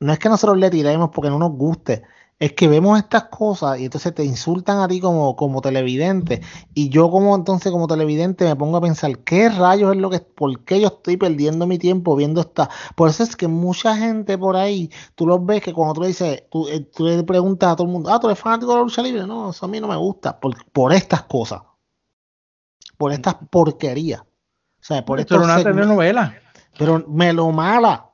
No 0.00 0.12
es 0.12 0.18
que 0.18 0.28
nosotros 0.28 0.58
le 0.58 0.70
tiremos 0.70 1.10
porque 1.10 1.30
no 1.30 1.38
nos 1.38 1.52
guste, 1.52 2.02
es 2.40 2.52
que 2.52 2.66
vemos 2.66 2.98
estas 2.98 3.24
cosas 3.24 3.78
y 3.78 3.84
entonces 3.84 4.14
te 4.14 4.24
insultan 4.24 4.78
a 4.78 4.88
ti 4.88 5.00
como, 5.00 5.36
como 5.36 5.60
televidente. 5.60 6.42
Y 6.74 6.88
yo 6.88 7.10
como 7.10 7.34
entonces 7.34 7.70
como 7.70 7.86
televidente 7.86 8.44
me 8.44 8.56
pongo 8.56 8.76
a 8.76 8.80
pensar 8.80 9.18
qué 9.20 9.48
rayos 9.48 9.94
es 9.94 10.00
lo 10.00 10.10
que 10.10 10.20
por 10.20 10.64
qué 10.64 10.80
yo 10.80 10.88
estoy 10.88 11.16
perdiendo 11.16 11.66
mi 11.66 11.78
tiempo 11.78 12.16
viendo 12.16 12.40
esta 12.40 12.68
por 12.96 13.08
eso 13.08 13.22
es 13.22 13.36
que 13.36 13.46
mucha 13.46 13.96
gente 13.96 14.36
por 14.36 14.56
ahí 14.56 14.90
tú 15.14 15.26
los 15.26 15.44
ves 15.46 15.62
que 15.62 15.72
cuando 15.72 15.94
tú 15.94 16.00
le 16.02 16.08
dices 16.08 16.44
tú, 16.50 16.68
eh, 16.68 16.88
le 16.98 17.22
preguntas 17.22 17.72
a 17.72 17.76
todo 17.76 17.86
el 17.86 17.92
mundo 17.92 18.10
ah 18.12 18.18
tú 18.18 18.26
eres 18.26 18.38
fanático 18.38 18.72
de 18.72 18.78
la 18.78 18.82
lucha 18.82 19.02
libre 19.02 19.26
no 19.26 19.50
eso 19.50 19.66
a 19.66 19.68
mí 19.68 19.80
no 19.80 19.88
me 19.88 19.96
gusta 19.96 20.38
por, 20.38 20.52
por 20.72 20.92
estas 20.92 21.22
cosas. 21.22 21.62
Por 22.96 23.12
estas 23.12 23.36
porquerías. 23.50 24.20
O 24.20 24.26
sea 24.80 25.04
por 25.04 25.20
esto 25.20 25.36
una 25.40 25.62
telenovela. 25.62 26.34
Pero 26.78 27.04
me 27.08 27.32
lo 27.32 27.50
mala 27.52 28.10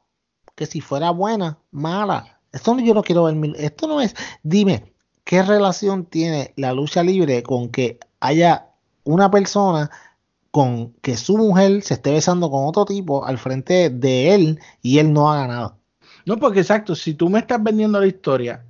que 0.55 0.67
si 0.67 0.81
fuera 0.81 1.11
buena 1.11 1.59
mala 1.71 2.40
esto 2.53 2.79
yo 2.79 2.95
no 2.95 3.03
quiero 3.03 3.25
ver. 3.25 3.37
Esto 3.57 3.87
no 3.87 4.01
es. 4.01 4.15
Dime, 4.43 4.93
¿qué 5.25 5.43
relación 5.43 6.05
tiene 6.07 6.53
la 6.57 6.73
lucha 6.73 7.03
libre 7.03 7.43
con 7.43 7.69
que 7.69 7.99
haya 8.21 8.67
una 9.05 9.31
persona 9.31 9.91
con 10.51 10.93
que 11.01 11.17
su 11.17 11.39
mujer 11.39 11.83
se 11.83 11.95
esté 11.95 12.13
besando 12.13 12.51
con 12.51 12.65
otro 12.65 12.85
tipo 12.85 13.25
al 13.25 13.39
frente 13.39 13.91
de 13.91 14.35
él 14.35 14.61
y 14.83 14.99
él 14.99 15.13
no 15.13 15.31
haga 15.31 15.47
nada? 15.47 15.77
No, 16.27 16.37
porque 16.39 16.61
exacto, 16.61 16.95
si 16.95 17.15
tú 17.15 17.29
me 17.29 17.39
estás 17.39 17.63
vendiendo 17.63 18.01
la 18.01 18.07
historia, 18.07 18.65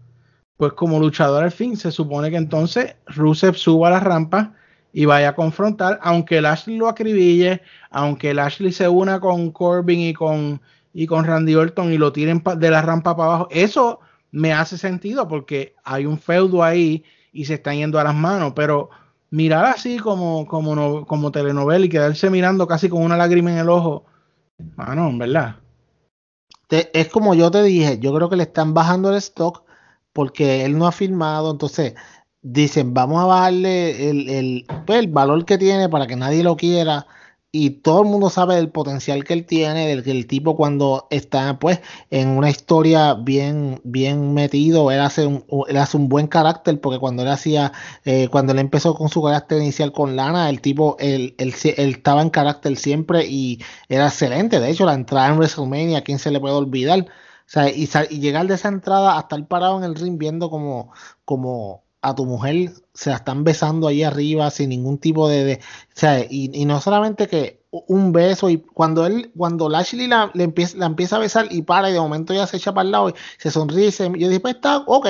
pues 0.56 0.74
como 0.74 1.00
luchador 1.00 1.42
al 1.42 1.50
fin, 1.50 1.76
se 1.76 1.90
supone 1.90 2.30
que 2.30 2.36
entonces 2.36 2.96
Rusev 3.06 3.56
suba 3.56 3.88
a 3.88 3.92
la 3.92 4.00
rampa 4.00 4.54
y 4.92 5.04
vaya 5.04 5.30
a 5.30 5.34
confrontar, 5.34 5.98
aunque 6.02 6.40
Lashley 6.40 6.76
lo 6.76 6.88
acribille, 6.88 7.62
aunque 7.90 8.34
Lashley 8.34 8.72
se 8.72 8.88
una 8.88 9.20
con 9.20 9.50
Corbin 9.52 10.00
y 10.00 10.12
con 10.12 10.60
y 10.92 11.06
con 11.06 11.24
Randy 11.24 11.54
Orton 11.54 11.92
y 11.92 11.98
lo 11.98 12.12
tiren 12.12 12.42
de 12.56 12.70
la 12.70 12.82
rampa 12.82 13.16
para 13.16 13.28
abajo. 13.28 13.48
Eso 13.50 14.00
me 14.32 14.52
hace 14.52 14.78
sentido 14.78 15.28
porque 15.28 15.74
hay 15.84 16.06
un 16.06 16.18
feudo 16.18 16.62
ahí 16.62 17.04
y 17.32 17.44
se 17.44 17.54
están 17.54 17.76
yendo 17.76 17.98
a 17.98 18.04
las 18.04 18.14
manos, 18.14 18.52
pero 18.54 18.90
mirar 19.30 19.66
así 19.66 19.98
como, 19.98 20.46
como, 20.46 21.06
como 21.06 21.32
telenovela 21.32 21.84
y 21.84 21.88
quedarse 21.88 22.30
mirando 22.30 22.66
casi 22.66 22.88
con 22.88 23.02
una 23.02 23.16
lágrima 23.16 23.52
en 23.52 23.58
el 23.58 23.68
ojo, 23.68 24.04
mano, 24.76 25.10
¿verdad? 25.16 25.56
es 26.70 27.08
como 27.08 27.34
yo 27.34 27.50
te 27.50 27.64
dije, 27.64 27.98
yo 27.98 28.14
creo 28.14 28.28
que 28.30 28.36
le 28.36 28.44
están 28.44 28.74
bajando 28.74 29.10
el 29.10 29.16
stock 29.16 29.64
porque 30.12 30.64
él 30.64 30.78
no 30.78 30.86
ha 30.86 30.92
firmado, 30.92 31.50
entonces 31.50 31.94
dicen, 32.42 32.94
vamos 32.94 33.22
a 33.22 33.26
bajarle 33.26 34.10
el, 34.10 34.28
el, 34.28 34.66
pues, 34.86 35.00
el 35.00 35.08
valor 35.08 35.44
que 35.44 35.58
tiene 35.58 35.88
para 35.88 36.06
que 36.06 36.14
nadie 36.14 36.44
lo 36.44 36.56
quiera 36.56 37.06
y 37.52 37.70
todo 37.70 38.02
el 38.02 38.08
mundo 38.08 38.30
sabe 38.30 38.54
del 38.54 38.70
potencial 38.70 39.24
que 39.24 39.32
él 39.32 39.44
tiene, 39.44 39.88
del 39.88 40.04
que 40.04 40.12
el 40.12 40.26
tipo 40.26 40.56
cuando 40.56 41.08
está 41.10 41.58
pues 41.58 41.80
en 42.10 42.28
una 42.28 42.48
historia 42.48 43.14
bien, 43.14 43.80
bien 43.82 44.34
metido, 44.34 44.90
él 44.92 45.00
hace 45.00 45.26
un, 45.26 45.44
él 45.68 45.76
hace 45.76 45.96
un 45.96 46.08
buen 46.08 46.28
carácter, 46.28 46.80
porque 46.80 47.00
cuando 47.00 47.22
él 47.22 47.28
hacía, 47.28 47.72
eh, 48.04 48.28
cuando 48.28 48.52
él 48.52 48.60
empezó 48.60 48.94
con 48.94 49.08
su 49.08 49.22
carácter 49.22 49.60
inicial 49.60 49.92
con 49.92 50.14
Lana, 50.14 50.48
el 50.48 50.60
tipo, 50.60 50.96
él, 51.00 51.34
él, 51.38 51.54
estaba 51.64 52.22
en 52.22 52.30
carácter 52.30 52.76
siempre 52.76 53.26
y 53.26 53.60
era 53.88 54.06
excelente. 54.06 54.60
De 54.60 54.70
hecho, 54.70 54.86
la 54.86 54.94
entrada 54.94 55.28
en 55.28 55.38
WrestleMania, 55.38 55.98
¿a 55.98 56.02
quién 56.02 56.18
se 56.20 56.30
le 56.30 56.40
puede 56.40 56.54
olvidar? 56.54 57.00
O 57.00 57.52
sea, 57.52 57.68
y, 57.68 57.88
y 58.10 58.20
llegar 58.20 58.46
de 58.46 58.54
esa 58.54 58.68
entrada 58.68 59.16
a 59.16 59.20
estar 59.22 59.44
parado 59.48 59.78
en 59.78 59.84
el 59.84 59.96
ring 59.96 60.18
viendo 60.18 60.50
como, 60.50 60.92
como 61.24 61.82
a 62.02 62.14
tu 62.14 62.24
mujer 62.26 62.70
se 63.00 63.08
la 63.08 63.16
están 63.16 63.44
besando 63.44 63.88
ahí 63.88 64.02
arriba 64.02 64.50
sin 64.50 64.68
ningún 64.68 64.98
tipo 64.98 65.26
de, 65.26 65.54
o 65.54 65.92
sea, 65.94 66.22
y, 66.28 66.48
no 66.66 66.82
solamente 66.82 67.28
que 67.28 67.62
un 67.70 68.12
beso 68.12 68.50
y 68.50 68.58
cuando 68.58 69.06
él 69.06 69.30
cuando 69.34 69.70
Lashley 69.70 70.06
la, 70.06 70.30
le 70.34 70.44
empieza, 70.44 70.76
la 70.76 70.84
empieza 70.84 71.16
a 71.16 71.20
besar 71.20 71.46
y 71.50 71.62
para 71.62 71.88
y 71.88 71.94
de 71.94 72.00
momento 72.00 72.34
ya 72.34 72.46
se 72.46 72.58
echa 72.58 72.74
para 72.74 72.84
el 72.84 72.92
lado 72.92 73.08
y 73.08 73.14
se 73.38 73.50
sonríe 73.50 73.88
y 73.88 74.20
yo 74.20 74.28
dije 74.28 74.40
pues 74.40 74.56
está 74.56 74.78
ok 74.86 75.06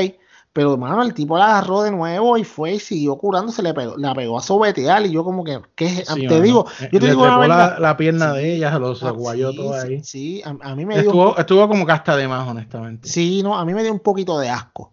Pero, 0.53 0.76
mano, 0.76 1.03
el 1.03 1.14
tipo 1.14 1.36
la 1.36 1.47
agarró 1.47 1.82
de 1.82 1.91
nuevo 1.91 2.38
y 2.38 2.45
fue 2.45 2.74
y 2.74 2.78
siguió 2.78 3.16
curándose, 3.16 3.61
le 3.61 3.74
pegó, 3.74 3.97
la 3.97 4.14
pegó 4.14 4.38
a 4.38 4.43
sobetear. 4.43 5.07
Y 5.07 5.11
yo, 5.12 5.24
como 5.24 5.45
que, 5.45 5.61
¿qué? 5.76 6.05
te 6.07 6.41
digo, 6.41 6.66
yo 6.93 6.99
te 7.01 7.07
digo 7.07 7.24
la, 7.26 7.97
pierna 7.97 8.32
de 8.32 8.57
ella, 8.57 8.78
los 8.78 9.03
aguayó 9.05 9.53
todo 9.53 9.74
ahí. 9.74 10.03
Sí, 10.03 10.43
a, 10.45 10.74
mí 10.74 10.84
me 10.86 10.95
dio. 10.95 11.11
Estuvo, 11.11 11.38
estuvo 11.38 11.68
como 11.68 11.86
casta 11.86 12.16
de 12.16 12.26
más, 12.26 12.49
honestamente. 12.49 13.09
Sí, 13.09 13.45
no, 13.45 13.57
a 13.57 13.64
mí 13.64 13.74
me 13.74 13.84
dio 13.84 13.93
un 13.93 14.01
poquito 14.01 14.41
de 14.41 14.49
asco. 14.49 14.93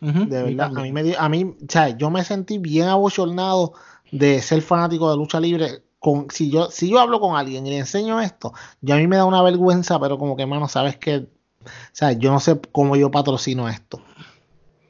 De 0.00 0.42
verdad, 0.42 0.70
a 0.76 0.82
mí 0.82 0.92
me 0.92 1.02
dio, 1.02 1.20
a 1.20 1.28
mí, 1.28 1.44
o 1.44 1.66
sea, 1.68 1.96
yo 1.96 2.10
me 2.10 2.24
sentí 2.24 2.58
bien 2.58 2.88
abochornado 2.88 3.74
de 4.12 4.40
ser 4.40 4.62
fanático 4.62 5.10
de 5.10 5.16
lucha 5.16 5.40
libre. 5.40 5.82
Con, 5.98 6.30
si 6.30 6.48
yo 6.48 6.70
si 6.70 6.88
yo 6.88 7.00
hablo 7.00 7.18
con 7.18 7.36
alguien 7.36 7.66
y 7.66 7.70
le 7.70 7.78
enseño 7.78 8.20
esto, 8.20 8.52
yo 8.80 8.94
a 8.94 8.98
mí 8.98 9.08
me 9.08 9.16
da 9.16 9.24
una 9.24 9.42
vergüenza, 9.42 9.98
pero 9.98 10.16
como 10.16 10.36
que, 10.36 10.46
mano, 10.46 10.68
sabes 10.68 10.96
que, 10.96 11.16
o 11.16 11.68
sea, 11.92 12.12
yo 12.12 12.30
no 12.30 12.38
sé 12.38 12.60
cómo 12.70 12.94
yo 12.94 13.10
patrocino 13.10 13.68
esto 13.68 14.00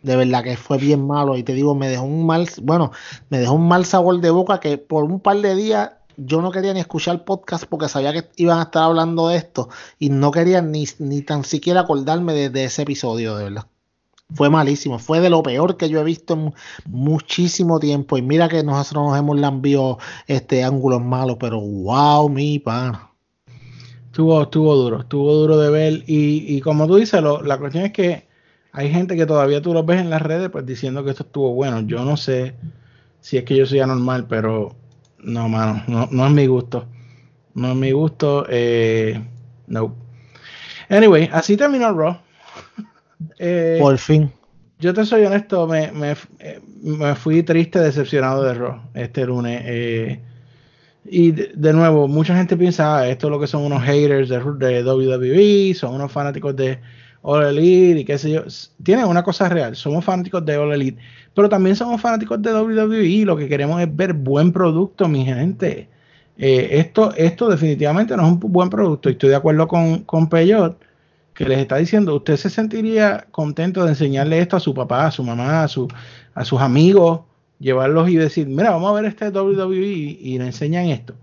de 0.03 0.17
verdad 0.17 0.45
que 0.45 0.57
fue 0.57 0.79
bien 0.79 1.07
malo 1.07 1.37
y 1.37 1.43
te 1.43 1.53
digo, 1.53 1.75
me 1.75 1.89
dejó 1.89 2.05
un 2.05 2.27
mal, 2.27 2.49
bueno, 2.63 2.93
me 3.31 3.39
dejó 3.39 3.55
un 3.55 3.69
mal 3.69 3.85
sabor 3.85 4.21
de 4.21 4.31
boca 4.31 4.61
que 4.61 4.79
por 4.79 5.05
un 5.05 5.21
par 5.21 5.39
de 5.39 5.55
días 5.55 5.91
yo 6.17 6.43
no 6.43 6.51
quería 6.51 6.75
ni 6.75 6.81
escuchar 6.81 7.15
el 7.17 7.21
podcast 7.23 7.65
porque 7.65 7.89
sabía 7.89 8.13
que 8.13 8.29
iban 8.37 8.59
a 8.59 8.65
estar 8.65 8.83
hablando 8.83 9.29
de 9.29 9.37
esto 9.37 9.69
y 9.99 10.11
no 10.11 10.31
quería 10.31 10.63
ni, 10.63 10.85
ni 10.99 11.23
tan 11.23 11.45
siquiera 11.45 11.83
acordarme 11.83 12.49
de, 12.51 12.65
ese 12.65 12.83
episodio, 12.83 13.37
de 13.37 13.45
verdad. 13.45 13.67
Fue 14.35 14.51
malísimo, 14.51 14.99
fue 14.99 15.21
de 15.21 15.31
lo 15.31 15.43
peor 15.43 15.77
que 15.79 15.89
yo 15.89 16.01
he 16.01 16.05
visto 16.05 16.35
en 16.35 16.55
muchísimo 16.87 17.81
tiempo 17.81 18.19
y 18.19 18.23
mira 18.23 18.49
que 18.49 18.63
nosotros 18.63 19.09
nos 19.09 19.19
hemos 19.19 19.41
lambido 19.41 19.99
este 20.27 20.65
ángulos 20.65 21.03
malos, 21.03 21.39
pero 21.41 21.61
wow, 21.61 22.29
mi 22.29 22.59
pan. 22.59 22.99
Estuvo, 24.07 24.43
estuvo 24.43 24.75
duro, 24.77 25.01
estuvo 25.01 25.33
duro 25.33 25.59
de 25.59 25.71
ver 25.71 25.93
y, 26.07 26.57
y 26.57 26.61
como 26.61 26.87
tú 26.87 26.97
dices, 26.97 27.23
lo, 27.23 27.43
la 27.43 27.59
cuestión 27.59 27.85
es 27.85 27.93
que 27.93 28.29
hay 28.73 28.91
gente 28.91 29.17
que 29.17 29.27
todavía 29.27 29.63
tú 29.63 29.73
los 29.73 29.87
ves 29.87 30.01
en 30.01 30.11
las 30.11 30.23
redes 30.23 30.51
pues 30.51 30.67
diciendo 30.67 31.05
que 31.05 31.11
esto 31.11 31.25
estuvo 31.25 31.55
bueno. 31.55 31.81
Yo 31.81 32.05
no 32.05 32.17
sé 32.17 32.55
si 33.21 33.37
es 33.37 33.45
que 33.45 33.57
yo 33.57 33.67
soy 33.67 33.81
anormal, 33.81 34.27
pero 34.29 34.77
no, 35.19 35.49
mano, 35.49 35.83
no, 36.11 36.27
es 36.27 36.33
mi 36.33 36.47
gusto. 36.47 36.87
No 37.55 37.71
es 37.71 37.77
mi 37.77 37.93
gusto. 37.93 38.47
Eh, 38.49 39.21
no. 39.67 39.97
Anyway, 40.89 41.29
así 41.33 41.57
terminó 41.57 41.93
Raw. 41.93 42.19
Eh, 43.39 43.79
Por 43.81 43.99
fin. 43.99 44.31
Yo 44.79 44.95
te 44.95 45.05
soy 45.05 45.25
honesto, 45.25 45.67
me, 45.67 45.91
me, 45.93 47.15
fui 47.17 47.43
triste, 47.43 47.81
decepcionado 47.81 48.45
de 48.45 48.55
Raw 48.55 48.81
este 48.95 49.27
lunes. 49.27 49.63
Eh, 49.65 50.21
y 51.05 51.33
de, 51.33 51.73
nuevo, 51.73 52.07
mucha 52.07 52.37
gente 52.37 52.57
piensa, 52.57 52.99
ah, 52.99 53.09
esto 53.09 53.27
es 53.27 53.31
lo 53.33 53.41
que 53.41 53.49
son 53.49 53.65
unos 53.65 53.83
haters 53.83 54.29
de, 54.29 54.39
de 54.39 54.85
WWE, 54.85 55.75
son 55.75 55.95
unos 55.95 56.13
fanáticos 56.13 56.55
de, 56.55 56.79
All 57.23 57.45
Elite 57.45 58.01
y 58.01 58.05
qué 58.05 58.19
sé 58.19 58.31
yo. 58.31 58.43
Tiene 58.83 59.05
una 59.05 59.23
cosa 59.23 59.49
real, 59.49 59.77
somos 59.77 60.05
fanáticos 60.05 60.45
de 60.45 60.57
All 60.57 60.73
Elite, 60.73 61.01
pero 61.35 61.49
también 61.49 61.77
somos 61.77 62.01
fanáticos 62.01 62.41
de 62.41 62.53
WWE. 62.53 63.25
Lo 63.25 63.37
que 63.37 63.49
queremos 63.49 63.81
es 63.81 63.95
ver 63.95 64.13
buen 64.13 64.53
producto, 64.53 65.09
mi 65.09 65.25
gente. 65.25 65.89
Eh, 66.39 66.69
esto, 66.73 67.13
esto 67.17 67.49
definitivamente 67.49 68.17
no 68.17 68.25
es 68.25 68.33
un 68.33 68.41
buen 68.41 68.71
producto. 68.71 69.09
Y 69.09 69.13
estoy 69.13 69.31
de 69.31 69.37
acuerdo 69.37 69.67
con, 69.69 70.05
con 70.05 70.29
Peyot, 70.29 70.79
que 71.39 71.45
les 71.45 71.61
está 71.61 71.77
diciendo, 71.77 72.17
usted 72.17 72.37
se 72.37 72.51
sentiría 72.51 73.29
contento 73.31 73.85
de 73.85 73.91
enseñarle 73.91 74.41
esto 74.41 74.57
a 74.57 74.61
su 74.61 74.75
papá, 74.75 75.07
a 75.07 75.13
su 75.13 75.23
mamá, 75.23 75.63
a, 75.63 75.69
su, 75.69 75.87
a 76.35 76.45
sus 76.45 76.61
amigos, 76.61 77.21
llevarlos 77.61 78.09
y 78.09 78.17
decir, 78.17 78.49
mira, 78.49 78.71
vamos 78.71 78.91
a 78.91 79.01
ver 79.01 79.05
este 79.05 79.29
WWE 79.29 79.77
y, 79.77 80.37
le 80.37 80.47
enseñan 80.47 80.87
esto. 80.87 81.15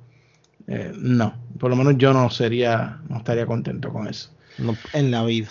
Eh, 0.67 0.93
no, 0.95 1.33
por 1.59 1.69
lo 1.69 1.75
menos 1.75 1.97
yo 1.97 2.13
no 2.13 2.29
sería, 2.29 3.01
no 3.09 3.17
estaría 3.17 3.45
contento 3.45 3.91
con 3.91 4.07
eso. 4.07 4.29
en 4.93 5.11
la 5.11 5.25
vida. 5.25 5.49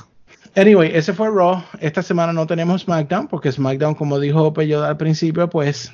Anyway, 0.56 0.92
ese 0.94 1.12
fue 1.12 1.28
Raw. 1.28 1.62
Esta 1.80 2.00
semana 2.02 2.32
no 2.32 2.46
tenemos 2.46 2.84
SmackDown 2.84 3.28
porque 3.28 3.52
SmackDown, 3.52 3.94
como 3.94 4.18
dijo 4.18 4.54
Peyoda 4.54 4.88
al 4.88 4.96
principio, 4.96 5.50
pues 5.50 5.92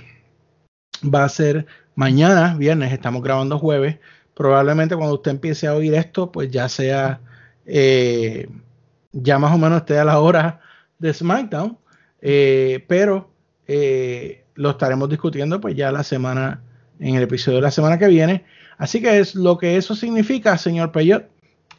va 1.03 1.25
a 1.25 1.29
ser 1.29 1.67
mañana, 1.97 2.55
viernes. 2.55 2.93
Estamos 2.93 3.21
grabando 3.25 3.59
jueves. 3.59 3.99
Probablemente 4.35 4.95
cuando 4.95 5.17
usted 5.17 5.33
empiece 5.33 5.67
a 5.67 5.75
oír 5.75 5.95
esto, 5.95 6.31
pues 6.31 6.53
ya 6.53 6.69
sea, 6.69 7.21
eh, 7.73 8.49
ya 9.13 9.39
más 9.39 9.55
o 9.55 9.59
menos 9.59 9.79
esté 9.79 9.99
a 9.99 10.05
la 10.05 10.21
hora 10.21 10.61
de 10.99 11.15
SmackDown. 11.15 11.79
Eh, 12.21 12.85
pero 12.87 13.31
eh, 13.67 14.45
lo 14.55 14.71
estaremos 14.71 15.09
discutiendo 15.09 15.61
pues 15.61 15.75
ya 15.75 15.91
la 15.91 16.03
semana, 16.03 16.63
en 16.99 17.15
el 17.15 17.23
episodio 17.23 17.57
de 17.57 17.63
la 17.63 17.71
semana 17.71 17.99
que 17.99 18.09
viene. 18.09 18.45
Así 18.77 19.01
que 19.01 19.21
es 19.21 19.35
lo 19.35 19.57
que 19.59 19.77
eso 19.77 19.95
significa, 19.95 20.59
señor 20.59 20.93
Peyot 20.93 21.29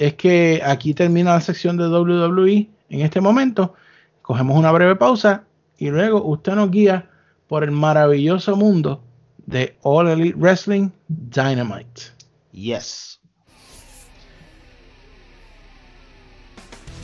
es 0.02 0.16
que 0.16 0.62
aquí 0.66 0.96
termina 0.96 1.34
la 1.34 1.42
sección 1.42 1.78
de 1.78 1.88
WWE 1.88 2.68
en 2.89 3.02
este 3.02 3.22
momento. 3.22 3.76
Cogemos 4.24 4.58
una 4.58 4.72
breve 4.72 4.96
pausa 4.96 5.44
y 5.78 5.92
luego 5.92 6.24
usted 6.24 6.54
nos 6.54 6.72
guía 6.72 7.08
por 7.48 7.64
el 7.64 7.70
maravilloso 7.70 8.56
mundo 8.56 9.04
de 9.46 9.78
All 9.84 10.08
Elite 10.08 10.36
Wrestling 10.38 10.89
Dynamite. 11.08 12.02
Yes. 12.52 13.20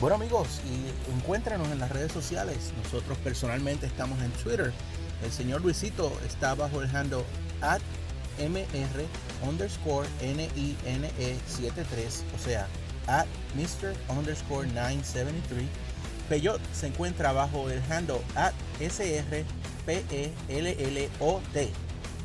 Bueno 0.00 0.14
amigos, 0.14 0.60
y 0.64 1.12
encuéntranos 1.12 1.66
en 1.72 1.80
las 1.80 1.90
redes 1.90 2.12
sociales. 2.12 2.72
Nosotros 2.84 3.18
personalmente 3.18 3.86
estamos 3.86 4.22
en 4.22 4.30
Twitter. 4.30 4.72
El 5.24 5.32
señor 5.32 5.62
Luisito 5.62 6.12
está 6.24 6.54
bajo 6.54 6.80
el 6.80 6.88
handle 6.94 7.24
at 7.62 7.80
mr 8.38 9.04
underscore 9.42 10.06
NINE73, 10.22 12.22
o 12.32 12.38
sea, 12.38 12.68
at 13.08 13.26
Mr. 13.56 13.92
underscore 14.08 14.68
973. 14.68 15.66
Peyot 16.28 16.60
se 16.72 16.86
encuentra 16.86 17.32
bajo 17.32 17.68
el 17.68 17.82
handle 17.90 18.20
at 18.36 18.54
SRPELLOT. 18.78 19.42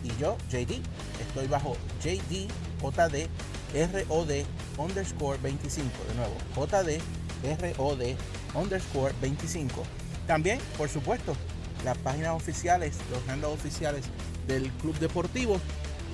Y 0.03 0.15
yo, 0.19 0.37
JD, 0.51 0.79
estoy 1.19 1.47
bajo 1.47 1.75
JD 2.03 2.51
JD 2.83 3.27
ROD 3.73 4.45
underscore 4.77 5.39
25. 5.41 5.89
De 6.07 6.13
nuevo, 6.15 6.35
JD 6.55 7.01
ROD 7.43 8.15
underscore 8.55 9.13
25. 9.21 9.83
También, 10.27 10.59
por 10.77 10.89
supuesto, 10.89 11.35
las 11.83 11.97
páginas 11.97 12.31
oficiales, 12.31 12.97
los 13.11 13.27
handles 13.29 13.51
oficiales 13.51 14.05
del 14.47 14.69
Club 14.81 14.97
Deportivo 14.99 15.59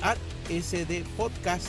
at 0.01 0.17
SD 0.49 1.03
Podcast 1.17 1.67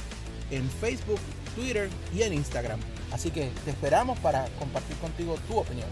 en 0.51 0.69
Facebook, 0.69 1.21
Twitter 1.55 1.89
y 2.15 2.23
en 2.23 2.33
Instagram. 2.33 2.81
Así 3.13 3.31
que 3.31 3.51
te 3.65 3.71
esperamos 3.71 4.19
para 4.21 4.47
compartir 4.59 4.97
contigo 4.97 5.37
tu 5.49 5.59
opinión. 5.59 5.89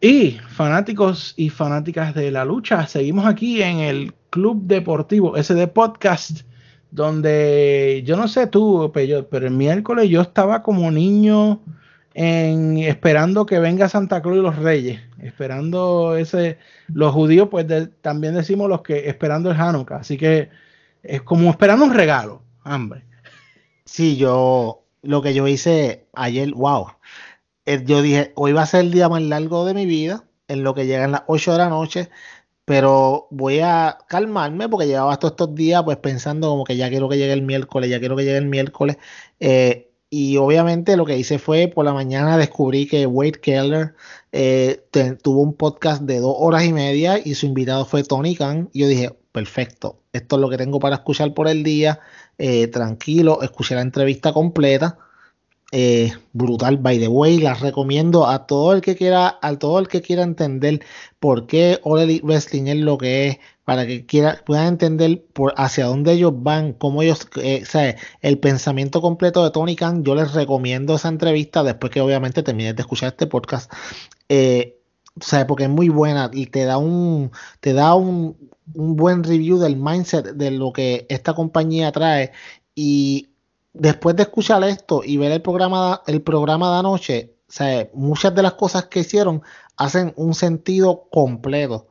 Y 0.00 0.38
fanáticos 0.50 1.34
y 1.36 1.48
fanáticas 1.50 2.14
de 2.14 2.30
la 2.30 2.44
lucha, 2.44 2.86
seguimos 2.86 3.26
aquí 3.26 3.62
en 3.62 3.78
el 3.78 4.14
Club 4.30 4.62
Deportivo 4.64 5.36
SD 5.42 5.68
Podcast, 5.68 6.42
donde 6.96 8.02
yo 8.06 8.16
no 8.16 8.26
sé 8.26 8.46
tú, 8.46 8.90
pero 8.94 9.46
el 9.46 9.50
miércoles 9.50 10.08
yo 10.08 10.22
estaba 10.22 10.62
como 10.62 10.90
niño 10.90 11.60
en, 12.14 12.78
esperando 12.78 13.44
que 13.44 13.58
venga 13.58 13.90
Santa 13.90 14.22
Claus 14.22 14.38
y 14.38 14.40
los 14.40 14.56
Reyes, 14.56 15.00
esperando 15.20 16.16
ese, 16.16 16.56
los 16.88 17.12
judíos 17.12 17.48
pues 17.50 17.66
también 18.00 18.32
decimos 18.32 18.70
los 18.70 18.80
que 18.80 19.10
esperando 19.10 19.50
el 19.50 19.60
Hanukkah, 19.60 19.96
así 19.96 20.16
que 20.16 20.48
es 21.02 21.20
como 21.20 21.50
esperando 21.50 21.84
un 21.84 21.92
regalo, 21.92 22.42
hambre. 22.64 23.04
Sí, 23.84 24.16
yo, 24.16 24.82
lo 25.02 25.20
que 25.20 25.34
yo 25.34 25.46
hice 25.46 26.06
ayer, 26.14 26.50
wow, 26.52 26.86
eh, 27.66 27.82
yo 27.84 28.00
dije, 28.00 28.32
hoy 28.36 28.54
va 28.54 28.62
a 28.62 28.66
ser 28.66 28.80
el 28.80 28.90
día 28.90 29.10
más 29.10 29.20
largo 29.20 29.66
de 29.66 29.74
mi 29.74 29.84
vida, 29.84 30.24
en 30.48 30.62
lo 30.62 30.74
que 30.74 30.86
llegan 30.86 31.12
las 31.12 31.24
8 31.26 31.52
de 31.52 31.58
la 31.58 31.68
noche, 31.68 32.08
pero 32.66 33.28
voy 33.30 33.60
a 33.60 33.96
calmarme 34.08 34.68
porque 34.68 34.88
llevaba 34.88 35.18
todos 35.18 35.32
estos 35.32 35.54
días 35.54 35.84
pues 35.84 35.98
pensando 35.98 36.48
como 36.48 36.64
que 36.64 36.76
ya 36.76 36.88
quiero 36.90 37.08
que 37.08 37.16
llegue 37.16 37.32
el 37.32 37.42
miércoles, 37.42 37.88
ya 37.88 38.00
quiero 38.00 38.16
que 38.16 38.24
llegue 38.24 38.38
el 38.38 38.46
miércoles. 38.46 38.98
Eh, 39.38 39.92
y 40.10 40.36
obviamente 40.36 40.96
lo 40.96 41.04
que 41.06 41.16
hice 41.16 41.38
fue 41.38 41.68
por 41.72 41.84
la 41.84 41.92
mañana 41.94 42.36
descubrí 42.36 42.88
que 42.88 43.06
Wade 43.06 43.40
Keller 43.40 43.94
eh, 44.32 44.84
tuvo 45.22 45.42
un 45.42 45.54
podcast 45.54 46.02
de 46.02 46.18
dos 46.18 46.34
horas 46.38 46.64
y 46.64 46.72
media 46.72 47.20
y 47.24 47.34
su 47.34 47.46
invitado 47.46 47.84
fue 47.84 48.02
Tony 48.02 48.34
Khan. 48.34 48.68
Y 48.72 48.80
yo 48.80 48.88
dije, 48.88 49.16
perfecto, 49.30 50.00
esto 50.12 50.34
es 50.34 50.42
lo 50.42 50.50
que 50.50 50.56
tengo 50.58 50.80
para 50.80 50.96
escuchar 50.96 51.34
por 51.34 51.46
el 51.46 51.62
día. 51.62 52.00
Eh, 52.36 52.66
tranquilo, 52.66 53.42
escuché 53.42 53.76
la 53.76 53.82
entrevista 53.82 54.32
completa. 54.32 54.98
Brutal, 56.32 56.78
by 56.78 56.98
the 56.98 57.08
way, 57.08 57.38
la 57.38 57.54
recomiendo 57.54 58.26
a 58.26 58.46
todo 58.46 58.72
el 58.72 58.80
que 58.80 58.96
quiera, 58.96 59.38
a 59.40 59.56
todo 59.56 59.78
el 59.78 59.88
que 59.88 60.00
quiera 60.00 60.22
entender 60.22 60.80
por 61.26 61.48
qué 61.48 61.80
All 61.82 61.98
Elite 61.98 62.24
Wrestling 62.24 62.68
es 62.68 62.76
lo 62.76 62.98
que 62.98 63.26
es, 63.26 63.38
para 63.64 63.84
que 63.84 64.06
quiera, 64.06 64.40
puedan 64.46 64.68
entender 64.68 65.26
hacia 65.56 65.86
dónde 65.86 66.12
ellos 66.12 66.32
van, 66.36 66.72
cómo 66.72 67.02
ellos, 67.02 67.26
eh, 67.42 67.64
el 68.20 68.38
pensamiento 68.38 69.02
completo 69.02 69.42
de 69.42 69.50
Tony 69.50 69.74
Khan, 69.74 70.04
yo 70.04 70.14
les 70.14 70.34
recomiendo 70.34 70.94
esa 70.94 71.08
entrevista 71.08 71.64
después 71.64 71.90
que 71.90 72.00
obviamente 72.00 72.44
termines 72.44 72.76
de 72.76 72.82
escuchar 72.82 73.08
este 73.08 73.26
podcast. 73.26 73.72
Eh, 74.28 74.78
porque 75.48 75.64
es 75.64 75.68
muy 75.68 75.88
buena 75.88 76.30
y 76.32 76.46
te 76.46 76.64
da 76.64 76.78
un, 76.78 77.32
te 77.58 77.72
da 77.72 77.96
un, 77.96 78.36
un 78.74 78.94
buen 78.94 79.24
review 79.24 79.58
del 79.58 79.74
mindset 79.74 80.26
de 80.26 80.52
lo 80.52 80.72
que 80.72 81.06
esta 81.08 81.34
compañía 81.34 81.90
trae 81.90 82.30
y 82.76 83.30
después 83.72 84.14
de 84.14 84.22
escuchar 84.22 84.62
esto 84.62 85.02
y 85.04 85.16
ver 85.16 85.32
el 85.32 85.42
programa, 85.42 86.02
el 86.06 86.22
programa 86.22 86.70
de 86.70 86.78
anoche, 86.78 87.36
o 87.48 87.96
muchas 87.96 88.32
de 88.32 88.42
las 88.42 88.52
cosas 88.52 88.84
que 88.84 89.00
hicieron 89.00 89.42
hacen 89.76 90.12
un 90.16 90.34
sentido 90.34 91.08
completo. 91.10 91.88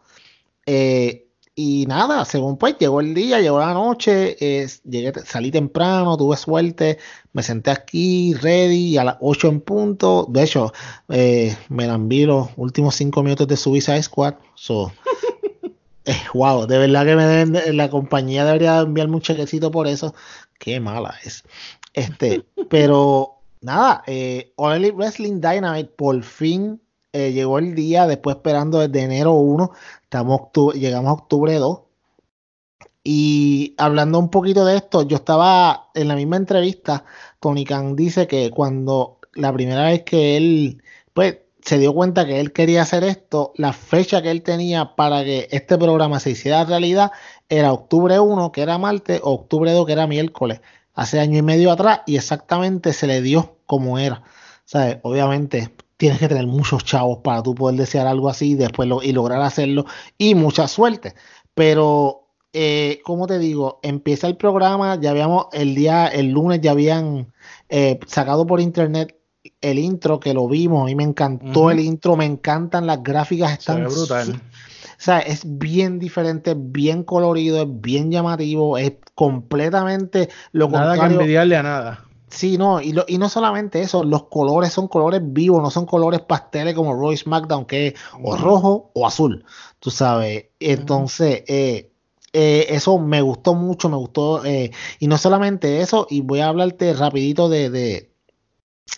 Eh, 0.65 1.25
y 1.57 1.85
nada, 1.87 2.25
según 2.25 2.57
pues 2.57 2.77
llegó 2.77 2.99
el 2.99 3.13
día, 3.13 3.39
llegó 3.39 3.59
la 3.59 3.73
noche, 3.73 4.35
llegué, 4.83 5.13
salí 5.25 5.51
temprano, 5.51 6.17
tuve 6.17 6.35
suerte, 6.35 6.97
me 7.31 7.43
senté 7.43 7.71
aquí, 7.71 8.33
ready, 8.33 8.97
a 8.97 9.05
las 9.05 9.17
8 9.21 9.47
en 9.47 9.61
punto. 9.61 10.27
De 10.29 10.43
hecho, 10.43 10.73
eh, 11.07 11.55
me 11.69 11.97
vi 11.99 12.25
los 12.25 12.49
últimos 12.57 12.95
5 12.95 13.23
minutos 13.23 13.47
de 13.47 13.55
Suicide 13.55 14.03
Squad. 14.03 14.35
So, 14.55 14.91
eh, 16.05 16.17
wow, 16.33 16.67
de 16.67 16.77
verdad 16.77 17.05
que 17.05 17.15
me 17.15 17.25
deben, 17.25 17.77
la 17.77 17.89
compañía 17.89 18.43
debería 18.43 18.79
enviarme 18.79 19.15
un 19.15 19.21
chequecito 19.21 19.71
por 19.71 19.87
eso. 19.87 20.13
Qué 20.59 20.81
mala 20.81 21.15
es. 21.23 21.43
Este, 21.93 22.43
pero 22.69 23.39
nada, 23.61 24.03
eh, 24.07 24.51
All 24.57 24.75
Elite 24.75 24.95
Wrestling 24.97 25.39
Dynamite 25.39 25.91
por 25.95 26.21
fin 26.21 26.81
eh, 27.15 27.31
llegó 27.31 27.59
el 27.59 27.75
día, 27.75 28.07
después 28.07 28.35
esperando 28.35 28.79
desde 28.79 29.01
enero 29.05 29.33
1, 29.33 29.71
estamos 30.03 30.41
llegamos 30.73 31.09
a 31.09 31.13
octubre 31.13 31.53
2. 31.55 31.79
Y 33.05 33.73
hablando 33.77 34.19
un 34.19 34.29
poquito 34.29 34.65
de 34.65 34.75
esto, 34.75 35.03
yo 35.03 35.17
estaba 35.17 35.91
en 35.93 36.09
la 36.09 36.15
misma 36.15 36.35
entrevista, 36.35 37.05
Tony 37.39 37.63
Khan 37.63 37.95
dice 37.95 38.27
que 38.27 38.51
cuando 38.51 39.19
la 39.33 39.53
primera 39.53 39.85
vez 39.85 40.03
que 40.03 40.35
él, 40.35 40.83
pues, 41.13 41.37
se 41.61 41.79
dio 41.79 41.93
cuenta 41.93 42.25
que 42.25 42.39
él 42.41 42.51
quería 42.51 42.81
hacer 42.81 43.03
esto, 43.05 43.53
la 43.55 43.71
fecha 43.73 44.21
que 44.21 44.31
él 44.31 44.43
tenía 44.43 44.95
para 44.95 45.23
que 45.23 45.47
este 45.51 45.77
programa 45.77 46.19
se 46.19 46.31
hiciera 46.31 46.65
realidad 46.65 47.11
era 47.47 47.71
octubre 47.73 48.19
1, 48.19 48.51
que 48.51 48.61
era 48.61 48.77
martes, 48.77 49.21
o 49.23 49.31
octubre 49.31 49.71
2, 49.71 49.85
que 49.85 49.93
era 49.93 50.07
miércoles, 50.07 50.61
hace 50.93 51.19
año 51.19 51.37
y 51.39 51.43
medio 51.43 51.71
atrás, 51.71 52.01
y 52.07 52.17
exactamente 52.17 52.91
se 52.93 53.07
le 53.07 53.21
dio 53.21 53.57
como 53.65 53.99
era. 53.99 54.23
¿Sabes? 54.65 54.97
Obviamente, 55.03 55.74
tienes 55.97 56.19
que 56.19 56.27
tener 56.27 56.47
muchos 56.47 56.83
chavos 56.83 57.19
para 57.23 57.41
tú 57.41 57.55
poder 57.55 57.77
desear 57.77 58.07
algo 58.07 58.29
así 58.29 58.51
y 58.51 58.55
después 58.55 58.87
lo, 58.87 59.01
y 59.01 59.11
lograr 59.11 59.41
hacerlo 59.41 59.85
y 60.17 60.35
mucha 60.35 60.67
suerte. 60.67 61.15
Pero, 61.53 62.27
eh, 62.53 63.01
como 63.03 63.27
te 63.27 63.39
digo, 63.39 63.79
empieza 63.81 64.27
el 64.27 64.37
programa, 64.37 64.99
ya 64.99 65.11
habíamos 65.11 65.47
el 65.53 65.75
día, 65.75 66.07
el 66.07 66.31
lunes 66.31 66.61
ya 66.61 66.71
habían 66.71 67.31
eh, 67.69 67.99
sacado 68.07 68.45
por 68.45 68.59
internet 68.59 69.15
el 69.61 69.79
intro 69.79 70.19
que 70.19 70.33
lo 70.33 70.47
vimos 70.47 70.89
y 70.89 70.95
me 70.95 71.03
encantó 71.03 71.69
el 71.71 71.79
intro, 71.79 72.15
me 72.15 72.25
encantan 72.25 72.87
las 72.87 73.03
gráficas, 73.03 73.53
están 73.53 73.85
brutal. 73.85 74.41
O 74.97 75.01
sea, 75.05 75.19
es 75.19 75.41
bien 75.45 75.99
diferente, 75.99 76.55
bien 76.57 77.03
colorido, 77.03 77.61
es 77.61 77.67
bien 77.69 78.11
llamativo, 78.11 78.77
es 78.77 78.93
completamente 79.13 80.29
lo 80.51 80.69
nada 80.69 80.91
contrario. 80.91 81.17
que 81.17 81.23
envidiarle 81.23 81.57
a 81.57 81.63
nada 81.63 82.05
Sí, 82.29 82.57
no, 82.57 82.81
y, 82.81 82.93
y 83.07 83.17
no 83.17 83.29
solamente 83.29 83.81
eso, 83.81 84.03
los 84.03 84.23
colores 84.23 84.73
son 84.73 84.87
colores 84.87 85.21
vivos, 85.23 85.61
no 85.61 85.69
son 85.69 85.85
colores 85.85 86.21
pasteles 86.21 86.73
como 86.73 86.93
Roy 86.93 87.15
SmackDown, 87.15 87.65
que 87.65 87.87
es 87.87 87.93
o 88.23 88.35
rojo 88.35 88.91
o 88.93 89.05
azul, 89.07 89.45
tú 89.79 89.91
sabes. 89.91 90.47
Entonces, 90.59 91.43
eh, 91.47 91.91
eh, 92.33 92.65
eso 92.69 92.97
me 92.97 93.21
gustó 93.21 93.53
mucho, 93.53 93.89
me 93.89 93.95
gustó, 93.97 94.43
eh, 94.43 94.71
y 94.99 95.07
no 95.07 95.17
solamente 95.17 95.81
eso, 95.81 96.07
y 96.09 96.21
voy 96.21 96.39
a 96.39 96.47
hablarte 96.49 96.93
rapidito 96.93 97.47
de, 97.47 97.69
de, 97.69 98.11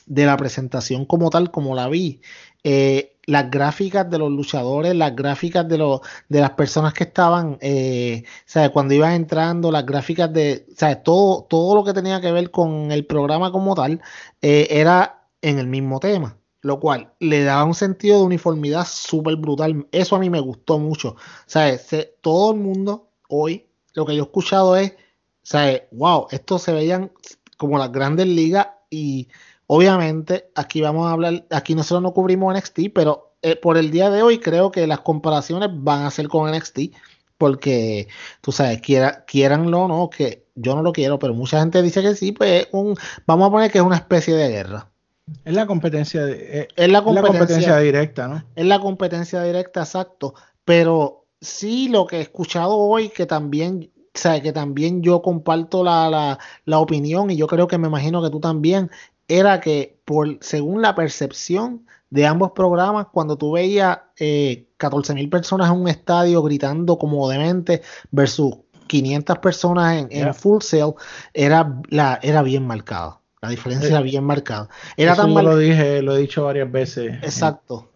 de 0.05 0.25
la 0.25 0.37
presentación 0.37 1.05
como 1.05 1.29
tal, 1.29 1.51
como 1.51 1.75
la 1.75 1.89
vi. 1.89 2.21
Eh, 2.63 3.16
las 3.27 3.51
gráficas 3.51 4.09
de 4.09 4.17
los 4.17 4.31
luchadores, 4.31 4.95
las 4.95 5.15
gráficas 5.15 5.67
de, 5.67 5.77
los, 5.77 6.01
de 6.29 6.39
las 6.41 6.51
personas 6.51 6.93
que 6.93 7.03
estaban, 7.03 7.57
eh, 7.61 8.23
cuando 8.73 8.93
iban 8.93 9.13
entrando, 9.13 9.71
las 9.71 9.85
gráficas 9.85 10.31
de, 10.33 10.65
Todo, 11.03 11.43
todo 11.43 11.75
lo 11.75 11.83
que 11.83 11.93
tenía 11.93 12.21
que 12.21 12.31
ver 12.31 12.49
con 12.51 12.91
el 12.91 13.05
programa 13.05 13.51
como 13.51 13.75
tal, 13.75 14.01
eh, 14.41 14.67
era 14.71 15.27
en 15.41 15.59
el 15.59 15.67
mismo 15.67 15.99
tema, 15.99 16.37
lo 16.61 16.79
cual 16.79 17.13
le 17.19 17.43
daba 17.43 17.65
un 17.65 17.75
sentido 17.75 18.19
de 18.19 18.25
uniformidad 18.25 18.87
súper 18.89 19.35
brutal. 19.35 19.87
Eso 19.91 20.15
a 20.15 20.19
mí 20.19 20.29
me 20.29 20.39
gustó 20.39 20.79
mucho. 20.79 21.17
¿Sabes? 21.45 21.87
todo 22.21 22.53
el 22.53 22.59
mundo 22.59 23.11
hoy, 23.29 23.67
lo 23.93 24.05
que 24.05 24.15
yo 24.15 24.23
he 24.23 24.25
escuchado 24.25 24.77
es, 24.77 24.93
¿sabes? 25.43 25.83
Wow, 25.91 26.27
esto 26.31 26.59
se 26.59 26.71
veían 26.71 27.11
como 27.57 27.77
las 27.77 27.91
grandes 27.91 28.27
ligas 28.27 28.67
y 28.89 29.27
Obviamente, 29.67 30.49
aquí 30.55 30.81
vamos 30.81 31.07
a 31.07 31.11
hablar, 31.11 31.45
aquí 31.49 31.75
nosotros 31.75 32.01
no 32.01 32.13
cubrimos 32.13 32.55
NXT, 32.55 32.79
pero 32.93 33.33
eh, 33.41 33.57
por 33.57 33.77
el 33.77 33.91
día 33.91 34.09
de 34.09 34.23
hoy 34.23 34.39
creo 34.39 34.71
que 34.71 34.87
las 34.87 35.01
comparaciones 35.01 35.69
van 35.73 36.03
a 36.03 36.11
ser 36.11 36.29
con 36.29 36.49
NXT, 36.49 36.79
porque 37.37 38.07
tú 38.41 38.51
sabes, 38.51 38.81
quiera, 38.81 39.25
quieranlo 39.25 39.81
o 39.81 39.87
no, 39.87 40.09
que 40.09 40.45
yo 40.55 40.73
no 40.75 40.81
lo 40.81 40.93
quiero, 40.93 41.19
pero 41.19 41.33
mucha 41.33 41.59
gente 41.59 41.81
dice 41.81 42.01
que 42.01 42.15
sí, 42.15 42.31
pues 42.31 42.67
un, 42.71 42.95
vamos 43.25 43.47
a 43.47 43.51
poner 43.51 43.71
que 43.71 43.77
es 43.77 43.83
una 43.83 43.97
especie 43.97 44.35
de 44.35 44.49
guerra. 44.49 44.89
Es 45.43 45.53
la 45.53 45.67
competencia, 45.67 46.25
eh, 46.25 46.69
es 46.75 46.89
la 46.89 47.03
competencia, 47.03 47.77
directa, 47.79 48.27
¿no? 48.29 48.43
Es 48.55 48.65
la 48.65 48.79
competencia 48.79 49.43
directa, 49.43 49.81
exacto. 49.81 50.33
Pero 50.63 51.25
sí 51.41 51.89
lo 51.89 52.07
que 52.07 52.17
he 52.17 52.21
escuchado 52.21 52.77
hoy, 52.77 53.09
que 53.09 53.25
también, 53.25 53.91
o 54.13 54.41
que 54.41 54.53
también 54.53 55.03
yo 55.03 55.21
comparto 55.21 55.83
la, 55.83 56.09
la, 56.09 56.39
la, 56.63 56.79
opinión 56.79 57.29
y 57.29 57.35
yo 57.35 57.45
creo 57.47 57.67
que 57.67 57.77
me 57.77 57.89
imagino 57.89 58.23
que 58.23 58.29
tú 58.29 58.39
también, 58.39 58.89
era 59.27 59.59
que 59.59 59.99
por 60.05 60.37
según 60.41 60.81
la 60.81 60.95
percepción 60.95 61.85
de 62.09 62.25
ambos 62.25 62.51
programas, 62.51 63.07
cuando 63.11 63.37
tú 63.37 63.53
veías 63.53 63.99
eh, 64.17 64.69
14 64.77 65.13
mil 65.13 65.29
personas 65.29 65.69
en 65.69 65.77
un 65.77 65.87
estadio 65.87 66.41
gritando 66.41 66.97
como 66.97 67.27
demente 67.29 67.81
versus 68.11 68.55
500 68.87 69.39
personas 69.39 70.07
en, 70.09 70.33
full 70.33 70.61
sale, 70.61 70.93
era, 71.33 71.81
la, 71.89 72.19
era 72.21 72.41
bien 72.41 72.65
marcada. 72.65 73.19
La 73.41 73.49
diferencia 73.49 73.89
era 73.89 74.01
bien 74.01 74.23
marcada. 74.23 74.69
Era 74.95 75.15
tan 75.15 75.33
yo 75.33 75.41
lo 75.41 75.57
dije, 75.57 76.01
lo 76.01 76.15
he 76.15 76.19
dicho 76.19 76.45
varias 76.45 76.71
veces. 76.71 77.17
Exacto. 77.21 77.91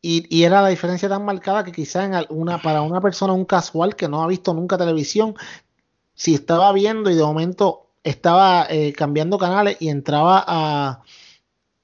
Y, 0.00 0.24
y, 0.34 0.44
era 0.44 0.62
la 0.62 0.68
diferencia 0.68 1.08
tan 1.08 1.24
marcada 1.24 1.64
que 1.64 1.72
quizá 1.72 2.04
en 2.04 2.14
una, 2.30 2.62
para 2.62 2.82
una 2.82 3.00
persona, 3.00 3.32
un 3.32 3.44
casual 3.44 3.96
que 3.96 4.08
no 4.08 4.22
ha 4.22 4.26
visto 4.28 4.54
nunca 4.54 4.78
televisión, 4.78 5.34
si 6.14 6.34
estaba 6.34 6.72
viendo 6.72 7.10
y 7.10 7.16
de 7.16 7.22
momento 7.22 7.85
estaba 8.06 8.66
eh, 8.70 8.92
cambiando 8.92 9.36
canales 9.36 9.76
y 9.80 9.88
entraba 9.88 10.44
a, 10.46 11.02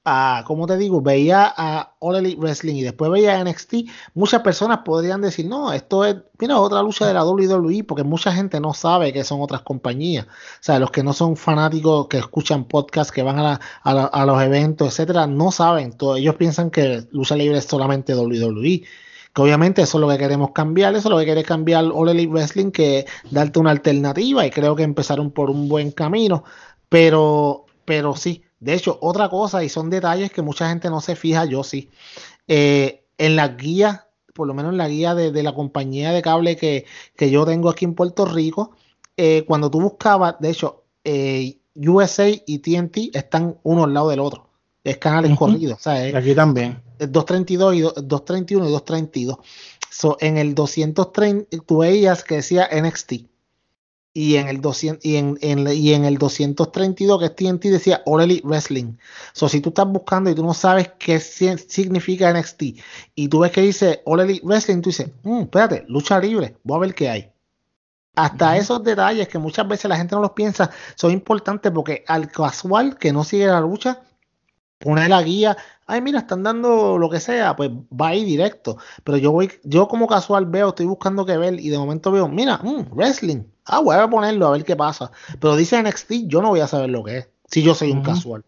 a, 0.05 0.43
¿cómo 0.47 0.67
te 0.67 0.77
digo? 0.77 1.01
Veía 1.01 1.53
a 1.55 1.95
All 1.99 2.37
Wrestling 2.37 2.75
y 2.75 2.83
después 2.83 3.11
veía 3.11 3.39
a 3.39 3.43
NXT, 3.43 3.73
muchas 4.13 4.41
personas 4.41 4.79
podrían 4.85 5.21
decir, 5.21 5.45
no, 5.47 5.73
esto 5.73 6.05
es, 6.05 6.15
mira, 6.39 6.59
otra 6.59 6.81
lucha 6.81 7.05
de 7.05 7.13
la 7.13 7.25
WWE, 7.25 7.83
porque 7.83 8.03
mucha 8.03 8.31
gente 8.31 8.59
no 8.61 8.73
sabe 8.73 9.11
que 9.11 9.25
son 9.25 9.41
otras 9.41 9.63
compañías. 9.63 10.25
O 10.25 10.29
sea, 10.61 10.79
los 10.79 10.91
que 10.91 11.03
no 11.03 11.11
son 11.11 11.35
fanáticos, 11.35 12.07
que 12.07 12.19
escuchan 12.19 12.65
podcasts, 12.65 13.11
que 13.11 13.21
van 13.23 13.39
a, 13.39 13.59
a 13.83 14.25
los 14.25 14.41
eventos, 14.41 14.87
etcétera, 14.87 15.27
no 15.27 15.51
saben. 15.51 15.91
Todo, 15.91 16.15
ellos 16.15 16.35
piensan 16.35 16.71
que 16.71 17.05
lucha 17.11 17.35
libre 17.35 17.57
es 17.57 17.65
solamente 17.65 18.15
WWE 18.15 18.83
que 19.33 19.41
obviamente 19.41 19.81
eso 19.81 19.97
es 19.97 20.01
lo 20.01 20.09
que 20.09 20.17
queremos 20.17 20.51
cambiar, 20.51 20.95
eso 20.95 21.07
es 21.07 21.11
lo 21.11 21.17
que 21.17 21.25
quiere 21.25 21.43
cambiar 21.43 21.85
All 21.93 22.09
Elite 22.09 22.31
Wrestling, 22.31 22.71
que 22.71 23.05
darte 23.31 23.59
una 23.59 23.71
alternativa 23.71 24.45
y 24.45 24.51
creo 24.51 24.75
que 24.75 24.83
empezaron 24.83 25.31
por 25.31 25.49
un 25.49 25.67
buen 25.67 25.91
camino, 25.91 26.43
pero, 26.89 27.65
pero 27.85 28.15
sí, 28.15 28.43
de 28.59 28.75
hecho, 28.75 28.97
otra 29.01 29.29
cosa, 29.29 29.63
y 29.63 29.69
son 29.69 29.89
detalles 29.89 30.31
que 30.31 30.41
mucha 30.41 30.69
gente 30.69 30.89
no 30.89 31.01
se 31.01 31.15
fija, 31.15 31.45
yo 31.45 31.63
sí, 31.63 31.89
eh, 32.47 33.03
en 33.17 33.35
la 33.35 33.49
guía, 33.49 34.07
por 34.33 34.47
lo 34.47 34.53
menos 34.53 34.71
en 34.71 34.77
la 34.77 34.87
guía 34.87 35.15
de, 35.15 35.43
la 35.43 35.53
compañía 35.53 36.11
de 36.11 36.21
cable 36.21 36.55
que, 36.55 36.85
yo 37.19 37.45
tengo 37.45 37.69
aquí 37.69 37.85
en 37.85 37.95
Puerto 37.95 38.25
Rico, 38.25 38.71
eh, 39.17 39.43
cuando 39.47 39.69
tú 39.69 39.81
buscabas, 39.81 40.35
de 40.39 40.49
hecho, 40.51 40.83
eh, 41.03 41.57
USA 41.75 42.29
y 42.29 42.59
TNT 42.59 43.15
están 43.15 43.57
uno 43.63 43.83
al 43.83 43.93
lado 43.93 44.09
del 44.09 44.19
otro. 44.19 44.52
Es 44.83 44.97
canales 44.97 45.37
corridos. 45.37 45.85
aquí 45.87 46.35
también. 46.35 46.81
232 46.99 47.75
y 47.75 47.81
231 47.81 48.67
y 48.67 48.71
232. 48.71 49.37
So, 49.89 50.17
en 50.19 50.37
el 50.37 50.55
230 50.55 51.57
tú 51.65 51.77
veías 51.77 52.23
que 52.23 52.35
decía 52.35 52.67
NXT. 52.71 53.13
Y 54.15 54.35
en 54.35 54.47
el 54.47 54.61
200 54.61 55.03
y 55.03 55.15
en, 55.17 55.37
y 55.41 55.93
en 55.93 56.05
el 56.05 56.19
232 56.19 57.19
que 57.19 57.25
es 57.25 57.35
TNT 57.35 57.63
decía 57.65 58.03
All 58.05 58.21
Elite 58.21 58.45
Wrestling. 58.45 58.97
So, 59.33 59.49
si 59.49 59.59
tú 59.59 59.69
estás 59.69 59.87
buscando 59.87 60.29
y 60.29 60.35
tú 60.35 60.43
no 60.43 60.53
sabes 60.53 60.91
qué 60.99 61.19
significa 61.19 62.31
NXT 62.31 62.63
y 63.15 63.27
tú 63.27 63.39
ves 63.39 63.51
que 63.51 63.61
dice 63.61 64.01
All 64.05 64.19
Elite 64.19 64.45
Wrestling, 64.45 64.81
tú 64.81 64.89
dices, 64.89 65.09
mm, 65.23 65.41
espérate, 65.41 65.85
lucha 65.87 66.19
libre, 66.19 66.57
voy 66.63 66.77
a 66.77 66.79
ver 66.81 66.93
qué 66.93 67.09
hay. 67.09 67.31
Hasta 68.15 68.57
esos 68.57 68.83
detalles 68.83 69.27
que 69.27 69.39
muchas 69.39 69.67
veces 69.67 69.89
la 69.89 69.97
gente 69.97 70.13
no 70.13 70.21
los 70.21 70.31
piensa 70.31 70.69
son 70.95 71.11
importantes 71.11 71.71
porque 71.71 72.03
al 72.07 72.29
casual 72.29 72.97
que 72.97 73.11
no 73.11 73.23
sigue 73.23 73.47
la 73.47 73.61
lucha, 73.61 74.01
pone 74.83 75.07
la 75.07 75.23
guía, 75.23 75.57
ay 75.87 76.01
mira, 76.01 76.19
están 76.19 76.43
dando 76.43 76.97
lo 76.97 77.09
que 77.09 77.19
sea, 77.19 77.55
pues 77.55 77.69
va 77.69 78.09
ahí 78.09 78.25
directo. 78.25 78.77
Pero 79.03 79.17
yo 79.17 79.31
voy, 79.31 79.51
yo 79.63 79.87
como 79.87 80.07
casual 80.07 80.45
veo, 80.45 80.69
estoy 80.69 80.85
buscando 80.85 81.25
que 81.25 81.37
ver 81.37 81.59
y 81.59 81.69
de 81.69 81.77
momento 81.77 82.11
veo, 82.11 82.27
mira, 82.27 82.57
mm, 82.61 82.93
wrestling, 82.93 83.43
ah, 83.65 83.79
voy 83.79 83.95
a 83.95 84.09
ponerlo 84.09 84.47
a 84.47 84.51
ver 84.51 84.65
qué 84.65 84.75
pasa. 84.75 85.11
Pero 85.39 85.55
dice 85.55 85.81
NXT, 85.81 86.27
yo 86.27 86.41
no 86.41 86.49
voy 86.49 86.59
a 86.59 86.67
saber 86.67 86.89
lo 86.89 87.03
que 87.03 87.17
es, 87.19 87.29
si 87.47 87.63
yo 87.63 87.73
soy 87.73 87.91
un 87.91 88.03
casual. 88.03 88.43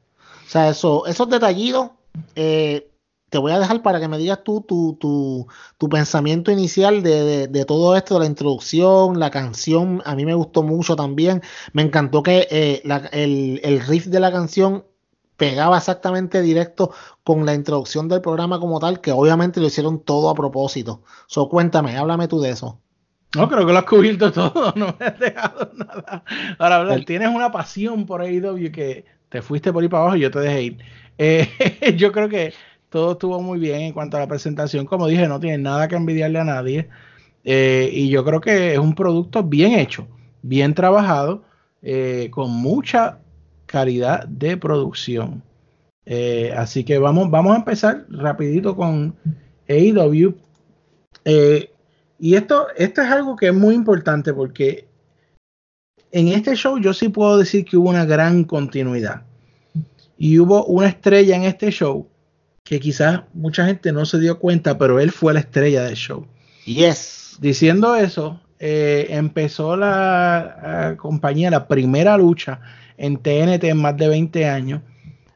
O 0.46 0.50
sea, 0.50 0.70
eso, 0.70 1.06
esos 1.06 1.30
detallitos, 1.30 1.92
eh, 2.36 2.92
te 3.30 3.38
voy 3.38 3.52
a 3.52 3.60
dejar 3.60 3.82
para 3.82 4.00
que 4.00 4.08
me 4.08 4.18
digas 4.18 4.44
tú 4.44 4.62
tu, 4.62 4.98
tu, 5.00 5.48
tu 5.78 5.90
pensamiento 5.90 6.52
inicial 6.52 7.02
de, 7.02 7.48
de, 7.48 7.66
todo 7.66 7.96
esto, 7.96 8.16
de 8.16 8.22
la 8.22 8.26
introducción, 8.28 9.20
la 9.20 9.32
canción, 9.32 10.02
a 10.06 10.16
mí 10.16 10.26
me 10.26 10.36
gustó 10.36 10.64
mucho 10.64 10.96
también, 10.96 11.42
me 11.74 11.82
encantó 11.82 12.24
que 12.24 12.48
eh, 12.52 12.84
el, 13.12 13.60
el 13.64 13.80
riff 13.82 14.06
de 14.06 14.20
la 14.20 14.32
canción 14.32 14.86
pegaba 15.38 15.78
exactamente 15.78 16.42
directo 16.42 16.92
con 17.24 17.46
la 17.46 17.54
introducción 17.54 18.08
del 18.08 18.22
programa 18.22 18.60
como 18.60 18.80
tal, 18.80 19.02
que 19.02 19.12
obviamente 19.12 19.60
lo 19.60 19.68
hicieron 19.68 20.00
todo 20.00 20.30
a 20.30 20.36
propósito. 20.36 21.02
So, 21.28 21.50
cuéntame, 21.50 21.98
háblame 21.98 22.28
tú 22.28 22.40
de 22.40 22.52
eso. 22.52 22.80
No, 23.36 23.50
creo 23.50 23.66
que 23.66 23.74
lo 23.74 23.80
has 23.80 23.86
cubierto 23.86 24.32
todo, 24.32 24.72
no 24.76 24.96
me 24.98 25.06
has 25.06 25.20
dejado 25.20 25.72
nada. 25.76 26.24
Ahora, 26.58 26.78
hablar, 26.78 27.04
tienes 27.04 27.30
una 27.30 27.52
pasión 27.52 28.06
por 28.06 28.22
AEW 28.22 28.72
que 28.72 29.06
te 29.30 29.42
fuiste 29.42 29.74
por 29.74 29.84
ahí 29.84 29.90
para 29.90 30.04
abajo 30.04 30.16
y 30.16 30.22
yo 30.22 30.32
te 30.32 30.40
dejé 30.40 30.64
ir. 30.64 30.78
Eh, 31.18 31.96
yo 31.98 32.12
creo 32.12 32.30
que 32.30 32.54
todo 32.90 33.14
estuvo 33.14 33.42
muy 33.42 33.60
bien 33.60 33.82
en 33.82 33.94
cuanto 33.94 34.16
a 34.16 34.22
la 34.22 34.28
presentación. 34.28 34.86
Como 34.86 35.08
dije, 35.08 35.28
no 35.28 35.40
tiene 35.40 35.58
nada 35.58 35.88
que 35.88 35.96
envidiarle 35.96 36.40
a 36.40 36.46
nadie. 36.46 36.88
Eh, 37.44 37.90
y 37.92 38.10
yo 38.10 38.24
creo 38.24 38.40
que 38.40 38.74
es 38.74 38.80
un 38.80 38.96
producto 38.96 39.44
bien 39.44 39.74
hecho, 39.74 40.08
bien 40.42 40.74
trabajado, 40.74 41.44
eh, 41.82 42.30
con 42.32 42.52
mucha 42.52 43.20
calidad 43.76 44.26
de 44.30 44.56
producción. 44.56 45.44
Eh, 46.06 46.54
así 46.56 46.86
que 46.86 46.98
vamos, 46.98 47.30
vamos 47.30 47.52
a 47.54 47.58
empezar 47.58 48.06
rapidito 48.08 48.74
con 48.74 49.14
AEW. 49.68 50.34
y 52.18 52.36
esto, 52.36 52.68
esto 52.78 53.02
es 53.02 53.12
algo 53.12 53.36
que 53.36 53.48
es 53.48 53.54
muy 53.54 53.76
importante 53.76 54.34
porque 54.34 54.88
en 56.14 56.30
este 56.30 56.56
show 56.56 56.80
yo 56.80 56.94
sí 56.94 57.10
puedo 57.10 57.38
decir 57.38 57.66
que 57.66 57.76
hubo 57.76 57.90
una 57.90 58.06
gran 58.06 58.46
continuidad. 58.46 59.24
Y 60.18 60.40
hubo 60.40 60.64
una 60.68 60.88
estrella 60.88 61.36
en 61.36 61.44
este 61.44 61.70
show 61.70 62.08
que 62.64 62.80
quizás 62.80 63.24
mucha 63.34 63.66
gente 63.66 63.92
no 63.92 64.06
se 64.06 64.20
dio 64.20 64.40
cuenta, 64.40 64.78
pero 64.78 65.02
él 65.02 65.12
fue 65.12 65.34
la 65.34 65.42
estrella 65.42 65.84
del 65.84 65.96
show. 65.96 66.26
Yes. 66.64 67.36
Diciendo 67.42 67.94
eso, 67.94 68.40
eh, 68.58 69.08
empezó 69.10 69.76
la 69.76 70.96
compañía, 70.98 71.52
la 71.52 71.68
primera 71.68 72.18
lucha 72.18 72.62
en 72.98 73.18
TNT 73.18 73.64
en 73.66 73.78
más 73.78 73.98
de 73.98 74.08
20 74.08 74.48
años. 74.48 74.82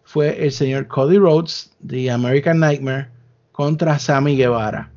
Fue 0.03 0.43
el 0.43 0.51
señor 0.51 0.87
Cody 0.87 1.17
Rhodes 1.17 1.75
de 1.79 2.09
American 2.09 2.59
Nightmare 2.59 3.09
contra 3.51 3.99
Sammy 3.99 4.35
Guevara. 4.35 4.91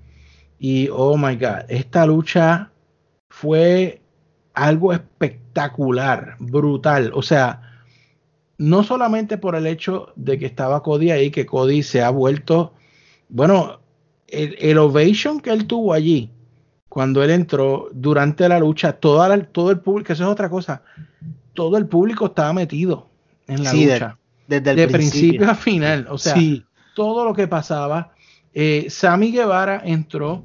Y 0.58 0.88
oh 0.92 1.16
my 1.16 1.36
God, 1.36 1.64
esta 1.68 2.06
lucha 2.06 2.70
fue 3.28 4.00
algo 4.54 4.92
espectacular, 4.92 6.36
brutal. 6.38 7.10
O 7.14 7.22
sea, 7.22 7.62
no 8.58 8.84
solamente 8.84 9.38
por 9.38 9.56
el 9.56 9.66
hecho 9.66 10.12
de 10.16 10.38
que 10.38 10.46
estaba 10.46 10.82
Cody 10.82 11.10
ahí, 11.10 11.30
que 11.30 11.46
Cody 11.46 11.82
se 11.82 12.02
ha 12.02 12.10
vuelto, 12.10 12.74
bueno, 13.28 13.80
el, 14.28 14.78
ovation 14.78 15.40
que 15.40 15.50
él 15.50 15.66
tuvo 15.66 15.92
allí 15.92 16.30
cuando 16.88 17.22
él 17.22 17.30
entró 17.30 17.88
durante 17.92 18.48
la 18.48 18.58
lucha, 18.58 18.92
toda 18.92 19.36
todo 19.46 19.70
el 19.70 19.80
público, 19.80 20.12
eso 20.12 20.24
es 20.24 20.30
otra 20.30 20.48
cosa, 20.48 20.82
todo 21.54 21.76
el 21.76 21.86
público 21.86 22.26
estaba 22.26 22.52
metido 22.52 23.08
en 23.46 23.64
la 23.64 23.72
lucha. 23.72 24.18
desde 24.46 24.70
el 24.70 24.76
de 24.76 24.88
principio. 24.88 25.50
a 25.50 25.54
final, 25.54 26.06
o 26.10 26.18
sea, 26.18 26.36
todo 26.94 27.24
lo 27.24 27.34
que 27.34 27.48
pasaba. 27.48 28.12
Eh, 28.54 28.86
Sammy 28.90 29.32
Guevara 29.32 29.80
entró 29.84 30.44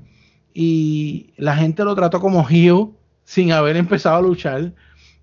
y 0.54 1.34
la 1.38 1.56
gente 1.56 1.84
lo 1.84 1.94
trató 1.94 2.20
como 2.20 2.48
heel 2.48 2.90
sin 3.24 3.52
haber 3.52 3.78
empezado 3.78 4.16
a 4.16 4.22
luchar. 4.22 4.74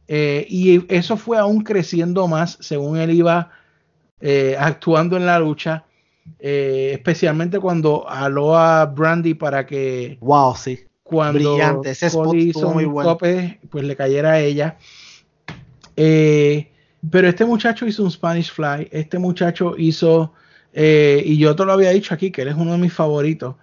Eh, 0.06 0.46
y 0.48 0.84
eso 0.94 1.16
fue 1.16 1.38
aún 1.38 1.62
creciendo 1.62 2.28
más 2.28 2.58
según 2.60 2.98
él 2.98 3.10
iba 3.10 3.50
eh, 4.20 4.54
actuando 4.58 5.16
en 5.16 5.26
la 5.26 5.38
lucha. 5.38 5.86
Eh, 6.38 6.90
especialmente 6.92 7.58
cuando 7.58 8.08
aló 8.08 8.56
a 8.56 8.86
Brandy 8.86 9.34
para 9.34 9.66
que. 9.66 10.18
Wow, 10.20 10.54
sí. 10.56 10.80
Cuando 11.02 11.54
Brillante. 11.54 11.90
Ese 11.90 12.06
hizo 12.36 12.70
muy 12.70 12.84
bueno. 12.84 13.18
pues 13.18 13.84
le 13.84 13.96
cayera 13.96 14.32
a 14.32 14.40
ella. 14.40 14.78
Pero 15.94 17.28
este 17.28 17.44
muchacho 17.44 17.86
hizo 17.86 18.02
un 18.02 18.10
Spanish 18.10 18.50
Fly. 18.50 18.88
Este 18.90 19.18
muchacho 19.18 19.74
hizo. 19.78 20.32
y 20.74 21.38
yo 21.38 21.54
te 21.54 21.64
lo 21.64 21.72
había 21.72 21.90
dicho 21.90 22.14
aquí, 22.14 22.30
que 22.30 22.42
él 22.42 22.48
es 22.48 22.54
uno 22.54 22.72
de 22.72 22.78
mis 22.78 22.92
favoritos. 22.92 23.56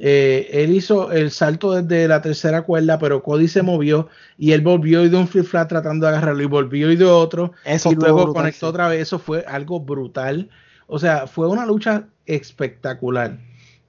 Eh, 0.00 0.48
él 0.52 0.76
hizo 0.76 1.10
el 1.10 1.32
salto 1.32 1.72
desde 1.72 2.06
la 2.06 2.22
tercera 2.22 2.62
cuerda, 2.62 2.98
pero 3.00 3.20
Cody 3.22 3.48
se 3.48 3.62
movió 3.62 4.08
y 4.36 4.52
él 4.52 4.60
volvió 4.60 5.04
y 5.04 5.08
de 5.08 5.16
un 5.16 5.26
flip 5.26 5.44
flat 5.44 5.68
tratando 5.68 6.06
de 6.06 6.12
agarrarlo 6.12 6.40
y 6.40 6.46
volvió 6.46 6.92
y 6.92 6.96
de 6.96 7.04
otro 7.04 7.52
y 7.66 7.94
luego 7.96 8.32
conectó 8.32 8.68
otra 8.68 8.88
vez. 8.88 9.02
Eso 9.02 9.18
fue 9.18 9.44
algo 9.48 9.80
brutal. 9.80 10.48
O 10.86 11.00
sea, 11.00 11.26
fue 11.26 11.48
una 11.48 11.66
lucha 11.66 12.04
espectacular. 12.26 13.38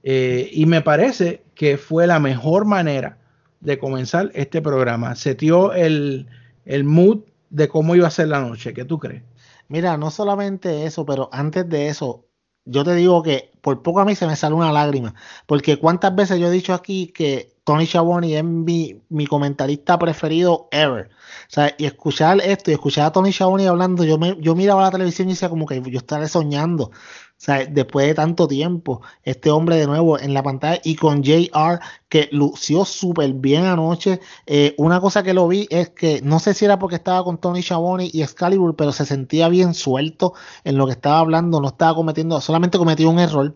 Eh, 0.02 0.50
y 0.52 0.66
me 0.66 0.82
parece 0.82 1.44
que 1.54 1.78
fue 1.78 2.08
la 2.08 2.20
mejor 2.20 2.66
manera 2.66 3.20
de 3.60 3.78
comenzar 3.78 4.32
este 4.34 4.62
programa. 4.62 5.16
Se 5.16 5.36
dio 5.36 5.74
el, 5.74 6.26
el 6.66 6.86
mood 6.86 7.20
de 7.50 7.68
cómo 7.68 7.96
iba 7.96 8.08
a 8.08 8.12
ser 8.12 8.28
la 8.28 8.42
noche. 8.42 8.74
¿Qué 8.74 8.86
tú 8.86 9.00
crees? 9.00 9.24
Mira, 9.68 9.98
no 9.98 10.12
solamente 10.12 10.86
eso, 10.86 11.06
pero 11.06 11.30
antes 11.32 11.68
de 11.70 11.90
eso, 11.90 12.26
yo 12.66 12.84
te 12.84 12.96
digo 12.96 13.24
que 13.24 13.52
por 13.62 13.82
poco 13.82 14.00
a 14.00 14.06
mí 14.06 14.16
se 14.16 14.28
me 14.28 14.36
sale 14.36 14.56
una 14.56 14.72
lágrima, 14.72 15.14
porque 15.46 15.78
cuántas 15.78 16.16
veces 16.16 16.40
yo 16.40 16.48
he 16.48 16.52
dicho 16.52 16.74
aquí 16.74 17.08
que 17.08 17.56
Tony 17.64 17.86
Schiavone 17.86 18.38
es 18.38 18.44
mi, 18.44 19.02
mi 19.10 19.28
comentarista 19.28 20.00
preferido 20.00 20.70
ever. 20.72 21.10
O 21.10 21.50
sea, 21.50 21.76
y 21.78 21.86
escuchar 21.86 22.42
esto 22.42 22.72
y 22.72 22.74
escuchar 22.74 23.06
a 23.06 23.12
Tony 23.12 23.32
Schiavone 23.32 23.68
hablando, 23.68 24.04
yo, 24.04 24.18
me, 24.18 24.36
yo 24.40 24.56
miraba 24.56 24.82
la 24.82 24.92
televisión 24.92 25.30
y 25.30 25.34
decía 25.34 25.50
como 25.50 25.68
que 25.68 25.82
yo 25.82 26.00
estaré 26.00 26.28
soñando. 26.28 26.92
O 27.40 27.42
sea, 27.42 27.66
después 27.66 28.06
de 28.06 28.14
tanto 28.16 28.50
tiempo, 28.50 29.02
este 29.24 29.50
hombre 29.50 29.78
de 29.78 29.88
nuevo 29.88 30.20
en 30.20 30.34
la 30.34 30.44
pantalla 30.44 30.82
y 30.84 30.96
con 30.96 31.24
JR 31.24 31.80
que 32.10 32.28
lució 32.34 32.84
súper 32.84 33.32
bien 33.32 33.64
anoche. 33.64 34.20
Eh, 34.46 34.76
una 34.78 35.00
cosa 35.00 35.24
que 35.24 35.34
lo 35.34 35.48
vi 35.48 35.66
es 35.70 35.90
que 35.90 36.22
no 36.22 36.40
sé 36.40 36.54
si 36.54 36.66
era 36.66 36.78
porque 36.80 36.98
estaba 36.98 37.24
con 37.24 37.38
Tony 37.38 37.62
Schiavone 37.62 38.10
y 38.12 38.24
Excalibur, 38.24 38.76
pero 38.76 38.92
se 38.92 39.06
sentía 39.06 39.48
bien 39.48 39.74
suelto 39.74 40.34
en 40.66 40.78
lo 40.78 40.86
que 40.86 40.92
estaba 40.92 41.20
hablando, 41.20 41.62
no 41.62 41.70
estaba 41.70 41.96
cometiendo, 41.96 42.42
solamente 42.42 42.78
cometió 42.78 43.10
un 43.10 43.20
error. 43.20 43.56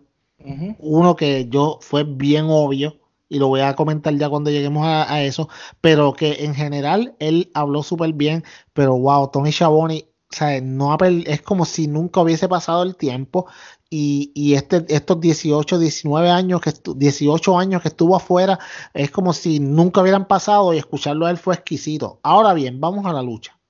Uno 0.78 1.14
que 1.14 1.48
yo 1.50 1.78
fue 1.82 2.04
bien 2.04 2.46
obvio 2.48 2.98
y 3.28 3.38
lo 3.38 3.48
voy 3.48 3.60
a 3.60 3.74
comentar 3.74 4.14
ya 4.14 4.30
cuando 4.30 4.50
lleguemos 4.50 4.86
a, 4.86 5.22
eso, 5.22 5.48
pero 5.82 6.14
que 6.14 6.44
en 6.44 6.54
general 6.54 7.16
él 7.18 7.50
habló 7.52 7.82
súper 7.82 8.14
bien, 8.14 8.44
pero 8.72 8.96
wow, 8.96 9.30
Tony 9.30 9.52
Schiavone 9.52 10.08
o 10.34 10.36
sea, 10.36 10.60
no 10.60 10.96
es 11.00 11.42
como 11.42 11.64
si 11.64 11.86
nunca 11.86 12.20
hubiese 12.20 12.48
pasado 12.48 12.82
el 12.82 12.96
tiempo 12.96 13.46
y, 13.88 14.54
este, 14.54 14.84
estos 14.88 15.20
18, 15.20 15.78
19 15.78 16.28
años, 16.28 16.60
que 16.60 16.72
18 16.96 17.56
años 17.56 17.80
que 17.82 17.88
estuvo 17.88 18.16
afuera, 18.16 18.58
es 18.94 19.12
como 19.12 19.32
si 19.32 19.60
nunca 19.60 20.00
hubieran 20.00 20.26
pasado 20.26 20.74
y 20.74 20.78
escucharlo 20.78 21.26
a 21.26 21.30
él 21.30 21.36
fue 21.36 21.54
exquisito. 21.54 22.18
Ahora 22.24 22.52
bien, 22.52 22.80
vamos 22.80 23.06
a 23.06 23.12
la 23.12 23.22
lucha. 23.22 23.60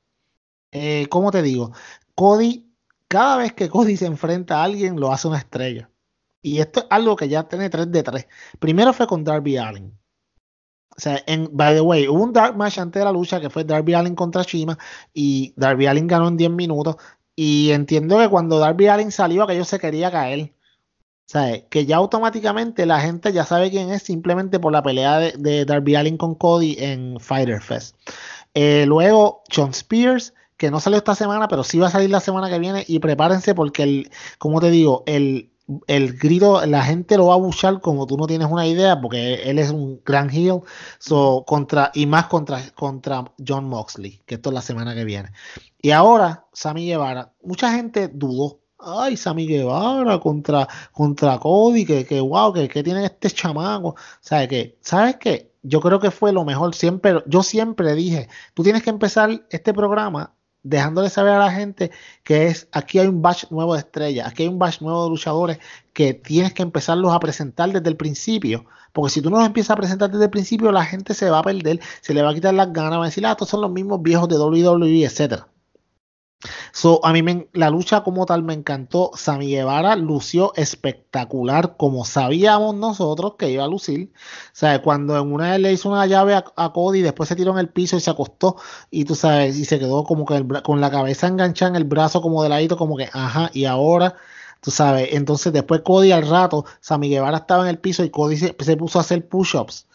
Eh, 0.72 1.06
¿Cómo 1.10 1.30
te 1.30 1.42
digo? 1.42 1.72
Cody, 2.14 2.72
cada 3.08 3.36
vez 3.36 3.52
que 3.52 3.68
Cody 3.68 3.98
se 3.98 4.06
enfrenta 4.06 4.60
a 4.60 4.64
alguien, 4.64 4.98
lo 4.98 5.12
hace 5.12 5.28
una 5.28 5.38
estrella. 5.38 5.90
Y 6.40 6.60
esto 6.60 6.80
es 6.80 6.86
algo 6.90 7.16
que 7.16 7.28
ya 7.28 7.46
tiene 7.46 7.68
3 7.68 7.92
de 7.92 8.02
3. 8.02 8.26
Primero 8.58 8.94
fue 8.94 9.06
con 9.06 9.22
Darby 9.22 9.58
Allen. 9.58 9.98
O 10.96 11.00
sea, 11.00 11.22
en, 11.26 11.48
by 11.52 11.74
the 11.74 11.80
way, 11.80 12.08
hubo 12.08 12.22
un 12.22 12.32
dark 12.32 12.56
match 12.56 12.78
antes 12.78 13.00
de 13.00 13.04
la 13.04 13.12
lucha 13.12 13.40
que 13.40 13.50
fue 13.50 13.64
Darby 13.64 13.94
Allen 13.94 14.14
contra 14.14 14.42
Shima 14.42 14.78
y 15.12 15.52
Darby 15.56 15.86
Allen 15.86 16.06
ganó 16.06 16.28
en 16.28 16.36
10 16.36 16.50
minutos. 16.50 16.96
Y 17.36 17.70
entiendo 17.72 18.18
que 18.18 18.28
cuando 18.28 18.58
Darby 18.58 18.86
Allen 18.86 19.10
salió, 19.10 19.42
aquello 19.42 19.64
se 19.64 19.80
quería 19.80 20.10
caer. 20.10 20.52
O 21.26 21.30
sea, 21.30 21.66
que 21.68 21.86
ya 21.86 21.96
automáticamente 21.96 22.86
la 22.86 23.00
gente 23.00 23.32
ya 23.32 23.44
sabe 23.44 23.70
quién 23.70 23.90
es 23.90 24.02
simplemente 24.02 24.60
por 24.60 24.72
la 24.72 24.82
pelea 24.82 25.18
de, 25.18 25.64
Darby 25.64 25.96
Allen 25.96 26.16
con 26.16 26.34
Cody 26.34 26.76
en 26.78 27.18
Fighter 27.18 27.60
Fest. 27.62 27.96
Eh, 28.52 28.84
luego, 28.86 29.42
John 29.52 29.70
Spears, 29.70 30.34
que 30.56 30.70
no 30.70 30.80
salió 30.80 30.98
esta 30.98 31.14
semana, 31.14 31.48
pero 31.48 31.64
sí 31.64 31.78
va 31.78 31.88
a 31.88 31.90
salir 31.90 32.10
la 32.10 32.20
semana 32.20 32.50
que 32.50 32.58
viene. 32.58 32.84
Y 32.86 32.98
prepárense 33.00 33.54
porque, 33.54 33.82
el, 33.82 34.10
como 34.38 34.60
te 34.60 34.70
digo, 34.70 35.02
el, 35.06 35.50
el 35.86 36.18
grito, 36.18 36.64
la 36.66 36.82
gente 36.82 37.16
lo 37.16 37.26
va 37.26 37.34
a 37.34 37.38
buchar 37.38 37.80
como 37.80 38.06
tú 38.06 38.16
no 38.16 38.26
tienes 38.26 38.48
una 38.50 38.66
idea, 38.66 39.00
porque 39.00 39.34
él 39.44 39.58
es 39.58 39.70
un 39.70 40.00
gran 40.04 40.30
heel, 40.30 40.60
so, 40.98 41.44
contra, 41.46 41.90
y 41.94 42.06
más 42.06 42.26
contra, 42.26 42.60
contra 42.74 43.24
John 43.46 43.68
Moxley, 43.68 44.20
que 44.26 44.36
esto 44.36 44.50
es 44.50 44.54
la 44.54 44.62
semana 44.62 44.94
que 44.94 45.04
viene. 45.04 45.30
Y 45.80 45.90
ahora, 45.90 46.46
Sammy 46.52 46.86
Guevara, 46.86 47.32
mucha 47.42 47.72
gente 47.72 48.08
dudó. 48.08 48.60
Ay, 48.78 49.16
Sammy 49.16 49.46
Guevara 49.46 50.18
contra, 50.18 50.68
contra 50.92 51.38
Cody, 51.38 51.86
que, 51.86 52.04
que 52.04 52.20
wow, 52.20 52.52
que, 52.52 52.68
que 52.68 52.82
tiene 52.82 53.06
este 53.06 53.30
chamaco. 53.30 53.96
¿Sabes 54.20 54.48
qué? 54.48 54.78
¿Sabes 54.82 55.16
qué? 55.16 55.52
Yo 55.62 55.80
creo 55.80 55.98
que 56.00 56.10
fue 56.10 56.32
lo 56.32 56.44
mejor. 56.44 56.74
Siempre, 56.74 57.22
yo 57.26 57.42
siempre 57.42 57.94
dije, 57.94 58.28
tú 58.52 58.62
tienes 58.62 58.82
que 58.82 58.90
empezar 58.90 59.46
este 59.50 59.72
programa 59.72 60.34
dejándole 60.64 61.10
saber 61.10 61.34
a 61.34 61.38
la 61.38 61.52
gente 61.52 61.92
que 62.24 62.48
es 62.48 62.68
aquí 62.72 62.98
hay 62.98 63.06
un 63.06 63.22
batch 63.22 63.50
nuevo 63.50 63.74
de 63.74 63.80
estrellas, 63.80 64.26
aquí 64.26 64.42
hay 64.42 64.48
un 64.48 64.58
batch 64.58 64.80
nuevo 64.80 65.04
de 65.04 65.10
luchadores 65.10 65.58
que 65.92 66.14
tienes 66.14 66.52
que 66.52 66.62
empezarlos 66.62 67.12
a 67.12 67.20
presentar 67.20 67.70
desde 67.72 67.88
el 67.88 67.96
principio, 67.96 68.64
porque 68.92 69.10
si 69.10 69.22
tú 69.22 69.30
no 69.30 69.38
los 69.38 69.46
empiezas 69.46 69.70
a 69.72 69.76
presentar 69.76 70.10
desde 70.10 70.24
el 70.24 70.30
principio, 70.30 70.72
la 70.72 70.84
gente 70.84 71.14
se 71.14 71.30
va 71.30 71.38
a 71.40 71.42
perder, 71.42 71.80
se 72.00 72.14
le 72.14 72.22
va 72.22 72.30
a 72.30 72.34
quitar 72.34 72.54
las 72.54 72.72
ganas, 72.72 72.98
va 72.98 73.04
a 73.04 73.06
decir, 73.06 73.24
ah, 73.26 73.32
estos 73.32 73.48
son 73.48 73.60
los 73.60 73.70
mismos 73.70 74.02
viejos 74.02 74.28
de 74.28 74.38
WWE, 74.38 75.04
etcétera. 75.04 75.48
So, 76.72 77.04
a 77.04 77.12
mí 77.12 77.22
me, 77.22 77.48
la 77.52 77.70
lucha 77.70 78.02
como 78.02 78.26
tal 78.26 78.42
me 78.42 78.54
encantó. 78.54 79.10
Sammy 79.14 79.50
Guevara 79.50 79.96
lució 79.96 80.52
espectacular, 80.56 81.76
como 81.76 82.04
sabíamos 82.04 82.74
nosotros 82.74 83.34
que 83.38 83.50
iba 83.50 83.64
a 83.64 83.68
lucir. 83.68 84.12
O 84.14 84.50
sea, 84.52 84.82
cuando 84.82 85.16
en 85.18 85.32
una 85.32 85.52
vez 85.52 85.60
le 85.60 85.72
hizo 85.72 85.88
una 85.88 86.06
llave 86.06 86.34
a, 86.34 86.72
Cody, 86.72 87.00
después 87.02 87.28
se 87.28 87.36
tiró 87.36 87.52
en 87.52 87.58
el 87.58 87.68
piso 87.68 87.96
y 87.96 88.00
se 88.00 88.10
acostó, 88.10 88.56
y 88.90 89.04
tú 89.04 89.14
sabes, 89.14 89.56
y 89.56 89.64
se 89.64 89.78
quedó 89.78 90.04
como 90.04 90.26
que 90.26 90.44
con 90.62 90.80
la 90.80 90.90
cabeza 90.90 91.26
enganchada 91.28 91.70
en 91.70 91.76
el 91.76 91.84
brazo, 91.84 92.20
como 92.20 92.42
de 92.42 92.48
ladito, 92.48 92.76
como 92.76 92.96
que, 92.96 93.08
ajá, 93.12 93.50
y 93.54 93.64
ahora, 93.64 94.16
tú 94.60 94.70
sabes, 94.70 95.08
entonces 95.12 95.52
después 95.52 95.82
Cody 95.82 96.12
al 96.12 96.28
rato, 96.28 96.64
Sammy 96.80 97.08
Guevara 97.08 97.38
estaba 97.38 97.64
en 97.64 97.70
el 97.70 97.78
piso 97.78 98.04
y 98.04 98.10
Cody 98.10 98.36
se 98.36 98.76
puso 98.76 98.98
a 98.98 99.02
hacer 99.02 99.28
push-ups. 99.28 99.86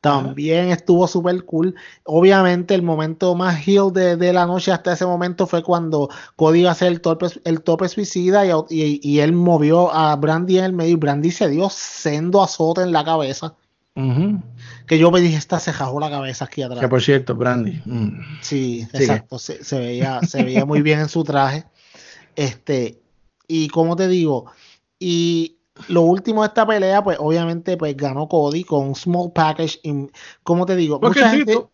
También 0.00 0.70
estuvo 0.70 1.08
súper 1.08 1.44
cool. 1.44 1.74
Obviamente, 2.04 2.74
el 2.74 2.82
momento 2.82 3.34
más 3.34 3.66
heel 3.66 3.92
de, 3.92 4.16
de, 4.16 4.32
la 4.32 4.46
noche 4.46 4.70
hasta 4.70 4.92
ese 4.92 5.06
momento 5.06 5.46
fue 5.46 5.62
cuando 5.62 6.08
Cody 6.36 6.60
iba 6.60 6.68
a 6.68 6.72
hacer 6.72 6.88
el 6.88 7.00
tope, 7.00 7.26
el 7.44 7.62
tope 7.62 7.88
suicida 7.88 8.46
y, 8.46 8.50
y, 8.70 9.00
y, 9.02 9.20
él 9.20 9.32
movió 9.32 9.92
a 9.92 10.14
Brandy 10.16 10.58
en 10.58 10.64
el 10.64 10.72
medio 10.72 10.92
y 10.92 10.96
Brandy 10.96 11.30
se 11.30 11.48
dio 11.48 11.68
sendo 11.70 12.42
azote 12.42 12.82
en 12.82 12.92
la 12.92 13.04
cabeza. 13.04 13.54
Uh 13.96 14.02
-huh. 14.02 14.42
Que 14.86 14.98
yo 14.98 15.10
me 15.10 15.20
dije, 15.20 15.36
esta 15.36 15.58
se 15.58 15.72
jajó 15.72 15.98
la 15.98 16.10
cabeza 16.10 16.44
aquí 16.44 16.62
atrás. 16.62 16.80
Que 16.80 16.88
por 16.88 17.02
cierto, 17.02 17.34
Brandy. 17.34 17.80
Mm. 17.86 18.20
Sí, 18.42 18.86
Sigue. 18.92 18.98
exacto. 18.98 19.38
Se, 19.38 19.64
se, 19.64 19.78
veía, 19.80 20.20
se 20.22 20.44
veía 20.44 20.66
muy 20.66 20.82
bien 20.82 21.00
en 21.00 21.08
su 21.08 21.24
traje. 21.24 21.64
Este, 22.36 23.00
y 23.48 23.68
como 23.68 23.96
te 23.96 24.06
digo, 24.06 24.46
y 24.98 25.55
lo 25.88 26.02
último 26.02 26.42
de 26.42 26.48
esta 26.48 26.66
pelea, 26.66 27.02
pues 27.02 27.18
obviamente 27.20 27.76
pues 27.76 27.96
ganó 27.96 28.28
Cody 28.28 28.64
con 28.64 28.88
un 28.88 28.94
small 28.94 29.32
package. 29.32 29.80
Y, 29.82 30.08
como 30.42 30.66
te 30.66 30.76
digo, 30.76 31.00
mucha 31.00 31.30
gente, 31.30 31.66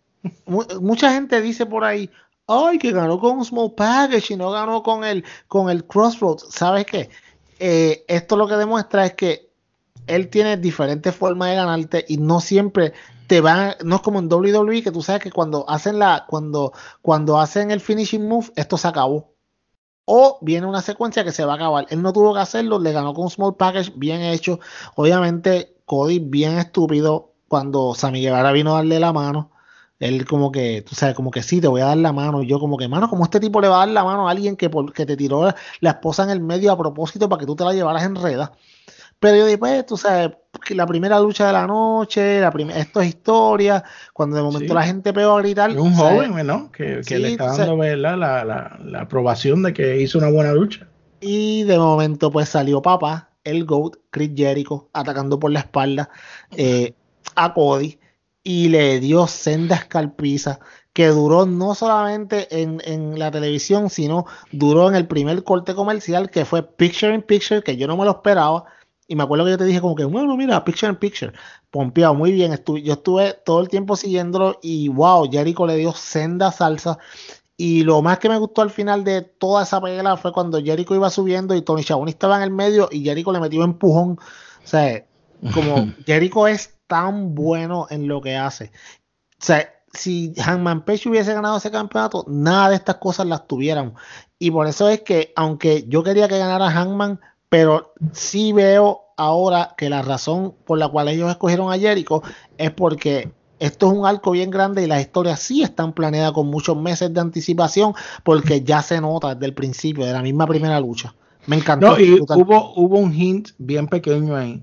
mucha 0.81 1.13
gente 1.13 1.41
dice 1.41 1.67
por 1.67 1.85
ahí, 1.85 2.11
ay, 2.47 2.79
que 2.79 2.93
ganó 2.93 3.19
con 3.19 3.39
un 3.39 3.45
small 3.45 3.73
package 3.75 4.33
y 4.33 4.37
no 4.37 4.51
ganó 4.51 4.83
con 4.83 5.05
el, 5.05 5.25
con 5.49 5.71
el 5.71 5.85
Crossroads. 5.85 6.47
¿Sabes 6.51 6.87
qué? 6.87 7.11
Eh, 7.59 8.05
esto 8.09 8.37
lo 8.37 8.49
que 8.49 8.57
demuestra 8.57 9.07
es 9.07 9.15
que 9.15 9.51
él 10.07 10.29
tiene 10.29 10.57
diferentes 10.57 11.15
formas 11.15 11.51
de 11.51 11.57
ganarte 11.57 12.05
y 12.09 12.17
no 12.17 12.41
siempre 12.41 12.93
te 13.29 13.41
van, 13.41 13.75
no 13.85 13.97
es 13.97 14.03
como 14.03 14.19
en 14.19 14.31
WWE 14.31 14.83
que 14.83 14.91
tú 14.91 15.01
sabes 15.01 15.23
que 15.23 15.31
cuando 15.31 15.65
hacen 15.69 15.99
la, 15.99 16.27
cuando, 16.29 16.73
cuando 17.01 17.39
hacen 17.39 17.71
el 17.71 17.81
finishing 17.81 18.27
move, 18.29 18.51
esto 18.57 18.77
se 18.77 18.89
acabó 18.89 19.32
o 20.15 20.37
viene 20.43 20.67
una 20.67 20.83
secuencia 20.83 21.25
que 21.25 21.33
se 21.33 21.43
va 21.47 21.55
a 21.55 21.57
acabar. 21.57 21.87
Él 21.89 22.03
no 22.03 22.13
tuvo 22.13 22.35
que 22.35 22.41
hacerlo, 22.41 22.79
le 22.79 22.93
ganó 22.93 23.15
con 23.15 23.25
un 23.25 23.31
small 23.31 23.57
package 23.57 23.93
bien 23.97 24.21
hecho. 24.21 24.61
Obviamente, 24.95 25.75
Cody 25.87 26.19
bien 26.19 26.59
estúpido 26.59 27.33
cuando 27.49 27.95
Sammy 27.95 28.21
Guevara 28.21 28.53
vino 28.53 28.73
a 28.73 28.77
darle 28.77 29.01
la 29.01 29.15
mano. 29.15 29.51
Él 30.01 30.27
como 30.27 30.53
que, 30.53 30.83
tú 30.83 30.95
sabes, 30.95 31.15
como 31.15 31.31
que 31.31 31.43
sí, 31.43 31.63
te 31.63 31.69
voy 31.69 31.81
a 31.81 31.87
dar 31.87 31.97
la 31.97 32.13
mano. 32.13 32.43
Y 32.43 32.47
yo 32.47 32.61
como 32.61 32.77
que, 32.77 32.89
mano, 32.89 33.09
como 33.09 33.25
este 33.25 33.41
tipo 33.41 33.63
le 33.63 33.69
va 33.69 33.77
a 33.77 33.87
dar 33.87 33.89
la 33.89 34.05
mano 34.05 34.29
a 34.29 34.33
alguien 34.33 34.55
que, 34.57 34.69
por, 34.69 34.93
que 34.93 35.07
te 35.07 35.17
tiró 35.17 35.47
la, 35.47 35.57
la 35.81 35.91
esposa 35.93 36.25
en 36.25 36.29
el 36.31 36.41
medio 36.41 36.73
a 36.73 36.77
propósito 36.77 37.31
para 37.31 37.41
que 37.41 37.47
tú 37.47 37.57
te 37.57 37.65
la 37.65 37.73
llevaras 37.73 38.03
enreda. 38.05 38.53
Pero 39.23 39.37
yo 39.37 39.47
después, 39.47 39.87
tú 39.87 39.97
sabes, 39.97 40.33
la 40.71 40.85
primera 40.85 41.21
lucha 41.21 41.47
de 41.47 41.53
la 41.53 41.65
noche, 41.65 42.41
la 42.41 42.53
esto 42.75 43.01
es 43.01 43.07
historia, 43.11 43.85
cuando 44.13 44.35
de 44.35 44.43
momento 44.43 44.67
sí. 44.67 44.75
la 44.75 44.83
gente 44.83 45.13
pegó 45.13 45.37
a 45.37 45.41
gritar. 45.41 45.71
Es 45.71 45.77
un 45.77 45.95
¿sabes? 45.95 46.27
joven, 46.27 46.45
¿no? 46.45 46.73
Que, 46.73 46.97
que 46.97 47.05
sí, 47.05 47.19
le 47.19 47.31
está 47.31 47.57
dando. 47.57 47.77
La, 47.77 48.17
la, 48.17 48.45
la, 48.45 49.01
aprobación 49.01 49.63
de 49.63 49.73
que 49.73 50.01
hizo 50.01 50.19
una 50.19 50.29
buena 50.29 50.53
lucha. 50.53 50.89
Y 51.21 51.63
de 51.63 51.79
momento, 51.79 52.33
pues 52.33 52.49
salió 52.49 52.83
papá, 52.83 53.31
el 53.45 53.65
GOAT, 53.65 53.95
Chris 54.11 54.33
Jericho, 54.35 54.91
atacando 54.93 55.39
por 55.39 55.53
la 55.53 55.61
espalda 55.61 56.11
eh, 56.57 56.95
a 57.37 57.55
Cody 57.55 58.01
y 58.43 58.71
le 58.71 58.99
dio 58.99 59.29
senda 59.29 59.77
escalpiza 59.77 60.59
que 60.93 61.07
duró 61.07 61.47
no 61.47 61.77
solamente 61.77 62.61
en, 62.61 62.83
en, 62.85 63.21
la 63.21 63.31
televisión, 63.31 63.89
sino 63.89 64.27
duró 64.51 64.89
en 64.89 64.97
el 64.97 65.07
primer 65.07 65.45
corte 65.45 65.77
comercial 65.77 66.29
que 66.29 66.45
fue 66.45 66.65
Picture 66.65 67.15
in 67.15 67.23
Picture, 67.23 67.63
que 67.63 67.77
yo 67.77 67.87
no 67.87 67.97
me 67.97 68.05
lo 68.05 68.11
esperaba 68.11 68.65
y 69.09 69.17
me 69.17 69.25
acuerdo 69.25 69.45
que 69.45 69.51
yo 69.53 69.59
te 69.59 69.65
dije 69.65 69.81
como 69.81 69.95
que, 69.95 70.05
bueno, 70.05 70.37
mira, 70.37 70.65
picture 70.65 70.91
in 70.91 70.97
picture. 70.97 71.33
Pompeado, 71.71 72.15
muy 72.15 72.33
bien. 72.33 72.53
Estuve, 72.53 72.83
yo 72.83 72.95
estuve 72.95 73.35
todo 73.45 73.61
el 73.61 73.69
tiempo 73.69 73.97
siguiéndolo 73.97 74.59
y 74.63 74.89
wow, 74.89 75.29
Jericho 75.31 75.67
le 75.67 75.77
dio 75.77 75.93
senda 75.93 76.53
salsa. 76.53 76.99
Y 77.57 77.85
lo 77.85 78.03
más 78.03 78.19
que 78.19 78.29
me 78.29 78.39
gustó 78.39 78.63
al 78.63 78.71
final 78.71 79.05
de 79.05 79.23
toda 79.23 79.65
esa 79.65 79.81
pelea 79.81 80.17
fue 80.17 80.33
cuando 80.33 80.63
Jericho 80.63 80.95
iba 80.95 81.11
subiendo 81.11 81.55
y 81.55 81.63
Tony 81.63 81.83
Schiavone 81.83 82.11
estaba 82.11 82.37
en 82.37 82.43
el 82.43 82.51
medio 82.51 82.89
y 82.91 83.05
Jericho 83.05 83.33
le 83.33 83.41
metió 83.41 83.63
empujón. 83.65 84.19
O 84.65 84.67
sea, 84.67 85.05
como 85.53 85.93
Jericho 86.07 86.47
es 86.47 86.79
tan 86.87 87.35
bueno 87.35 87.87
en 87.91 88.09
lo 88.09 88.21
que 88.21 88.37
hace. 88.37 88.73
O 89.41 89.45
sea, 89.45 89.69
si 89.93 90.33
Hangman 90.37 90.85
Page 90.85 91.09
hubiese 91.09 91.35
ganado 91.35 91.59
ese 91.59 91.71
campeonato, 91.71 92.25
nada 92.29 92.71
de 92.71 92.77
estas 92.77 92.97
cosas 92.97 93.27
las 93.27 93.47
tuviéramos. 93.47 94.01
Y 94.39 94.51
por 94.51 94.67
eso 94.67 94.89
es 94.89 95.03
que, 95.03 95.33
aunque 95.37 95.85
yo 95.89 96.03
quería 96.03 96.29
que 96.29 96.39
ganara 96.39 96.71
Hangman, 96.71 97.21
pero 97.53 97.93
sí 98.13 98.55
veo 98.55 99.03
ahora 99.19 99.75
que 99.77 99.91
la 99.91 100.01
razón 100.01 100.55
por 100.65 100.79
la 100.79 100.89
cual 100.89 101.09
ellos 101.09 101.29
escogieron 101.29 101.71
a 101.71 101.79
Jericho 101.79 102.23
es 102.57 102.71
porque 102.71 103.31
esto 103.59 103.89
es 103.89 103.93
un 103.93 104.07
arco 104.07 104.31
bien 104.31 104.51
grande 104.51 104.83
y 104.83 104.87
las 104.87 105.03
historias 105.03 105.41
sí 105.41 105.63
están 105.63 105.93
planeadas 105.93 106.33
con 106.33 106.47
muchos 106.47 106.79
meses 106.79 107.13
de 107.13 107.21
anticipación 107.21 107.93
porque 108.25 108.63
ya 108.63 108.81
se 108.81 109.03
nota 109.03 109.35
desde 109.35 109.45
el 109.45 109.53
principio, 109.53 110.07
de 110.07 110.15
la 110.15 110.23
misma 110.23 110.47
primera 110.47 110.81
lucha. 110.81 111.15
Me 111.47 111.57
encantó. 111.57 111.89
No, 111.89 112.01
y 112.01 112.19
hubo, 112.23 112.73
hubo 112.75 112.99
un 112.99 113.13
hint 113.13 113.51
bien 113.59 113.87
pequeño 113.87 114.35
ahí 114.35 114.63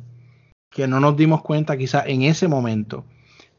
que 0.72 0.88
no 0.88 1.00
nos 1.00 1.16
dimos 1.16 1.44
cuenta 1.44 1.78
quizá 1.78 2.04
en 2.08 2.24
ese 2.24 2.48
momento, 2.48 3.06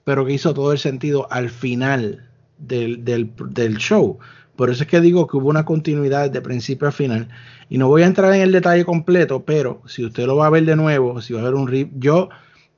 pero 0.02 0.26
que 0.26 0.32
hizo 0.32 0.52
todo 0.54 0.72
el 0.72 0.80
sentido 0.80 1.28
al 1.30 1.50
final 1.50 2.28
del, 2.58 3.04
del, 3.04 3.32
del 3.50 3.76
show. 3.76 4.18
Por 4.60 4.68
eso 4.68 4.82
es 4.82 4.90
que 4.90 5.00
digo 5.00 5.26
que 5.26 5.38
hubo 5.38 5.48
una 5.48 5.64
continuidad 5.64 6.30
de 6.30 6.42
principio 6.42 6.86
a 6.86 6.92
final. 6.92 7.28
Y 7.70 7.78
no 7.78 7.88
voy 7.88 8.02
a 8.02 8.06
entrar 8.06 8.34
en 8.34 8.42
el 8.42 8.52
detalle 8.52 8.84
completo, 8.84 9.42
pero 9.42 9.80
si 9.86 10.04
usted 10.04 10.26
lo 10.26 10.36
va 10.36 10.48
a 10.48 10.50
ver 10.50 10.66
de 10.66 10.76
nuevo, 10.76 11.18
si 11.22 11.32
va 11.32 11.40
a 11.40 11.44
ver 11.44 11.54
un 11.54 11.66
rip, 11.66 11.90
yo 11.96 12.28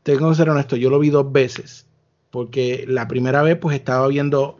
tengo 0.05 0.28
que 0.28 0.37
ser 0.37 0.49
honesto, 0.49 0.76
yo 0.76 0.91
lo 0.91 1.01
vi 1.01 1.11
dos 1.11 1.33
veces. 1.33 1.89
Porque 2.30 2.85
la 2.87 3.09
primera 3.09 3.43
vez 3.43 3.57
pues 3.57 3.74
estaba 3.74 4.07
viendo 4.07 4.59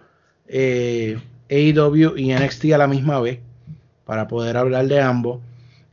eh, 0.49 1.16
AEW 1.49 2.16
y 2.16 2.35
NXT 2.35 2.73
a 2.73 2.79
la 2.79 2.89
misma 2.89 3.20
vez 3.20 3.39
para 4.05 4.27
poder 4.27 4.57
hablar 4.57 4.89
de 4.89 5.01
ambos. 5.01 5.39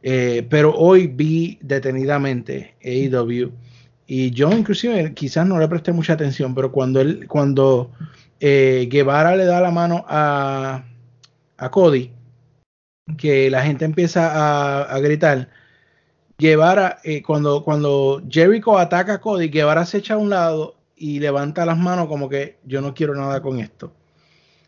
Eh, 0.02 0.48
pero 0.50 0.74
hoy 0.74 1.06
vi 1.06 1.60
detenidamente 1.62 2.74
AEW 2.84 3.52
y 4.08 4.32
yo 4.32 4.52
inclusive 4.52 5.14
quizás 5.14 5.46
no 5.46 5.60
le 5.60 5.68
presté 5.68 5.92
mucha 5.92 6.14
atención, 6.14 6.56
pero 6.56 6.72
cuando 6.72 7.00
él, 7.02 7.28
cuando 7.28 7.92
eh, 8.40 8.88
Guevara 8.90 9.36
le 9.36 9.46
da 9.46 9.62
la 9.62 9.70
mano 9.70 10.04
a, 10.08 10.86
a 11.60 11.70
Cody, 11.70 12.12
que 13.18 13.50
la 13.50 13.62
gente 13.64 13.86
empieza 13.86 14.92
a, 14.94 15.00
gritar, 15.00 15.50
Guevara, 16.38 17.00
eh, 17.04 17.22
cuando, 17.22 17.64
cuando 17.64 18.22
Jericho 18.30 18.78
ataca 18.78 19.16
a 19.16 19.22
Cody, 19.22 19.50
Guevara 19.50 19.86
se 19.86 19.98
echa 19.98 20.14
a 20.14 20.18
un 20.18 20.30
lado 20.30 20.78
y 20.96 21.20
levanta 21.20 21.66
las 21.66 21.78
manos 21.78 22.08
como 22.08 22.30
que 22.30 22.60
yo 22.66 22.82
no 22.82 22.94
quiero 22.94 23.14
nada 23.14 23.42
con 23.42 23.60
esto. 23.60 23.94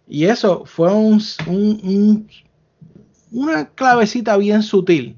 Y 0.08 0.26
eso 0.26 0.66
fue 0.66 0.92
un, 0.92 1.22
un, 1.48 1.80
un, 1.84 2.28
una 3.32 3.70
clavecita 3.70 4.36
bien 4.36 4.64
sutil 4.64 5.18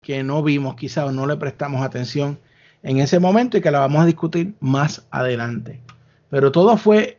que 0.00 0.22
no 0.22 0.42
vimos 0.42 0.76
quizás 0.76 1.04
o 1.04 1.12
no 1.12 1.26
le 1.26 1.36
prestamos 1.36 1.82
atención 1.82 2.38
en 2.82 2.98
ese 2.98 3.18
momento 3.18 3.56
y 3.56 3.60
que 3.60 3.70
la 3.70 3.80
vamos 3.80 4.02
a 4.02 4.06
discutir 4.06 4.54
más 4.60 5.06
adelante. 5.10 5.80
Pero 6.30 6.52
todo 6.52 6.76
fue 6.76 7.18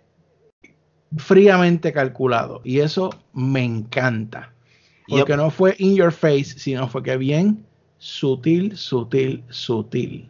fríamente 1.18 1.93
calculado 1.93 2.61
y 2.63 2.80
eso 2.80 3.09
me 3.34 3.63
encanta. 3.63 4.51
Porque 5.07 5.34
yep. 5.34 5.38
no 5.38 5.51
fue 5.51 5.76
in 5.78 5.95
your 5.95 6.11
face, 6.11 6.57
sino 6.57 6.88
fue 6.88 7.03
que 7.03 7.16
bien 7.18 7.63
sutil, 7.97 8.76
sutil, 8.76 9.43
sutil. 9.49 10.30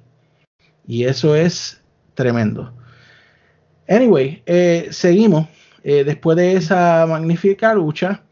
Y 0.86 1.06
eso 1.06 1.36
es 1.36 1.82
tremendo. 2.14 2.74
Anyway, 3.88 4.42
eh, 4.46 4.88
seguimos. 4.92 5.48
Eh, 5.84 6.04
después 6.04 6.36
de 6.36 6.54
esa 6.54 7.06
magnífica 7.08 7.74
lucha, 7.74 8.24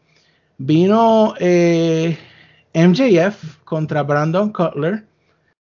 vino 0.58 1.36
eh, 1.40 2.18
MJF 2.74 3.60
contra 3.64 4.04
Brandon 4.04 4.52
Cutler. 4.52 5.06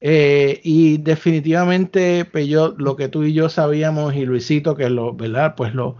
Eh, 0.02 0.62
y 0.64 0.98
definitivamente, 0.98 2.26
pues 2.26 2.48
yo, 2.48 2.76
lo 2.78 2.96
que 2.96 3.08
tú 3.08 3.24
y 3.24 3.34
yo 3.34 3.50
sabíamos, 3.50 4.16
y 4.16 4.26
Luisito, 4.26 4.76
que 4.76 4.90
lo, 4.90 5.14
¿verdad? 5.14 5.56
Pues 5.56 5.74
lo, 5.74 5.98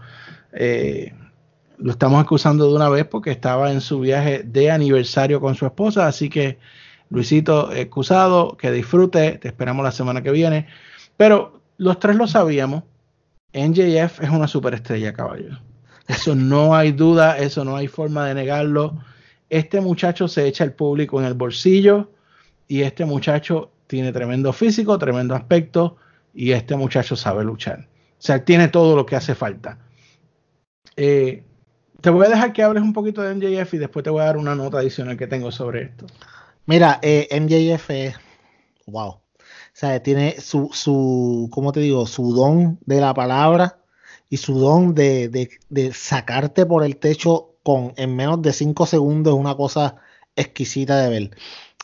eh, 0.56 1.12
lo 1.78 1.92
estamos 1.92 2.22
acusando 2.22 2.68
de 2.68 2.74
una 2.74 2.88
vez 2.88 3.04
porque 3.04 3.30
estaba 3.30 3.70
en 3.70 3.80
su 3.80 4.00
viaje 4.00 4.42
de 4.44 4.70
aniversario 4.70 5.40
con 5.40 5.54
su 5.54 5.66
esposa. 5.66 6.06
Así 6.06 6.28
que, 6.28 6.58
Luisito, 7.10 7.72
excusado, 7.72 8.56
que 8.56 8.70
disfrute. 8.72 9.32
Te 9.38 9.48
esperamos 9.48 9.84
la 9.84 9.92
semana 9.92 10.22
que 10.22 10.30
viene. 10.30 10.66
Pero 11.16 11.60
los 11.76 11.98
tres 11.98 12.16
lo 12.16 12.26
sabíamos. 12.26 12.84
NJF 13.52 14.22
es 14.22 14.30
una 14.30 14.48
superestrella, 14.48 15.12
caballo. 15.12 15.58
Eso 16.08 16.34
no 16.34 16.74
hay 16.74 16.92
duda, 16.92 17.38
eso 17.38 17.64
no 17.64 17.76
hay 17.76 17.88
forma 17.88 18.26
de 18.26 18.34
negarlo. 18.34 18.98
Este 19.50 19.80
muchacho 19.80 20.28
se 20.28 20.46
echa 20.46 20.64
el 20.64 20.72
público 20.72 21.20
en 21.20 21.26
el 21.26 21.34
bolsillo 21.34 22.10
y 22.68 22.82
este 22.82 23.04
muchacho 23.04 23.70
tiene 23.86 24.12
tremendo 24.12 24.52
físico, 24.52 24.98
tremendo 24.98 25.34
aspecto 25.34 25.96
y 26.34 26.52
este 26.52 26.76
muchacho 26.76 27.16
sabe 27.16 27.44
luchar. 27.44 27.88
O 28.18 28.22
sea, 28.22 28.44
tiene 28.44 28.68
todo 28.68 28.96
lo 28.96 29.06
que 29.06 29.16
hace 29.16 29.34
falta. 29.34 29.78
Eh, 30.96 31.44
te 32.00 32.10
voy 32.10 32.26
a 32.26 32.30
dejar 32.30 32.52
que 32.52 32.62
hables 32.62 32.82
un 32.82 32.92
poquito 32.92 33.22
de 33.22 33.34
MJF 33.34 33.74
y 33.74 33.78
después 33.78 34.02
te 34.02 34.10
voy 34.10 34.22
a 34.22 34.26
dar 34.26 34.36
una 34.36 34.54
nota 34.54 34.78
adicional 34.78 35.16
que 35.16 35.26
tengo 35.26 35.50
sobre 35.52 35.82
esto. 35.82 36.06
Mira, 36.66 36.98
eh, 37.02 37.28
MJF 37.40 37.90
es, 37.90 38.16
wow. 38.86 39.10
O 39.10 39.20
sea, 39.72 40.02
tiene 40.02 40.40
su, 40.40 40.70
su, 40.72 41.48
¿cómo 41.52 41.72
te 41.72 41.80
digo? 41.80 42.06
Su 42.06 42.32
don 42.32 42.78
de 42.86 43.00
la 43.00 43.12
palabra 43.12 43.78
y 44.28 44.38
su 44.38 44.58
don 44.58 44.94
de, 44.94 45.50
sacarte 45.92 46.66
por 46.66 46.84
el 46.84 46.96
techo 46.96 47.54
con 47.62 47.92
en 47.96 48.16
menos 48.16 48.42
de 48.42 48.52
5 48.52 48.86
segundos 48.86 49.34
es 49.34 49.40
una 49.40 49.56
cosa 49.56 49.96
exquisita 50.34 51.00
de 51.02 51.08
ver. 51.10 51.30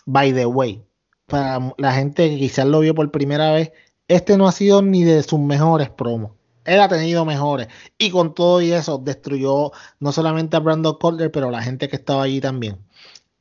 By 0.07 0.33
the 0.33 0.47
way, 0.47 0.83
para 1.27 1.75
la 1.79 1.93
gente 1.93 2.29
que 2.31 2.39
quizás 2.39 2.67
lo 2.67 2.81
vio 2.81 2.95
por 2.95 3.11
primera 3.11 3.53
vez, 3.53 3.73
este 4.09 4.37
no 4.37 4.49
ha 4.49 4.53
sido 4.53 4.83
ni 4.83 5.05
de 5.05 5.23
sus 5.23 5.41
mejores 5.41 5.91
promos. 5.91 6.33
Él 6.65 6.81
ha 6.81 6.89
tenido 6.89 7.25
mejores. 7.25 7.69
Y 7.99 8.11
con 8.11 8.35
todo 8.35 8.61
y 8.61 8.73
eso, 8.73 8.99
destruyó 8.99 9.73
no 10.01 10.13
solamente 10.13 10.57
a 10.57 10.61
Brandon 10.61 10.97
Cutler, 10.99 11.31
pero 11.31 11.49
a 11.49 11.51
la 11.53 11.63
gente 11.63 11.89
que 11.89 11.97
estaba 11.97 12.23
allí 12.25 12.41
también. 12.41 12.79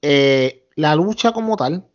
Eh, 0.02 0.68
la 0.76 0.96
lucha 0.96 1.32
como 1.32 1.58
tal 1.58 1.86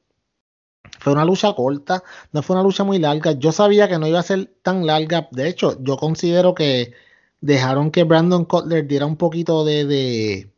fue 1.01 1.13
una 1.13 1.25
lucha 1.25 1.53
corta, 1.55 2.03
no 2.33 2.43
fue 2.43 2.55
una 2.55 2.63
lucha 2.63 2.85
muy 2.85 2.99
larga. 2.99 3.33
Yo 3.33 3.53
sabía 3.53 3.89
que 3.89 3.99
no 3.99 4.07
iba 4.07 4.21
a 4.21 4.23
ser 4.23 4.53
tan 4.63 4.87
larga. 4.87 5.29
De 5.33 5.49
hecho, 5.49 5.77
yo 5.83 5.97
considero 5.97 6.55
que 6.55 6.93
dejaron 7.41 7.91
que 7.91 8.05
Brandon 8.05 8.45
Cutler 8.45 8.87
diera 8.87 9.07
un 9.07 9.17
poquito 9.17 9.65
de, 9.65 9.85
de 9.85 10.51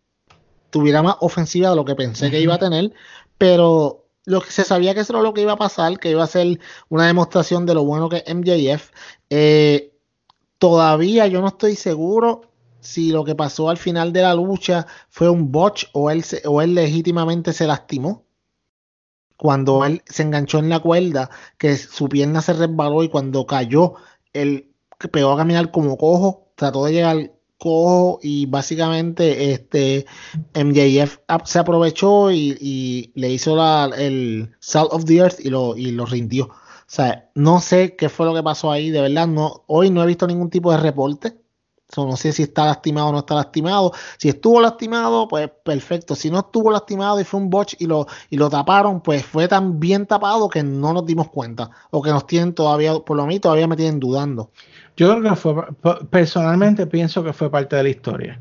tuviera 0.71 1.03
más 1.03 1.17
ofensiva 1.21 1.71
de 1.71 1.77
lo 1.77 1.85
que 1.85 1.95
pensé 1.95 2.31
que 2.31 2.41
iba 2.41 2.55
a 2.55 2.59
tener, 2.59 2.93
pero 3.37 4.07
lo 4.25 4.41
que 4.43 4.51
se 4.51 4.65
sabía 4.65 4.95
que 4.95 5.01
eso 5.01 5.15
era 5.15 5.23
lo 5.23 5.33
que 5.33 5.41
iba 5.41 5.53
a 5.53 5.57
pasar, 5.57 5.99
que 5.99 6.11
iba 6.11 6.23
a 6.23 6.27
ser 6.27 6.61
una 6.89 7.07
demostración 7.07 7.67
de 7.67 7.75
lo 7.75 7.85
bueno 7.85 8.09
que 8.09 8.23
es 8.27 8.35
MJF. 8.35 8.91
Eh, 9.31 9.95
todavía 10.59 11.27
yo 11.27 11.41
no 11.41 11.49
estoy 11.49 11.77
seguro 11.77 12.43
si 12.81 13.11
lo 13.11 13.25
que 13.25 13.35
pasó 13.35 13.71
al 13.71 13.77
final 13.77 14.13
de 14.13 14.23
la 14.23 14.35
lucha 14.35 14.87
fue 15.09 15.29
un 15.29 15.51
botch 15.51 15.87
o 15.93 16.11
él, 16.11 16.25
o 16.45 16.63
él 16.63 16.75
legítimamente 16.75 17.53
se 17.53 17.67
lastimó. 17.67 18.25
Cuando 19.37 19.85
él 19.85 20.03
se 20.07 20.23
enganchó 20.23 20.59
en 20.59 20.69
la 20.69 20.81
cuerda, 20.81 21.31
que 21.59 21.77
su 21.77 22.09
pierna 22.09 22.43
se 22.43 22.55
resbaló 22.55 23.03
y 23.05 23.09
cuando 23.09 23.47
cayó, 23.47 23.95
él 24.33 24.73
pegó 25.13 25.33
a 25.33 25.37
caminar 25.37 25.71
como 25.71 25.97
cojo, 25.97 26.49
trató 26.57 26.85
de 26.85 26.93
llegar 26.93 27.33
cojo 27.59 28.19
y 28.23 28.47
básicamente 28.47 29.53
este 29.53 30.07
MJF 30.55 31.19
se 31.45 31.59
aprovechó 31.59 32.31
y, 32.31 33.13
le 33.15 33.31
hizo 33.31 33.57
la, 33.57 33.91
el 33.97 34.55
Salt 34.61 34.93
of 34.93 35.05
the 35.05 35.17
Earth 35.17 35.41
y 35.41 35.51
lo, 35.51 35.77
y 35.77 35.91
lo 35.93 36.07
rindió. 36.07 36.51
O 36.89 36.91
sea, 36.91 37.29
no 37.35 37.61
sé 37.61 37.97
qué 37.97 38.09
fue 38.09 38.25
lo 38.25 38.35
que 38.35 38.43
pasó 38.43 38.73
ahí, 38.73 38.89
de 38.89 39.03
verdad, 39.03 39.27
no, 39.27 39.63
hoy 39.67 39.91
no 39.91 40.03
he 40.03 40.07
visto 40.07 40.27
ningún 40.27 40.49
tipo 40.49 40.73
de 40.73 40.79
reporte. 40.79 41.37
no 41.95 42.17
sé 42.17 42.33
si 42.33 42.45
está 42.45 42.65
lastimado 42.65 43.09
o 43.09 43.13
no 43.13 43.19
está 43.19 43.35
lastimado. 43.35 43.93
Si 44.17 44.31
estuvo 44.31 44.59
lastimado, 44.59 45.29
pues 45.29 45.51
perfecto. 45.63 46.15
Si 46.15 46.31
no 46.31 46.39
estuvo 46.39 46.71
lastimado 46.71 47.21
y 47.21 47.25
fue 47.25 47.41
un 47.41 47.51
botch 47.51 47.75
y 47.79 47.85
lo, 47.85 48.07
y 48.31 48.39
lo 48.39 48.49
taparon, 48.49 49.03
pues 49.03 49.23
fue 49.27 49.47
tan 49.49 49.79
bien 49.79 50.07
tapado 50.07 50.49
que 50.49 50.63
no 50.63 50.95
nos 50.95 51.05
dimos 51.05 51.29
cuenta. 51.29 51.69
O 51.91 52.01
que 52.01 52.09
nos 52.09 52.27
tienen 52.27 52.55
todavía, 52.55 52.99
por 53.01 53.19
lo 53.19 53.27
menos 53.27 53.43
todavía 53.43 53.69
me 53.69 53.77
tienen 53.77 54.01
dudando. 54.01 54.51
Yo 54.97 55.11
creo 55.11 55.31
que 55.31 55.37
fue, 55.37 55.55
personalmente 56.09 56.87
pienso 56.87 57.23
que 57.23 57.35
fue 57.35 57.51
parte 57.51 57.77
de 57.77 57.83
la 57.83 57.89
historia, 57.91 58.41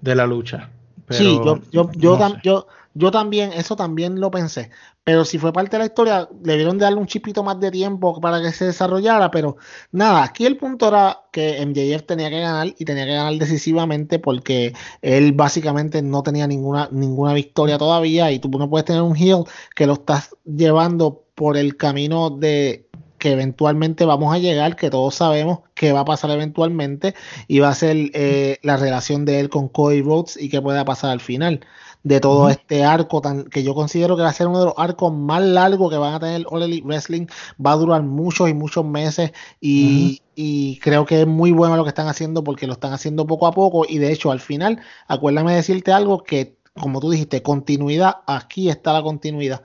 de 0.00 0.14
la 0.14 0.26
lucha. 0.26 0.70
sí, 1.10 1.38
yo, 1.44 1.60
yo, 1.70 1.90
yo, 1.92 2.18
yo, 2.42 2.66
también, 3.12 3.52
eso 3.52 3.76
también 3.76 4.20
lo 4.20 4.30
pensé. 4.30 4.70
Pero 5.04 5.24
si 5.24 5.38
fue 5.38 5.52
parte 5.52 5.76
de 5.76 5.78
la 5.80 5.86
historia, 5.86 6.28
debieron 6.32 6.78
de 6.78 6.84
darle 6.84 7.00
un 7.00 7.06
chipito 7.06 7.42
más 7.42 7.58
de 7.60 7.70
tiempo 7.70 8.20
para 8.20 8.42
que 8.42 8.52
se 8.52 8.66
desarrollara. 8.66 9.30
Pero 9.30 9.56
nada, 9.92 10.24
aquí 10.24 10.44
el 10.46 10.56
punto 10.56 10.88
era 10.88 11.22
que 11.32 11.64
MJF 11.64 12.06
tenía 12.06 12.30
que 12.30 12.40
ganar 12.40 12.68
y 12.68 12.84
tenía 12.84 13.06
que 13.06 13.14
ganar 13.14 13.34
decisivamente 13.34 14.18
porque 14.18 14.74
él 15.02 15.32
básicamente 15.32 16.02
no 16.02 16.22
tenía 16.22 16.46
ninguna, 16.46 16.88
ninguna 16.92 17.32
victoria 17.34 17.78
todavía. 17.78 18.30
Y 18.32 18.40
tú 18.40 18.48
no 18.50 18.68
puedes 18.68 18.84
tener 18.84 19.02
un 19.02 19.16
heel 19.16 19.44
que 19.74 19.86
lo 19.86 19.94
estás 19.94 20.36
llevando 20.44 21.24
por 21.34 21.56
el 21.56 21.76
camino 21.76 22.30
de 22.30 22.88
que 23.20 23.32
eventualmente 23.32 24.04
vamos 24.04 24.34
a 24.34 24.38
llegar, 24.38 24.76
que 24.76 24.90
todos 24.90 25.14
sabemos 25.14 25.60
que 25.74 25.92
va 25.92 26.00
a 26.00 26.04
pasar 26.04 26.30
eventualmente 26.30 27.14
y 27.46 27.60
va 27.60 27.68
a 27.68 27.74
ser 27.74 27.96
eh, 28.14 28.58
la 28.62 28.76
relación 28.76 29.24
de 29.24 29.40
él 29.40 29.50
con 29.50 29.68
Cody 29.68 30.02
Rhodes 30.02 30.36
y 30.36 30.48
qué 30.48 30.60
pueda 30.60 30.84
pasar 30.84 31.10
al 31.10 31.20
final 31.20 31.60
de 32.02 32.20
todo 32.20 32.48
este 32.48 32.84
arco 32.84 33.20
tan 33.20 33.44
que 33.44 33.62
yo 33.62 33.74
considero 33.74 34.16
que 34.16 34.22
va 34.22 34.30
a 34.30 34.32
ser 34.32 34.46
uno 34.46 34.60
de 34.60 34.64
los 34.66 34.74
arcos 34.76 35.12
más 35.12 35.42
largos 35.42 35.90
que 35.90 35.98
van 35.98 36.14
a 36.14 36.20
tener 36.20 36.46
All 36.50 36.62
Elite 36.62 36.86
Wrestling 36.86 37.26
va 37.64 37.72
a 37.72 37.76
durar 37.76 38.02
muchos 38.02 38.48
y 38.48 38.54
muchos 38.54 38.84
meses 38.84 39.32
y, 39.60 40.22
y, 40.34 40.78
creo 40.78 41.04
que 41.04 41.20
es 41.20 41.26
muy 41.26 41.52
bueno 41.52 41.76
lo 41.76 41.84
que 41.84 41.90
están 41.90 42.08
haciendo 42.08 42.42
porque 42.42 42.66
lo 42.66 42.72
están 42.72 42.94
haciendo 42.94 43.26
poco 43.26 43.46
a 43.46 43.52
poco 43.52 43.84
y 43.86 43.98
de 43.98 44.12
hecho 44.12 44.30
al 44.30 44.40
final 44.40 44.80
acuérdame 45.08 45.54
decirte 45.54 45.92
algo 45.92 46.22
que 46.22 46.56
como 46.74 47.00
tú 47.00 47.10
dijiste 47.10 47.42
continuidad 47.42 48.16
aquí 48.26 48.70
está 48.70 48.94
la 48.94 49.02
continuidad 49.02 49.62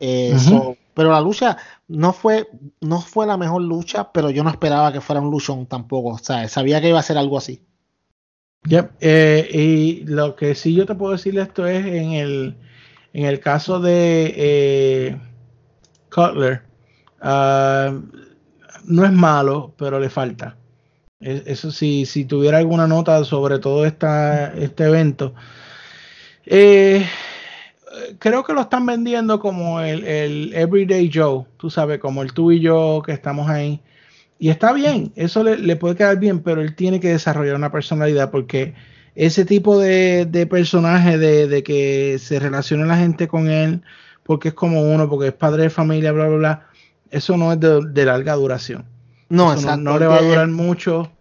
eh, 0.00 0.36
pero 0.94 1.12
la 1.12 1.20
lucha 1.20 1.56
no 1.88 2.12
fue, 2.12 2.48
no 2.80 3.00
fue 3.00 3.26
la 3.26 3.36
mejor 3.36 3.62
lucha, 3.62 4.12
pero 4.12 4.30
yo 4.30 4.42
no 4.42 4.50
esperaba 4.50 4.92
que 4.92 5.00
fuera 5.00 5.20
un 5.20 5.30
luchón 5.30 5.66
tampoco. 5.66 6.08
O 6.10 6.18
sea, 6.18 6.48
sabía 6.48 6.80
que 6.80 6.88
iba 6.88 6.98
a 6.98 7.02
ser 7.02 7.18
algo 7.18 7.38
así. 7.38 7.62
Eh, 8.68 9.48
y 9.52 10.04
lo 10.04 10.36
que 10.36 10.54
sí 10.54 10.74
yo 10.74 10.86
te 10.86 10.94
puedo 10.94 11.12
decir 11.12 11.38
esto 11.38 11.66
es 11.66 11.84
en 11.84 12.12
el, 12.12 12.56
en 13.12 13.24
el 13.24 13.40
caso 13.40 13.80
de 13.80 14.34
eh, 14.36 15.20
Cutler, 16.14 16.62
ah, 17.20 17.98
no 18.84 19.04
es 19.04 19.12
malo, 19.12 19.74
pero 19.78 19.98
le 19.98 20.10
falta. 20.10 20.56
Eso 21.20 21.70
sí, 21.70 22.06
si 22.06 22.24
tuviera 22.24 22.58
alguna 22.58 22.86
nota 22.86 23.22
sobre 23.24 23.58
todo 23.58 23.84
esta, 23.84 24.54
este 24.54 24.84
evento, 24.84 25.34
eh, 26.46 27.06
creo 28.18 28.42
que 28.42 28.54
lo 28.54 28.62
están 28.62 28.86
vendiendo 28.86 29.38
como 29.38 29.80
el, 29.80 30.04
el, 30.04 30.54
Everyday 30.54 31.10
Joe, 31.12 31.44
tú 31.58 31.68
sabes, 31.70 31.98
como 32.00 32.22
el 32.22 32.32
tú 32.32 32.52
y 32.52 32.60
yo 32.60 33.02
que 33.04 33.12
estamos 33.12 33.50
ahí. 33.50 33.80
Y 34.42 34.48
está 34.48 34.72
bien, 34.72 35.12
eso 35.16 35.44
le, 35.44 35.76
puede 35.76 35.96
quedar 35.96 36.18
bien, 36.18 36.40
pero 36.40 36.62
él 36.62 36.74
tiene 36.74 36.98
que 36.98 37.10
desarrollar 37.10 37.56
una 37.56 37.70
personalidad 37.70 38.30
porque 38.30 38.72
ese 39.14 39.44
tipo 39.44 39.78
de, 39.78 40.24
de 40.24 40.46
personaje 40.46 41.18
de, 41.18 41.46
de, 41.46 41.62
que 41.62 42.18
se 42.18 42.38
relacione 42.38 42.86
la 42.86 42.96
gente 42.96 43.28
con 43.28 43.50
él 43.50 43.82
porque 44.22 44.48
es 44.48 44.54
como 44.54 44.80
uno, 44.80 45.10
porque 45.10 45.28
es 45.28 45.34
padre 45.34 45.64
de 45.64 45.70
familia, 45.70 46.12
bla, 46.12 46.26
bla, 46.26 46.36
bla, 46.38 46.66
eso 47.10 47.36
no 47.36 47.52
es 47.52 47.60
de, 47.60 48.04
larga 48.06 48.32
duración. 48.32 48.86
No, 49.28 49.54
no, 49.54 49.76
no, 49.76 49.98
le 49.98 50.06
va 50.06 50.16
a 50.16 50.22
durar 50.22 50.48
mucho. 50.48 51.12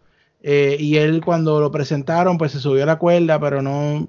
Eh, 0.41 0.77
y 0.79 0.95
él 0.95 1.21
cuando 1.21 1.59
lo 1.59 1.71
presentaron, 1.71 2.37
pues 2.37 2.53
se 2.53 2.61
subió 2.61 2.83
a 2.83 2.85
la 2.85 2.99
cuerda, 2.99 3.37
pero 3.37 3.61
no, 3.61 4.07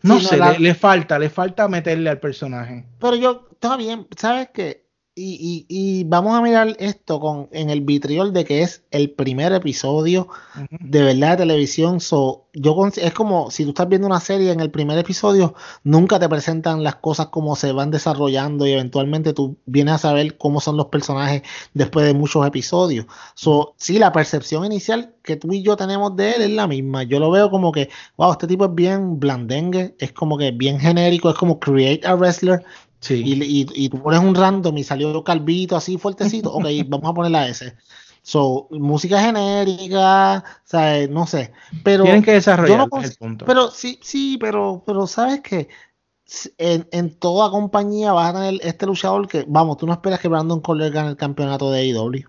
no 0.00 0.20
sé, 0.20 0.38
le, 0.58 0.74
falta, 0.74 1.18
le 1.18 1.28
falta 1.28 1.68
meterle 1.68 2.08
al 2.08 2.18
personaje. 2.18 2.86
Pero 2.98 3.16
yo, 3.16 3.48
está 3.52 3.76
bien, 3.76 4.06
¿sabes 4.16 4.48
qué? 4.54 4.87
Y, 5.20 5.66
y, 5.68 6.04
vamos 6.04 6.38
a 6.38 6.42
mirar 6.42 6.76
esto 6.78 7.18
con 7.18 7.48
en 7.50 7.70
el 7.70 7.80
vitriol 7.80 8.32
de 8.32 8.44
que 8.44 8.62
es 8.62 8.84
el 8.92 9.10
primer 9.10 9.52
episodio 9.52 10.28
de 10.70 11.02
verdad 11.02 11.32
de 11.32 11.36
televisión. 11.38 11.98
So, 11.98 12.46
yo 12.54 12.76
es 12.96 13.12
como 13.14 13.50
si 13.50 13.64
tú 13.64 13.70
estás 13.70 13.88
viendo 13.88 14.06
una 14.06 14.20
serie 14.20 14.52
en 14.52 14.60
el 14.60 14.70
primer 14.70 14.96
episodio, 14.96 15.54
nunca 15.82 16.20
te 16.20 16.28
presentan 16.28 16.84
las 16.84 16.96
cosas 16.96 17.28
como 17.28 17.56
se 17.56 17.72
van 17.72 17.90
desarrollando 17.90 18.64
y 18.64 18.72
eventualmente 18.72 19.32
tú 19.32 19.56
vienes 19.66 19.94
a 19.94 19.98
saber 19.98 20.36
cómo 20.38 20.60
son 20.60 20.76
los 20.76 20.86
personajes 20.86 21.42
después 21.74 22.06
de 22.06 22.14
muchos 22.14 22.46
episodios. 22.46 23.06
So, 23.34 23.74
sí, 23.76 23.98
la 23.98 24.12
percepción 24.12 24.64
inicial 24.64 25.14
que 25.24 25.34
tú 25.36 25.52
y 25.52 25.62
yo 25.62 25.76
tenemos 25.76 26.14
de 26.14 26.32
él 26.32 26.42
es 26.42 26.50
la 26.50 26.68
misma. 26.68 27.02
Yo 27.02 27.18
lo 27.18 27.30
veo 27.30 27.50
como 27.50 27.72
que, 27.72 27.88
wow, 28.16 28.32
este 28.32 28.46
tipo 28.46 28.66
es 28.66 28.74
bien 28.74 29.18
blandengue, 29.18 29.96
es 29.98 30.12
como 30.12 30.38
que 30.38 30.52
bien 30.52 30.78
genérico, 30.78 31.28
es 31.30 31.36
como 31.36 31.58
create 31.58 32.06
a 32.06 32.14
wrestler 32.14 32.64
y, 33.08 33.66
y, 33.84 33.88
tú 33.88 34.02
pones 34.02 34.20
un 34.20 34.34
random 34.34 34.76
y 34.78 34.84
salió 34.84 35.22
calvito 35.22 35.76
así 35.76 35.98
fuertecito, 35.98 36.52
ok, 36.52 36.66
vamos 36.88 37.10
a 37.10 37.14
ponerle 37.14 37.38
a 37.38 37.48
ese. 37.48 37.76
So, 38.22 38.68
música 38.70 39.20
genérica, 39.20 40.44
o 40.44 40.68
sea, 40.68 41.06
no 41.08 41.26
sé. 41.26 41.52
Pero 41.82 42.04
Tienen 42.04 42.22
que 42.22 42.32
desarrollar 42.32 42.86
el 43.02 43.14
punto. 43.18 43.46
Pero 43.46 43.70
sí, 43.70 43.98
sí, 44.02 44.36
pero, 44.38 44.82
pero 44.86 45.06
sabes 45.06 45.40
que 45.40 45.68
en, 46.58 46.86
en, 46.92 47.14
toda 47.14 47.50
compañía 47.50 48.12
vas 48.12 48.34
a 48.34 48.38
tener 48.38 48.60
este 48.62 48.84
luchador 48.84 49.26
que, 49.28 49.46
vamos, 49.48 49.78
tú 49.78 49.86
no 49.86 49.94
esperas 49.94 50.20
que 50.20 50.28
Brandon 50.28 50.60
Cole 50.60 50.90
gane 50.90 51.10
el 51.10 51.16
campeonato 51.16 51.70
de 51.70 51.80
AEW. 51.80 52.24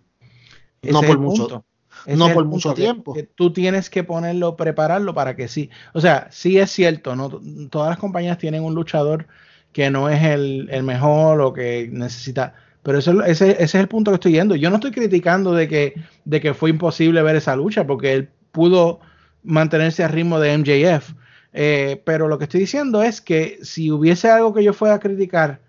No 0.84 1.01
por 1.01 1.20
mucho. 1.20 1.65
no 2.07 2.34
por 2.34 2.45
mucho 2.45 2.74
tiempo. 2.74 3.13
tú 3.36 3.51
tienes 3.51 3.89
que 3.89 4.03
ponerlo, 4.05 4.55
prepararlo 4.55 5.13
para 5.13 5.36
que 5.36 5.47
sí. 5.47 5.70
O 5.93 5.99
sea, 5.99 6.30
sí 6.32 6.59
es 6.59 6.72
cierto, 6.72 7.15
no 7.15 7.30
todas 7.70 7.89
las 7.89 7.99
compañías 7.99 8.38
tienen 8.38 8.63
un 8.63 8.74
luchador 8.74 9.28
que 9.72 9.89
no 9.89 10.09
es 10.09 10.24
el, 10.24 10.84
mejor 10.84 11.41
o 11.41 11.53
que 11.53 11.89
necesita. 11.91 12.53
Pero 12.84 12.97
eso, 12.99 13.24
ese, 13.24 13.51
ese, 13.51 13.63
es 13.63 13.76
el 13.76 13.88
punto 13.88 14.11
que 14.11 14.15
estoy 14.15 14.32
yendo. 14.34 14.55
Yo 14.55 14.70
no 14.70 14.78
estoy 14.78 14.91
criticando 14.91 15.53
de 15.53 15.67
que, 15.67 15.93
de 16.26 16.41
que 16.41 16.53
fue 16.53 16.70
imposible 16.70 17.22
ver 17.22 17.36
esa 17.36 17.55
lucha, 17.55 17.86
porque 17.86 18.13
él 18.13 18.30
pudo 18.51 18.99
mantenerse 19.43 20.03
al 20.03 20.11
ritmo 20.11 20.39
de 20.39 20.57
MJF. 20.57 21.13
Eh, 21.51 22.01
pero 22.05 22.28
lo 22.28 22.38
que 22.38 22.43
estoy 22.45 22.61
diciendo 22.61 23.01
es 23.03 23.22
que 23.22 23.59
si 23.63 23.91
hubiese 23.91 24.30
algo 24.30 24.53
que 24.53 24.63
yo 24.63 24.74
fuera 24.74 24.95
a 24.95 24.99
criticar 24.99 25.61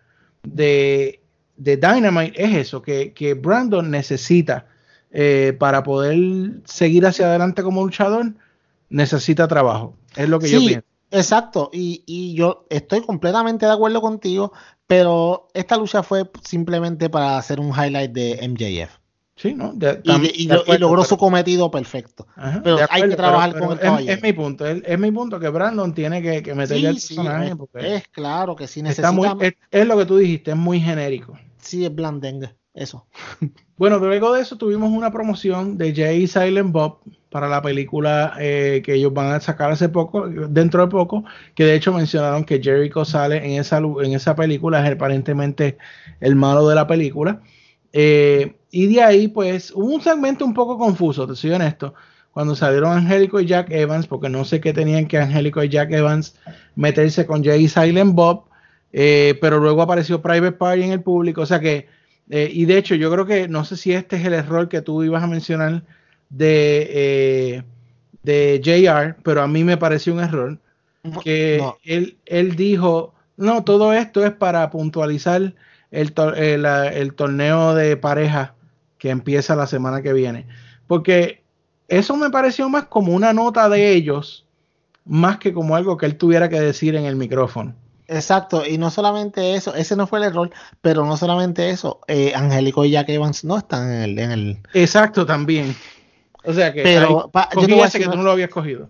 de, 0.42 1.20
de 1.56 1.76
Dynamite, 1.76 2.42
es 2.42 2.56
eso, 2.56 2.82
que, 2.82 3.12
que 3.12 3.34
Brandon 3.34 3.90
necesita 3.90 4.66
eh, 5.10 5.56
para 5.58 5.82
poder 5.82 6.16
seguir 6.64 7.06
hacia 7.06 7.26
adelante 7.26 7.62
como 7.62 7.82
luchador, 7.82 8.32
necesita 8.88 9.48
trabajo. 9.48 9.96
Es 10.16 10.28
lo 10.28 10.38
que 10.38 10.48
yo 10.48 10.60
pienso. 10.60 10.89
Exacto, 11.10 11.70
y, 11.72 12.04
y, 12.06 12.34
yo 12.34 12.66
estoy 12.70 13.00
completamente 13.00 13.66
de 13.66 13.72
acuerdo 13.72 14.00
contigo, 14.00 14.52
pero 14.86 15.48
esta 15.54 15.76
lucha 15.76 16.02
fue 16.02 16.30
simplemente 16.42 17.10
para 17.10 17.36
hacer 17.36 17.58
un 17.58 17.70
highlight 17.70 18.12
de 18.12 18.48
MJF. 18.48 19.00
Sí, 19.40 19.54
¿no? 19.54 19.72
y, 20.34 20.48
logró 20.76 21.02
su 21.02 21.16
cometido 21.16 21.70
perfecto. 21.70 22.26
pero 22.62 22.78
hay 22.90 23.08
que 23.08 23.16
trabajar 23.16 23.58
con 23.58 23.72
el 23.72 23.78
caballero. 23.78 24.12
Es, 24.12 24.22
mi 24.22 24.34
punto, 24.34 24.66
es, 24.66 24.98
mi 24.98 25.10
punto 25.10 25.40
que 25.40 25.48
Brandon 25.48 25.94
tiene 25.94 26.20
que, 26.20 26.42
que 26.42 26.54
meterle 26.54 26.88
al 26.88 26.94
personaje. 26.94 27.54
es, 27.76 28.08
claro 28.08 28.54
que 28.54 28.66
sí 28.66 28.82
necesita. 28.82 29.10
es, 29.70 29.86
lo 29.86 29.96
que 29.96 30.04
tú 30.04 30.18
dijiste, 30.18 30.50
es 30.50 30.56
muy 30.58 30.78
genérico. 30.78 31.38
Sí, 31.56 31.86
es 31.86 31.94
blandengue, 31.94 32.54
eso. 32.74 33.06
Bueno, 33.80 33.98
luego 33.98 34.34
de 34.34 34.42
eso 34.42 34.58
tuvimos 34.58 34.92
una 34.92 35.10
promoción 35.10 35.78
de 35.78 35.94
Jay 35.94 36.26
Silent 36.26 36.70
Bob 36.70 36.98
para 37.30 37.48
la 37.48 37.62
película 37.62 38.34
eh, 38.38 38.82
que 38.84 38.92
ellos 38.92 39.14
van 39.14 39.32
a 39.32 39.40
sacar 39.40 39.70
hace 39.70 39.88
poco, 39.88 40.28
dentro 40.28 40.82
de 40.82 40.90
poco, 40.90 41.24
que 41.54 41.64
de 41.64 41.76
hecho 41.76 41.92
mencionaron 41.94 42.44
que 42.44 42.60
Jericho 42.62 43.06
sale 43.06 43.38
en 43.38 43.58
esa, 43.58 43.78
en 43.78 44.12
esa 44.12 44.34
película, 44.36 44.84
es 44.86 44.94
aparentemente 44.94 45.78
el 46.20 46.36
malo 46.36 46.68
de 46.68 46.74
la 46.74 46.86
película. 46.86 47.40
Eh, 47.92 48.56
y 48.70 48.86
de 48.94 49.02
ahí, 49.02 49.28
pues, 49.28 49.72
hubo 49.74 49.94
un 49.94 50.00
segmento 50.02 50.44
un 50.44 50.54
poco 50.54 50.76
confuso, 50.76 51.26
te 51.26 51.34
soy 51.34 51.52
honesto, 51.52 51.94
cuando 52.32 52.54
salieron 52.54 52.92
Angélico 52.92 53.40
y 53.40 53.46
Jack 53.46 53.70
Evans, 53.70 54.06
porque 54.06 54.28
no 54.28 54.44
sé 54.44 54.60
qué 54.60 54.72
tenían 54.72 55.06
que 55.06 55.18
Angélico 55.18 55.62
y 55.64 55.68
Jack 55.68 55.90
Evans 55.92 56.36
meterse 56.76 57.26
con 57.26 57.42
Jay 57.42 57.66
Silent 57.68 58.14
Bob, 58.14 58.44
eh, 58.92 59.38
pero 59.40 59.58
luego 59.58 59.82
apareció 59.82 60.20
Private 60.20 60.52
Party 60.52 60.82
en 60.82 60.92
el 60.92 61.02
público, 61.02 61.42
o 61.42 61.46
sea 61.46 61.60
que, 61.60 61.88
eh, 62.30 62.50
y 62.52 62.64
de 62.64 62.78
hecho, 62.78 62.94
yo 62.94 63.10
creo 63.10 63.26
que, 63.26 63.48
no 63.48 63.64
sé 63.64 63.76
si 63.76 63.92
este 63.92 64.16
es 64.16 64.24
el 64.24 64.34
error 64.34 64.68
que 64.68 64.82
tú 64.82 65.02
ibas 65.02 65.22
a 65.22 65.26
mencionar 65.26 65.82
de, 66.28 67.64
de 68.22 68.60
JR, 68.64 69.16
pero 69.22 69.42
a 69.42 69.48
mí 69.48 69.64
me 69.64 69.76
pareció 69.76 70.14
un 70.14 70.20
error, 70.20 70.58
que 71.22 71.62
Él, 71.82 72.16
él 72.26 72.56
dijo, 72.56 73.14
no, 73.36 73.64
todo 73.64 73.92
esto 73.92 74.24
es 74.24 74.32
para 74.32 74.70
puntualizar 74.70 75.54
el, 75.90 76.14
el, 76.16 77.14
torneo 77.14 77.74
de 77.74 77.96
pareja 77.96 78.54
que 78.98 79.10
empieza 79.10 79.56
la 79.56 79.66
semana 79.66 80.02
que 80.02 80.12
viene. 80.12 80.46
Porque 80.86 81.42
eso 81.88 82.16
me 82.16 82.30
pareció 82.30 82.68
más 82.68 82.84
como 82.84 83.14
una 83.14 83.32
nota 83.32 83.68
de 83.68 83.92
ellos, 83.92 84.46
más 85.04 85.38
que 85.38 85.52
como 85.52 85.74
algo 85.74 85.96
que 85.96 86.06
él 86.06 86.16
tuviera 86.16 86.48
que 86.48 86.60
decir 86.60 86.94
en 86.94 87.06
el 87.06 87.16
micrófono. 87.16 87.74
Exacto, 88.12 88.66
y 88.66 88.76
no 88.76 88.90
solamente 88.90 89.54
eso, 89.54 89.72
ese 89.72 89.94
no 89.94 90.04
fue 90.08 90.18
el 90.18 90.24
error, 90.24 90.50
pero 90.80 91.04
no 91.04 91.16
solamente 91.16 91.70
eso, 91.70 92.00
eh, 92.08 92.32
Angélico 92.34 92.84
y 92.84 92.90
Jack 92.90 93.08
Evans 93.08 93.44
no 93.44 93.56
están 93.56 93.88
en 93.88 94.02
el, 94.02 94.18
en 94.18 94.30
el... 94.32 94.58
Exacto, 94.74 95.24
también. 95.24 95.76
O 96.44 96.52
sea 96.52 96.72
que 96.72 96.82
pero, 96.82 97.30
yo 97.54 97.66
te 97.66 97.72
voy 97.72 97.82
a 97.82 97.84
decir 97.84 98.02
que 98.02 98.08
tú 98.08 98.16
no 98.16 98.24
lo 98.24 98.32
habías 98.32 98.50
cogido. 98.50 98.88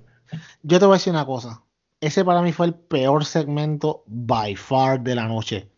Yo 0.62 0.78
te 0.78 0.86
voy 0.86 0.94
a 0.94 0.96
decir 0.98 1.12
una 1.12 1.26
cosa, 1.26 1.62
ese 2.00 2.24
para 2.24 2.40
mí 2.40 2.52
fue 2.52 2.64
el 2.64 2.74
peor 2.74 3.26
segmento 3.26 4.04
by 4.06 4.56
far 4.56 5.02
de 5.02 5.14
la 5.14 5.28
noche. 5.28 5.68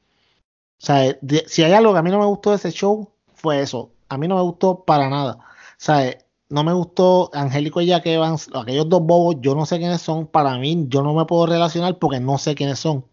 O 0.81 0.87
sea, 0.87 1.19
si 1.47 1.65
hay 1.65 1.73
algo 1.73 1.93
que 1.93 1.99
a 1.99 2.03
mí 2.03 2.13
no 2.13 2.21
me 2.21 2.27
gustó 2.27 2.51
de 2.51 2.57
ese 2.57 2.71
show, 2.71 3.11
fue 3.35 3.61
eso. 3.61 3.91
A 4.09 4.19
mí 4.19 4.29
no 4.29 4.37
me 4.37 4.43
gustó 4.43 4.85
para 4.85 5.09
nada. 5.09 5.33
O 5.33 5.75
sea, 5.79 6.17
no 6.49 6.63
me 6.63 6.73
gustó 6.73 7.29
Angélico 7.33 7.81
y 7.81 7.87
Jack 7.87 8.07
Evans, 8.07 8.51
aquellos 8.55 8.89
dos 8.89 9.03
bobos, 9.03 9.37
yo 9.41 9.57
no 9.57 9.67
sé 9.67 9.79
quiénes 9.79 10.01
son. 10.01 10.29
Para 10.29 10.59
mí, 10.59 10.87
yo 10.89 11.03
no 11.03 11.13
me 11.13 11.25
puedo 11.25 11.47
relacionar 11.47 11.99
porque 11.99 12.21
no 12.21 12.39
sé 12.39 12.55
quiénes 12.55 12.79
son. 12.79 13.05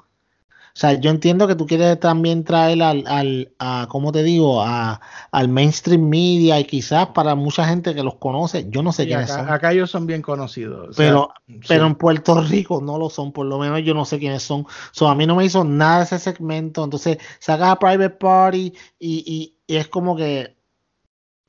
O 0.79 0.81
sea, 0.81 0.93
yo 0.93 1.11
entiendo 1.11 1.45
que 1.45 1.55
tú 1.55 1.67
quieres 1.67 1.99
también 1.99 2.45
traer 2.45 2.81
al, 2.81 3.03
al 3.05 3.51
a, 3.59 3.87
¿cómo 3.89 4.13
te 4.13 4.23
digo? 4.23 4.61
A, 4.61 5.01
al 5.29 5.49
mainstream 5.49 6.07
media 6.07 6.57
y 6.57 6.63
quizás 6.63 7.07
para 7.07 7.35
mucha 7.35 7.65
gente 7.65 7.93
que 7.93 8.01
los 8.01 8.15
conoce, 8.15 8.65
yo 8.69 8.81
no 8.81 8.93
sé 8.93 9.05
quiénes 9.05 9.29
son. 9.29 9.49
Acá 9.49 9.73
ellos 9.73 9.91
son 9.91 10.05
bien 10.05 10.21
conocidos. 10.21 10.95
Pero, 10.95 11.33
pero 11.67 11.85
en 11.85 11.95
Puerto 11.95 12.41
Rico 12.41 12.79
no 12.81 12.97
lo 12.97 13.09
son, 13.09 13.33
por 13.33 13.45
lo 13.45 13.59
menos 13.59 13.81
yo 13.83 13.93
no 13.93 14.05
sé 14.05 14.19
quiénes 14.19 14.41
son. 14.41 14.65
So, 14.91 15.09
a 15.09 15.15
mí 15.15 15.27
no 15.27 15.35
me 15.35 15.43
hizo 15.43 15.65
nada 15.65 16.03
ese 16.03 16.17
segmento. 16.17 16.81
Entonces, 16.85 17.17
sacas 17.39 17.71
a 17.71 17.75
Private 17.77 18.11
Party 18.11 18.73
y, 18.99 19.53
y, 19.67 19.75
es 19.75 19.89
como 19.89 20.15
que 20.15 20.55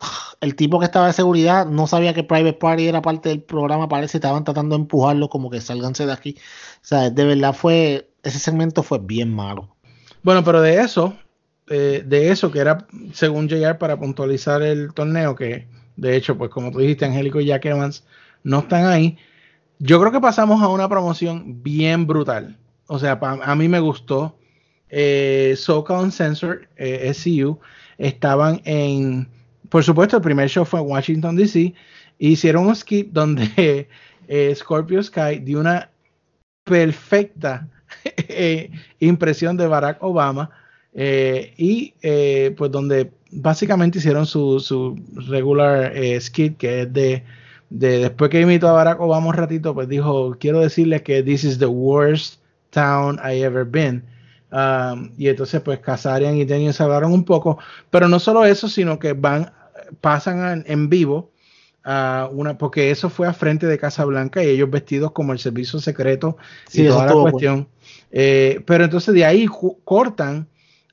el 0.41 0.57
tipo 0.57 0.81
que 0.81 0.87
estaba 0.87 1.07
de 1.07 1.13
seguridad 1.13 1.67
no 1.67 1.87
sabía 1.87 2.15
que 2.15 2.25
Private 2.25 2.55
Party 2.55 2.89
era 2.89 3.01
parte 3.01 3.29
del 3.29 3.45
programa, 3.45 3.89
parece 3.89 4.11
que 4.11 4.19
estaban 4.19 4.43
tratando 4.43 4.75
de 4.75 4.83
empujarlo 4.83 5.29
como 5.29 5.51
que 5.51 5.61
salganse 5.61 6.05
de 6.05 6.15
aquí. 6.15 6.35
O 6.83 6.85
sea, 6.85 7.11
de 7.11 7.25
verdad 7.25 7.55
fue 7.55 8.10
ese 8.23 8.39
segmento 8.39 8.83
fue 8.83 8.99
bien 8.99 9.35
malo. 9.35 9.75
Bueno, 10.23 10.45
pero 10.45 10.61
de 10.61 10.81
eso, 10.81 11.17
eh, 11.69 12.03
de 12.07 12.31
eso 12.31 12.51
que 12.51 12.59
era 12.59 12.87
según 13.13 13.49
JR 13.49 13.79
para 13.79 13.99
puntualizar 13.99 14.63
el 14.63 14.93
torneo, 14.93 15.35
que 15.35 15.67
de 15.97 16.17
hecho, 16.17 16.37
pues 16.39 16.51
como 16.51 16.71
tú 16.71 16.79
dijiste, 16.79 17.05
Angélico 17.05 17.41
y 17.41 17.47
Jack 17.47 17.67
Evans 17.67 18.05
no 18.43 18.61
están 18.61 18.87
ahí. 18.87 19.19
Yo 19.79 20.01
creo 20.01 20.13
que 20.13 20.21
pasamos 20.21 20.63
a 20.63 20.69
una 20.69 20.89
promoción 20.89 21.63
bien 21.63 22.07
brutal. 22.07 22.57
O 22.87 22.99
sea, 22.99 23.19
a 23.21 23.55
mí 23.55 23.69
me 23.69 23.81
gustó. 23.81 24.37
Eh, 24.89 25.55
SoCal 25.57 26.11
Sensor, 26.11 26.69
eh, 26.77 27.13
SCU, 27.15 27.61
estaban 27.99 28.61
en, 28.65 29.29
por 29.69 29.85
supuesto, 29.85 30.17
el 30.17 30.23
primer 30.23 30.49
show 30.49 30.65
fue 30.65 30.81
en 30.81 30.87
Washington, 30.87 31.37
D.C. 31.37 31.75
Hicieron 32.19 32.67
un 32.67 32.75
skip 32.75 33.13
donde 33.13 33.89
eh, 34.29 34.55
Scorpio 34.55 35.03
Sky 35.03 35.39
dio 35.41 35.61
una 35.61 35.91
perfecta 36.65 37.69
Eh, 38.33 38.71
impresión 39.01 39.57
de 39.57 39.67
Barack 39.67 40.03
Obama 40.03 40.51
eh, 40.95 41.53
y 41.59 41.95
eh, 42.01 42.55
pues 42.57 42.71
donde 42.71 43.11
básicamente 43.33 43.99
hicieron 43.99 44.25
su, 44.25 44.61
su 44.61 44.99
regular 45.29 45.93
skit 46.21 46.57
que 46.57 46.83
es 46.83 46.93
de, 46.93 47.25
de, 47.69 47.99
después 47.99 48.31
que 48.31 48.41
invitó 48.41 48.69
a 48.69 48.73
Barack 48.73 49.01
Obama 49.01 49.27
un 49.27 49.35
ratito 49.35 49.75
pues 49.75 49.89
dijo 49.89 50.37
quiero 50.39 50.61
decirles 50.61 51.03
que 51.03 51.23
this 51.23 51.45
is 51.45 51.59
the 51.59 51.67
worst 51.67 52.41
town 52.71 53.19
I 53.23 53.43
ever 53.43 53.65
been 53.65 54.05
um, 54.53 55.11
y 55.19 55.29
entonces 55.29 55.61
pues 55.61 55.81
Casarian 55.81 56.37
y 56.37 56.45
Daniel 56.45 56.73
se 56.73 56.83
hablaron 56.83 57.13
un 57.13 57.25
poco 57.25 57.59
pero 57.91 58.09
no 58.09 58.21
solo 58.21 58.45
eso 58.45 58.69
sino 58.69 58.99
que 58.99 59.13
van 59.13 59.53
pasan 60.01 60.65
en 60.67 60.89
vivo 60.89 61.31
una, 61.85 62.59
porque 62.59 62.91
eso 62.91 63.09
fue 63.11 63.27
a 63.27 63.33
frente 63.33 63.67
de 63.67 63.79
Casa 63.79 64.05
Blanca 64.05 64.43
y 64.43 64.49
ellos 64.49 64.71
vestidos 64.71 65.13
como 65.13 65.33
el 65.33 65.39
servicio 65.39 65.79
secreto 65.81 66.37
y 66.73 66.87
toda 66.87 67.07
la 67.07 67.13
cuestión. 67.13 67.69
Eh, 68.11 68.63
pero 68.67 68.85
entonces 68.85 69.15
de 69.15 69.25
ahí 69.25 69.47
cortan 69.85 70.49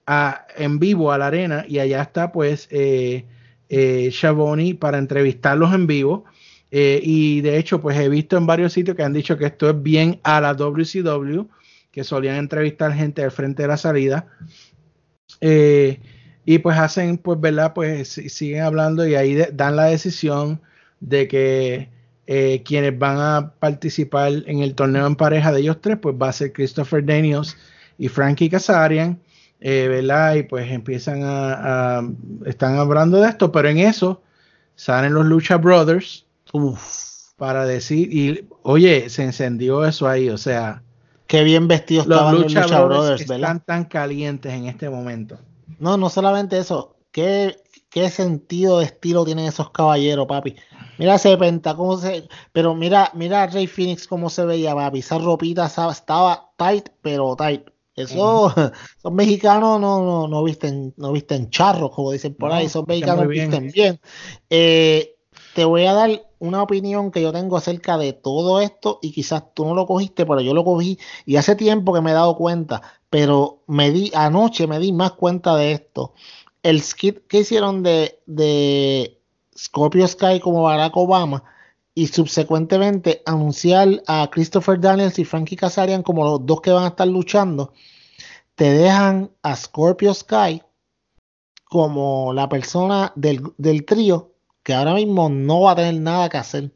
a, 0.06 0.46
en 0.56 0.80
vivo 0.80 1.12
a 1.12 1.18
la 1.18 1.28
arena 1.28 1.66
y 1.68 1.80
allá 1.80 2.02
está 2.02 2.32
pues 2.32 2.68
eh, 2.72 3.26
eh 3.70 4.10
Shaboni 4.12 4.74
para 4.74 4.98
entrevistarlos 4.98 5.74
en 5.74 5.88
vivo. 5.88 6.26
Eh, 6.70 7.00
y 7.02 7.42
de 7.42 7.58
hecho 7.58 7.82
pues 7.82 7.98
he 7.98 8.10
visto 8.10 8.38
en 8.38 8.46
varios 8.46 8.74
sitios 8.74 8.96
que 8.96 9.04
han 9.04 9.14
dicho 9.14 9.38
que 9.38 9.46
esto 9.46 9.70
es 9.70 9.82
bien 9.82 10.20
a 10.24 10.42
la 10.42 10.54
WCW, 10.54 11.48
que 11.92 12.04
solían 12.04 12.36
entrevistar 12.36 12.94
gente 12.94 13.24
al 13.24 13.32
frente 13.32 13.64
de 13.64 13.68
la 13.68 13.78
salida. 13.78 14.28
y 15.42 16.60
pues 16.60 16.78
hacen, 16.78 17.18
pues, 17.18 17.40
¿verdad? 17.40 17.74
Pues 17.74 18.10
siguen 18.10 18.64
hablando 18.64 19.06
y 19.08 19.16
ahí 19.16 19.36
dan 19.54 19.76
la 19.76 19.86
decisión 19.86 20.62
de 21.00 21.28
que 21.28 21.90
eh, 22.30 22.62
quienes 22.64 22.98
van 23.00 23.18
a 23.20 23.54
participar 23.58 24.34
en 24.46 24.60
el 24.60 24.76
torneo 24.76 25.08
en 25.08 25.16
pareja 25.16 25.54
de 25.54 25.62
ellos 25.62 25.78
tres, 25.80 25.98
pues 26.02 26.14
va 26.22 26.28
a 26.28 26.34
ser 26.34 26.52
Christopher 26.52 27.06
Daniels 27.06 27.56
y 27.98 28.10
Frankie 28.10 28.50
Kazarian, 28.50 29.20
eh, 29.62 29.88
¿verdad? 29.88 30.36
Y 30.36 30.44
pues 30.44 30.70
empiezan 30.70 31.22
a, 31.24 32.02
están 32.46 32.78
hablando 32.78 33.22
de 33.22 33.30
esto, 33.30 33.52
pero 33.52 33.70
en 33.70 33.78
eso 33.78 34.22
salen 34.76 35.14
los 35.14 35.26
Lucha 35.26 35.56
Brothers 35.56 36.26
para 37.38 37.66
decir, 37.66 38.14
y 38.14 38.46
oye, 38.64 39.10
se 39.10 39.24
encendió 39.24 39.86
eso 39.86 40.08
ahí, 40.08 40.30
o 40.30 40.38
sea. 40.38 40.84
Qué 41.28 41.44
bien 41.44 41.68
vestidos 41.68 42.08
los 42.08 42.34
Lucha, 42.34 42.62
los 42.62 42.72
Lucha 42.72 42.82
Brothers, 42.84 43.22
Están 43.22 43.62
tan 43.62 43.86
calientes 43.86 44.52
en 44.52 44.66
este 44.66 44.90
momento. 44.90 45.40
No, 45.80 45.96
no 45.96 46.10
solamente 46.10 46.58
eso, 46.58 46.98
qué, 47.12 47.56
qué 47.90 48.10
sentido 48.10 48.80
de 48.80 48.86
estilo 48.86 49.24
tienen 49.24 49.46
esos 49.46 49.72
caballeros, 49.72 50.28
papi. 50.28 50.56
Mira 50.98 51.16
ese 51.16 51.38
penta, 51.38 51.76
cómo 51.76 51.98
se. 51.98 52.28
Pero 52.52 52.76
mira, 52.76 53.12
mira 53.14 53.44
a 53.44 53.48
Rey 53.48 53.68
Phoenix 53.68 54.08
cómo 54.08 54.30
se 54.30 54.46
veía, 54.46 54.76
papi. 54.76 55.00
Esa 55.00 55.18
ropita 55.18 55.66
estaba 55.66 56.52
tight, 56.58 56.90
pero 57.02 57.36
tight. 57.36 57.68
Eso, 57.98 58.54
son 59.02 59.16
mexicanos 59.16 59.82
no, 59.82 60.04
no, 60.04 60.28
no 60.28 60.44
visten, 60.44 60.94
no 60.98 61.12
visten 61.12 61.50
charros, 61.50 61.92
como 61.92 62.12
dicen 62.12 62.36
por 62.36 62.52
ahí, 62.52 62.70
son 62.70 62.86
mexicanos 62.88 63.28
visten 63.28 63.72
bien. 63.74 64.00
Eh, 64.52 65.16
te 65.56 65.66
voy 65.66 65.86
a 65.86 65.94
dar 65.94 66.28
una 66.38 66.62
opinión 66.62 67.10
que 67.10 67.24
yo 67.24 67.32
tengo 67.34 67.58
acerca 67.58 67.98
de 67.98 68.14
todo 68.14 68.62
esto 68.62 69.00
y 69.02 69.12
quizás 69.12 69.52
tú 69.56 69.66
no 69.66 69.74
lo 69.74 69.88
cogiste, 69.88 70.28
pero 70.28 70.42
yo 70.42 70.54
lo 70.54 70.64
cogí 70.64 71.00
y 71.26 71.38
hace 71.38 71.56
tiempo 71.56 71.92
que 71.92 72.02
me 72.02 72.12
he 72.12 72.14
dado 72.14 72.36
cuenta, 72.36 72.84
pero 73.10 73.64
me 73.66 73.90
di, 73.90 74.12
anoche 74.14 74.68
me 74.68 74.78
di 74.78 74.94
más 74.94 75.14
cuenta 75.14 75.56
de 75.56 75.72
esto. 75.72 76.14
El 76.62 76.84
skit 76.84 77.26
que 77.26 77.40
hicieron 77.40 77.82
de, 77.82 78.20
de 78.28 79.17
Scorpio 79.58 80.08
Sky 80.08 80.40
como 80.40 80.64
Barack 80.64 80.96
Obama 80.96 81.44
y 81.94 82.08
subsecuentemente 82.08 83.24
anunciar 83.26 84.04
a 84.06 84.30
Christopher 84.32 84.80
Daniels 84.80 85.18
y 85.18 85.26
Frankie 85.26 85.56
Kazarian 85.56 86.04
como 86.04 86.24
los 86.24 86.46
dos 86.46 86.62
que 86.62 86.72
van 86.72 86.84
a 86.84 86.90
estar 86.90 87.08
luchando, 87.08 87.74
te 88.56 88.72
dejan 88.72 89.32
a 89.42 89.56
Scorpio 89.56 90.14
Sky 90.14 90.62
como 91.64 92.34
la 92.34 92.50
persona 92.50 93.14
del, 93.16 93.86
trío 93.86 94.34
que 94.64 94.74
ahora 94.74 94.94
mismo 94.94 95.30
no 95.30 95.62
va 95.62 95.72
a 95.72 95.76
tener 95.76 96.02
nada 96.02 96.30
que 96.30 96.38
hacer. 96.38 96.72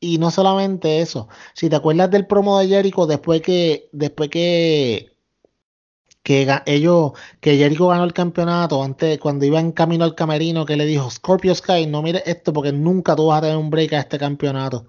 Y 0.00 0.18
no 0.18 0.30
solamente 0.30 1.00
eso, 1.00 1.28
si 1.54 1.68
te 1.68 1.76
acuerdas 1.76 2.10
del 2.10 2.26
promo 2.26 2.58
de 2.58 2.68
Jericho 2.68 3.06
después 3.06 3.42
que 3.42 3.88
después 3.92 4.30
que 4.30 5.15
que 6.26 6.60
ellos 6.66 7.12
que 7.38 7.56
Jericho 7.56 7.86
ganó 7.86 8.02
el 8.02 8.12
campeonato 8.12 8.82
antes 8.82 9.16
cuando 9.20 9.44
iba 9.44 9.60
en 9.60 9.70
camino 9.70 10.02
al 10.02 10.16
camerino 10.16 10.66
que 10.66 10.74
le 10.74 10.84
dijo 10.84 11.08
Scorpio 11.08 11.54
Sky 11.54 11.86
no 11.86 12.02
mires 12.02 12.24
esto 12.26 12.52
porque 12.52 12.72
nunca 12.72 13.14
tú 13.14 13.28
vas 13.28 13.38
a 13.38 13.42
tener 13.42 13.56
un 13.56 13.70
break 13.70 13.92
a 13.92 14.00
este 14.00 14.18
campeonato. 14.18 14.86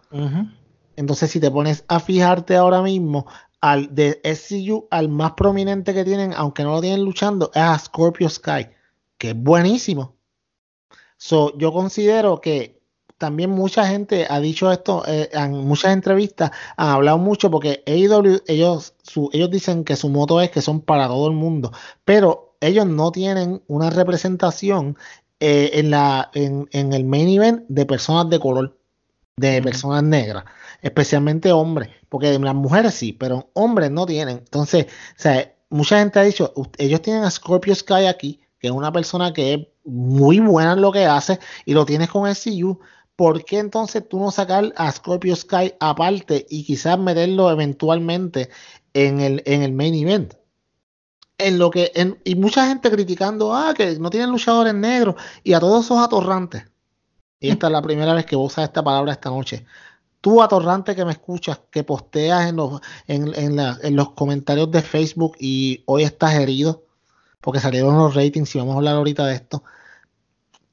Entonces 0.95 1.29
si 1.29 1.39
te 1.39 1.51
pones 1.51 1.85
a 1.89 1.99
fijarte 1.99 2.55
ahora 2.55 2.81
mismo 2.81 3.27
al 3.61 3.93
de 3.93 4.19
SCU 4.23 4.87
al 4.89 5.09
más 5.09 5.33
prominente 5.33 5.93
que 5.93 6.03
tienen, 6.03 6.33
aunque 6.33 6.63
no 6.63 6.71
lo 6.71 6.81
tienen 6.81 7.03
luchando, 7.03 7.51
es 7.53 7.61
a 7.61 7.77
Scorpio 7.77 8.27
Sky, 8.29 8.69
que 9.19 9.29
es 9.29 9.35
buenísimo. 9.35 10.15
So, 11.17 11.55
yo 11.59 11.71
considero 11.71 12.41
que 12.41 12.76
también 13.17 13.49
mucha 13.49 13.87
gente 13.87 14.27
ha 14.29 14.39
dicho 14.39 14.71
esto 14.71 15.03
eh, 15.07 15.29
en 15.33 15.53
muchas 15.65 15.93
entrevistas, 15.93 16.51
han 16.75 16.89
hablado 16.89 17.17
mucho 17.17 17.49
porque 17.49 17.83
AEW, 17.87 18.41
ellos, 18.47 18.93
ellos 19.33 19.51
dicen 19.51 19.83
que 19.83 19.95
su 19.95 20.09
moto 20.09 20.39
es 20.41 20.51
que 20.51 20.61
son 20.61 20.81
para 20.81 21.07
todo 21.07 21.27
el 21.27 21.33
mundo, 21.33 21.71
pero 22.05 22.55
ellos 22.61 22.85
no 22.85 23.11
tienen 23.11 23.61
una 23.67 23.89
representación 23.89 24.97
eh, 25.39 25.71
en, 25.73 25.91
la, 25.91 26.31
en, 26.33 26.67
en, 26.71 26.93
el 26.93 27.05
main 27.05 27.27
event 27.29 27.63
de 27.67 27.85
personas 27.85 28.29
de 28.29 28.39
color, 28.39 28.77
de 29.37 29.61
personas 29.61 30.03
negras, 30.03 30.45
especialmente 30.81 31.51
hombres, 31.51 31.89
porque 32.09 32.37
las 32.39 32.55
mujeres 32.55 32.93
sí, 32.95 33.13
pero 33.13 33.49
hombres 33.53 33.91
no 33.91 34.05
tienen. 34.05 34.39
Entonces, 34.39 34.85
o 34.85 35.21
sea, 35.21 35.53
mucha 35.69 35.99
gente 35.99 36.19
ha 36.19 36.23
dicho, 36.23 36.53
ellos 36.77 37.01
tienen 37.01 37.23
a 37.23 37.31
Scorpio 37.31 37.75
Sky 37.75 38.05
aquí, 38.07 38.41
que 38.59 38.67
es 38.67 38.73
una 38.73 38.91
persona 38.91 39.33
que 39.33 39.53
es 39.53 39.67
muy 39.85 40.39
buena 40.39 40.73
en 40.73 40.81
lo 40.81 40.91
que 40.91 41.05
hace, 41.05 41.39
y 41.65 41.73
lo 41.73 41.85
tienes 41.85 42.09
con 42.09 42.33
SCU, 42.33 42.79
¿por 43.17 43.43
qué 43.43 43.57
entonces 43.57 44.07
tú 44.07 44.19
no 44.19 44.31
sacar 44.31 44.71
a 44.77 44.89
Scorpio 44.91 45.35
Sky 45.35 45.73
aparte 45.79 46.45
y 46.49 46.63
quizás 46.63 46.97
meterlo 46.99 47.51
eventualmente 47.51 48.49
en 48.93 49.19
el, 49.19 49.43
en 49.45 49.63
el 49.63 49.73
main 49.73 49.95
event? 49.95 50.35
En 51.39 51.57
lo 51.59 51.69
que, 51.71 51.91
y 52.23 52.35
mucha 52.35 52.67
gente 52.67 52.89
criticando, 52.89 53.53
ah, 53.53 53.73
que 53.75 53.97
no 53.99 54.09
tienen 54.09 54.29
luchadores 54.29 54.73
negros, 54.73 55.15
y 55.43 55.53
a 55.53 55.59
todos 55.59 55.85
esos 55.85 55.99
atorrantes. 55.99 56.65
Y 57.39 57.49
esta 57.49 57.67
es 57.67 57.73
la 57.73 57.81
primera 57.81 58.13
vez 58.13 58.25
que 58.25 58.35
vos 58.35 58.53
usas 58.53 58.65
esta 58.65 58.83
palabra 58.83 59.11
esta 59.11 59.29
noche. 59.29 59.65
Tú, 60.21 60.41
atorrante 60.41 60.95
que 60.95 61.05
me 61.05 61.11
escuchas, 61.11 61.59
que 61.71 61.83
posteas 61.83 62.49
en 62.49 62.55
los, 62.55 62.81
en, 63.07 63.33
en 63.35 63.95
los 63.95 64.11
comentarios 64.11 64.71
de 64.71 64.81
Facebook 64.81 65.37
y 65.39 65.83
hoy 65.85 66.03
estás 66.03 66.35
herido, 66.35 66.85
porque 67.41 67.59
salieron 67.59 67.97
los 67.97 68.13
ratings 68.13 68.55
y 68.55 68.59
vamos 68.59 68.75
a 68.75 68.77
hablar 68.77 68.95
ahorita 68.95 69.25
de 69.25 69.35
esto 69.35 69.63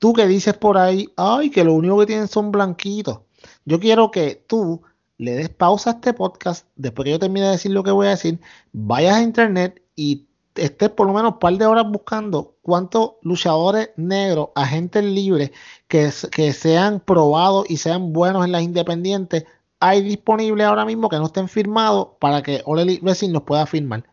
tú 0.05 0.12
que 0.12 0.26
dices 0.26 0.52
por 0.52 0.76
ahí, 0.76 1.09
ay, 1.16 1.48
que 1.48 1.64
lo 1.64 1.72
único 1.72 1.98
que 1.98 2.05
tienen 2.05 2.28
son 2.28 2.52
blanquitos. 2.52 3.20
Yo 3.64 3.81
quiero 3.81 4.10
que 4.10 4.44
tú 4.47 4.82
le 5.16 5.32
des 5.32 5.48
pausa 5.48 5.89
a 5.89 5.93
este 5.94 6.12
podcast, 6.12 6.66
después 6.76 7.05
que 7.05 7.12
yo 7.12 7.18
termine 7.18 7.47
de 7.47 7.52
decir 7.52 7.72
lo 7.72 7.82
que 7.82 7.90
voy 7.90 8.09
a 8.09 8.10
decir, 8.10 8.39
vayas 8.74 9.16
a 9.16 9.22
internet 9.22 9.82
y 9.97 10.26
estés 10.56 10.90
por 10.90 11.06
lo 11.06 11.14
menos 11.14 11.32
un 11.32 11.39
par 11.39 11.56
de 11.56 11.64
horas 11.64 11.86
buscando 11.90 12.55
cuántos 12.60 13.12
luchadores 13.22 13.93
negros, 13.97 14.51
agentes 14.55 15.02
libres, 15.02 15.52
que, 15.89 16.12
que 16.31 16.52
sean 16.52 17.01
probados 17.01 17.64
y 17.70 17.78
sean 17.78 18.12
buenos 18.12 18.44
en 18.44 18.52
las 18.52 18.60
independientes, 18.60 19.47
hay 19.81 20.02
disponibles 20.02 20.66
ahora 20.66 20.85
mismo 20.85 21.09
que 21.09 21.16
no 21.16 21.24
estén 21.24 21.48
firmados 21.48 22.09
para 22.20 22.43
que 22.43 22.60
All 22.66 22.81
Elite 22.81 23.02
Wrestling 23.02 23.32
los 23.32 23.44
pueda 23.44 23.64
firmar. 23.64 24.05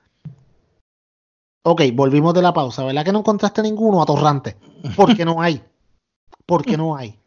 Ok, 1.63 1.81
volvimos 1.93 2.33
de 2.33 2.43
la 2.43 2.53
pausa. 2.53 2.85
¿Verdad 2.85 3.03
que 3.03 3.11
no 3.11 3.19
encontraste 3.19 3.61
ninguno 3.61 4.01
atorrante? 4.01 4.55
Porque 4.95 5.25
no 5.25 5.41
hay 5.41 5.61
porque 6.51 6.75
no 6.75 6.97
hay. 6.97 7.17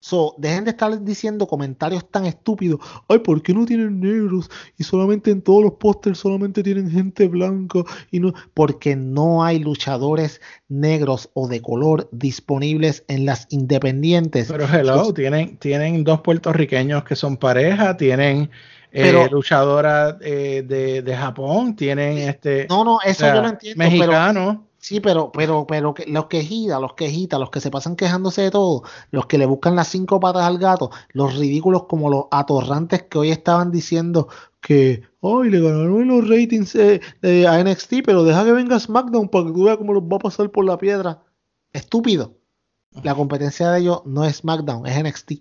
So, 0.00 0.34
dejen 0.36 0.64
de 0.64 0.72
estar 0.72 1.04
diciendo 1.04 1.46
comentarios 1.46 2.10
tan 2.10 2.26
estúpidos. 2.26 2.80
Ay, 3.06 3.20
¿por 3.20 3.40
qué 3.40 3.54
no 3.54 3.64
tienen 3.64 4.00
negros? 4.00 4.50
Y 4.76 4.82
solamente 4.82 5.30
en 5.30 5.40
todos 5.40 5.62
los 5.62 5.74
pósters 5.74 6.18
solamente 6.18 6.64
tienen 6.64 6.90
gente 6.90 7.28
blanca. 7.28 7.84
Y 8.10 8.18
no, 8.18 8.34
porque 8.54 8.96
no 8.96 9.44
hay 9.44 9.60
luchadores 9.60 10.40
negros 10.68 11.30
o 11.34 11.46
de 11.46 11.62
color 11.62 12.08
disponibles 12.10 13.04
en 13.06 13.24
las 13.24 13.46
independientes. 13.50 14.48
Pero 14.50 14.66
hello, 14.66 15.14
tienen, 15.14 15.56
tienen 15.58 16.02
dos 16.02 16.22
puertorriqueños 16.22 17.04
que 17.04 17.14
son 17.14 17.36
pareja, 17.36 17.96
tienen 17.96 18.50
eh, 18.90 19.28
luchadoras 19.30 20.16
eh, 20.22 20.64
de, 20.66 21.16
Japón, 21.16 21.76
tienen 21.76 22.18
este. 22.18 22.66
No, 22.68 22.82
no, 22.82 22.98
eso 23.04 23.32
yo 23.32 23.42
lo 23.42 23.48
entiendo. 23.50 23.78
Mexicano. 23.78 24.71
Sí, 24.82 24.98
pero, 24.98 25.30
pero, 25.30 25.64
pero 25.64 25.94
los 26.08 26.26
quejitas, 26.26 26.80
los 26.80 26.94
quejitas, 26.94 27.38
los 27.38 27.50
que 27.50 27.60
se 27.60 27.70
pasan 27.70 27.94
quejándose 27.94 28.42
de 28.42 28.50
todo, 28.50 28.82
los 29.12 29.26
que 29.26 29.38
le 29.38 29.46
buscan 29.46 29.76
las 29.76 29.86
cinco 29.86 30.18
patas 30.18 30.42
al 30.42 30.58
gato, 30.58 30.90
los 31.12 31.36
ridículos 31.38 31.84
como 31.84 32.10
los 32.10 32.24
atorrantes 32.32 33.04
que 33.04 33.18
hoy 33.18 33.30
estaban 33.30 33.70
diciendo 33.70 34.26
que, 34.60 35.04
ay, 35.22 35.50
le 35.50 35.60
ganaron 35.60 36.08
los 36.08 36.28
ratings 36.28 36.74
eh, 36.74 37.00
a 37.46 37.62
NXT, 37.62 37.94
pero 38.04 38.24
deja 38.24 38.44
que 38.44 38.52
venga 38.52 38.80
SmackDown 38.80 39.28
para 39.28 39.44
que 39.46 39.52
tú 39.52 39.64
veas 39.64 39.76
cómo 39.76 39.92
los 39.92 40.02
va 40.02 40.16
a 40.16 40.18
pasar 40.18 40.50
por 40.50 40.64
la 40.64 40.76
piedra. 40.78 41.22
Estúpido. 41.72 42.36
La 43.04 43.14
competencia 43.14 43.70
de 43.70 43.80
ellos 43.80 44.02
no 44.04 44.24
es 44.24 44.38
SmackDown, 44.38 44.86
es 44.86 45.00
NXT. 45.00 45.32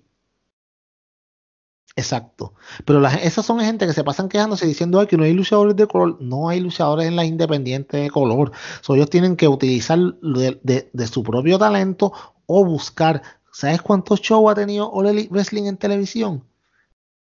Exacto. 1.96 2.54
Pero 2.86 3.06
esas 3.06 3.46
son 3.46 3.60
gente 3.60 3.86
que 3.86 3.94
se 3.94 4.04
pasan 4.04 4.30
quejándose 4.30 4.66
diciendo 4.66 5.06
que 5.08 5.18
no 5.18 5.24
hay 5.24 5.34
luchadores 5.34 5.76
de 5.76 5.88
color. 5.88 6.22
No 6.22 6.50
hay 6.50 6.60
luchadores 6.60 7.08
en 7.08 7.16
las 7.16 7.26
independientes 7.26 8.02
de 8.02 8.10
color. 8.10 8.52
ellos 8.90 9.10
tienen 9.10 9.36
que 9.36 9.48
utilizar 9.48 10.00
de, 10.00 11.08
su 11.12 11.24
propio 11.24 11.60
talento 11.60 12.14
o 12.46 12.66
buscar. 12.66 13.22
¿Sabes 13.52 13.82
cuántos 13.82 14.22
shows 14.22 14.50
ha 14.52 14.56
tenido 14.56 14.90
All 14.90 15.08
Elite 15.08 15.30
Wrestling 15.32 15.66
en 15.66 15.78
televisión? 15.78 16.44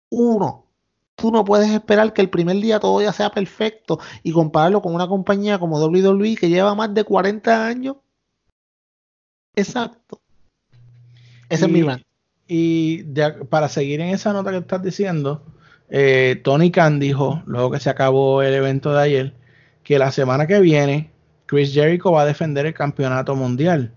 Uno. 0.10 0.68
Tú 1.16 1.32
no 1.32 1.44
puedes 1.44 1.70
esperar 1.70 2.14
que 2.14 2.22
el 2.22 2.30
primer 2.30 2.58
día 2.58 2.80
todo 2.80 3.02
ya 3.02 3.14
sea 3.14 3.32
perfecto 3.32 4.00
y 4.24 4.32
compararlo 4.32 4.82
con 4.82 4.96
una 4.96 5.08
compañía 5.08 5.60
como 5.60 5.80
WWE 5.80 6.36
que 6.36 6.50
lleva 6.50 6.74
más 6.76 6.94
de 6.94 7.04
40 7.04 7.66
años. 7.66 7.98
Exacto. 9.56 10.22
Ese 11.50 11.66
es 11.66 11.72
mi 11.72 11.84
plan. 11.84 12.04
Y 12.54 13.04
para 13.50 13.70
seguir 13.70 14.02
en 14.02 14.10
esa 14.10 14.34
nota 14.34 14.52
que 14.52 14.58
estás 14.58 14.84
diciendo, 14.84 15.42
eh, 15.88 16.42
Tony 16.44 16.70
Khan 16.70 17.00
dijo, 17.00 17.42
luego 17.46 17.72
que 17.72 17.80
se 17.80 17.90
acabó 17.90 18.42
el 18.42 18.54
evento 18.54 18.92
de 18.92 19.02
ayer, 19.02 19.34
que 19.84 19.98
la 19.98 20.12
semana 20.12 20.48
que 20.48 20.60
viene 20.60 21.12
Chris 21.46 21.74
Jericho 21.74 22.12
va 22.12 22.24
a 22.24 22.26
defender 22.26 22.66
el 22.66 22.74
campeonato 22.74 23.38
mundial, 23.38 23.94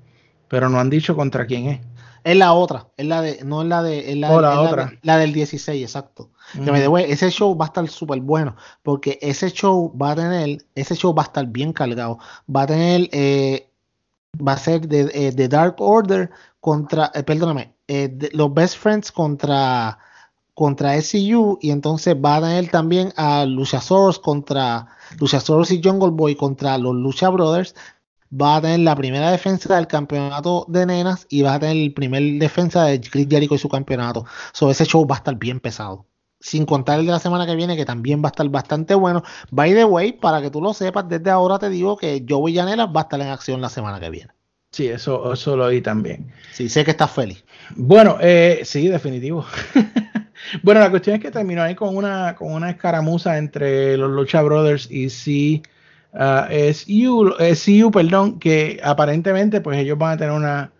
pero 0.46 0.68
no 0.68 0.78
han 0.78 0.88
dicho 0.88 1.16
contra 1.16 1.46
quién 1.46 1.66
es. 1.66 1.80
Es 2.22 2.36
la 2.36 2.52
otra, 2.52 2.86
es 2.96 3.06
la 3.06 3.22
de, 3.22 3.42
no 3.44 3.62
es 3.62 3.66
la 3.66 3.82
de, 3.82 4.12
es 4.12 4.16
la, 4.18 4.30
oh, 4.30 4.40
la 4.40 4.60
otra. 4.60 4.92
La, 5.02 5.18
del 5.18 5.32
16, 5.32 5.82
exacto. 5.82 6.30
Que 6.52 6.70
me 6.70 6.78
debo, 6.78 6.98
ese 6.98 7.30
show 7.32 7.58
va 7.58 7.64
a 7.64 7.68
estar 7.70 7.88
súper 7.88 8.20
bueno, 8.20 8.54
porque 8.84 9.18
ese 9.20 9.50
show 9.50 9.92
va 10.00 10.12
a 10.12 10.14
tener, 10.14 10.64
ese 10.76 10.94
show 10.94 11.12
va 11.12 11.24
a 11.24 11.26
estar 11.26 11.44
bien 11.48 11.72
cargado. 11.72 12.20
Va 12.48 12.62
a 12.62 12.66
tener, 12.68 13.08
eh, 13.10 13.68
va 14.36 14.52
a 14.52 14.58
ser 14.58 14.86
de, 14.86 15.10
eh, 15.12 15.32
de 15.32 15.48
Dark 15.48 15.74
Order 15.80 16.30
contra, 16.60 17.10
perdóname, 17.10 17.73
eh, 17.88 18.30
los 18.32 18.52
Best 18.54 18.78
Friends 18.78 19.12
contra, 19.12 19.98
contra 20.54 21.00
SCU 21.00 21.58
y 21.60 21.70
entonces 21.70 22.16
va 22.16 22.36
a 22.36 22.40
tener 22.40 22.70
también 22.70 23.12
a 23.16 23.44
Luchasaurus 23.44 24.18
contra 24.18 24.88
Luchasaurus 25.18 25.70
y 25.70 25.82
Jungle 25.82 26.10
Boy 26.10 26.36
contra 26.36 26.78
los 26.78 26.94
Lucha 26.94 27.28
Brothers. 27.28 27.74
Va 28.32 28.56
a 28.56 28.60
tener 28.60 28.80
la 28.80 28.96
primera 28.96 29.30
defensa 29.30 29.76
del 29.76 29.86
campeonato 29.86 30.64
de 30.68 30.86
nenas 30.86 31.26
y 31.28 31.42
va 31.42 31.54
a 31.54 31.60
tener 31.60 31.76
el 31.76 31.94
primer 31.94 32.22
defensa 32.38 32.84
de 32.84 33.00
Chris 33.00 33.28
Jericho 33.30 33.54
y 33.54 33.58
su 33.58 33.68
campeonato. 33.68 34.24
So, 34.52 34.70
ese 34.70 34.84
show 34.86 35.06
va 35.06 35.16
a 35.16 35.18
estar 35.18 35.36
bien 35.36 35.60
pesado. 35.60 36.06
Sin 36.40 36.66
contar 36.66 36.98
el 37.00 37.06
de 37.06 37.12
la 37.12 37.20
semana 37.20 37.46
que 37.46 37.54
viene, 37.54 37.76
que 37.76 37.84
también 37.84 38.22
va 38.22 38.28
a 38.28 38.30
estar 38.30 38.48
bastante 38.48 38.94
bueno. 38.94 39.22
By 39.50 39.72
the 39.74 39.84
way, 39.84 40.12
para 40.12 40.42
que 40.42 40.50
tú 40.50 40.60
lo 40.60 40.74
sepas, 40.74 41.08
desde 41.08 41.30
ahora 41.30 41.58
te 41.58 41.68
digo 41.70 41.96
que 41.96 42.24
Joey 42.28 42.54
Janela 42.54 42.86
va 42.86 43.02
a 43.02 43.04
estar 43.04 43.20
en 43.20 43.28
acción 43.28 43.60
la 43.60 43.68
semana 43.68 44.00
que 44.00 44.10
viene. 44.10 44.32
Sí, 44.74 44.88
eso, 44.88 45.32
eso 45.32 45.56
lo 45.56 45.66
oí 45.66 45.80
también. 45.80 46.26
Sí, 46.50 46.68
sé 46.68 46.84
que 46.84 46.90
estás 46.90 47.12
feliz. 47.12 47.44
Bueno, 47.76 48.18
eh, 48.20 48.62
sí, 48.64 48.88
definitivo. 48.88 49.46
bueno, 50.64 50.80
la 50.80 50.90
cuestión 50.90 51.14
es 51.14 51.22
que 51.22 51.30
terminó 51.30 51.62
ahí 51.62 51.76
con 51.76 51.96
una, 51.96 52.34
con 52.34 52.52
una 52.52 52.70
escaramuza 52.70 53.38
entre 53.38 53.96
los 53.96 54.10
Lucha 54.10 54.42
Brothers 54.42 54.90
y 54.90 55.10
C, 55.10 55.62
uh, 56.12 57.54
SU, 57.54 57.90
perdón, 57.92 58.40
que 58.40 58.80
aparentemente 58.82 59.60
pues 59.60 59.78
ellos 59.78 59.96
van 59.96 60.14
a 60.14 60.16
tener 60.16 60.32
una, 60.32 60.72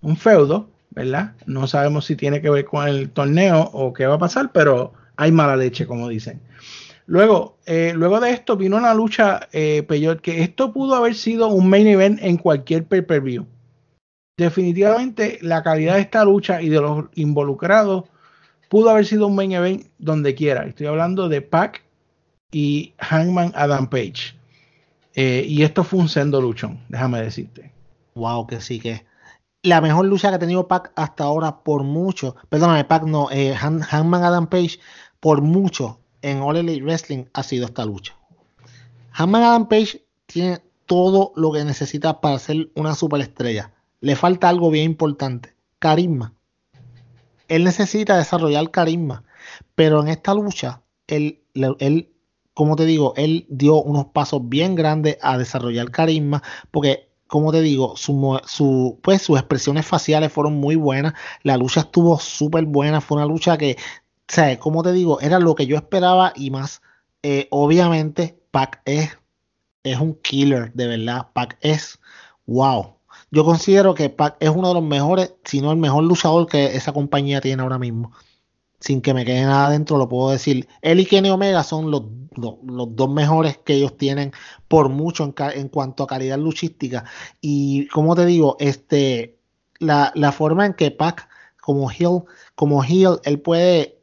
un 0.00 0.16
feudo, 0.16 0.70
¿verdad? 0.88 1.32
No 1.44 1.66
sabemos 1.66 2.06
si 2.06 2.16
tiene 2.16 2.40
que 2.40 2.48
ver 2.48 2.64
con 2.64 2.88
el 2.88 3.10
torneo 3.10 3.68
o 3.74 3.92
qué 3.92 4.06
va 4.06 4.14
a 4.14 4.18
pasar, 4.18 4.50
pero 4.50 4.94
hay 5.16 5.30
mala 5.30 5.56
leche, 5.56 5.86
como 5.86 6.08
dicen. 6.08 6.40
Luego, 7.06 7.58
eh, 7.66 7.92
luego 7.94 8.20
de 8.20 8.30
esto 8.30 8.56
vino 8.56 8.76
una 8.76 8.94
lucha 8.94 9.48
eh, 9.52 9.86
que 10.22 10.42
esto 10.42 10.72
pudo 10.72 10.94
haber 10.94 11.14
sido 11.14 11.48
un 11.48 11.68
main 11.68 11.86
event 11.86 12.18
en 12.22 12.36
cualquier 12.36 12.84
pay-per-view. 12.84 13.46
Definitivamente 14.36 15.38
la 15.42 15.62
calidad 15.62 15.94
de 15.94 16.00
esta 16.00 16.24
lucha 16.24 16.62
y 16.62 16.68
de 16.68 16.80
los 16.80 17.06
involucrados 17.14 18.04
pudo 18.68 18.90
haber 18.90 19.04
sido 19.04 19.26
un 19.26 19.34
main 19.34 19.52
event 19.52 19.86
donde 19.98 20.34
quiera. 20.34 20.64
Estoy 20.64 20.86
hablando 20.86 21.28
de 21.28 21.42
Pac 21.42 21.82
y 22.52 22.94
Hangman 22.98 23.52
Adam 23.54 23.88
Page. 23.88 24.34
Eh, 25.14 25.44
y 25.46 25.62
esto 25.62 25.84
fue 25.84 26.00
un 26.00 26.08
sendo 26.08 26.40
luchón, 26.40 26.80
déjame 26.88 27.20
decirte. 27.20 27.72
Wow, 28.14 28.46
que 28.46 28.60
sí 28.60 28.80
que. 28.80 29.04
la 29.62 29.80
mejor 29.80 30.06
lucha 30.06 30.30
que 30.30 30.36
ha 30.36 30.38
tenido 30.38 30.66
Pac 30.68 30.92
hasta 30.96 31.24
ahora 31.24 31.62
por 31.62 31.82
mucho, 31.82 32.36
perdóname, 32.48 32.84
Pac 32.84 33.04
no, 33.04 33.30
eh, 33.30 33.54
Hangman 33.54 34.24
Adam 34.24 34.46
Page 34.46 34.78
por 35.20 35.42
mucho 35.42 35.98
en 36.22 36.40
All 36.40 36.82
Wrestling 36.82 37.24
ha 37.32 37.42
sido 37.42 37.66
esta 37.66 37.84
lucha. 37.84 38.16
Hangman 39.10 39.42
Adam 39.42 39.68
Page 39.68 40.04
tiene 40.26 40.60
todo 40.86 41.32
lo 41.36 41.52
que 41.52 41.64
necesita 41.64 42.20
para 42.20 42.38
ser 42.38 42.70
una 42.74 42.94
superestrella. 42.94 43.72
Le 44.00 44.16
falta 44.16 44.48
algo 44.48 44.70
bien 44.70 44.86
importante, 44.86 45.54
carisma. 45.78 46.34
Él 47.48 47.64
necesita 47.64 48.16
desarrollar 48.16 48.70
carisma, 48.70 49.24
pero 49.74 50.00
en 50.00 50.08
esta 50.08 50.34
lucha, 50.34 50.82
él, 51.06 51.42
él 51.78 52.12
como 52.54 52.76
te 52.76 52.86
digo, 52.86 53.14
él 53.16 53.46
dio 53.48 53.82
unos 53.82 54.06
pasos 54.06 54.48
bien 54.48 54.74
grandes 54.74 55.18
a 55.22 55.38
desarrollar 55.38 55.90
carisma, 55.90 56.42
porque 56.70 57.12
como 57.26 57.50
te 57.50 57.62
digo, 57.62 57.94
pues, 59.02 59.22
sus 59.22 59.38
expresiones 59.38 59.86
faciales 59.86 60.30
fueron 60.30 60.60
muy 60.60 60.76
buenas, 60.76 61.14
la 61.42 61.56
lucha 61.56 61.80
estuvo 61.80 62.18
súper 62.18 62.66
buena, 62.66 63.00
fue 63.00 63.16
una 63.16 63.26
lucha 63.26 63.56
que, 63.56 63.78
sea, 64.34 64.58
como 64.58 64.82
te 64.82 64.92
digo, 64.92 65.20
era 65.20 65.38
lo 65.38 65.54
que 65.54 65.66
yo 65.66 65.76
esperaba 65.76 66.32
y 66.36 66.50
más. 66.50 66.82
Eh, 67.22 67.48
obviamente, 67.50 68.38
Pac 68.50 68.82
es, 68.84 69.18
es 69.84 69.98
un 69.98 70.14
killer, 70.14 70.72
de 70.74 70.86
verdad, 70.86 71.28
Pac 71.32 71.58
es, 71.60 72.00
wow. 72.46 72.96
Yo 73.30 73.44
considero 73.44 73.94
que 73.94 74.10
Pac 74.10 74.36
es 74.40 74.50
uno 74.50 74.68
de 74.68 74.74
los 74.74 74.82
mejores, 74.82 75.34
si 75.44 75.60
no 75.60 75.70
el 75.70 75.78
mejor 75.78 76.04
luchador 76.04 76.46
que 76.46 76.76
esa 76.76 76.92
compañía 76.92 77.40
tiene 77.40 77.62
ahora 77.62 77.78
mismo 77.78 78.12
sin 78.82 79.00
que 79.00 79.14
me 79.14 79.24
quede 79.24 79.42
nada 79.42 79.70
dentro, 79.70 79.96
lo 79.96 80.08
puedo 80.08 80.30
decir. 80.30 80.68
Él 80.82 81.00
y 81.00 81.06
Kenny 81.06 81.30
Omega 81.30 81.62
son 81.62 81.90
los, 81.90 82.02
dos 82.34 83.10
mejores 83.10 83.56
que 83.58 83.74
ellos 83.74 83.96
tienen 83.96 84.32
por 84.68 84.88
mucho 84.88 85.32
en, 85.54 85.68
cuanto 85.68 86.02
a 86.02 86.06
calidad 86.08 86.38
luchística. 86.38 87.04
Y 87.40 87.86
como 87.88 88.16
te 88.16 88.26
digo, 88.26 88.56
este, 88.58 89.38
la, 89.78 90.32
forma 90.32 90.66
en 90.66 90.74
que 90.74 90.90
Pac, 90.90 91.28
como 91.60 91.90
Hill, 91.92 92.24
como 92.56 92.84
Hill, 92.84 93.20
él 93.24 93.40
puede 93.40 94.01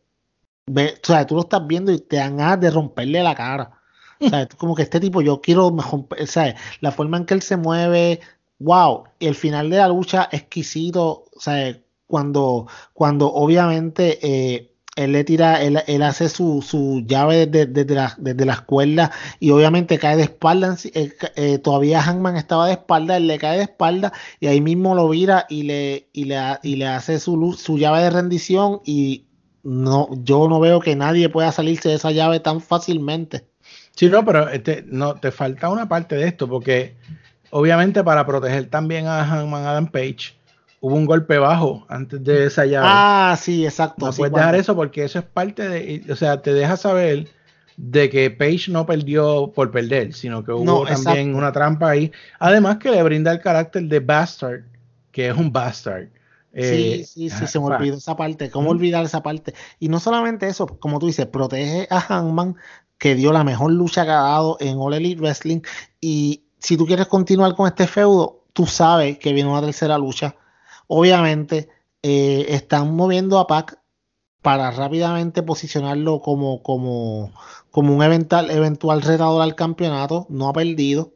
ver, 0.73 0.99
o 1.03 1.07
sea, 1.07 1.25
tú 1.25 1.35
lo 1.35 1.41
estás 1.41 1.65
viendo 1.67 1.91
y 1.91 1.99
te 1.99 2.17
dan 2.17 2.37
ganas 2.37 2.59
de 2.61 2.71
romperle 2.71 3.23
la 3.23 3.35
cara. 3.35 3.71
O 4.21 4.29
sea, 4.29 4.47
como 4.57 4.75
que 4.75 4.83
este 4.83 4.99
tipo, 4.99 5.21
yo 5.21 5.41
quiero 5.41 5.67
o 5.67 6.07
sea, 6.25 6.55
la 6.81 6.91
forma 6.91 7.17
en 7.17 7.25
que 7.25 7.33
él 7.33 7.41
se 7.41 7.57
mueve, 7.57 8.19
wow, 8.59 9.05
y 9.19 9.27
el 9.27 9.35
final 9.35 9.69
de 9.69 9.77
la 9.77 9.87
lucha 9.87 10.27
exquisito, 10.31 11.25
sea, 11.37 11.77
cuando, 12.07 12.67
cuando 12.93 13.31
obviamente 13.31 14.19
eh, 14.21 14.73
él 14.95 15.13
le 15.13 15.23
tira, 15.23 15.61
él, 15.61 16.01
hace 16.01 16.27
su, 16.27 16.61
su 16.61 17.05
llave 17.07 17.47
desde, 17.47 17.67
desde, 17.67 17.95
la, 17.95 18.15
desde 18.17 18.45
la 18.45 18.53
escuela 18.53 19.11
y 19.39 19.51
obviamente 19.51 19.97
cae 19.97 20.17
de 20.17 20.23
espalda. 20.23 20.75
Eh, 20.93 21.13
eh, 21.35 21.57
todavía 21.59 22.01
Hangman 22.01 22.35
estaba 22.35 22.67
de 22.67 22.73
espalda, 22.73 23.15
él 23.15 23.27
le 23.27 23.37
cae 23.37 23.57
de 23.57 23.63
espalda 23.63 24.11
y 24.41 24.47
ahí 24.47 24.59
mismo 24.59 24.95
lo 24.95 25.07
vira 25.07 25.45
y 25.47 25.63
le, 25.63 26.09
y 26.11 26.25
le, 26.25 26.37
y 26.63 26.75
le 26.75 26.87
hace 26.87 27.19
su, 27.19 27.53
su 27.53 27.77
llave 27.77 28.01
de 28.01 28.09
rendición 28.09 28.81
y 28.83 29.28
no, 29.69 30.09
yo 30.23 30.49
no 30.49 30.59
veo 30.59 30.79
que 30.79 30.95
nadie 30.95 31.29
pueda 31.29 31.51
salirse 31.51 31.89
de 31.89 31.95
esa 31.95 32.09
llave 32.09 32.39
tan 32.39 32.59
fácilmente. 32.59 33.45
Sí, 33.95 34.09
no, 34.09 34.25
pero 34.25 34.49
este, 34.49 34.83
no, 34.87 35.13
te 35.15 35.31
falta 35.31 35.69
una 35.69 35.87
parte 35.87 36.15
de 36.15 36.27
esto 36.27 36.49
porque 36.49 36.95
obviamente 37.51 38.03
para 38.03 38.25
proteger 38.25 38.65
también 38.65 39.05
a 39.05 39.23
Hangman 39.23 39.65
Adam 39.65 39.85
Page 39.85 40.33
hubo 40.79 40.95
un 40.95 41.05
golpe 41.05 41.37
bajo 41.37 41.85
antes 41.87 42.23
de 42.23 42.47
esa 42.47 42.65
llave. 42.65 42.87
Ah, 42.89 43.37
sí, 43.39 43.63
exacto. 43.63 44.07
No 44.07 44.11
puedes 44.11 44.33
dejar 44.33 44.55
eso 44.55 44.75
porque 44.75 45.03
eso 45.03 45.19
es 45.19 45.25
parte 45.25 45.69
de, 45.69 46.03
o 46.11 46.15
sea, 46.15 46.41
te 46.41 46.51
deja 46.51 46.75
saber 46.75 47.27
de 47.77 48.09
que 48.09 48.31
Page 48.31 48.71
no 48.71 48.87
perdió 48.87 49.51
por 49.53 49.69
perder, 49.69 50.13
sino 50.13 50.43
que 50.43 50.51
hubo 50.51 50.85
también 50.85 51.35
una 51.35 51.51
trampa 51.51 51.91
ahí. 51.91 52.11
Además 52.39 52.77
que 52.77 52.89
le 52.89 53.03
brinda 53.03 53.31
el 53.31 53.39
carácter 53.39 53.83
de 53.83 53.99
bastard, 53.99 54.61
que 55.11 55.27
es 55.27 55.37
un 55.37 55.51
bastard. 55.51 56.07
Sí, 56.53 56.59
eh, 56.61 57.05
sí, 57.05 57.30
sí, 57.30 57.47
se 57.47 57.59
me 57.59 57.65
olvidó 57.65 57.97
esa 57.97 58.15
parte. 58.15 58.49
¿Cómo 58.49 58.69
olvidar 58.69 59.05
esa 59.05 59.23
parte? 59.23 59.53
Y 59.80 59.89
no 59.89 59.99
solamente 59.99 60.47
eso, 60.47 60.67
como 60.67 60.99
tú 60.99 61.07
dices, 61.07 61.26
protege 61.27 61.88
a 61.89 61.99
Hangman, 61.99 62.55
que 62.97 63.15
dio 63.15 63.31
la 63.31 63.43
mejor 63.43 63.71
lucha 63.71 64.05
que 64.05 64.11
ha 64.11 64.21
dado 64.21 64.57
en 64.59 64.77
All 64.80 64.93
Elite 64.93 65.21
Wrestling. 65.21 65.61
Y 66.01 66.43
si 66.59 66.77
tú 66.77 66.85
quieres 66.85 67.07
continuar 67.07 67.55
con 67.55 67.67
este 67.67 67.88
feudo, 67.88 68.43
tú 68.53 68.65
sabes 68.65 69.17
que 69.19 69.34
viene 69.34 69.49
una 69.49 69.61
tercera 69.61 69.97
lucha 69.97 70.35
Obviamente, 70.91 71.69
eh, 72.01 72.47
están 72.49 72.95
moviendo 72.95 73.38
a 73.38 73.45
Pac 73.45 73.80
para 74.41 74.71
rápidamente 74.71 75.43
posicionarlo 75.43 76.19
como, 76.19 76.63
como, 76.63 77.31
como 77.69 77.93
un 77.95 78.01
eventual, 78.01 78.49
eventual 78.49 79.03
retador 79.03 79.43
al 79.43 79.53
campeonato. 79.53 80.26
No 80.30 80.49
ha 80.49 80.53
perdido. 80.53 81.13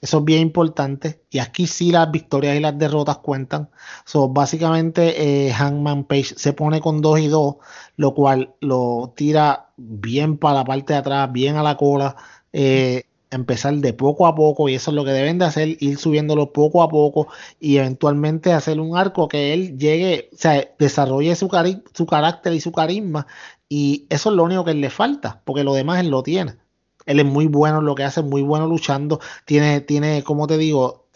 Eso 0.00 0.18
es 0.18 0.24
bien 0.24 0.42
importante. 0.42 1.22
Y 1.30 1.38
aquí 1.38 1.66
sí 1.66 1.90
las 1.90 2.10
victorias 2.10 2.56
y 2.56 2.60
las 2.60 2.78
derrotas 2.78 3.18
cuentan. 3.18 3.70
So, 4.04 4.28
básicamente, 4.28 5.48
eh, 5.48 5.52
Hangman 5.52 6.04
Page 6.04 6.34
se 6.36 6.52
pone 6.52 6.80
con 6.80 7.00
2 7.00 7.20
y 7.20 7.28
2, 7.28 7.56
lo 7.96 8.14
cual 8.14 8.54
lo 8.60 9.12
tira 9.16 9.70
bien 9.76 10.38
para 10.38 10.56
la 10.56 10.64
parte 10.64 10.92
de 10.92 10.98
atrás, 11.00 11.32
bien 11.32 11.56
a 11.56 11.62
la 11.62 11.76
cola. 11.76 12.16
Eh, 12.52 13.04
empezar 13.30 13.74
de 13.74 13.92
poco 13.92 14.26
a 14.26 14.34
poco 14.34 14.68
y 14.68 14.74
eso 14.74 14.90
es 14.90 14.94
lo 14.94 15.04
que 15.04 15.10
deben 15.12 15.38
de 15.38 15.44
hacer, 15.46 15.76
ir 15.80 15.98
subiéndolo 15.98 16.52
poco 16.52 16.82
a 16.82 16.88
poco 16.88 17.28
y 17.60 17.76
eventualmente 17.78 18.52
hacer 18.52 18.80
un 18.80 18.96
arco 18.96 19.28
que 19.28 19.52
él 19.52 19.76
llegue, 19.78 20.30
o 20.32 20.36
sea, 20.36 20.64
desarrolle 20.78 21.34
su, 21.36 21.48
su 21.92 22.06
carácter 22.06 22.52
y 22.52 22.60
su 22.60 22.72
carisma 22.72 23.26
y 23.68 24.06
eso 24.10 24.30
es 24.30 24.36
lo 24.36 24.44
único 24.44 24.64
que 24.64 24.74
le 24.74 24.90
falta, 24.90 25.42
porque 25.44 25.64
lo 25.64 25.74
demás 25.74 26.00
él 26.00 26.08
lo 26.08 26.22
tiene. 26.22 26.56
Él 27.06 27.20
es 27.20 27.26
muy 27.26 27.46
bueno 27.46 27.78
en 27.78 27.86
lo 27.86 27.94
que 27.94 28.04
hace, 28.04 28.22
muy 28.22 28.42
bueno 28.42 28.66
luchando, 28.66 29.20
tiene, 29.44 29.80
tiene, 29.80 30.22
como 30.24 30.46
te 30.46 30.58
digo, 30.58 31.06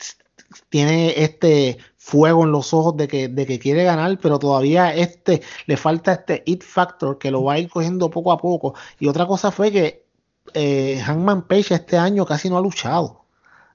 tiene 0.68 1.22
este 1.22 1.78
fuego 1.96 2.44
en 2.44 2.52
los 2.52 2.72
ojos 2.74 2.96
de 2.96 3.08
que, 3.08 3.28
de 3.28 3.46
que 3.46 3.58
quiere 3.58 3.84
ganar, 3.84 4.18
pero 4.20 4.38
todavía 4.38 4.94
este 4.94 5.42
le 5.66 5.76
falta 5.76 6.12
este 6.12 6.42
it 6.46 6.62
factor 6.64 7.18
que 7.18 7.30
lo 7.30 7.44
va 7.44 7.54
a 7.54 7.58
ir 7.58 7.68
cogiendo 7.70 8.10
poco 8.10 8.32
a 8.32 8.38
poco. 8.38 8.74
Y 8.98 9.08
otra 9.08 9.26
cosa 9.26 9.50
fue 9.52 9.70
que 9.72 10.06
eh, 10.54 11.00
Hangman 11.04 11.46
Page 11.46 11.74
este 11.74 11.98
año 11.98 12.26
casi 12.26 12.48
no 12.50 12.58
ha 12.58 12.60
luchado. 12.62 13.19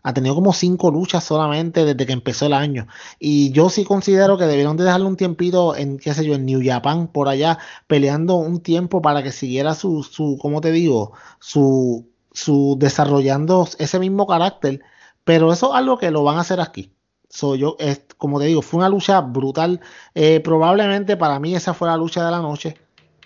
Ha 0.08 0.14
tenido 0.14 0.36
como 0.36 0.54
cinco 0.54 0.92
luchas 0.92 1.24
solamente 1.24 1.84
desde 1.84 2.06
que 2.06 2.14
empezó 2.14 2.46
el 2.46 2.54
año. 2.54 2.86
Y 3.18 3.52
yo 3.54 3.72
sí 3.72 3.84
considero 3.84 4.38
que 4.38 4.46
debieron 4.46 4.78
de 4.78 4.84
dejarle 4.84 5.08
un 5.08 5.18
tiempito 5.18 5.76
en, 5.76 5.98
qué 5.98 6.14
sé 6.14 6.24
yo, 6.24 6.36
en 6.36 6.46
New 6.46 6.62
Japan, 6.64 7.08
por 7.08 7.28
allá, 7.28 7.58
peleando 7.88 8.36
un 8.36 8.60
tiempo 8.60 9.02
para 9.02 9.24
que 9.24 9.32
siguiera 9.32 9.74
su, 9.74 10.04
su 10.04 10.38
¿cómo 10.40 10.62
te 10.62 10.72
digo? 10.72 11.14
Su, 11.40 12.08
su 12.32 12.76
desarrollando 12.78 13.68
ese 13.80 13.98
mismo 13.98 14.28
carácter. 14.28 14.82
Pero 15.24 15.52
eso 15.52 15.72
es 15.72 15.76
algo 15.76 15.98
que 15.98 16.12
lo 16.12 16.24
van 16.24 16.38
a 16.38 16.42
hacer 16.42 16.62
aquí. 16.62 16.94
So, 17.28 17.56
yo, 17.56 17.76
es, 17.80 18.04
como 18.18 18.40
te 18.40 18.46
digo, 18.46 18.62
fue 18.62 18.78
una 18.78 18.90
lucha 18.90 19.22
brutal. 19.22 19.82
Eh, 20.14 20.40
probablemente 20.40 21.18
para 21.18 21.40
mí 21.40 21.56
esa 21.56 21.74
fue 21.74 21.88
la 21.88 21.98
lucha 21.98 22.24
de 22.24 22.30
la 22.30 22.42
noche. 22.42 22.78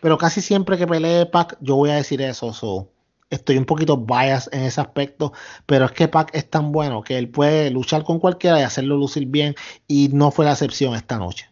Pero 0.02 0.18
casi 0.18 0.40
siempre 0.40 0.78
que 0.78 0.88
pelee 0.88 1.26
Pac, 1.26 1.58
yo 1.60 1.76
voy 1.76 1.90
a 1.90 1.96
decir 1.96 2.22
eso. 2.22 2.54
So, 2.54 2.88
estoy 3.30 3.58
un 3.58 3.66
poquito 3.66 3.98
bias 3.98 4.50
en 4.52 4.62
ese 4.62 4.82
aspecto, 4.82 5.34
pero 5.66 5.86
es 5.86 5.92
que 5.92 6.08
Pac 6.08 6.32
es 6.34 6.50
tan 6.50 6.72
bueno 6.72 7.04
que 7.04 7.18
él 7.18 7.30
puede 7.30 7.70
luchar 7.70 8.04
con 8.04 8.20
cualquiera 8.20 8.60
y 8.60 8.64
hacerlo 8.64 8.98
lucir 8.98 9.26
bien 9.28 9.56
y 9.88 10.10
no 10.14 10.32
fue 10.32 10.46
la 10.46 10.52
excepción 10.52 10.96
esta 10.96 11.18
noche. 11.18 11.50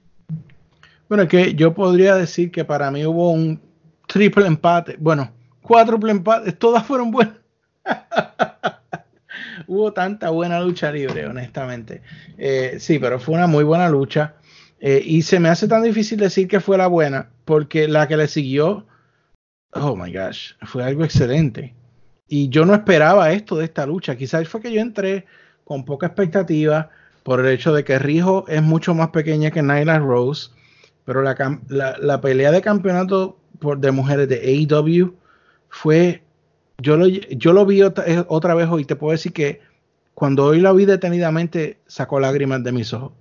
Bueno, 1.07 1.23
es 1.23 1.29
que 1.29 1.53
yo 1.53 1.73
podría 1.73 2.15
decir 2.15 2.51
que 2.51 2.65
para 2.65 2.91
mí 2.91 3.05
hubo 3.05 3.31
un 3.31 3.61
triple 4.07 4.47
empate, 4.47 4.97
bueno, 4.99 5.31
cuádruple 5.61 6.11
empate, 6.11 6.51
todas 6.53 6.85
fueron 6.85 7.11
buenas. 7.11 7.35
hubo 9.67 9.93
tanta 9.93 10.29
buena 10.31 10.59
lucha 10.59 10.91
libre, 10.91 11.25
honestamente. 11.27 12.01
Eh, 12.37 12.77
sí, 12.79 12.99
pero 12.99 13.19
fue 13.19 13.35
una 13.35 13.47
muy 13.47 13.63
buena 13.63 13.89
lucha. 13.89 14.35
Eh, 14.79 15.01
y 15.03 15.21
se 15.23 15.39
me 15.39 15.49
hace 15.49 15.67
tan 15.67 15.83
difícil 15.83 16.19
decir 16.19 16.47
que 16.47 16.59
fue 16.59 16.77
la 16.77 16.87
buena, 16.87 17.29
porque 17.45 17.87
la 17.87 18.07
que 18.07 18.17
le 18.17 18.27
siguió 18.27 18.85
oh 19.73 19.95
my 19.95 20.11
gosh, 20.11 20.53
fue 20.63 20.83
algo 20.83 21.03
excelente. 21.03 21.75
Y 22.27 22.49
yo 22.49 22.65
no 22.65 22.73
esperaba 22.73 23.31
esto 23.31 23.57
de 23.57 23.65
esta 23.65 23.85
lucha. 23.85 24.15
Quizás 24.15 24.47
fue 24.47 24.61
que 24.61 24.71
yo 24.71 24.81
entré 24.81 25.25
con 25.63 25.85
poca 25.85 26.07
expectativa 26.07 26.89
por 27.23 27.39
el 27.39 27.47
hecho 27.47 27.73
de 27.73 27.83
que 27.83 27.99
Rijo 27.99 28.45
es 28.47 28.61
mucho 28.61 28.93
más 28.93 29.09
pequeña 29.09 29.51
que 29.51 29.61
Nyla 29.61 29.99
Rose, 29.99 30.49
pero 31.05 31.21
la, 31.21 31.35
la, 31.67 32.21
pelea 32.21 32.51
de 32.51 32.61
campeonato 32.61 33.37
por, 33.59 33.79
de 33.79 33.91
mujeres 33.91 34.29
de 34.29 34.39
AEW 34.39 35.13
fue, 35.69 36.23
yo 36.77 36.97
lo, 36.97 37.07
yo 37.07 37.53
lo 37.53 37.65
vi 37.65 37.81
otra, 37.81 38.05
eh, 38.07 38.25
otra 38.27 38.55
vez 38.55 38.67
hoy, 38.69 38.85
te 38.85 38.95
puedo 38.95 39.11
decir 39.11 39.33
que 39.33 39.61
cuando 40.13 40.45
hoy 40.45 40.61
la 40.61 40.73
vi 40.73 40.85
detenidamente 40.85 41.79
sacó 41.87 42.19
lágrimas 42.19 42.63
de 42.63 42.71
mis 42.71 42.93
ojos 42.93 43.11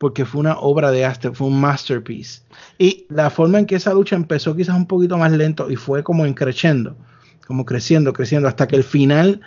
porque 0.00 0.24
fue 0.24 0.40
una 0.40 0.58
obra 0.58 0.90
de 0.90 1.04
arte, 1.04 1.30
fue 1.30 1.48
un 1.48 1.60
masterpiece. 1.60 2.40
Y 2.78 3.04
la 3.10 3.28
forma 3.28 3.58
en 3.58 3.66
que 3.66 3.74
esa 3.76 3.92
lucha 3.92 4.16
empezó 4.16 4.56
quizás 4.56 4.74
un 4.74 4.86
poquito 4.86 5.18
más 5.18 5.30
lento 5.30 5.70
y 5.70 5.76
fue 5.76 6.02
como 6.02 6.24
creciendo, 6.34 6.96
como 7.46 7.66
creciendo, 7.66 8.14
creciendo, 8.14 8.48
hasta 8.48 8.66
que 8.66 8.76
el 8.76 8.82
final, 8.82 9.42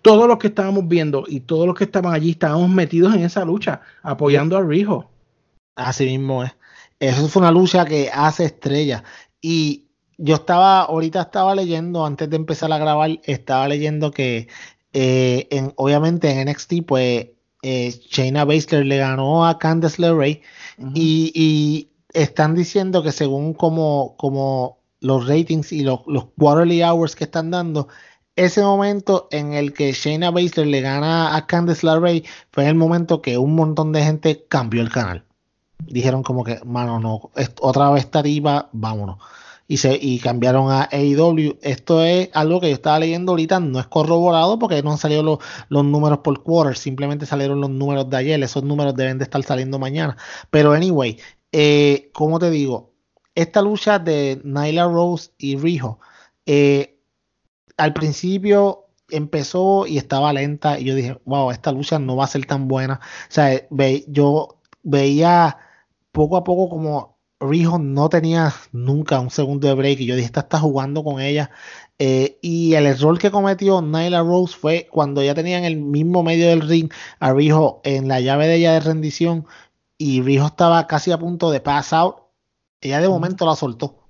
todos 0.00 0.26
los 0.26 0.38
que 0.38 0.46
estábamos 0.46 0.88
viendo 0.88 1.24
y 1.28 1.40
todos 1.40 1.66
los 1.66 1.76
que 1.76 1.84
estaban 1.84 2.14
allí 2.14 2.30
estábamos 2.30 2.70
metidos 2.70 3.14
en 3.14 3.22
esa 3.24 3.44
lucha, 3.44 3.82
apoyando 4.02 4.56
a 4.56 4.62
Rijo. 4.62 5.10
Así 5.76 6.06
mismo 6.06 6.42
es. 6.42 6.52
Eso 6.98 7.28
fue 7.28 7.42
una 7.42 7.52
lucha 7.52 7.84
que 7.84 8.08
hace 8.10 8.46
estrella. 8.46 9.04
Y 9.42 9.90
yo 10.16 10.36
estaba, 10.36 10.84
ahorita 10.84 11.20
estaba 11.20 11.54
leyendo, 11.54 12.06
antes 12.06 12.30
de 12.30 12.36
empezar 12.36 12.72
a 12.72 12.78
grabar, 12.78 13.20
estaba 13.24 13.68
leyendo 13.68 14.10
que 14.10 14.48
eh, 14.94 15.48
en, 15.50 15.74
obviamente 15.76 16.30
en 16.30 16.48
NXT, 16.48 16.86
pues 16.86 17.26
eh, 17.62 17.92
Shayna 18.10 18.44
Baszler 18.44 18.84
le 18.84 18.98
ganó 18.98 19.46
a 19.46 19.58
Candice 19.58 20.02
LeRae 20.02 20.42
y, 20.94 21.88
están 22.12 22.54
diciendo 22.54 23.02
que 23.02 23.10
según 23.10 23.54
como, 23.54 24.16
como 24.18 24.80
los 25.00 25.26
ratings 25.26 25.72
y 25.72 25.82
los, 25.82 26.00
los 26.06 26.26
quarterly 26.36 26.82
hours 26.82 27.16
que 27.16 27.24
están 27.24 27.50
dando, 27.50 27.88
ese 28.36 28.60
momento 28.60 29.28
en 29.30 29.54
el 29.54 29.72
que 29.72 29.92
Shayna 29.92 30.30
Baszler 30.30 30.66
le 30.66 30.82
gana 30.82 31.34
a 31.34 31.46
Candice 31.46 31.86
LeRae 31.86 32.24
fue 32.50 32.68
el 32.68 32.74
momento 32.74 33.22
que 33.22 33.38
un 33.38 33.54
montón 33.54 33.92
de 33.92 34.04
gente 34.04 34.44
cambió 34.46 34.82
el 34.82 34.90
canal. 34.90 35.24
Dijeron 35.78 36.22
como 36.22 36.44
que, 36.44 36.60
mano, 36.64 37.00
no, 37.00 37.30
otra 37.60 37.90
vez 37.90 38.10
tarifa, 38.10 38.68
vámonos 38.72 39.18
y, 39.72 39.78
se, 39.78 39.98
y 39.98 40.18
cambiaron 40.18 40.70
a 40.70 40.86
AEW. 40.92 41.58
Esto 41.62 42.04
es 42.04 42.28
algo 42.34 42.60
que 42.60 42.68
yo 42.68 42.74
estaba 42.74 42.98
leyendo 42.98 43.32
ahorita, 43.32 43.58
no 43.58 43.80
es 43.80 43.86
corroborado 43.86 44.58
porque 44.58 44.82
no 44.82 44.92
han 44.92 44.98
salido 44.98 45.22
los, 45.22 45.84
números 45.84 46.18
por 46.18 46.42
quarter, 46.42 46.76
simplemente 46.76 47.24
salieron 47.24 47.58
los 47.58 47.70
números 47.70 48.10
de 48.10 48.18
ayer, 48.18 48.42
esos 48.42 48.64
números 48.64 48.94
deben 48.94 49.16
de 49.16 49.24
estar 49.24 49.42
saliendo 49.42 49.78
mañana. 49.78 50.18
Pero 50.50 50.72
anyway, 50.72 51.18
eh, 51.52 52.10
como 52.12 52.38
te 52.38 52.50
digo, 52.50 52.92
esta 53.34 53.62
lucha 53.62 53.98
de 53.98 54.42
Nyla 54.44 54.84
Rose 54.84 55.30
y 55.38 55.56
Rijo, 55.56 56.00
eh, 56.44 56.98
al 57.78 57.94
principio 57.94 58.88
empezó 59.08 59.86
y 59.86 59.96
estaba 59.96 60.34
lenta 60.34 60.78
y 60.78 60.84
yo 60.84 60.94
dije, 60.94 61.18
wow, 61.24 61.50
esta 61.50 61.72
lucha 61.72 61.98
no 61.98 62.16
va 62.16 62.24
a 62.24 62.28
ser 62.28 62.44
tan 62.44 62.68
buena. 62.68 63.00
O 63.02 63.32
sea, 63.32 63.66
ve, 63.70 64.04
yo 64.06 64.60
veía 64.82 65.56
poco 66.12 66.36
a 66.36 66.44
poco 66.44 66.68
como 66.68 67.11
Rijo 67.42 67.78
no 67.78 68.08
tenía 68.08 68.54
nunca 68.72 69.20
un 69.20 69.30
segundo 69.30 69.68
de 69.68 69.74
break 69.74 70.00
y 70.00 70.06
yo 70.06 70.14
dije, 70.16 70.26
esta 70.26 70.40
está 70.40 70.58
jugando 70.60 71.04
con 71.04 71.20
ella. 71.20 71.50
Eh, 71.98 72.38
y 72.42 72.74
el 72.74 72.86
error 72.86 73.18
que 73.18 73.30
cometió 73.30 73.82
Nyla 73.82 74.22
Rose 74.22 74.56
fue 74.56 74.88
cuando 74.90 75.22
ya 75.22 75.34
tenía 75.34 75.58
en 75.58 75.64
el 75.64 75.76
mismo 75.76 76.22
medio 76.22 76.48
del 76.48 76.62
ring 76.62 76.90
a 77.20 77.32
Rijo 77.32 77.80
en 77.84 78.08
la 78.08 78.20
llave 78.20 78.46
de 78.48 78.56
ella 78.56 78.72
de 78.72 78.80
rendición 78.80 79.46
y 79.98 80.22
Rijo 80.22 80.46
estaba 80.46 80.86
casi 80.86 81.12
a 81.12 81.18
punto 81.18 81.50
de 81.50 81.60
pass 81.60 81.92
out. 81.92 82.16
Ella 82.80 83.00
de 83.00 83.08
momento 83.08 83.46
la 83.46 83.56
soltó 83.56 84.08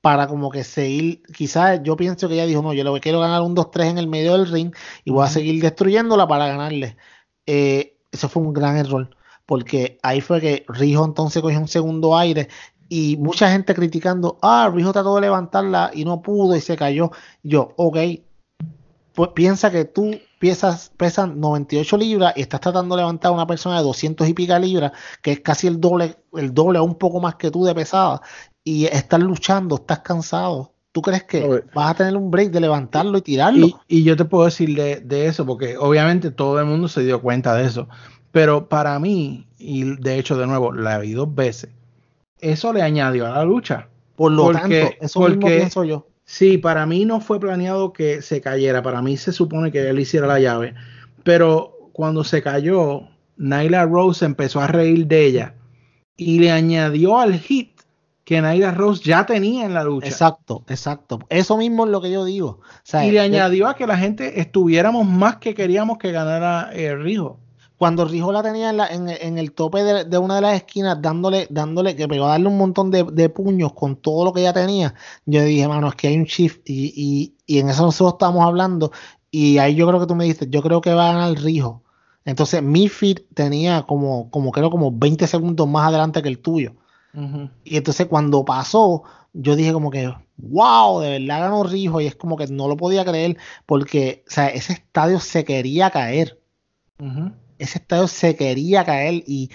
para 0.00 0.28
como 0.28 0.50
que 0.50 0.64
seguir, 0.64 1.22
quizás 1.34 1.80
yo 1.82 1.96
pienso 1.96 2.28
que 2.28 2.34
ella 2.34 2.46
dijo, 2.46 2.62
no, 2.62 2.72
yo 2.72 2.84
le 2.84 3.00
quiero 3.00 3.20
ganar 3.20 3.42
un 3.42 3.56
2-3 3.56 3.90
en 3.90 3.98
el 3.98 4.06
medio 4.08 4.32
del 4.32 4.50
ring 4.50 4.74
y 5.04 5.10
voy 5.10 5.24
a 5.24 5.28
seguir 5.28 5.60
destruyéndola 5.62 6.28
para 6.28 6.46
ganarle. 6.48 6.96
Eh, 7.46 7.98
eso 8.12 8.28
fue 8.28 8.42
un 8.42 8.52
gran 8.52 8.76
error 8.76 9.17
porque 9.48 9.98
ahí 10.02 10.20
fue 10.20 10.42
que 10.42 10.66
Rijo 10.68 11.06
entonces 11.06 11.40
cogió 11.40 11.58
un 11.58 11.68
segundo 11.68 12.18
aire 12.18 12.48
y 12.90 13.16
mucha 13.16 13.50
gente 13.50 13.74
criticando, 13.74 14.38
ah, 14.42 14.70
Rijo 14.70 14.92
trató 14.92 15.14
de 15.14 15.22
levantarla 15.22 15.90
y 15.94 16.04
no 16.04 16.20
pudo 16.20 16.54
y 16.54 16.60
se 16.60 16.76
cayó. 16.76 17.12
Yo, 17.42 17.72
ok, 17.76 17.96
pues 19.14 19.30
piensa 19.34 19.70
que 19.70 19.86
tú 19.86 20.14
pesas, 20.38 20.92
pesas 20.98 21.34
98 21.34 21.96
libras 21.96 22.34
y 22.36 22.42
estás 22.42 22.60
tratando 22.60 22.94
de 22.94 23.00
levantar 23.00 23.30
a 23.30 23.34
una 23.34 23.46
persona 23.46 23.78
de 23.78 23.84
200 23.84 24.28
y 24.28 24.34
pica 24.34 24.58
libras, 24.58 24.92
que 25.22 25.32
es 25.32 25.40
casi 25.40 25.66
el 25.66 25.80
doble, 25.80 26.16
el 26.34 26.52
doble 26.52 26.78
o 26.78 26.84
un 26.84 26.96
poco 26.96 27.18
más 27.18 27.36
que 27.36 27.50
tú 27.50 27.64
de 27.64 27.74
pesada, 27.74 28.20
y 28.62 28.84
estás 28.84 29.20
luchando, 29.20 29.76
estás 29.76 30.00
cansado. 30.00 30.74
¿Tú 30.92 31.00
crees 31.00 31.24
que 31.24 31.64
vas 31.74 31.90
a 31.90 31.94
tener 31.94 32.18
un 32.18 32.30
break 32.30 32.50
de 32.50 32.60
levantarlo 32.60 33.16
y 33.16 33.22
tirarlo? 33.22 33.66
Y, 33.88 34.04
yo 34.04 34.14
te 34.14 34.26
puedo 34.26 34.44
decir 34.44 34.74
de, 34.74 34.96
de, 35.00 35.26
eso, 35.26 35.46
porque 35.46 35.78
obviamente 35.78 36.30
todo 36.30 36.60
el 36.60 36.66
mundo 36.66 36.88
se 36.88 37.02
dio 37.02 37.22
cuenta 37.22 37.54
de 37.54 37.64
eso. 37.64 37.88
Pero 38.38 38.68
para 38.68 39.00
mí, 39.00 39.48
y 39.58 39.96
de 39.96 40.16
hecho 40.16 40.36
de 40.36 40.46
nuevo 40.46 40.70
la 40.72 41.00
vi 41.00 41.10
dos 41.10 41.34
veces, 41.34 41.70
eso 42.38 42.72
le 42.72 42.82
añadió 42.82 43.26
a 43.26 43.30
la 43.30 43.44
lucha. 43.44 43.88
Por 44.14 44.30
lo 44.30 44.52
tanto, 44.52 44.76
eso 45.00 45.28
mismo 45.28 45.48
pienso 45.48 45.82
yo. 45.82 46.06
Sí, 46.24 46.56
para 46.56 46.86
mí 46.86 47.04
no 47.04 47.20
fue 47.20 47.40
planeado 47.40 47.92
que 47.92 48.22
se 48.22 48.40
cayera. 48.40 48.80
Para 48.80 49.02
mí 49.02 49.16
se 49.16 49.32
supone 49.32 49.72
que 49.72 49.88
él 49.88 49.98
hiciera 49.98 50.28
la 50.28 50.38
llave. 50.38 50.76
Pero 51.24 51.90
cuando 51.92 52.22
se 52.22 52.40
cayó, 52.40 53.08
Nyla 53.38 53.86
Rose 53.86 54.24
empezó 54.24 54.60
a 54.60 54.68
reír 54.68 55.08
de 55.08 55.26
ella 55.26 55.54
y 56.16 56.38
le 56.38 56.52
añadió 56.52 57.18
al 57.18 57.40
hit 57.40 57.72
que 58.22 58.40
Nyla 58.40 58.70
Rose 58.70 59.02
ya 59.02 59.26
tenía 59.26 59.66
en 59.66 59.74
la 59.74 59.82
lucha. 59.82 60.06
Exacto, 60.06 60.62
exacto. 60.68 61.18
Eso 61.28 61.56
mismo 61.56 61.86
es 61.86 61.90
lo 61.90 62.00
que 62.00 62.12
yo 62.12 62.24
digo. 62.24 62.60
y 63.02 63.10
le 63.10 63.18
añadió 63.18 63.66
a 63.66 63.74
que 63.74 63.88
la 63.88 63.98
gente 63.98 64.40
estuviéramos 64.40 65.08
más 65.08 65.38
que 65.38 65.56
queríamos 65.56 65.98
que 65.98 66.12
ganara 66.12 66.70
el 66.72 66.78
eh, 66.78 66.96
Rijo 66.98 67.40
cuando 67.78 68.04
Rijo 68.04 68.32
la 68.32 68.42
tenía 68.42 68.70
en, 68.70 69.38
el 69.38 69.52
tope 69.52 69.84
de, 69.84 70.18
una 70.18 70.34
de 70.34 70.40
las 70.40 70.56
esquinas, 70.56 71.00
dándole, 71.00 71.46
dándole, 71.48 71.94
que 71.94 72.08
pegó 72.08 72.26
a 72.26 72.30
darle 72.30 72.48
un 72.48 72.58
montón 72.58 72.90
de, 72.90 73.28
puños 73.28 73.72
con 73.72 73.94
todo 73.94 74.24
lo 74.24 74.32
que 74.32 74.40
ella 74.40 74.52
tenía, 74.52 74.94
yo 75.26 75.44
dije, 75.44 75.68
mano, 75.68 75.88
es 75.88 75.94
que 75.94 76.08
hay 76.08 76.16
un 76.16 76.24
shift 76.24 76.68
y, 76.68 77.36
en 77.46 77.68
eso 77.68 77.84
nosotros 77.84 78.14
estamos 78.14 78.44
hablando. 78.44 78.90
Y 79.30 79.58
ahí 79.58 79.76
yo 79.76 79.86
creo 79.86 80.00
que 80.00 80.06
tú 80.06 80.16
me 80.16 80.24
dices, 80.24 80.48
yo 80.50 80.60
creo 80.60 80.80
que 80.80 80.92
va 80.92 81.10
a 81.10 81.12
ganar 81.12 81.38
Rijo. 81.38 81.84
Entonces 82.24 82.62
mi 82.62 82.88
feed 82.88 83.20
tenía 83.32 83.82
como, 83.82 84.28
como 84.30 84.50
creo, 84.50 84.70
como 84.70 84.90
20 84.90 85.26
segundos 85.28 85.68
más 85.68 85.88
adelante 85.88 86.20
que 86.20 86.28
el 86.28 86.40
tuyo. 86.40 86.74
Y 87.64 87.76
entonces 87.76 88.06
cuando 88.06 88.44
pasó, 88.44 89.02
yo 89.32 89.56
dije 89.56 89.72
como 89.72 89.90
que, 89.90 90.12
wow, 90.36 91.00
de 91.00 91.18
verdad 91.18 91.40
ganó 91.42 91.62
Rijo. 91.62 92.00
Y 92.00 92.06
es 92.06 92.16
como 92.16 92.36
que 92.36 92.48
no 92.48 92.66
lo 92.66 92.76
podía 92.76 93.04
creer 93.04 93.36
porque, 93.66 94.24
o 94.26 94.30
sea, 94.30 94.48
ese 94.48 94.72
estadio 94.72 95.20
se 95.20 95.44
quería 95.44 95.90
caer 95.90 96.38
ese 97.58 97.78
estadio 97.78 98.08
se 98.08 98.36
quería 98.36 98.84
caer 98.84 99.24
y 99.26 99.50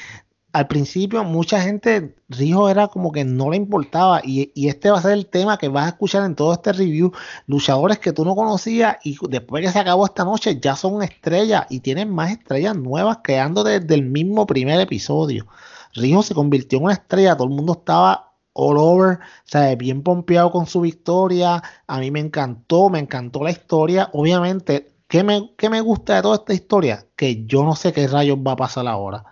al 0.53 0.67
principio 0.67 1.23
mucha 1.23 1.59
gente, 1.61 2.15
Rijo 2.29 2.69
era 2.69 2.87
como 2.87 3.11
que 3.11 3.25
no 3.25 3.49
le 3.49 3.57
importaba 3.57 4.21
y, 4.23 4.51
este 4.67 4.91
va 4.91 4.99
a 4.99 5.01
ser 5.01 5.13
el 5.13 5.25
tema 5.25 5.57
que 5.57 5.67
vas 5.67 5.85
a 5.85 5.89
escuchar 5.89 6.23
en 6.25 6.35
todo 6.35 6.53
este 6.53 6.71
review, 6.73 7.11
luchadores 7.47 7.97
que 7.97 8.13
tú 8.13 8.23
no 8.23 8.35
conocías 8.35 8.97
y 9.03 9.17
después 9.29 9.65
que 9.65 9.71
se 9.71 9.79
acabó 9.79 10.05
esta 10.05 10.23
noche 10.23 10.59
ya 10.59 10.75
son 10.75 11.01
estrellas 11.01 11.65
y 11.71 11.79
tienen 11.79 12.11
más 12.11 12.31
estrellas 12.31 12.75
nuevas 12.75 13.19
creando 13.23 13.63
desde 13.63 13.95
el 13.95 14.03
mismo 14.03 14.45
primer 14.45 14.79
episodio. 14.79 15.47
Rijo 15.95 16.21
se 16.21 16.35
convirtió 16.35 16.77
en 16.77 16.85
una 16.85 16.93
estrella, 16.93 17.35
todo 17.35 17.47
el 17.47 17.55
mundo 17.55 17.73
estaba 17.73 18.33
all 18.53 18.77
over, 18.77 19.19
sea, 19.45 19.75
bien 19.75 20.03
pompeado 20.03 20.51
con 20.51 20.67
su 20.67 20.81
victoria, 20.81 21.63
a 21.87 21.99
mí 21.99 22.11
me 22.11 22.19
encantó, 22.19 22.89
me 22.89 22.99
encantó 22.99 23.43
la 23.43 23.49
historia, 23.49 24.09
obviamente 24.13 24.92
¿Qué 25.13 25.23
me, 25.23 25.51
me 25.69 25.81
gusta 25.81 26.15
de 26.15 26.21
toda 26.23 26.37
esta 26.37 26.55
historia? 26.55 27.05
Que 27.15 27.45
yo 27.45 27.63
no 27.63 27.75
sé 27.75 27.93
qué 27.93 28.07
rayos 28.07 28.39
va 28.39 28.53
a 28.53 28.55
pasar 28.55 28.87
ahora. 28.87 29.23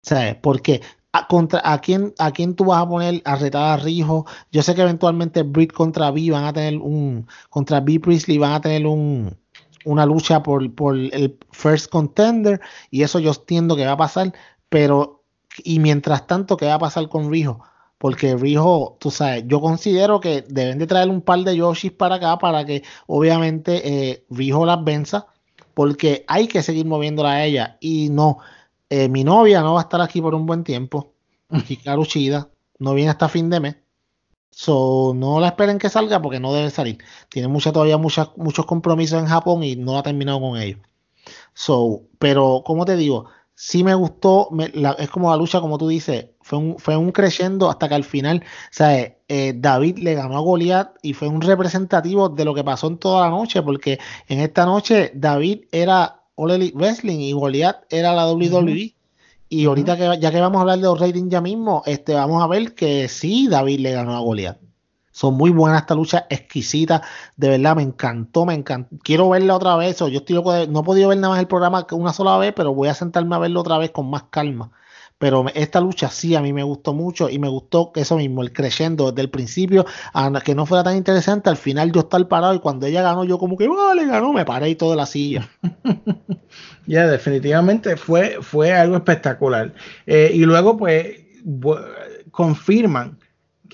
¿Sabes? 0.00 0.36
Porque 0.36 0.80
a, 1.12 1.26
contra, 1.26 1.60
a, 1.62 1.78
quién, 1.82 2.14
¿a 2.18 2.30
quién 2.30 2.56
tú 2.56 2.64
vas 2.64 2.82
a 2.82 2.88
poner 2.88 3.20
a 3.26 3.36
retar 3.36 3.64
a 3.64 3.82
Rijo? 3.82 4.24
Yo 4.50 4.62
sé 4.62 4.74
que 4.74 4.80
eventualmente 4.80 5.42
Britt 5.42 5.74
contra 5.74 6.10
B 6.10 6.30
van 6.30 6.44
a 6.44 6.54
tener 6.54 6.78
un. 6.78 7.26
Contra 7.50 7.80
B 7.80 8.00
Priestley 8.00 8.38
van 8.38 8.52
a 8.52 8.62
tener 8.62 8.86
un, 8.86 9.36
una 9.84 10.06
lucha 10.06 10.42
por, 10.42 10.74
por 10.74 10.96
el 10.96 11.38
first 11.52 11.90
contender. 11.90 12.62
Y 12.90 13.02
eso 13.02 13.18
yo 13.18 13.32
entiendo 13.32 13.76
que 13.76 13.84
va 13.84 13.92
a 13.92 13.98
pasar. 13.98 14.32
Pero. 14.70 15.22
Y 15.62 15.80
mientras 15.80 16.26
tanto, 16.26 16.56
¿qué 16.56 16.64
va 16.64 16.74
a 16.74 16.78
pasar 16.78 17.10
con 17.10 17.30
Rijo? 17.30 17.60
Porque 18.04 18.36
Rijo, 18.36 18.98
tú 19.00 19.10
sabes, 19.10 19.44
yo 19.46 19.62
considero 19.62 20.20
que 20.20 20.44
deben 20.46 20.78
de 20.78 20.86
traer 20.86 21.08
un 21.08 21.22
par 21.22 21.38
de 21.38 21.56
Yoshis 21.56 21.90
para 21.90 22.16
acá 22.16 22.36
para 22.36 22.66
que 22.66 22.82
obviamente 23.06 23.80
eh, 23.82 24.26
Rijo 24.28 24.66
las 24.66 24.84
venza. 24.84 25.26
Porque 25.72 26.22
hay 26.28 26.46
que 26.46 26.62
seguir 26.62 26.84
moviéndola 26.84 27.30
a 27.30 27.44
ella. 27.46 27.78
Y 27.80 28.10
no, 28.10 28.40
eh, 28.90 29.08
mi 29.08 29.24
novia 29.24 29.62
no 29.62 29.72
va 29.72 29.80
a 29.80 29.84
estar 29.84 30.02
aquí 30.02 30.20
por 30.20 30.34
un 30.34 30.44
buen 30.44 30.64
tiempo. 30.64 31.14
Hikaru 31.66 32.04
Shida 32.04 32.50
no 32.78 32.92
viene 32.92 33.10
hasta 33.10 33.30
fin 33.30 33.48
de 33.48 33.60
mes. 33.60 33.76
So, 34.50 35.14
no 35.16 35.40
la 35.40 35.46
esperen 35.46 35.78
que 35.78 35.88
salga 35.88 36.20
porque 36.20 36.40
no 36.40 36.52
debe 36.52 36.68
salir. 36.68 36.98
Tiene 37.30 37.48
mucha, 37.48 37.72
todavía 37.72 37.96
muchas, 37.96 38.28
muchos 38.36 38.66
compromisos 38.66 39.18
en 39.18 39.28
Japón 39.28 39.62
y 39.62 39.76
no 39.76 39.98
ha 39.98 40.02
terminado 40.02 40.42
con 40.42 40.60
ellos. 40.60 40.80
So, 41.54 42.02
pero 42.18 42.64
como 42.66 42.84
te 42.84 42.96
digo, 42.96 43.30
sí 43.54 43.84
me 43.84 43.94
gustó, 43.94 44.48
es 44.98 45.10
como 45.10 45.30
la 45.30 45.36
lucha, 45.36 45.60
como 45.60 45.78
tú 45.78 45.88
dices, 45.88 46.26
fue 46.40 46.58
un, 46.58 46.78
fue 46.78 46.96
un 46.96 47.12
hasta 47.68 47.88
que 47.88 47.94
al 47.94 48.04
final, 48.04 48.42
¿sabes? 48.70 49.12
Eh, 49.28 49.54
David 49.56 49.98
le 49.98 50.14
ganó 50.14 50.36
a 50.36 50.40
Goliath 50.40 50.96
y 51.02 51.14
fue 51.14 51.28
un 51.28 51.40
representativo 51.40 52.28
de 52.28 52.44
lo 52.44 52.54
que 52.54 52.64
pasó 52.64 52.88
en 52.88 52.98
toda 52.98 53.22
la 53.22 53.30
noche, 53.30 53.62
porque 53.62 53.98
en 54.28 54.40
esta 54.40 54.66
noche 54.66 55.12
David 55.14 55.64
era 55.72 56.22
All 56.34 56.50
Elite 56.50 56.76
Wrestling 56.76 57.20
y 57.20 57.32
Goliath 57.32 57.84
era 57.90 58.12
la 58.12 58.30
WWE. 58.30 58.94
Y 59.48 59.66
ahorita 59.66 59.96
que 59.96 60.18
ya 60.20 60.30
que 60.32 60.40
vamos 60.40 60.58
a 60.58 60.60
hablar 60.62 60.78
de 60.78 60.84
los 60.84 60.98
ratings 60.98 61.30
ya 61.30 61.40
mismo, 61.40 61.82
este, 61.86 62.14
vamos 62.14 62.42
a 62.42 62.46
ver 62.48 62.74
que 62.74 63.08
sí, 63.08 63.46
David 63.48 63.80
le 63.80 63.92
ganó 63.92 64.16
a 64.16 64.20
Goliath. 64.20 64.58
Son 65.14 65.34
muy 65.34 65.50
buenas 65.50 65.82
esta 65.82 65.94
lucha, 65.94 66.26
exquisita. 66.28 67.00
De 67.36 67.48
verdad, 67.48 67.76
me 67.76 67.82
encantó, 67.82 68.44
me 68.44 68.54
encantó. 68.54 68.96
Quiero 69.04 69.28
verla 69.28 69.54
otra 69.54 69.76
vez. 69.76 70.00
yo 70.00 70.06
estoy 70.08 70.34
no 70.68 70.80
he 70.80 70.82
podido 70.82 71.10
ver 71.10 71.18
nada 71.18 71.34
más 71.34 71.40
el 71.40 71.46
programa 71.46 71.86
una 71.92 72.12
sola 72.12 72.36
vez, 72.36 72.52
pero 72.52 72.74
voy 72.74 72.88
a 72.88 72.94
sentarme 72.94 73.36
a 73.36 73.38
verlo 73.38 73.60
otra 73.60 73.78
vez 73.78 73.92
con 73.92 74.10
más 74.10 74.24
calma. 74.24 74.72
Pero 75.18 75.46
esta 75.54 75.80
lucha 75.80 76.10
sí 76.10 76.34
a 76.34 76.40
mí 76.40 76.52
me 76.52 76.64
gustó 76.64 76.94
mucho 76.94 77.30
y 77.30 77.38
me 77.38 77.48
gustó 77.48 77.92
eso 77.94 78.16
mismo, 78.16 78.42
el 78.42 78.52
creciendo 78.52 79.12
desde 79.12 79.22
el 79.22 79.30
principio, 79.30 79.86
que 80.44 80.54
no 80.56 80.66
fuera 80.66 80.82
tan 80.82 80.96
interesante. 80.96 81.48
Al 81.48 81.58
final 81.58 81.92
yo 81.92 82.00
estar 82.00 82.26
parado 82.26 82.52
y 82.54 82.58
cuando 82.58 82.86
ella 82.86 83.02
ganó, 83.02 83.22
yo 83.22 83.38
como 83.38 83.56
que 83.56 83.68
vale, 83.68 84.06
ganó, 84.06 84.32
me 84.32 84.44
paré 84.44 84.70
y 84.70 84.74
todo 84.74 84.90
de 84.90 84.96
la 84.96 85.06
silla. 85.06 85.48
Ya, 86.86 87.06
definitivamente 87.06 87.96
fue, 87.96 88.38
fue 88.42 88.74
algo 88.74 88.96
espectacular. 88.96 89.72
Eh, 90.06 90.32
y 90.34 90.44
luego, 90.44 90.76
pues, 90.76 91.16
confirman 92.30 93.18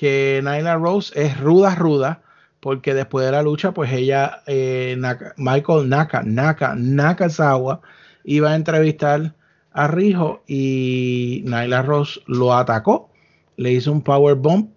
que 0.01 0.41
Nyla 0.43 0.77
Rose 0.77 1.13
es 1.15 1.39
ruda, 1.39 1.75
ruda, 1.75 2.23
porque 2.61 2.95
después 2.95 3.27
de 3.27 3.33
la 3.33 3.43
lucha, 3.43 3.73
pues 3.73 3.93
ella, 3.93 4.43
eh, 4.47 4.99
Michael 5.37 5.91
Naka, 5.91 6.23
Naka, 6.23 6.75
Nakazawa, 6.75 7.83
iba 8.25 8.51
a 8.51 8.57
entrevistar 8.57 9.35
a 9.73 9.89
Rijo 9.89 10.43
y 10.47 11.43
Nyla 11.45 11.83
Ross 11.83 12.23
lo 12.27 12.55
atacó, 12.55 13.11
le 13.59 13.73
hizo 13.73 13.93
un 13.93 14.01
power 14.01 14.37
bomb 14.37 14.71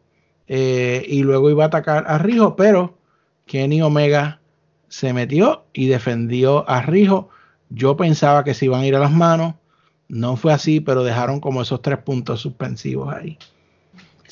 eh, 0.50 1.06
y 1.08 1.24
luego 1.24 1.50
iba 1.50 1.64
a 1.64 1.68
atacar 1.68 2.04
a 2.06 2.18
Rijo, 2.18 2.58
pero 2.58 2.98
Kenny 3.46 3.82
Omega 3.82 4.42
se 4.90 5.14
metió 5.14 5.64
y 5.72 5.88
defendió 5.88 6.70
a 6.70 6.82
Rijo. 6.82 7.30
Yo 7.70 7.96
pensaba 7.96 8.44
que 8.44 8.54
se 8.54 8.66
iban 8.66 8.82
a 8.82 8.88
ir 8.88 8.96
a 8.98 9.00
las 9.00 9.14
manos, 9.14 9.56
no 10.10 10.36
fue 10.36 10.52
así, 10.52 10.82
pero 10.82 11.06
dejaron 11.06 11.40
como 11.40 11.62
esos 11.62 11.82
tres 11.82 12.00
puntos 12.00 12.42
suspensivos 12.42 13.14
ahí. 13.14 13.38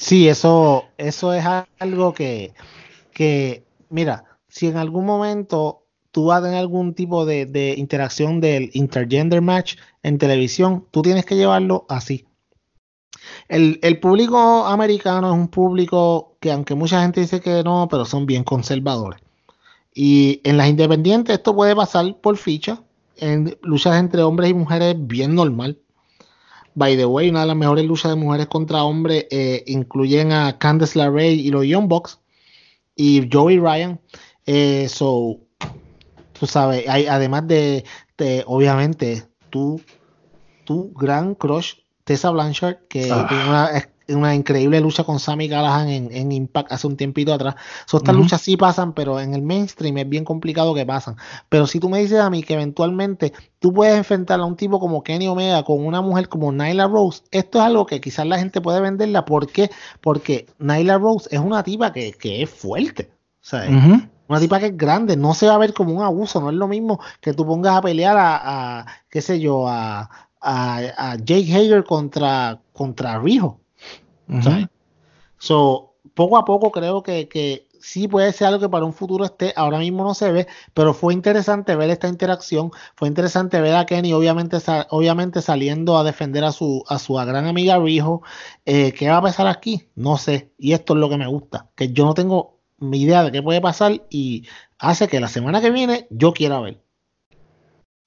Sí, 0.01 0.27
eso, 0.27 0.85
eso 0.97 1.31
es 1.31 1.45
algo 1.79 2.11
que, 2.15 2.55
que, 3.13 3.63
mira, 3.89 4.25
si 4.47 4.65
en 4.65 4.77
algún 4.77 5.05
momento 5.05 5.85
tú 6.09 6.25
vas 6.25 6.39
a 6.39 6.45
tener 6.45 6.57
algún 6.57 6.95
tipo 6.95 7.23
de, 7.23 7.45
de 7.45 7.75
interacción 7.77 8.41
del 8.41 8.71
intergender 8.73 9.41
match 9.41 9.75
en 10.01 10.17
televisión, 10.17 10.87
tú 10.89 11.03
tienes 11.03 11.23
que 11.23 11.35
llevarlo 11.35 11.85
así. 11.87 12.25
El, 13.47 13.79
el, 13.83 13.99
público 13.99 14.65
americano 14.65 15.27
es 15.27 15.35
un 15.35 15.49
público 15.49 16.35
que 16.39 16.51
aunque 16.51 16.73
mucha 16.73 17.03
gente 17.03 17.21
dice 17.21 17.39
que 17.39 17.61
no, 17.63 17.87
pero 17.87 18.03
son 18.03 18.25
bien 18.25 18.43
conservadores. 18.43 19.21
Y 19.93 20.41
en 20.43 20.57
las 20.57 20.67
independientes 20.67 21.35
esto 21.35 21.55
puede 21.55 21.75
pasar 21.75 22.19
por 22.21 22.37
ficha, 22.37 22.81
en 23.17 23.55
luchas 23.61 23.99
entre 23.99 24.23
hombres 24.23 24.49
y 24.49 24.55
mujeres 24.55 24.95
bien 24.97 25.35
normal. 25.35 25.77
By 26.73 26.95
the 26.95 27.05
way, 27.05 27.29
una 27.29 27.41
de 27.41 27.47
las 27.47 27.55
mejores 27.55 27.85
luchas 27.85 28.11
de 28.11 28.15
mujeres 28.15 28.47
contra 28.47 28.83
hombres 28.83 29.25
eh, 29.29 29.63
incluyen 29.67 30.31
a 30.31 30.57
Candice 30.57 30.97
LeRae 30.97 31.33
y 31.33 31.49
los 31.49 31.65
Young 31.65 31.87
Bucks 31.87 32.19
y 32.95 33.29
Joey 33.31 33.59
Ryan. 33.59 33.99
Eh, 34.45 34.87
so, 34.89 35.39
tú 36.37 36.47
sabes, 36.47 36.87
hay, 36.87 37.07
además 37.07 37.47
de, 37.47 37.83
de, 38.17 38.43
obviamente, 38.47 39.23
tu, 39.49 39.81
tu 40.65 40.93
gran 40.93 41.35
crush 41.35 41.75
Tessa 42.03 42.29
Blanchard, 42.31 42.87
que 42.87 43.11
ah. 43.11 43.25
tiene 43.27 43.49
una, 43.49 43.90
una, 44.15 44.35
increíble 44.35 44.79
lucha 44.81 45.03
con 45.03 45.19
Sammy 45.19 45.49
Callahan 45.49 45.89
en, 45.89 46.11
en 46.11 46.31
Impact 46.31 46.71
hace 46.71 46.87
un 46.87 46.97
tiempito 46.97 47.33
atrás. 47.33 47.55
So, 47.85 47.97
estas 47.97 48.13
uh 48.13 48.17
-huh. 48.17 48.21
luchas 48.21 48.41
sí 48.41 48.57
pasan, 48.57 48.93
pero 48.93 49.19
en 49.19 49.33
el 49.33 49.41
mainstream 49.41 49.97
es 49.97 50.09
bien 50.09 50.25
complicado 50.25 50.73
que 50.73 50.85
pasan. 50.85 51.15
Pero 51.49 51.67
si 51.67 51.79
tú 51.79 51.89
me 51.89 51.99
dices 51.99 52.19
a 52.19 52.29
mí 52.29 52.43
que 52.43 52.53
eventualmente 52.53 53.33
tú 53.59 53.73
puedes 53.73 53.97
enfrentar 53.97 54.39
a 54.39 54.45
un 54.45 54.55
tipo 54.55 54.79
como 54.79 55.03
Kenny 55.03 55.27
Omega 55.27 55.63
con 55.63 55.85
una 55.85 56.01
mujer 56.01 56.29
como 56.29 56.51
Nyla 56.51 56.87
Rose, 56.87 57.23
esto 57.31 57.59
es 57.59 57.65
algo 57.65 57.85
que 57.85 58.01
quizás 58.01 58.25
la 58.25 58.37
gente 58.37 58.61
puede 58.61 58.81
venderla. 58.81 59.25
¿Por 59.25 59.47
qué? 59.47 59.69
Porque 60.01 60.47
Nyla 60.59 60.97
Rose 60.97 61.29
es 61.31 61.39
una 61.39 61.63
tipa 61.63 61.91
que, 61.93 62.13
que 62.13 62.43
es 62.43 62.49
fuerte. 62.49 63.11
Uh 63.51 63.55
-huh. 63.55 64.09
Una 64.27 64.39
tipa 64.39 64.59
que 64.59 64.67
es 64.67 64.77
grande, 64.77 65.17
no 65.17 65.33
se 65.33 65.47
va 65.47 65.55
a 65.55 65.57
ver 65.57 65.73
como 65.73 65.93
un 65.93 66.03
abuso, 66.03 66.39
no 66.39 66.49
es 66.49 66.55
lo 66.55 66.67
mismo 66.67 66.99
que 67.19 67.33
tú 67.33 67.45
pongas 67.45 67.75
a 67.75 67.81
pelear 67.81 68.17
a, 68.17 68.79
a 68.79 68.85
qué 69.09 69.21
sé 69.21 69.39
yo, 69.41 69.67
a, 69.67 70.09
a, 70.41 70.77
a 70.97 71.15
Jake 71.17 71.53
Hager 71.53 71.83
contra, 71.83 72.61
contra 72.73 73.19
Rijo. 73.19 73.60
Uh 74.31 74.35
-huh. 74.35 74.69
So, 75.37 75.95
poco 76.13 76.37
a 76.37 76.45
poco 76.45 76.71
creo 76.71 77.03
que, 77.03 77.27
que 77.27 77.67
sí 77.81 78.07
puede 78.07 78.31
ser 78.31 78.47
algo 78.47 78.59
que 78.59 78.69
para 78.69 78.85
un 78.85 78.93
futuro 78.93 79.25
esté, 79.25 79.53
ahora 79.55 79.79
mismo 79.79 80.03
no 80.03 80.13
se 80.13 80.31
ve, 80.31 80.47
pero 80.73 80.93
fue 80.93 81.13
interesante 81.13 81.75
ver 81.75 81.89
esta 81.89 82.07
interacción, 82.07 82.71
fue 82.95 83.07
interesante 83.07 83.59
ver 83.59 83.75
a 83.75 83.85
Kenny 83.85 84.13
obviamente, 84.13 84.57
obviamente 84.89 85.41
saliendo 85.41 85.97
a 85.97 86.03
defender 86.03 86.43
a 86.43 86.51
su, 86.51 86.83
a 86.87 86.99
su 86.99 87.15
gran 87.15 87.45
amiga 87.45 87.77
Rijo. 87.79 88.21
Eh, 88.65 88.93
¿Qué 88.93 89.09
va 89.09 89.17
a 89.17 89.21
pasar 89.21 89.47
aquí? 89.47 89.89
No 89.95 90.17
sé, 90.17 90.51
y 90.57 90.73
esto 90.73 90.93
es 90.93 90.99
lo 90.99 91.09
que 91.09 91.17
me 91.17 91.27
gusta, 91.27 91.69
que 91.75 91.91
yo 91.91 92.05
no 92.05 92.13
tengo 92.13 92.59
mi 92.77 93.01
idea 93.01 93.23
de 93.23 93.31
qué 93.31 93.43
puede 93.43 93.61
pasar 93.61 94.01
y 94.09 94.47
hace 94.79 95.07
que 95.07 95.19
la 95.19 95.27
semana 95.27 95.61
que 95.61 95.71
viene 95.71 96.07
yo 96.09 96.33
quiera 96.33 96.59
ver. 96.59 96.81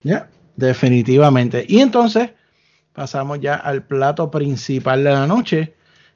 Ya, 0.02 0.10
yeah, 0.10 0.30
definitivamente. 0.56 1.64
Y 1.68 1.80
entonces 1.80 2.30
pasamos 2.92 3.40
ya 3.40 3.54
al 3.54 3.84
plato 3.86 4.30
principal 4.30 5.02
de 5.04 5.10
la 5.10 5.26
noche, 5.26 5.74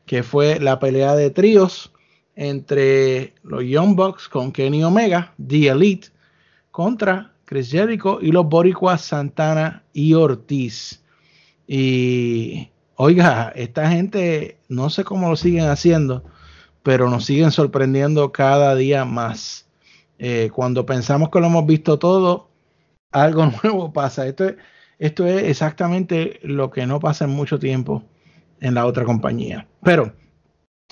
que 0.09 0.25
fue 0.25 0.59
la 0.59 0.81
pelea 0.81 1.15
de 1.15 1.31
tríos 1.31 1.93
entre 2.35 3.35
los 3.43 3.63
Young 3.63 3.95
Bucks 3.95 4.29
con 4.29 4.51
Kenny 4.51 4.83
Omega, 4.83 5.35
The 5.47 5.69
Elite, 5.69 6.09
contra 6.71 7.35
Chris 7.45 7.71
Jericho 7.71 8.19
y 8.21 8.33
los 8.33 8.49
Boricuas 8.49 9.03
Santana 9.03 9.85
y 9.93 10.15
Ortiz. 10.15 11.05
Y 11.67 12.71
oiga, 12.97 13.53
esta 13.55 13.91
gente 13.91 14.57
no 14.69 14.89
sé 14.89 15.05
cómo 15.05 15.29
lo 15.29 15.37
siguen 15.37 15.67
haciendo, 15.67 16.25
pero 16.83 17.11
nos 17.11 17.27
siguen 17.27 17.51
sorprendiendo 17.51 18.33
cada 18.33 18.75
día 18.75 19.05
más. 19.05 19.67
Eh, 20.19 20.51
cuando 20.55 20.87
pensamos 20.87 21.29
que 21.29 21.39
lo 21.39 21.47
hemos 21.49 21.67
visto 21.67 21.99
todo, 21.99 22.49
algo 23.13 23.47
nuevo 23.63 23.93
pasa. 23.93 24.27
Esto 24.27 24.47
es, 24.47 24.57
esto 24.99 25.27
es 25.27 25.43
exactamente 25.45 26.41
lo 26.43 26.71
que 26.71 26.87
no 26.87 26.99
pasa 26.99 27.27
en 27.27 27.31
mucho 27.33 27.59
tiempo 27.59 28.05
en 28.61 28.75
la 28.75 28.87
otra 28.87 29.05
compañía. 29.05 29.67
Pero, 29.83 30.13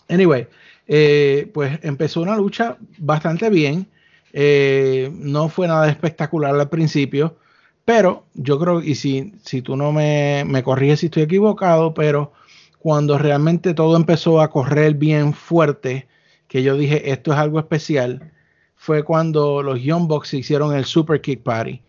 anyway, 0.09 0.47
eh, 0.87 1.51
pues 1.53 1.79
empezó 1.83 2.23
una 2.23 2.37
lucha 2.37 2.77
bastante 2.99 3.51
bien. 3.51 3.87
Eh, 4.33 5.11
no 5.13 5.49
fue 5.49 5.67
nada 5.67 5.89
espectacular 5.89 6.55
al 6.55 6.69
principio, 6.69 7.37
pero 7.85 8.27
yo 8.35 8.59
creo, 8.59 8.83
y 8.83 8.95
si, 8.95 9.33
si 9.43 9.63
tú 9.63 9.77
no 9.77 9.93
me, 9.93 10.45
me 10.47 10.63
corriges 10.63 11.01
si 11.01 11.07
estoy 11.07 11.23
equivocado, 11.23 11.95
pero 11.95 12.33
cuando 12.79 13.19
realmente 13.19 13.75
todo 13.75 13.97
empezó 13.97 14.41
a 14.41 14.51
correr 14.51 14.95
bien 14.95 15.33
fuerte, 15.33 16.07
que 16.49 16.63
yo 16.63 16.77
dije 16.77 17.11
esto 17.11 17.33
es 17.33 17.39
algo 17.39 17.59
especial, 17.59 18.33
fue 18.77 19.03
cuando 19.03 19.63
los 19.63 19.81
Young 19.83 20.07
Bucks 20.07 20.35
hicieron 20.35 20.75
el 20.77 20.85
Super 20.85 21.21
Kick 21.21 21.43
Party. 21.43 21.81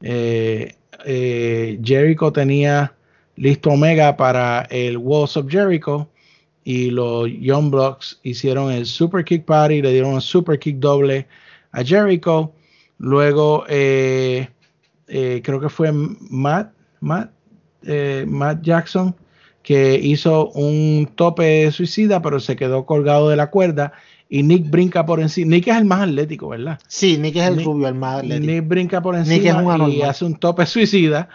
Eh, 0.00 0.74
Jericho 1.84 2.32
tenía 2.32 2.94
listo 3.40 3.70
Omega 3.70 4.18
para 4.18 4.66
el 4.70 4.98
Walls 4.98 5.36
of 5.38 5.46
Jericho 5.48 6.10
y 6.62 6.90
los 6.90 7.26
Young 7.40 7.70
Bucks 7.70 8.20
hicieron 8.22 8.70
el 8.70 8.84
Super 8.84 9.24
Kick 9.24 9.46
Party, 9.46 9.80
le 9.80 9.92
dieron 9.92 10.12
un 10.12 10.20
Super 10.20 10.58
Kick 10.58 10.76
doble 10.76 11.26
a 11.72 11.82
Jericho. 11.82 12.52
Luego 12.98 13.64
eh, 13.66 14.46
eh, 15.08 15.40
creo 15.42 15.58
que 15.58 15.70
fue 15.70 15.90
Matt, 15.90 16.72
Matt, 17.00 17.30
eh, 17.82 18.26
Matt 18.28 18.60
Jackson 18.60 19.16
que 19.62 19.98
hizo 20.02 20.50
un 20.50 21.08
tope 21.14 21.72
suicida, 21.72 22.20
pero 22.20 22.40
se 22.40 22.56
quedó 22.56 22.84
colgado 22.84 23.30
de 23.30 23.36
la 23.36 23.48
cuerda 23.48 23.94
y 24.28 24.42
Nick 24.42 24.68
brinca 24.68 25.06
por 25.06 25.18
encima. 25.18 25.52
Nick 25.52 25.68
es 25.68 25.76
el 25.78 25.86
más 25.86 26.02
atlético, 26.02 26.50
¿verdad? 26.50 26.78
Sí, 26.88 27.16
Nick 27.16 27.36
es 27.36 27.48
el 27.48 27.56
Nick, 27.56 27.66
rubio, 27.66 27.88
el 27.88 27.94
más 27.94 28.18
atlético. 28.18 28.52
Nick 28.52 28.68
brinca 28.68 29.00
por 29.00 29.16
encima 29.16 29.88
y 29.88 30.02
hace 30.02 30.26
un 30.26 30.34
tope 30.34 30.66
suicida. 30.66 31.30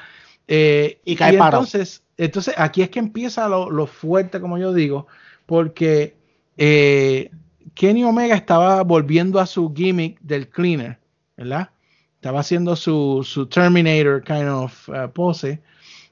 Eh, 0.48 1.00
y 1.06 1.16
cae 1.16 1.34
y 1.34 1.38
entonces, 1.38 2.04
entonces, 2.18 2.54
aquí 2.58 2.82
es 2.82 2.90
que 2.90 3.00
empieza 3.00 3.48
lo, 3.48 3.70
lo 3.70 3.88
fuerte, 3.88 4.40
como 4.40 4.58
yo 4.58 4.74
digo, 4.74 5.08
porque 5.46 6.16
eh, 6.58 7.32
Kenny 7.74 8.04
Omega 8.04 8.36
estaba 8.36 8.84
volviendo 8.84 9.40
a 9.40 9.46
su 9.46 9.74
gimmick 9.74 10.20
del 10.22 10.50
cleaner, 10.50 10.98
¿verdad? 11.36 11.70
Estaba 12.16 12.40
haciendo 12.40 12.76
su, 12.76 13.22
su 13.24 13.48
Terminator 13.48 14.24
kind 14.24 14.48
of 14.48 14.90
uh, 14.90 15.12
pose 15.12 15.62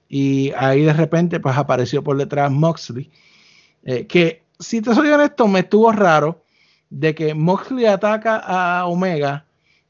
y 0.10 0.52
ahí 0.52 0.84
de 0.84 0.94
repente 0.94 1.40
pues 1.40 1.58
apareció 1.58 2.04
por 2.04 2.18
detrás 2.18 2.52
Moxley, 2.52 3.10
eh, 3.84 4.06
que 4.06 4.44
si 4.60 4.82
te 4.82 4.94
soy 4.94 5.10
honesto 5.10 5.48
me 5.48 5.62
estuvo 5.62 5.92
raro 5.92 6.44
de 6.90 7.16
que 7.16 7.34
Moxley 7.34 7.86
ataca 7.86 8.38
a 8.38 8.86
Omega 8.86 9.46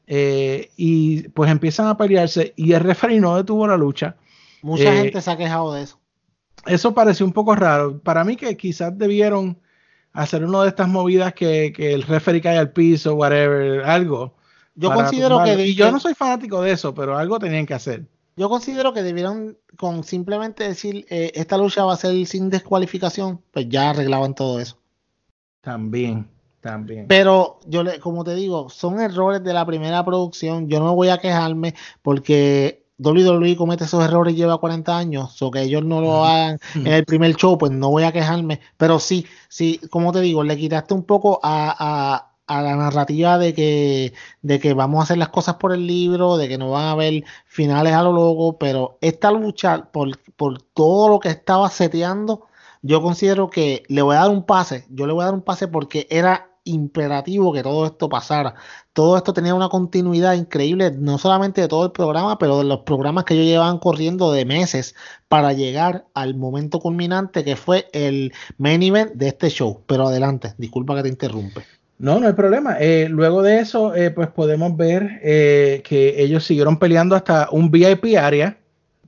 eh, 0.06 0.70
y 0.76 1.28
pues 1.28 1.50
empiezan 1.50 1.88
a 1.88 1.96
pelearse 1.96 2.54
y 2.56 2.72
el 2.72 2.80
referee 2.80 3.20
no 3.20 3.36
detuvo 3.36 3.66
la 3.66 3.76
lucha. 3.76 4.16
Mucha 4.64 4.94
eh, 4.94 5.02
gente 5.02 5.20
se 5.20 5.30
ha 5.30 5.36
quejado 5.36 5.74
de 5.74 5.82
eso. 5.82 5.98
Eso 6.64 6.94
pareció 6.94 7.26
un 7.26 7.34
poco 7.34 7.54
raro. 7.54 8.00
Para 8.00 8.24
mí 8.24 8.34
que 8.34 8.56
quizás 8.56 8.96
debieron 8.96 9.60
hacer 10.14 10.42
una 10.42 10.62
de 10.62 10.68
estas 10.68 10.88
movidas 10.88 11.34
que, 11.34 11.70
que 11.76 11.92
el 11.92 12.02
referee 12.02 12.40
cae 12.40 12.56
al 12.56 12.72
piso, 12.72 13.14
whatever, 13.14 13.84
algo. 13.84 14.34
Yo 14.74 14.90
considero 14.90 15.44
que... 15.44 15.66
Y 15.66 15.74
yo 15.74 15.92
no 15.92 16.00
soy 16.00 16.14
fanático 16.14 16.62
de 16.62 16.72
eso, 16.72 16.94
pero 16.94 17.18
algo 17.18 17.38
tenían 17.38 17.66
que 17.66 17.74
hacer. 17.74 18.06
Yo 18.36 18.48
considero 18.48 18.94
que 18.94 19.02
debieron 19.02 19.58
con 19.76 20.02
simplemente 20.02 20.64
decir 20.64 21.04
eh, 21.10 21.32
esta 21.34 21.58
lucha 21.58 21.84
va 21.84 21.92
a 21.92 21.98
ser 21.98 22.26
sin 22.26 22.48
descualificación, 22.48 23.42
pues 23.50 23.68
ya 23.68 23.90
arreglaban 23.90 24.34
todo 24.34 24.60
eso. 24.60 24.78
También, 25.60 26.26
también. 26.62 27.06
Pero 27.06 27.60
yo 27.66 27.82
le, 27.82 28.00
como 28.00 28.24
te 28.24 28.34
digo, 28.34 28.70
son 28.70 28.98
errores 28.98 29.44
de 29.44 29.52
la 29.52 29.66
primera 29.66 30.02
producción. 30.06 30.68
Yo 30.68 30.80
no 30.80 30.94
voy 30.94 31.10
a 31.10 31.18
quejarme 31.18 31.74
porque 32.00 32.83
WWE 32.98 33.56
comete 33.56 33.84
esos 33.84 34.04
errores 34.04 34.34
y 34.34 34.36
lleva 34.36 34.58
40 34.58 34.96
años, 34.96 35.40
o 35.42 35.50
que 35.50 35.62
ellos 35.62 35.84
no 35.84 36.00
lo 36.00 36.24
hagan 36.24 36.58
en 36.74 36.86
el 36.88 37.04
primer 37.04 37.34
show, 37.36 37.58
pues 37.58 37.72
no 37.72 37.90
voy 37.90 38.04
a 38.04 38.12
quejarme. 38.12 38.60
Pero 38.76 38.98
sí, 38.98 39.26
sí, 39.48 39.80
como 39.90 40.12
te 40.12 40.20
digo, 40.20 40.44
le 40.44 40.56
quitaste 40.56 40.94
un 40.94 41.04
poco 41.04 41.40
a, 41.42 41.74
a 41.78 42.34
a 42.46 42.62
la 42.62 42.76
narrativa 42.76 43.38
de 43.38 43.54
que, 43.54 44.12
de 44.42 44.60
que 44.60 44.74
vamos 44.74 45.00
a 45.00 45.04
hacer 45.04 45.18
las 45.18 45.30
cosas 45.30 45.56
por 45.56 45.72
el 45.72 45.86
libro, 45.86 46.36
de 46.36 46.48
que 46.48 46.58
no 46.58 46.70
van 46.70 46.84
a 46.86 46.90
haber 46.92 47.24
finales 47.46 47.94
a 47.94 48.02
lo 48.02 48.12
loco, 48.12 48.58
pero 48.58 48.98
esta 49.00 49.30
lucha, 49.30 49.90
por, 49.92 50.18
por 50.36 50.60
todo 50.62 51.08
lo 51.08 51.20
que 51.20 51.30
estaba 51.30 51.70
seteando, 51.70 52.46
yo 52.82 53.02
considero 53.02 53.48
que 53.50 53.82
le 53.88 54.02
voy 54.02 54.16
a 54.16 54.20
dar 54.20 54.30
un 54.30 54.44
pase, 54.44 54.86
yo 54.90 55.06
le 55.06 55.14
voy 55.14 55.22
a 55.22 55.26
dar 55.26 55.34
un 55.34 55.42
pase 55.42 55.68
porque 55.68 56.06
era 56.10 56.50
imperativo 56.64 57.52
que 57.52 57.62
todo 57.62 57.86
esto 57.86 58.08
pasara. 58.08 58.54
Todo 58.92 59.16
esto 59.16 59.32
tenía 59.32 59.54
una 59.54 59.68
continuidad 59.68 60.34
increíble, 60.34 60.90
no 60.90 61.18
solamente 61.18 61.60
de 61.60 61.68
todo 61.68 61.84
el 61.86 61.92
programa, 61.92 62.38
pero 62.38 62.58
de 62.58 62.64
los 62.64 62.80
programas 62.80 63.24
que 63.24 63.34
ellos 63.34 63.46
llevaban 63.46 63.78
corriendo 63.78 64.32
de 64.32 64.44
meses 64.44 64.94
para 65.28 65.52
llegar 65.52 66.06
al 66.14 66.34
momento 66.34 66.80
culminante 66.80 67.44
que 67.44 67.56
fue 67.56 67.88
el 67.92 68.32
main 68.58 68.82
event 68.82 69.12
de 69.14 69.28
este 69.28 69.50
show. 69.50 69.82
Pero 69.86 70.08
adelante, 70.08 70.54
disculpa 70.58 70.96
que 70.96 71.02
te 71.02 71.08
interrumpe. 71.08 71.62
No, 71.98 72.18
no 72.18 72.26
hay 72.26 72.32
problema. 72.32 72.76
Eh, 72.80 73.08
luego 73.08 73.42
de 73.42 73.60
eso, 73.60 73.94
eh, 73.94 74.10
pues 74.10 74.28
podemos 74.28 74.76
ver 74.76 75.20
eh, 75.22 75.82
que 75.84 76.22
ellos 76.22 76.44
siguieron 76.44 76.78
peleando 76.78 77.14
hasta 77.14 77.48
un 77.50 77.70
VIP 77.70 78.16
área, 78.18 78.58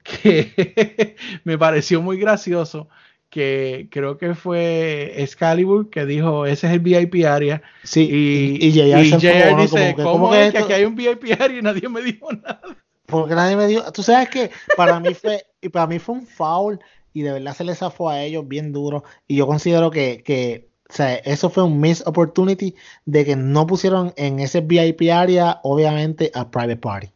que 0.03 1.17
me 1.45 1.59
pareció 1.59 2.01
muy 2.01 2.19
gracioso, 2.19 2.89
que 3.37 3.89
creo 3.91 4.17
que 4.17 4.35
fue 4.35 5.13
Excalibur 5.23 5.91
que 5.91 6.07
dijo, 6.07 6.47
ese 6.47 6.69
es 6.69 6.73
el 6.73 6.81
VIP 6.81 7.27
área. 7.27 7.61
Sí, 7.83 8.09
y, 8.11 8.67
y, 8.67 8.73
JR, 8.73 9.61
dice, 9.61 9.95
¿cómo, 9.95 10.35
es 10.35 10.53
que 10.53 10.59
aquí 10.61 10.73
hay 10.73 10.87
un 10.87 10.97
VIP 10.97 11.39
área 11.39 11.59
y 11.59 11.61
nadie 11.61 11.87
me 11.87 12.01
dijo 12.01 12.33
nada? 12.33 12.63
Porque 13.05 13.35
nadie 13.35 13.55
me 13.55 13.67
dijo, 13.67 13.93
tú 13.93 14.03
sabes 14.03 14.31
que 14.31 14.51
para 14.75 14.99
mí 15.01 15.13
fue, 15.13 15.45
y 15.61 15.69
para 15.69 15.87
mí 15.87 15.99
fue 15.99 16.15
un 16.15 16.27
foul 16.27 16.81
y 17.13 17.21
de 17.21 17.33
verdad 17.33 17.55
se 17.55 17.65
les 17.65 17.77
zafó 17.77 18.09
a 18.09 18.23
ellos 18.23 18.49
bien 18.49 18.73
duro 18.73 19.05
y 19.29 19.37
yo 19.37 19.47
considero 19.47 19.91
que, 19.91 20.23
que 20.25 20.71
o 20.89 20.93
sea, 20.95 21.17
eso 21.17 21.51
fue 21.51 21.63
un 21.63 21.79
miss 21.79 22.03
opportunity 22.07 22.75
de 23.05 23.27
que 23.27 23.37
no 23.37 23.67
pusieron 23.67 24.15
en 24.17 24.41
ese 24.41 24.63
VIP 24.63 25.11
área, 25.13 25.61
obviamente, 25.63 26.31
a 26.33 26.51
Private 26.51 26.79
Party. 26.79 27.09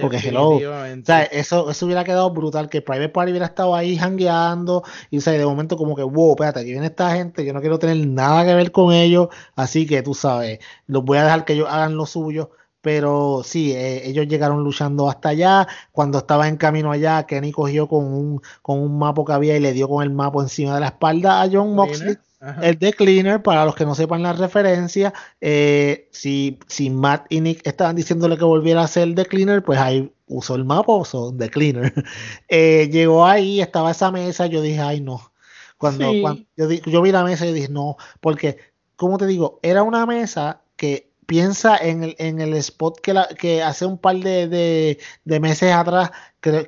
Porque 0.00 0.18
hello, 0.18 0.50
o 0.50 1.04
sea, 1.04 1.22
eso, 1.24 1.70
eso 1.70 1.86
hubiera 1.86 2.04
quedado 2.04 2.30
brutal, 2.30 2.68
que 2.68 2.82
Private 2.82 3.08
Party 3.08 3.30
hubiera 3.30 3.46
estado 3.46 3.74
ahí 3.74 3.96
hangueando 3.98 4.82
y 5.10 5.18
o 5.18 5.20
sea, 5.20 5.32
de 5.32 5.44
momento 5.44 5.76
como 5.76 5.94
que, 5.96 6.02
wow, 6.02 6.32
espérate, 6.32 6.60
aquí 6.60 6.70
viene 6.70 6.86
esta 6.86 7.14
gente, 7.14 7.44
yo 7.44 7.52
no 7.52 7.60
quiero 7.60 7.78
tener 7.78 8.06
nada 8.06 8.44
que 8.44 8.54
ver 8.54 8.72
con 8.72 8.92
ellos, 8.92 9.28
así 9.56 9.86
que 9.86 10.02
tú 10.02 10.14
sabes, 10.14 10.58
los 10.86 11.04
voy 11.04 11.18
a 11.18 11.24
dejar 11.24 11.44
que 11.44 11.54
ellos 11.54 11.68
hagan 11.70 11.96
lo 11.96 12.06
suyo, 12.06 12.50
pero 12.80 13.40
sí, 13.42 13.72
eh, 13.72 14.06
ellos 14.06 14.28
llegaron 14.28 14.62
luchando 14.62 15.08
hasta 15.08 15.30
allá, 15.30 15.66
cuando 15.90 16.18
estaba 16.18 16.48
en 16.48 16.58
camino 16.58 16.92
allá, 16.92 17.24
Kenny 17.24 17.50
cogió 17.50 17.88
con 17.88 18.04
un, 18.04 18.42
con 18.60 18.78
un 18.78 18.98
mapa 18.98 19.22
que 19.26 19.32
había 19.32 19.56
y 19.56 19.60
le 19.60 19.72
dio 19.72 19.88
con 19.88 20.02
el 20.02 20.10
mapa 20.10 20.42
encima 20.42 20.74
de 20.74 20.80
la 20.80 20.88
espalda 20.88 21.40
a 21.40 21.48
John 21.50 21.74
Moxley. 21.74 22.18
El 22.60 22.78
de 22.78 22.92
Cleaner, 22.92 23.42
para 23.42 23.64
los 23.64 23.74
que 23.74 23.84
no 23.84 23.94
sepan 23.94 24.22
la 24.22 24.32
referencia, 24.32 25.14
eh, 25.40 26.08
si, 26.12 26.58
si 26.66 26.90
Matt 26.90 27.26
y 27.30 27.40
Nick 27.40 27.66
estaban 27.66 27.96
diciéndole 27.96 28.36
que 28.36 28.44
volviera 28.44 28.82
a 28.82 28.88
ser 28.88 29.04
el 29.04 29.14
de 29.14 29.24
Cleaner, 29.24 29.62
pues 29.62 29.78
ahí 29.78 30.12
usó 30.26 30.54
el 30.54 30.64
mapa, 30.64 30.94
usó 30.94 31.34
The 31.36 31.50
Cleaner. 31.50 31.92
Eh, 32.48 32.88
llegó 32.92 33.26
ahí, 33.26 33.60
estaba 33.60 33.90
esa 33.90 34.10
mesa, 34.10 34.46
yo 34.46 34.60
dije, 34.60 34.80
ay 34.80 35.00
no. 35.00 35.32
Cuando, 35.78 36.12
yo, 36.56 37.02
vi 37.02 37.12
la 37.12 37.24
mesa 37.24 37.46
y 37.46 37.52
dije, 37.52 37.68
no, 37.68 37.96
porque, 38.20 38.58
como 38.96 39.18
te 39.18 39.26
digo, 39.26 39.58
era 39.62 39.82
una 39.82 40.06
mesa 40.06 40.62
que 40.76 41.10
piensa 41.26 41.76
en 41.76 42.04
el, 42.04 42.16
en 42.18 42.40
el 42.40 42.54
spot 42.54 43.00
que, 43.00 43.12
la, 43.12 43.28
que 43.28 43.62
hace 43.62 43.84
un 43.84 43.98
par 43.98 44.16
de, 44.16 44.98
de, 45.24 45.40
meses 45.40 45.72
atrás, 45.72 46.10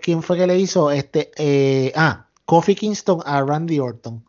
¿quién 0.02 0.22
fue 0.22 0.36
que 0.36 0.46
le 0.46 0.58
hizo? 0.58 0.90
Este, 0.90 1.30
eh, 1.36 1.92
ah, 1.94 2.26
Kofi 2.46 2.74
Kingston 2.74 3.20
a 3.24 3.42
Randy 3.42 3.78
Orton 3.78 4.24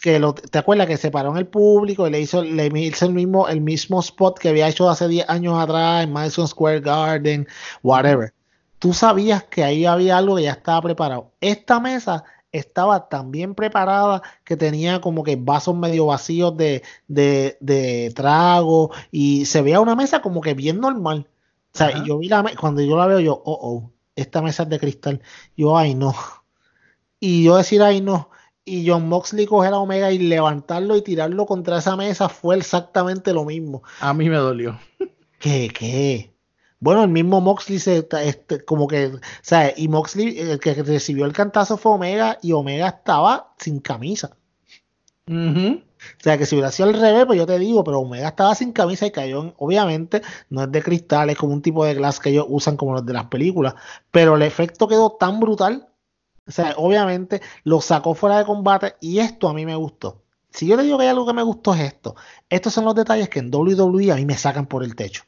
que 0.00 0.18
lo, 0.18 0.34
¿Te 0.34 0.58
acuerdas 0.58 0.86
que 0.86 0.96
se 0.96 1.10
paró 1.10 1.30
en 1.30 1.38
el 1.38 1.46
público 1.46 2.06
y 2.06 2.10
le 2.10 2.20
hizo, 2.20 2.42
le 2.42 2.66
hizo 2.66 3.06
el, 3.06 3.12
mismo, 3.12 3.48
el 3.48 3.60
mismo 3.60 4.00
spot 4.00 4.38
que 4.38 4.50
había 4.50 4.68
hecho 4.68 4.88
hace 4.88 5.08
10 5.08 5.28
años 5.28 5.58
atrás 5.58 6.04
en 6.04 6.12
Madison 6.12 6.48
Square 6.48 6.80
Garden, 6.80 7.46
whatever? 7.82 8.34
Tú 8.78 8.92
sabías 8.92 9.44
que 9.44 9.64
ahí 9.64 9.86
había 9.86 10.18
algo 10.18 10.36
que 10.36 10.44
ya 10.44 10.52
estaba 10.52 10.82
preparado. 10.82 11.32
Esta 11.40 11.80
mesa 11.80 12.24
estaba 12.52 13.08
tan 13.08 13.30
bien 13.30 13.54
preparada 13.54 14.22
que 14.44 14.56
tenía 14.56 15.00
como 15.00 15.22
que 15.24 15.36
vasos 15.36 15.76
medio 15.76 16.06
vacíos 16.06 16.56
de, 16.56 16.82
de, 17.08 17.58
de 17.60 18.12
trago 18.14 18.90
y 19.10 19.44
se 19.46 19.62
veía 19.62 19.80
una 19.80 19.96
mesa 19.96 20.22
como 20.22 20.40
que 20.40 20.54
bien 20.54 20.80
normal. 20.80 21.28
O 21.74 21.78
sea, 21.78 22.04
yo 22.04 22.18
vi 22.18 22.28
la 22.28 22.44
cuando 22.58 22.82
yo 22.82 22.96
la 22.96 23.06
veo, 23.06 23.20
yo, 23.20 23.42
oh, 23.44 23.58
oh, 23.60 23.92
esta 24.16 24.42
mesa 24.42 24.64
es 24.64 24.68
de 24.68 24.78
cristal. 24.78 25.22
Yo, 25.56 25.76
ay, 25.76 25.94
no. 25.94 26.14
Y 27.20 27.44
yo 27.44 27.56
decir, 27.56 27.82
ay, 27.82 28.00
no 28.00 28.30
y 28.68 28.88
John 28.88 29.08
Moxley 29.08 29.46
coger 29.46 29.72
a 29.72 29.78
Omega 29.78 30.12
y 30.12 30.18
levantarlo 30.18 30.96
y 30.96 31.02
tirarlo 31.02 31.46
contra 31.46 31.78
esa 31.78 31.96
mesa 31.96 32.28
fue 32.28 32.56
exactamente 32.56 33.32
lo 33.32 33.44
mismo. 33.44 33.82
A 34.00 34.12
mí 34.12 34.28
me 34.28 34.36
dolió. 34.36 34.78
¿Qué? 35.38 35.70
¿Qué? 35.76 36.34
Bueno, 36.80 37.02
el 37.02 37.08
mismo 37.08 37.40
Moxley 37.40 37.78
se 37.78 38.06
este, 38.22 38.64
como 38.64 38.86
que, 38.86 39.12
sea, 39.42 39.72
y 39.76 39.88
Moxley, 39.88 40.38
el 40.38 40.60
que 40.60 40.74
recibió 40.74 41.24
el 41.24 41.32
cantazo 41.32 41.76
fue 41.76 41.92
Omega 41.92 42.38
y 42.40 42.52
Omega 42.52 42.88
estaba 42.88 43.52
sin 43.58 43.80
camisa. 43.80 44.36
O 45.28 46.22
sea, 46.22 46.38
que 46.38 46.46
si 46.46 46.54
hubiera 46.54 46.70
sido 46.70 46.88
al 46.88 46.94
revés, 46.94 47.26
pues 47.26 47.38
yo 47.38 47.46
te 47.46 47.58
digo, 47.58 47.82
pero 47.82 48.00
Omega 48.00 48.28
estaba 48.28 48.54
sin 48.54 48.72
camisa 48.72 49.06
y 49.06 49.10
cayó, 49.10 49.54
obviamente, 49.58 50.22
no 50.48 50.62
es 50.62 50.72
de 50.72 50.82
cristal, 50.82 51.30
es 51.30 51.36
como 51.36 51.52
un 51.52 51.62
tipo 51.62 51.84
de 51.84 51.94
glass 51.94 52.20
que 52.20 52.30
ellos 52.30 52.46
usan 52.48 52.76
como 52.76 52.94
los 52.94 53.04
de 53.04 53.12
las 53.12 53.26
películas, 53.26 53.74
pero 54.10 54.36
el 54.36 54.42
efecto 54.42 54.86
quedó 54.86 55.12
tan 55.12 55.40
brutal 55.40 55.88
o 56.48 56.50
sea, 56.50 56.74
obviamente 56.78 57.42
lo 57.64 57.80
sacó 57.80 58.14
fuera 58.14 58.38
de 58.38 58.46
combate 58.46 58.96
y 59.00 59.18
esto 59.18 59.48
a 59.48 59.54
mí 59.54 59.66
me 59.66 59.76
gustó. 59.76 60.22
Si 60.50 60.66
yo 60.66 60.76
le 60.76 60.82
digo 60.82 60.96
que 60.96 61.04
hay 61.04 61.10
algo 61.10 61.26
que 61.26 61.34
me 61.34 61.42
gustó 61.42 61.74
es 61.74 61.80
esto. 61.82 62.16
Estos 62.48 62.72
son 62.72 62.86
los 62.86 62.94
detalles 62.94 63.28
que 63.28 63.38
en 63.40 63.54
WWE 63.54 64.10
a 64.10 64.16
mí 64.16 64.24
me 64.24 64.36
sacan 64.38 64.66
por 64.66 64.82
el 64.82 64.96
techo. 64.96 65.24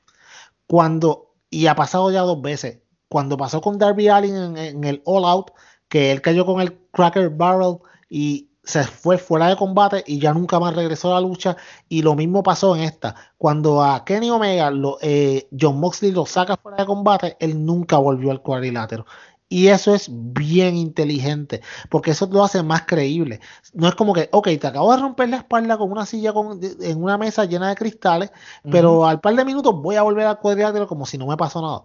Cuando, 0.66 1.34
y 1.51 1.66
ha 1.66 1.74
pasado 1.74 2.10
ya 2.10 2.22
dos 2.22 2.40
veces, 2.40 2.78
cuando 3.09 3.36
pasó 3.36 3.60
con 3.60 3.78
Darby 3.78 4.09
Allin 4.09 4.56
en, 4.56 4.84
el 4.84 5.02
All 5.05 5.24
Out, 5.26 5.51
que 5.88 6.10
él 6.10 6.22
cayó 6.22 6.47
con 6.47 6.60
el 6.60 6.78
Cracker 6.92 7.28
Barrel 7.28 7.78
y 8.09 8.51
se 8.62 8.84
fue 8.84 9.18
fuera 9.18 9.48
de 9.48 9.56
combate 9.56 10.05
y 10.06 10.20
ya 10.20 10.32
nunca 10.32 10.60
más 10.60 10.74
regresó 10.74 11.10
a 11.10 11.20
la 11.20 11.26
lucha. 11.26 11.56
Y 11.88 12.02
lo 12.02 12.14
mismo 12.14 12.42
pasó 12.42 12.76
en 12.76 12.82
esta. 12.82 13.14
Cuando 13.36 13.82
a 13.82 14.05
Kenny 14.05 14.30
Omega, 14.30 14.70
lo, 14.70 14.98
eh, 15.02 15.48
John 15.59 15.80
Moxley 15.80 16.12
lo 16.12 16.24
saca 16.24 16.56
fuera 16.56 16.78
de 16.78 16.86
combate, 16.86 17.36
él 17.40 17.64
nunca 17.66 17.98
volvió 17.98 18.30
al 18.30 18.42
cuadrilátero. 18.42 19.06
Y 19.52 19.66
eso 19.66 19.97
es 19.97 20.09
bien 20.09 20.77
inteligente, 20.77 21.60
porque 21.89 22.12
eso 22.12 22.28
lo 22.31 22.44
hace 22.44 22.62
más 22.62 22.82
creíble. 22.86 23.40
No 23.74 23.89
es 23.89 23.97
como 23.97 24.14
que, 24.14 24.28
ok, 24.31 24.47
te 24.60 24.66
acabo 24.68 24.93
de 24.94 25.02
romper 25.02 25.28
la 25.28 25.39
espalda 25.39 25.77
con 25.77 25.90
una 25.90 26.06
silla 26.06 26.32
con, 26.32 26.60
en 26.62 27.02
una 27.02 27.18
mesa 27.18 27.44
llena 27.47 27.68
de 27.68 27.74
cristales, 27.74 28.31
pero 28.70 29.05
al 29.06 29.20
par 29.20 29.35
de 29.35 29.44
minutos 29.44 29.74
voy 29.74 29.97
a 29.97 30.02
volver 30.02 30.28
a 30.28 30.36
cuadrilátero 30.36 30.86
como 30.86 31.05
si 31.05 31.18
no 31.18 31.27
me 31.27 31.36
pasó 31.36 31.60
nada. 31.60 31.82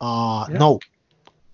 Ah, 0.00 0.46
no, 0.50 0.78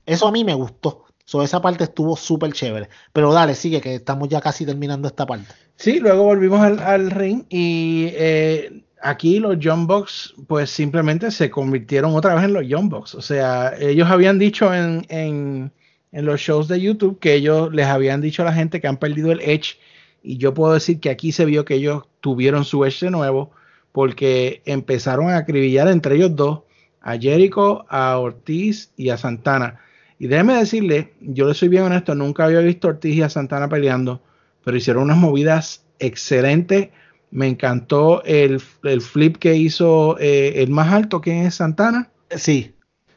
eso 0.07 0.29
a 0.29 0.33
mí 0.33 0.45
me 0.45 0.55
gustó. 0.55 1.07
So, 1.25 1.43
esa 1.43 1.61
parte 1.61 1.85
estuvo 1.85 2.17
súper 2.17 2.53
chévere. 2.53 2.89
Pero 3.13 3.33
dale, 3.33 3.57
sigue, 3.57 3.81
que 3.81 3.97
estamos 3.97 4.29
ya 4.29 4.41
casi 4.41 4.65
terminando 4.65 5.09
esta 5.09 5.27
parte. 5.27 5.53
Sí, 5.75 5.99
luego 5.99 6.23
volvimos 6.23 6.61
al, 6.61 6.79
al 6.79 7.11
ring 7.11 7.47
y 7.49 8.11
eh, 8.13 8.85
aquí 9.03 9.41
los 9.41 9.59
Young 9.59 9.87
Bucks 9.87 10.35
pues 10.47 10.71
simplemente 10.71 11.31
se 11.31 11.51
convirtieron 11.51 12.15
otra 12.15 12.35
vez 12.35 12.45
en 12.45 12.53
los 12.53 12.67
Young 12.67 12.89
Bucks. 12.89 13.15
O 13.15 13.21
sea, 13.21 13.75
ellos 13.79 14.09
habían 14.09 14.39
dicho 14.39 14.73
en, 14.73 15.05
en, 15.09 15.73
en, 16.13 16.25
los 16.25 16.41
shows 16.41 16.69
de 16.69 16.81
YouTube 16.81 17.19
que 17.19 17.35
ellos 17.35 17.73
les 17.75 17.87
habían 17.87 18.21
dicho 18.21 18.43
a 18.43 18.47
la 18.47 18.53
gente 18.53 18.81
que 18.81 18.87
han 18.87 18.97
perdido 18.97 19.33
el 19.33 19.41
Edge 19.41 19.77
y 20.23 20.39
yo 20.39 20.55
puedo 20.55 20.73
decir 20.73 21.01
que 21.01 21.11
aquí 21.11 21.33
se 21.33 21.45
vio 21.45 21.65
que 21.65 21.75
ellos 21.75 22.05
tuvieron 22.21 22.65
su 22.65 22.85
Edge 22.85 23.07
de 23.07 23.11
nuevo 23.11 23.51
porque 23.91 24.63
empezaron 24.65 25.29
a 25.29 25.37
acribillar 25.37 25.89
entre 25.89 26.15
ellos 26.15 26.35
dos 26.35 26.61
a 27.01 27.19
Jericho, 27.19 27.85
a 27.89 28.17
Ortiz 28.19 28.93
y 28.97 29.11
a 29.11 29.19
Santana. 29.19 29.81
Y 30.19 30.29
déjeme 30.29 30.55
decirle, 30.55 31.15
yo 31.21 31.49
le 31.49 31.55
soy 31.55 31.69
bien 31.69 31.83
honesto, 31.83 32.15
nunca 32.15 32.45
había 32.45 32.61
visto 32.61 32.87
a 32.87 32.93
Ortiz 32.93 33.17
y 33.17 33.23
a 33.23 33.29
Santana 33.29 33.69
peleando, 33.69 34.23
pero 34.65 34.77
hicieron 34.77 35.03
unas 35.03 35.17
movidas 35.17 35.85
excelentes 35.99 36.91
me 37.33 37.49
encantó 37.49 38.23
el, 38.25 38.61
flip 38.61 39.39
que 39.39 39.57
hizo 39.57 40.19
eh, 40.21 40.63
el 40.63 40.71
más 40.71 40.93
alto, 40.93 41.23
que 41.23 41.47
es 41.47 41.57
Santana. 41.57 42.11
Sí. 42.31 42.75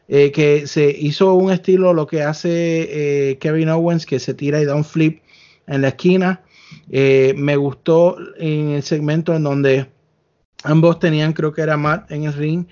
Eh, 0.07 0.31
que 0.31 0.67
se 0.67 0.89
hizo 0.89 1.33
un 1.33 1.51
estilo 1.51 1.93
lo 1.93 2.07
que 2.07 2.23
hace 2.23 3.29
eh, 3.31 3.37
Kevin 3.39 3.69
Owens, 3.69 4.05
que 4.05 4.19
se 4.19 4.33
tira 4.33 4.61
y 4.61 4.65
da 4.65 4.73
un 4.73 4.85
flip 4.85 5.21
en 5.67 5.81
la 5.81 5.89
esquina. 5.89 6.43
me 6.89 7.55
gustó 7.57 8.17
en 8.37 8.69
el 8.69 8.83
segmento 8.83 9.35
en 9.35 9.43
donde 9.43 9.87
ambos 10.63 10.99
tenían, 10.99 11.33
creo 11.33 11.51
que 11.51 11.61
era 11.61 11.75
Matt 11.75 12.09
en 12.11 12.23
el 12.23 12.33
ring, 12.33 12.67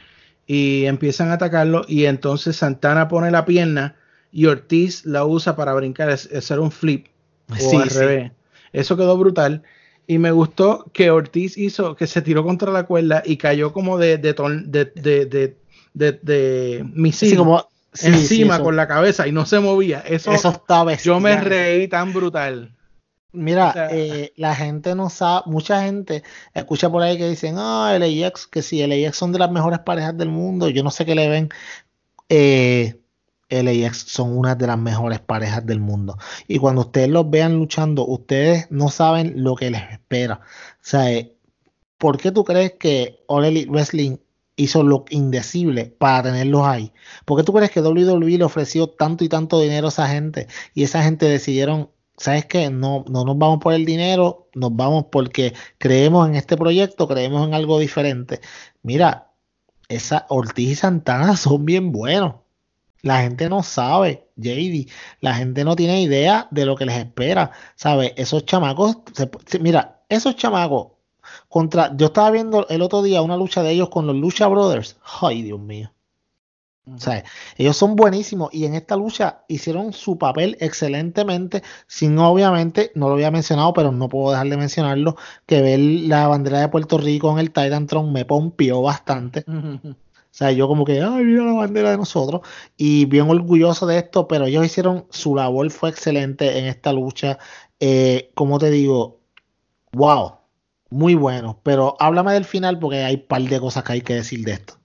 y 0.47 0.85
empiezan 0.85 1.29
a 1.29 1.33
atacarlo. 1.33 1.83
Y 1.89 2.05
entonces 2.05 2.55
Santana 2.55 3.09
pone 3.09 3.31
la 3.31 3.43
pierna 3.43 3.97
y 4.31 4.45
Ortiz 4.45 5.05
la 5.05 5.25
usa 5.25 5.57
para 5.57 5.73
brincar, 5.73 6.09
hacer 6.09 6.59
un 6.59 6.71
flip. 6.71 7.07
O 7.49 7.79
al 7.81 7.89
revés. 7.89 8.31
Eso 8.71 8.95
quedó 8.95 9.17
brutal. 9.17 9.63
Y 10.05 10.17
me 10.17 10.31
gustó 10.31 10.85
que 10.93 11.11
Ortiz 11.11 11.57
hizo, 11.57 11.95
que 11.95 12.07
se 12.07 12.21
tiró 12.21 12.43
contra 12.43 12.71
la 12.71 12.84
cuerda 12.84 13.23
y 13.25 13.38
cayó 13.38 13.71
como 13.71 13.97
de, 13.97 14.17
de, 14.17 14.34
de, 14.34 15.25
de, 15.25 15.57
de, 15.93 16.11
de 16.21 16.85
misil 16.93 17.38
como, 17.38 17.65
encima 18.01 18.59
con 18.59 18.75
la 18.75 18.88
cabeza 18.88 19.27
y 19.27 19.31
no 19.31 19.45
se 19.45 19.59
movía. 19.59 19.99
Eso, 19.99 20.31
eso 20.31 20.49
estaba 20.49 20.93
Yo 20.95 21.19
me 21.19 21.39
reí 21.39 21.88
tan 21.88 22.13
brutal. 22.13 22.75
Mira, 23.31 23.89
eh, 23.91 24.31
la 24.35 24.53
gente 24.53 24.93
no 24.93 25.09
sabe, 25.09 25.43
mucha 25.47 25.81
gente 25.81 26.21
escucha 26.53 26.89
por 26.91 27.01
ahí 27.01 27.17
que 27.17 27.27
dicen, 27.27 27.55
ah, 27.57 27.97
LAX, 27.97 28.45
que 28.45 28.61
si 28.61 28.85
LAX 28.85 29.17
son 29.17 29.31
de 29.31 29.39
las 29.39 29.49
mejores 29.49 29.80
parejas 29.80 30.15
del 30.15 30.30
mundo, 30.30 30.69
yo 30.69 30.84
no 30.84 30.91
sé 30.91 31.03
qué 31.03 31.15
le 31.15 31.27
ven. 31.27 31.49
Eh, 32.30 32.95
LAX 33.61 33.97
son 34.07 34.38
una 34.38 34.55
de 34.55 34.67
las 34.67 34.77
mejores 34.77 35.19
parejas 35.19 35.65
del 35.65 35.80
mundo. 35.80 36.17
Y 36.47 36.59
cuando 36.59 36.81
ustedes 36.81 37.09
los 37.09 37.30
vean 37.30 37.55
luchando, 37.55 38.05
ustedes 38.05 38.67
no 38.71 38.89
saben 38.89 39.43
lo 39.43 39.55
que 39.55 39.69
les 39.71 39.84
espera. 39.91 40.41
O 40.43 40.77
sea, 40.81 41.11
eh, 41.11 41.38
¿por 41.97 42.17
qué 42.17 42.31
tú 42.31 42.43
crees 42.43 42.73
que 42.73 43.23
All 43.27 43.43
Wrestling 43.69 44.17
hizo 44.55 44.84
lo 44.84 45.05
indecible 45.09 45.85
para 45.85 46.23
tenerlos 46.23 46.65
ahí? 46.65 46.91
¿Por 47.25 47.38
qué 47.38 47.43
tú 47.43 47.53
crees 47.53 47.71
que 47.71 47.81
WWE 47.81 48.38
le 48.38 48.43
ofreció 48.43 48.88
tanto 48.89 49.23
y 49.23 49.30
tanto 49.30 49.59
dinero 49.59 49.88
a 49.88 49.89
esa 49.89 50.07
gente 50.07 50.47
y 50.73 50.84
esa 50.84 51.03
gente 51.03 51.27
decidieron, 51.27 51.89
¿sabes 52.17 52.45
qué? 52.45 52.69
No, 52.69 53.05
no 53.09 53.25
nos 53.25 53.38
vamos 53.38 53.59
por 53.59 53.73
el 53.73 53.85
dinero, 53.85 54.49
nos 54.55 54.75
vamos 54.75 55.05
porque 55.11 55.53
creemos 55.77 56.27
en 56.27 56.35
este 56.35 56.57
proyecto, 56.57 57.07
creemos 57.07 57.47
en 57.47 57.53
algo 57.53 57.80
diferente. 57.80 58.41
Mira, 58.84 59.31
esa 59.89 60.25
Ortiz 60.30 60.69
y 60.71 60.75
Santana 60.75 61.38
son 61.38 61.65
bien 61.65 61.91
buenos. 61.91 62.42
La 63.03 63.21
gente 63.21 63.49
no 63.49 63.63
sabe, 63.63 64.30
JD. 64.38 64.89
La 65.19 65.35
gente 65.35 65.65
no 65.65 65.75
tiene 65.75 66.01
idea 66.01 66.47
de 66.51 66.65
lo 66.65 66.75
que 66.77 66.85
les 66.85 66.97
espera. 66.97 67.51
¿Sabes? 67.75 68.13
Esos 68.15 68.45
chamacos, 68.45 68.97
mira, 69.59 70.03
esos 70.09 70.38
chamacos 70.38 70.93
contra. 71.49 71.95
Yo 71.97 72.07
estaba 72.07 72.31
viendo 72.31 72.67
el 72.69 72.81
otro 72.81 73.03
día 73.03 73.21
una 73.21 73.38
lucha 73.38 73.61
de 73.61 73.71
ellos 73.71 73.89
con 73.89 74.07
los 74.07 74.15
Lucha 74.15 74.47
Brothers. 74.47 74.97
Ay, 75.21 75.43
Dios 75.43 75.59
mío. 75.59 75.91
O 76.85 76.99
sea, 76.99 77.23
ellos 77.57 77.77
son 77.77 77.95
buenísimos 77.95 78.53
y 78.53 78.65
en 78.65 78.73
esta 78.73 78.97
lucha 78.97 79.43
hicieron 79.47 79.93
su 79.93 80.17
papel 80.17 80.57
excelentemente, 80.59 81.63
sin 81.88 82.17
obviamente, 82.19 82.91
no 82.95 83.07
lo 83.07 83.13
había 83.13 83.31
mencionado, 83.31 83.71
pero 83.73 83.91
no 83.93 84.09
puedo 84.09 84.31
dejar 84.31 84.47
de 84.49 84.57
mencionarlo, 84.57 85.15
que 85.45 85.61
ver 85.61 85.80
la 85.80 86.27
bandera 86.27 86.59
de 86.59 86.67
Puerto 86.67 86.97
Rico 86.97 87.31
en 87.31 87.39
el 87.39 87.51
Titan 87.51 87.88
Tron 87.88 88.11
me 88.11 88.25
pompió 88.25 88.81
bastante. 88.81 89.45
Sea, 90.35 90.51
yo 90.51 90.68
como 90.68 90.84
que, 90.84 91.01
ay, 91.01 91.23
mira 91.23 91.43
la 91.43 91.53
bandera 91.53 91.91
de 91.91 91.97
nosotros. 91.97 92.41
Y 92.76 93.05
bien 93.05 93.30
orgulloso 93.30 93.85
de 93.85 93.99
esto, 93.99 94.27
pero 94.27 94.45
ellos 94.47 94.65
hicieron, 94.65 95.05
su 95.11 95.35
labor 95.35 95.69
fue 95.69 95.89
excelente 95.91 96.57
en 96.57 96.65
esta 96.65 96.91
lucha. 96.91 97.38
Eh, 97.80 98.31
como 98.34 98.57
te 98.57 98.72
digo, 98.72 99.22
wow, 99.91 100.38
muy 100.89 101.14
bueno. 101.14 101.60
Pero 101.64 101.95
háblame 101.99 102.34
del 102.34 102.45
final 102.45 102.80
porque 102.80 103.03
hay 103.03 103.15
un 103.15 103.27
par 103.27 103.43
de 103.43 103.60
cosas 103.60 103.84
que 103.84 103.93
hay 103.93 104.01
que 104.01 104.15
decir 104.15 104.43
de 104.43 104.53
esto. 104.53 104.80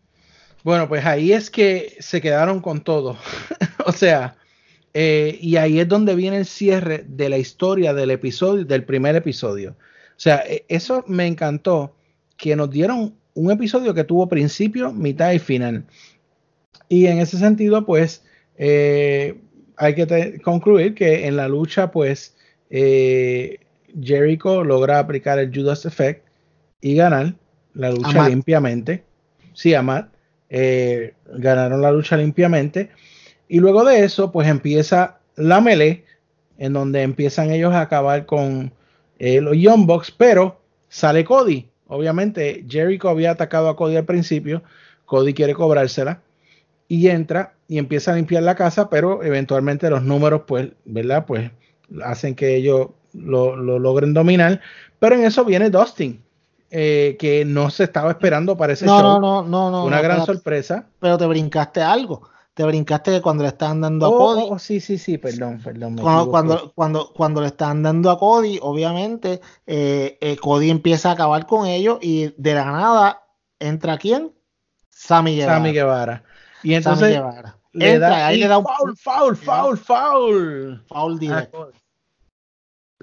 Bueno, 0.64 0.86
pues 0.86 1.06
ahí 1.06 1.32
es 1.32 1.50
que 1.50 1.96
se 1.98 2.20
quedaron 2.20 2.60
con 2.60 2.82
todo. 2.82 3.16
o 3.86 3.92
sea, 3.92 4.36
eh, 4.92 5.38
y 5.40 5.56
ahí 5.56 5.80
es 5.80 5.88
donde 5.88 6.14
viene 6.14 6.38
el 6.38 6.46
cierre 6.46 7.04
de 7.08 7.28
la 7.30 7.38
historia 7.38 7.94
del 7.94 8.10
episodio, 8.10 8.66
del 8.66 8.84
primer 8.84 9.16
episodio. 9.16 9.76
O 10.10 10.20
sea, 10.20 10.42
e, 10.46 10.66
eso 10.68 11.04
me 11.06 11.26
encantó, 11.26 11.94
que 12.36 12.54
nos 12.54 12.70
dieron 12.70 13.17
un 13.38 13.50
episodio 13.52 13.94
que 13.94 14.04
tuvo 14.04 14.28
principio, 14.28 14.92
mitad 14.92 15.32
y 15.32 15.38
final. 15.38 15.84
Y 16.88 17.06
en 17.06 17.18
ese 17.18 17.38
sentido, 17.38 17.86
pues, 17.86 18.24
eh, 18.56 19.40
hay 19.76 19.94
que 19.94 20.40
concluir 20.42 20.94
que 20.94 21.26
en 21.26 21.36
la 21.36 21.48
lucha, 21.48 21.90
pues, 21.92 22.36
eh, 22.70 23.60
Jericho 24.00 24.64
logra 24.64 24.98
aplicar 24.98 25.38
el 25.38 25.54
Judas 25.54 25.86
Effect 25.86 26.26
y 26.80 26.96
ganar 26.96 27.34
la 27.74 27.90
lucha 27.90 28.28
limpiamente. 28.28 29.04
Sí, 29.54 29.74
Amat. 29.74 30.08
Eh, 30.50 31.14
ganaron 31.34 31.80
la 31.80 31.92
lucha 31.92 32.16
limpiamente. 32.16 32.90
Y 33.48 33.60
luego 33.60 33.84
de 33.84 34.04
eso, 34.04 34.32
pues 34.32 34.48
empieza 34.48 35.20
la 35.36 35.60
melee, 35.60 36.04
en 36.58 36.72
donde 36.72 37.02
empiezan 37.02 37.50
ellos 37.50 37.72
a 37.72 37.82
acabar 37.82 38.26
con 38.26 38.72
eh, 39.18 39.40
los 39.40 39.56
Young 39.56 39.86
Bucks, 39.86 40.10
pero 40.10 40.60
sale 40.88 41.24
Cody. 41.24 41.68
Obviamente, 41.88 42.64
Jericho 42.68 43.08
había 43.08 43.32
atacado 43.32 43.68
a 43.68 43.76
Cody 43.76 43.96
al 43.96 44.04
principio, 44.04 44.62
Cody 45.06 45.34
quiere 45.34 45.54
cobrársela 45.54 46.20
y 46.86 47.08
entra 47.08 47.54
y 47.66 47.78
empieza 47.78 48.12
a 48.12 48.16
limpiar 48.16 48.42
la 48.42 48.54
casa, 48.54 48.88
pero 48.88 49.22
eventualmente 49.22 49.90
los 49.90 50.02
números, 50.02 50.42
pues, 50.46 50.68
¿verdad? 50.84 51.26
Pues 51.26 51.50
hacen 52.04 52.34
que 52.34 52.56
ellos 52.56 52.88
lo, 53.12 53.56
lo 53.56 53.78
logren 53.78 54.14
dominar. 54.14 54.60
Pero 54.98 55.14
en 55.14 55.24
eso 55.24 55.44
viene 55.44 55.70
Dustin 55.70 56.22
eh, 56.70 57.16
que 57.18 57.46
no 57.46 57.70
se 57.70 57.84
estaba 57.84 58.10
esperando 58.10 58.56
para 58.56 58.74
ese 58.74 58.84
no, 58.84 59.00
show. 59.00 59.20
No, 59.20 59.42
no, 59.42 59.70
no, 59.70 59.84
Una 59.84 60.02
gran 60.02 60.26
sorpresa. 60.26 60.86
Pero 61.00 61.16
te 61.16 61.26
brincaste 61.26 61.80
algo. 61.80 62.28
Te 62.58 62.64
brincaste 62.64 63.12
que 63.12 63.22
cuando 63.22 63.44
le 63.44 63.50
estaban 63.50 63.80
dando 63.82 64.06
a 64.06 64.08
oh, 64.08 64.18
Cody. 64.18 64.42
Oh, 64.50 64.58
sí, 64.58 64.80
sí, 64.80 64.98
sí, 64.98 65.16
perdón, 65.16 65.60
perdón. 65.62 65.96
Cuando, 65.96 66.28
cuando, 66.28 66.72
cuando, 66.74 67.12
cuando, 67.12 67.40
le 67.40 67.46
están 67.46 67.84
dando 67.84 68.10
a 68.10 68.18
Cody, 68.18 68.58
obviamente, 68.60 69.40
eh, 69.64 70.18
eh, 70.20 70.36
Cody 70.38 70.68
empieza 70.68 71.10
a 71.10 71.12
acabar 71.12 71.46
con 71.46 71.68
ellos 71.68 72.00
y 72.02 72.34
de 72.36 72.54
la 72.54 72.64
nada 72.64 73.22
entra 73.60 73.96
quién? 73.96 74.32
Sammy 74.90 75.36
Guevara. 75.36 75.54
Sammy 75.54 75.72
Guevara. 75.72 76.24
Y 76.64 76.74
entonces 76.74 77.22
le 77.74 77.92
entra, 77.92 78.08
da, 78.08 78.26
ahí 78.26 78.40
le 78.40 78.48
da 78.48 78.58
un 78.58 78.64
foul, 78.64 78.96
foul, 78.96 79.36
foul, 79.36 79.78
foul. 79.78 80.84
Foul 80.88 81.18
directo. 81.20 81.70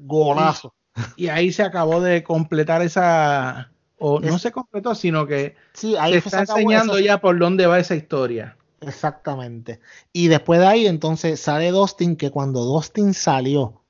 Golazo. 0.01 0.75
Y 1.15 1.29
ahí 1.29 1.53
se 1.53 1.63
acabó 1.63 2.01
de 2.01 2.23
completar 2.23 2.81
esa, 2.81 3.71
o 3.99 4.19
no 4.19 4.37
se 4.37 4.51
completó, 4.51 4.95
sino 4.95 5.25
que 5.25 5.55
sí, 5.71 5.95
ahí 5.97 6.19
se 6.19 6.27
está 6.27 6.41
enseñando 6.41 6.99
ya 6.99 7.21
por 7.21 7.39
dónde 7.39 7.67
va 7.67 7.79
esa 7.79 7.95
historia. 7.95 8.57
Exactamente. 8.85 9.79
Y 10.13 10.27
después 10.27 10.59
de 10.59 10.67
ahí, 10.67 10.87
entonces 10.87 11.39
sale 11.39 11.71
Dustin, 11.71 12.15
que 12.15 12.31
cuando 12.31 12.63
Dustin 12.63 13.13
salió, 13.13 13.81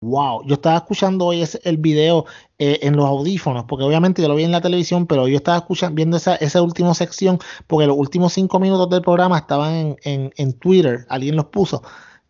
wow, 0.00 0.44
yo 0.46 0.54
estaba 0.54 0.76
escuchando 0.76 1.26
hoy 1.26 1.42
ese, 1.42 1.60
el 1.64 1.76
video 1.76 2.26
eh, 2.58 2.80
en 2.82 2.96
los 2.96 3.06
audífonos, 3.06 3.64
porque 3.64 3.84
obviamente 3.84 4.20
yo 4.20 4.28
lo 4.28 4.34
vi 4.34 4.44
en 4.44 4.52
la 4.52 4.60
televisión, 4.60 5.06
pero 5.06 5.28
yo 5.28 5.36
estaba 5.36 5.58
escuchando, 5.58 5.94
viendo 5.94 6.16
esa, 6.16 6.36
esa 6.36 6.60
última 6.60 6.92
sección, 6.94 7.38
porque 7.66 7.86
los 7.86 7.96
últimos 7.96 8.32
cinco 8.32 8.58
minutos 8.58 8.90
del 8.90 9.02
programa 9.02 9.38
estaban 9.38 9.74
en, 9.74 9.96
en, 10.02 10.32
en 10.36 10.52
Twitter, 10.54 11.06
alguien 11.08 11.36
los 11.36 11.46
puso. 11.46 11.82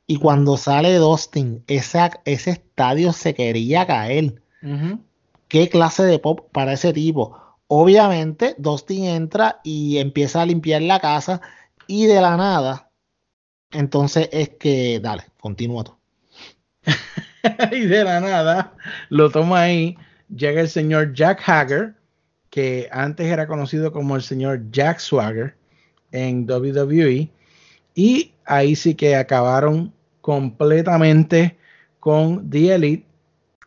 Y 0.06 0.16
cuando 0.16 0.56
sale 0.56 0.94
Dustin, 0.96 1.64
ese, 1.66 2.10
ese 2.24 2.50
estadio 2.50 3.12
se 3.12 3.34
quería 3.34 3.86
caer. 3.86 4.42
¿Qué 5.48 5.68
clase 5.68 6.04
de 6.04 6.18
pop 6.18 6.40
para 6.52 6.74
ese 6.74 6.92
tipo? 6.92 7.36
Obviamente, 7.66 8.54
Dustin 8.58 9.04
entra 9.04 9.60
y 9.64 9.98
empieza 9.98 10.42
a 10.42 10.46
limpiar 10.46 10.82
la 10.82 11.00
casa 11.00 11.40
y 11.92 12.06
de 12.06 12.22
la 12.22 12.38
nada, 12.38 12.90
entonces 13.70 14.30
es 14.32 14.48
que, 14.48 14.98
dale, 14.98 15.24
continúa 15.38 15.84
tú. 15.84 15.94
y 17.70 17.80
de 17.80 18.02
la 18.02 18.18
nada, 18.18 18.74
lo 19.10 19.28
toma 19.28 19.60
ahí, 19.60 19.98
llega 20.34 20.62
el 20.62 20.70
señor 20.70 21.12
Jack 21.12 21.46
Hager, 21.46 21.94
que 22.48 22.88
antes 22.92 23.26
era 23.26 23.46
conocido 23.46 23.92
como 23.92 24.16
el 24.16 24.22
señor 24.22 24.70
Jack 24.70 25.00
Swagger 25.00 25.54
en 26.12 26.50
WWE, 26.50 27.30
y 27.94 28.32
ahí 28.46 28.74
sí 28.74 28.94
que 28.94 29.14
acabaron 29.14 29.92
completamente 30.22 31.58
con 32.00 32.48
The 32.48 32.74
Elite 32.74 33.06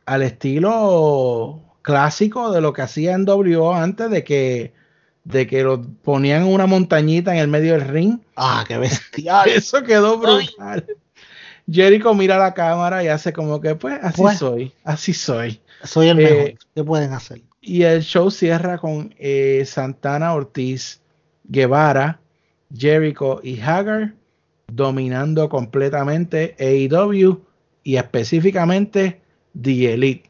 al 0.08 0.24
estilo 0.24 1.62
clásico 1.84 2.52
de 2.52 2.62
lo 2.62 2.74
que 2.74 2.82
hacía 2.82 3.14
en 3.14 3.30
WO 3.30 3.76
antes 3.76 4.10
de 4.10 4.24
que 4.24 4.74
de 5.26 5.48
que 5.48 5.64
lo 5.64 5.82
ponían 5.82 6.44
en 6.44 6.48
una 6.48 6.68
montañita 6.68 7.34
en 7.34 7.40
el 7.40 7.48
medio 7.48 7.74
del 7.74 7.82
ring. 7.82 8.20
Ah, 8.36 8.64
qué 8.68 8.78
bestial. 8.78 9.50
Eso 9.54 9.84
quedó 9.84 10.18
brutal. 10.18 10.86
Jericho 11.70 12.14
mira 12.14 12.38
la 12.38 12.54
cámara 12.54 13.04
y 13.04 13.08
hace 13.08 13.34
como 13.34 13.60
que, 13.60 13.76
pues, 13.76 14.00
así 14.02 14.22
pues, 14.22 14.38
soy, 14.38 14.72
así 14.84 15.14
soy. 15.14 15.60
Soy 15.84 16.10
el 16.10 16.18
mejor. 16.18 16.38
Eh, 16.38 16.58
¿Qué 16.76 16.84
pueden 16.84 17.12
hacer? 17.12 17.42
Y 17.60 17.82
el 17.82 18.04
show 18.04 18.30
cierra 18.30 18.78
con 18.78 19.14
eh, 19.18 19.64
Santana 19.66 20.34
Ortiz, 20.34 21.02
Guevara, 21.44 22.20
Jericho 22.76 23.42
y 23.44 23.60
Hagar 23.60 24.14
dominando 24.68 25.50
completamente 25.50 26.56
AEW 26.60 27.42
y 27.84 27.98
específicamente 27.98 29.22
The 29.60 29.94
Elite. 29.94 30.30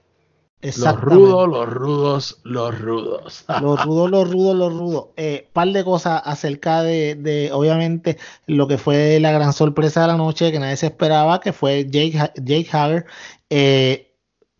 Los 0.66 1.02
rudos, 1.02 1.48
los 1.48 1.70
rudos, 1.70 2.40
los 2.44 2.80
rudos. 2.80 3.46
los 3.62 3.86
rudos, 3.86 4.10
los 4.10 4.32
rudos, 4.32 4.56
los 4.56 4.74
rudos. 4.74 5.06
Eh, 5.18 5.50
par 5.54 5.68
de 5.70 5.84
cosas 5.84 6.22
acerca 6.26 6.82
de, 6.82 7.16
de, 7.16 7.52
obviamente, 7.52 8.18
lo 8.48 8.68
que 8.68 8.78
fue 8.78 9.20
la 9.20 9.32
gran 9.32 9.54
sorpresa 9.54 10.02
de 10.02 10.08
la 10.08 10.18
noche 10.18 10.52
que 10.52 10.60
nadie 10.60 10.78
se 10.78 10.88
esperaba, 10.88 11.40
que 11.40 11.54
fue 11.54 11.86
Jake, 11.90 12.32
Jake 12.42 12.70
Hager. 12.72 13.06
Eh, 13.50 14.16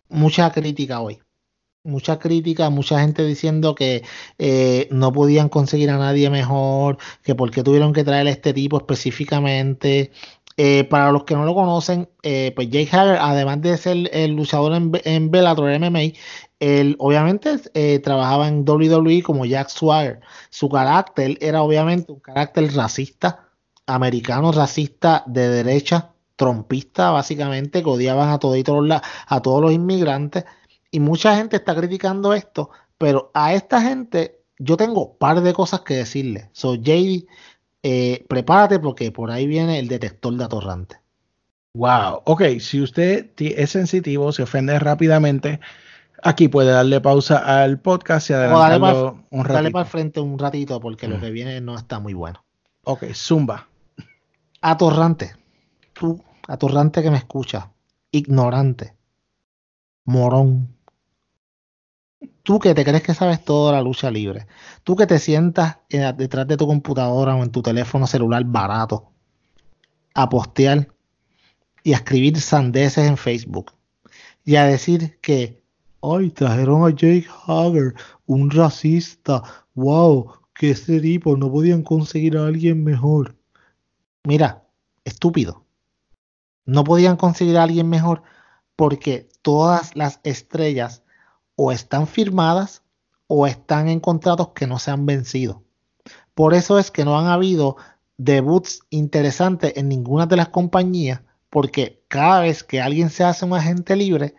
mucha 0.10 0.52
crítica 0.52 1.02
hoy 1.02 1.20
mucha 1.86 2.20
crítica, 2.20 2.70
mucha 2.70 3.00
gente 3.00 3.24
diciendo 3.26 3.76
que 3.76 4.04
eh, 4.40 4.88
no 4.92 5.14
podían 5.14 5.50
conseguir 5.50 5.90
a 5.92 5.98
nadie 5.98 6.30
mejor, 6.30 6.98
que 7.24 7.36
por 7.36 7.52
qué 7.52 7.64
tuvieron 7.64 7.94
que 7.94 8.04
traer 8.04 8.28
a 8.28 8.32
este 8.32 8.54
tipo 8.54 8.78
específicamente. 8.78 10.12
Eh, 10.58 10.86
para 10.86 11.12
los 11.12 11.26
que 11.26 11.36
no 11.36 11.44
lo 11.46 11.54
conocen, 11.54 12.10
eh, 12.24 12.54
pues 12.56 12.70
Jake 12.70 12.90
Hager, 12.96 13.18
además 13.20 13.62
de 13.62 13.78
ser 13.78 14.10
el 14.14 14.32
luchador 14.36 14.74
en, 14.74 14.92
en 15.04 15.30
Bellator 15.30 15.70
MMA, 15.80 16.14
él 16.60 16.96
obviamente 17.00 17.60
trabajaba 18.00 18.48
en 18.48 18.68
WWE 18.68 19.22
como 19.22 19.46
Jack 19.46 19.70
Swagger. 19.70 20.22
Su 20.50 20.70
carácter 20.70 21.38
era 21.42 21.62
obviamente 21.62 22.12
un 22.14 22.22
carácter 22.22 22.74
racista, 22.74 23.50
americano 23.86 24.52
racista 24.54 25.24
de 25.28 25.50
derecha, 25.50 26.14
trompista 26.38 27.12
básicamente, 27.12 27.84
que 27.84 27.90
odiaban 27.90 28.30
a, 28.30 28.36
a 29.28 29.42
todos 29.42 29.62
los 29.62 29.74
inmigrantes 29.74 30.46
y 30.96 31.02
mucha 31.02 31.36
gente 31.36 31.58
está 31.58 31.76
criticando 31.76 32.34
esto, 32.34 32.70
pero 32.98 33.30
a 33.34 33.54
esta 33.54 33.82
gente 33.82 34.40
yo 34.58 34.78
tengo 34.78 35.08
un 35.08 35.18
par 35.18 35.42
de 35.42 35.54
cosas 35.54 35.82
que 35.82 35.96
decirle. 35.96 36.50
So, 36.54 36.76
JD, 36.76 37.28
eh, 37.88 38.26
prepárate 38.28 38.80
porque 38.80 39.12
por 39.12 39.30
ahí 39.30 39.46
viene 39.46 39.78
el 39.78 39.88
detector 39.88 40.34
de 40.36 40.44
atorrante. 40.44 40.96
Wow, 41.76 42.22
ok, 42.26 42.42
si 42.60 42.82
usted 42.82 43.30
es 43.38 43.70
sensitivo, 43.70 44.32
se 44.32 44.44
ofende 44.44 44.78
rápidamente, 44.80 45.60
Aquí 46.24 46.48
puede 46.48 46.72
darle 46.72 47.02
pausa 47.02 47.38
al 47.62 47.80
podcast 47.80 48.30
y 48.32 48.34
dale 48.34 48.46
adelantarlo 48.46 48.82
para, 48.82 49.28
un 49.30 49.44
dale 49.44 49.54
ratito. 49.54 49.72
para 49.74 49.86
el 49.86 49.92
frente 49.92 50.20
un 50.22 50.40
ratito 50.40 50.80
porque 50.80 51.08
lo 51.08 51.18
Mm. 51.18 51.22
que 51.22 51.30
viene 51.30 51.62
no 51.62 51.76
está 51.76 52.00
muy 52.00 52.16
bueno. 52.16 52.44
Ok, 52.86 53.04
zumba. 53.14 53.68
Atorrante. 54.62 55.36
Tú, 55.94 56.24
atorrante 56.48 57.04
que 57.04 57.12
me 57.12 57.18
escuchas. 57.18 57.66
Ignorante. 58.12 58.96
Morón. 60.06 60.75
Tú 62.46 62.60
que 62.60 62.76
te 62.76 62.84
crees 62.84 63.02
que 63.02 63.16
sabes 63.16 63.44
todo 63.44 63.68
de 63.68 63.74
la 63.74 63.82
lucha 63.82 64.12
libre. 64.12 64.46
Tú 64.84 64.96
que 64.96 65.08
te 65.08 65.18
sientas 65.18 65.80
en- 65.90 66.16
detrás 66.16 66.48
de 66.48 66.58
tu 66.58 66.68
computadora 66.68 67.36
o 67.36 67.42
en 67.44 67.50
tu 67.52 67.64
teléfono 67.64 68.06
celular 68.06 68.44
barato 68.46 69.12
a 70.14 70.30
postear 70.30 70.94
y 71.82 71.94
a 71.94 71.96
escribir 71.96 72.40
sandeces 72.40 73.08
en 73.08 73.18
Facebook 73.18 73.74
y 74.44 74.58
a 74.58 74.66
decir 74.66 75.20
que, 75.22 75.64
ay, 76.04 76.30
trajeron 76.30 76.84
a 76.84 76.92
Jake 76.92 77.26
Hager, 77.48 77.96
un 78.28 78.52
racista. 78.52 79.42
Wow, 79.74 80.32
que 80.54 80.70
ese 80.70 81.00
tipo 81.02 81.36
no 81.36 81.52
podían 81.52 81.82
conseguir 81.82 82.38
a 82.38 82.46
alguien 82.46 82.84
mejor. 82.84 83.36
Mira, 84.24 84.68
estúpido. 85.04 85.66
No 86.68 86.84
podían 86.84 87.18
conseguir 87.18 87.58
a 87.58 87.64
alguien 87.64 87.90
mejor 87.90 88.22
porque 88.76 89.30
todas 89.42 89.96
las 89.96 90.20
estrellas 90.24 91.02
o 91.56 91.72
están 91.72 92.08
firmadas 92.08 92.84
o 93.28 93.48
están 93.48 93.88
en 93.88 94.00
contratos 94.00 94.50
que 94.50 94.68
no 94.68 94.80
se 94.80 94.92
han 94.92 95.06
vencido. 95.06 95.64
Por 96.34 96.54
eso 96.54 96.78
es 96.80 96.92
que 96.92 97.06
no 97.06 97.18
han 97.18 97.28
habido 97.28 97.78
debuts 98.18 98.82
interesantes 98.90 99.74
en 99.76 99.90
ninguna 99.90 100.26
de 100.26 100.38
las 100.38 100.50
compañías 100.50 101.22
porque 101.50 102.04
cada 102.10 102.42
vez 102.42 102.64
que 102.64 102.82
alguien 102.82 103.10
se 103.10 103.24
hace 103.24 103.46
un 103.46 103.54
agente 103.54 103.96
libre, 103.96 104.36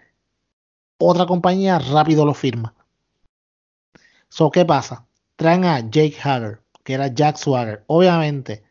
otra 0.99 1.25
compañía 1.25 1.79
rápido 1.79 2.27
lo 2.27 2.35
firma. 2.35 2.75
So, 4.29 4.51
¿qué 4.51 4.67
pasa? 4.67 5.07
Traen 5.37 5.65
a 5.65 5.81
Jake 5.81 6.17
Hager, 6.23 6.61
que 6.85 6.93
era 6.93 7.07
Jack 7.09 7.37
Swagger. 7.37 7.85
Obviamente, 7.87 8.65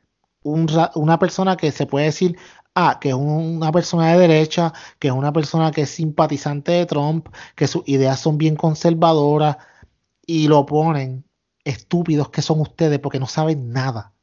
una 0.43 1.17
persona 1.17 1.57
que 1.57 1.71
se 1.71 1.87
puede 1.87 2.05
decir, 2.05 2.37
ah, 2.75 2.99
que 2.99 3.09
es 3.09 3.15
un- 3.15 3.57
una 3.57 3.71
persona 3.71 4.11
de 4.11 4.19
derecha, 4.19 4.73
que 4.99 5.07
es 5.07 5.13
una 5.13 5.31
persona 5.33 5.71
que 5.71 5.81
es 5.81 5.89
simpatizante 5.89 6.73
de 6.73 6.85
Trump, 6.85 7.27
que 7.55 7.67
sus 7.67 7.83
ideas 7.87 8.19
son 8.19 8.37
bien 8.37 8.55
conservadoras, 8.55 9.57
y 10.25 10.47
lo 10.47 10.65
ponen, 10.65 11.23
estúpidos 11.63 12.29
que 12.29 12.41
son 12.41 12.59
ustedes 12.61 12.99
porque 12.99 13.19
no 13.19 13.27
saben 13.27 13.71
nada. 13.71 14.13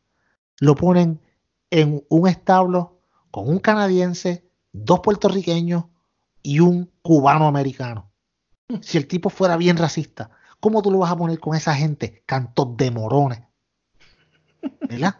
Lo 0.60 0.74
ponen 0.74 1.20
en 1.70 2.04
un 2.08 2.28
establo 2.28 3.00
con 3.30 3.48
un 3.48 3.58
canadiense, 3.58 4.44
dos 4.72 5.00
puertorriqueños 5.00 5.84
y 6.42 6.60
un 6.60 6.90
cubano 7.02 7.46
americano. 7.46 8.10
Si 8.80 8.98
el 8.98 9.06
tipo 9.06 9.30
fuera 9.30 9.56
bien 9.56 9.76
racista, 9.76 10.30
¿cómo 10.60 10.82
tú 10.82 10.90
lo 10.90 10.98
vas 10.98 11.12
a 11.12 11.16
poner 11.16 11.38
con 11.40 11.56
esa 11.56 11.74
gente? 11.74 12.22
Cantos 12.26 12.76
de 12.76 12.90
morones. 12.90 13.40
¿Verdad? 14.88 15.16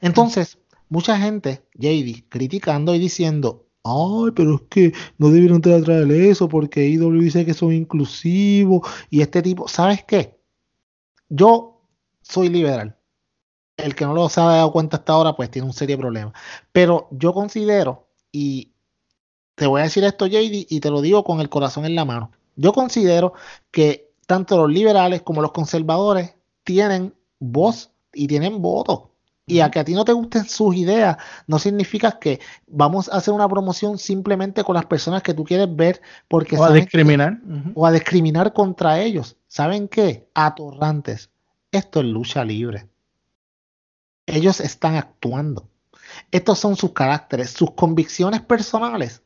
Entonces, 0.00 0.58
mucha 0.90 1.18
gente, 1.18 1.64
JD, 1.74 2.28
criticando 2.28 2.94
y 2.94 2.98
diciendo, 2.98 3.66
ay, 3.84 4.32
pero 4.34 4.56
es 4.56 4.62
que 4.68 4.92
no 5.16 5.30
debieron 5.30 5.62
traer 5.62 6.10
eso 6.10 6.48
porque 6.48 6.86
IW 6.88 7.22
dice 7.22 7.46
que 7.46 7.54
son 7.54 7.72
inclusivos 7.72 8.86
y 9.08 9.22
este 9.22 9.40
tipo, 9.40 9.66
¿sabes 9.68 10.04
qué? 10.04 10.38
Yo 11.28 11.80
soy 12.20 12.48
liberal. 12.50 12.96
El 13.76 13.94
que 13.94 14.04
no 14.04 14.12
lo 14.12 14.26
ha 14.26 14.28
dado 14.28 14.72
cuenta 14.72 14.98
hasta 14.98 15.14
ahora, 15.14 15.34
pues 15.34 15.50
tiene 15.50 15.66
un 15.66 15.72
serio 15.72 15.96
problema. 15.96 16.34
Pero 16.72 17.08
yo 17.12 17.32
considero, 17.32 18.08
y 18.30 18.72
te 19.54 19.66
voy 19.66 19.80
a 19.80 19.84
decir 19.84 20.04
esto, 20.04 20.26
JD, 20.26 20.66
y 20.68 20.80
te 20.80 20.90
lo 20.90 21.00
digo 21.00 21.24
con 21.24 21.40
el 21.40 21.48
corazón 21.48 21.86
en 21.86 21.94
la 21.94 22.04
mano. 22.04 22.32
Yo 22.56 22.72
considero 22.72 23.32
que 23.70 24.12
tanto 24.26 24.58
los 24.58 24.70
liberales 24.70 25.22
como 25.22 25.40
los 25.40 25.52
conservadores 25.52 26.34
tienen 26.64 27.14
voz 27.38 27.90
y 28.12 28.26
tienen 28.26 28.60
voto. 28.60 29.09
Y 29.50 29.60
a 29.60 29.70
que 29.70 29.78
a 29.80 29.84
ti 29.84 29.94
no 29.94 30.04
te 30.04 30.12
gusten 30.12 30.44
sus 30.44 30.74
ideas, 30.76 31.16
no 31.46 31.58
significa 31.58 32.18
que 32.18 32.40
vamos 32.66 33.08
a 33.08 33.16
hacer 33.16 33.34
una 33.34 33.48
promoción 33.48 33.98
simplemente 33.98 34.62
con 34.64 34.74
las 34.74 34.86
personas 34.86 35.22
que 35.22 35.34
tú 35.34 35.44
quieres 35.44 35.74
ver 35.74 36.00
porque 36.28 36.56
O 36.56 36.64
a 36.64 36.68
que- 36.68 36.74
discriminar. 36.80 37.38
O 37.74 37.86
a 37.86 37.92
discriminar 37.92 38.52
contra 38.52 39.00
ellos. 39.00 39.36
¿Saben 39.48 39.88
qué? 39.88 40.28
Atorrantes. 40.34 41.30
Esto 41.72 42.00
es 42.00 42.06
lucha 42.06 42.44
libre. 42.44 42.86
Ellos 44.26 44.60
están 44.60 44.96
actuando. 44.96 45.68
Estos 46.30 46.58
son 46.58 46.76
sus 46.76 46.92
caracteres, 46.92 47.50
sus 47.50 47.72
convicciones 47.72 48.40
personales. 48.40 49.22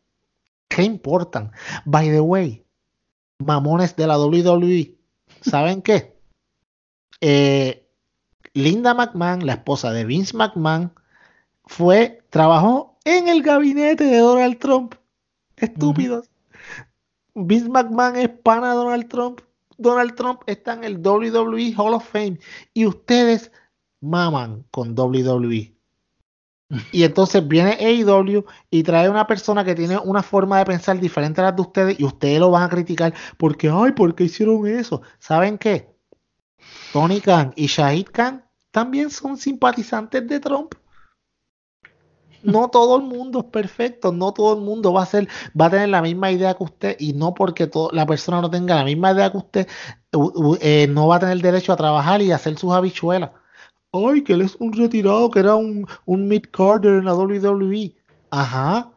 ¿Qué 0.69 0.83
importan? 0.83 1.53
By 1.85 2.11
the 2.11 2.21
way, 2.21 2.65
mamones 3.39 3.95
de 3.97 4.07
la 4.07 4.19
WWE. 4.19 4.95
¿Saben 5.43 5.83
qué? 5.83 6.15
Eh, 7.27 7.84
Linda 8.55 8.95
McMahon, 8.95 9.45
la 9.45 9.55
esposa 9.55 9.93
de 9.93 10.05
Vince 10.05 10.37
McMahon, 10.37 10.93
fue, 11.67 12.23
trabajó 12.31 12.99
en 13.05 13.29
el 13.29 13.43
gabinete 13.43 14.05
de 14.05 14.19
Donald 14.19 14.59
Trump. 14.59 14.95
Estúpidos. 15.57 16.31
Vince 17.35 17.69
McMahon 17.69 18.17
es 18.17 18.29
pana 18.29 18.71
de 18.71 18.77
Donald 18.77 19.09
Trump. 19.09 19.41
Donald 19.77 20.15
Trump 20.15 20.43
está 20.47 20.75
en 20.75 20.85
el 20.85 20.99
WWE 20.99 21.75
Hall 21.77 21.95
of 21.95 22.09
Fame. 22.09 22.39
Y 22.73 22.87
ustedes 22.87 23.51
maman 24.01 24.65
con 24.71 24.99
WWE. 24.99 25.75
Y 26.93 27.03
entonces 27.05 27.47
viene 27.47 27.73
AEW 27.73 28.45
y 28.71 28.83
trae 28.83 29.09
una 29.09 29.27
persona 29.27 29.65
que 29.65 29.75
tiene 29.75 29.99
una 29.99 30.23
forma 30.23 30.59
de 30.59 30.65
pensar 30.65 30.99
diferente 30.99 31.41
a 31.41 31.45
la 31.45 31.53
de 31.53 31.63
ustedes 31.63 32.01
y 32.01 32.05
ustedes 32.05 32.41
lo 32.41 32.51
van 32.51 32.63
a 32.65 32.69
criticar 32.69 33.15
porque, 33.37 33.69
ay, 33.69 33.93
¿por 33.93 34.15
qué 34.15 34.25
hicieron 34.25 34.67
eso? 34.67 35.03
¿Saben 35.19 35.59
qué? 35.59 35.94
Tony 36.93 37.20
Khan 37.20 37.53
y 37.57 37.66
Shahid 37.66 38.07
Khan 38.12 38.45
también 38.70 39.11
son 39.11 39.36
simpatizantes 39.36 40.27
de 40.27 40.41
Trump. 40.41 40.74
No 42.43 42.69
todo 42.69 42.97
el 42.97 43.03
mundo 43.03 43.39
es 43.39 43.45
perfecto, 43.47 44.12
no 44.12 44.32
todo 44.32 44.55
el 44.55 44.61
mundo 44.61 44.93
va 44.93 45.03
a 45.03 45.07
ser, 45.07 45.28
va 45.59 45.66
a 45.66 45.70
tener 45.70 45.89
la 45.89 46.03
misma 46.03 46.31
idea 46.31 46.55
que 46.55 46.65
usted, 46.65 46.97
y 46.99 47.15
no 47.15 47.32
porque 47.32 47.70
la 47.93 48.05
persona 48.05 48.43
no 48.43 48.51
tenga 48.51 48.74
la 48.74 48.85
misma 48.85 49.12
idea 49.12 49.31
que 49.31 49.39
usted, 49.39 49.69
eh, 50.61 50.86
no 50.91 51.09
va 51.09 51.16
a 51.16 51.20
tener 51.20 51.41
derecho 51.41 51.73
a 51.73 51.77
trabajar 51.77 52.20
y 52.20 52.32
hacer 52.32 52.59
sus 52.59 52.73
habichuelas. 52.73 53.31
Ay, 53.93 54.23
que 54.23 54.35
él 54.35 54.43
es 54.43 54.57
un 54.57 54.73
retirado, 54.73 55.31
que 55.31 55.39
era 55.39 55.55
un, 55.55 55.86
un 56.05 56.28
mid 56.28 56.43
Carter 56.51 56.95
en 56.95 57.05
la 57.05 57.15
WWE. 57.15 57.97
Ajá. 58.31 58.91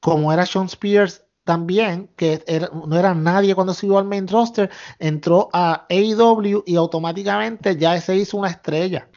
Como 0.00 0.32
era 0.32 0.46
Sean 0.46 0.66
Spears 0.66 1.21
también, 1.44 2.08
que 2.16 2.42
era- 2.46 2.70
no 2.86 2.96
era 2.98 3.14
nadie 3.14 3.54
cuando 3.54 3.74
subió 3.74 3.98
al 3.98 4.04
main 4.04 4.28
roster, 4.28 4.70
entró 4.98 5.48
a 5.52 5.86
AEW 5.90 6.62
y 6.66 6.76
automáticamente 6.76 7.76
ya 7.76 8.00
se 8.00 8.16
hizo 8.16 8.36
una 8.36 8.48
estrella 8.48 9.08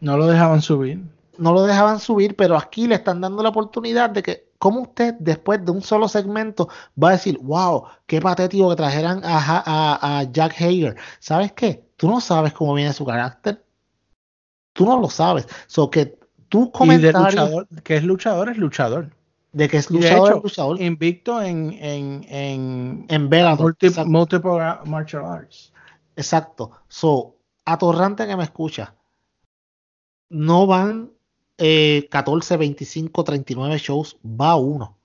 No 0.00 0.16
lo 0.16 0.26
dejaban 0.26 0.62
subir. 0.62 1.02
no 1.38 1.52
lo 1.52 1.62
dejaban 1.64 1.98
subir, 2.00 2.36
pero 2.36 2.56
aquí 2.56 2.86
le 2.86 2.94
están 2.96 3.20
dando 3.20 3.42
la 3.42 3.48
oportunidad 3.50 4.10
de 4.10 4.22
que, 4.22 4.48
como 4.58 4.80
usted 4.82 5.14
después 5.18 5.64
de 5.64 5.72
un 5.72 5.82
solo 5.82 6.08
segmento 6.08 6.68
va 7.02 7.08
a 7.10 7.12
decir, 7.12 7.38
wow, 7.42 7.84
qué 8.06 8.20
patético 8.20 8.70
que 8.70 8.76
trajeran 8.76 9.20
a, 9.24 9.38
a- 9.66 10.18
a 10.20 10.22
Jack 10.32 10.52
Hager. 10.60 10.96
¿Sabes 11.18 11.52
qué? 11.52 11.84
Tú 11.96 12.08
no 12.08 12.20
sabes 12.20 12.52
cómo 12.52 12.72
viene 12.74 12.92
su 12.92 13.04
carácter. 13.04 13.62
Tú 14.72 14.84
no 14.86 14.98
lo 15.00 15.08
sabes. 15.10 15.46
So 15.66 15.90
que 15.90 16.18
tu 16.48 16.62
Y 16.62 16.64
de 16.66 16.72
comentario 16.72 17.20
luchador, 17.42 17.68
que 17.82 17.96
es 17.96 18.04
luchador, 18.04 18.48
es 18.48 18.56
luchador. 18.58 19.10
De 19.54 19.68
que 19.68 19.76
es 19.78 19.90
luchador, 19.90 20.28
hecho, 20.28 20.36
es 20.38 20.42
luchador 20.42 20.82
invicto 20.82 21.40
en, 21.40 21.72
en, 21.80 22.26
en 22.28 23.06
en 23.08 23.28
Bellator. 23.30 23.66
multi- 23.74 23.86
Exacto. 23.86 24.10
multiple 24.10 24.50
martial 24.84 25.24
arts. 25.24 25.72
Exacto. 26.16 26.70
So, 26.88 27.36
atorrante 27.64 28.26
que 28.26 28.36
me 28.36 28.44
escucha. 28.44 28.94
No 30.28 30.66
van 30.66 31.12
eh, 31.58 32.08
14, 32.10 32.56
25, 32.56 33.24
39 33.24 33.78
shows, 33.78 34.16
va 34.24 34.56
uno. 34.56 34.98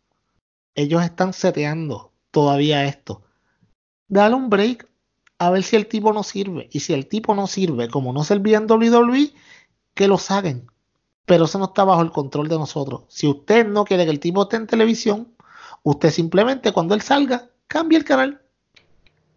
Ellos 0.76 1.04
están 1.04 1.34
seteando 1.34 2.12
todavía 2.32 2.86
esto. 2.86 3.22
Dale 4.08 4.36
un 4.36 4.50
break 4.50 4.88
a 5.38 5.50
ver 5.52 5.64
si 5.64 5.76
el 5.76 5.88
tipo 5.88 6.12
no 6.14 6.24
sirve. 6.24 6.70
Y 6.72 6.80
si 6.80 6.94
el 6.94 7.08
tipo 7.08 7.36
no 7.36 7.48
sirve, 7.48 7.88
como 7.90 8.14
no 8.14 8.24
servía 8.24 8.58
en 8.58 8.70
WWE, 8.70 9.32
que 9.94 10.08
lo 10.08 10.18
saquen. 10.18 10.68
Pero 11.30 11.46
eso 11.46 11.60
no 11.60 11.66
está 11.66 11.84
bajo 11.84 12.02
el 12.02 12.12
control 12.12 12.48
de 12.50 12.58
nosotros. 12.58 13.04
Si 13.08 13.28
usted 13.28 13.68
no 13.68 13.86
quiere 13.86 14.04
que 14.06 14.12
el 14.12 14.20
tipo 14.20 14.42
esté 14.44 14.56
en 14.58 14.68
televisión, 14.68 15.28
usted 15.84 16.10
simplemente 16.10 16.72
cuando 16.74 16.96
él 16.96 17.02
salga, 17.02 17.50
cambie 17.68 17.98
el 18.00 18.04
canal. 18.04 18.42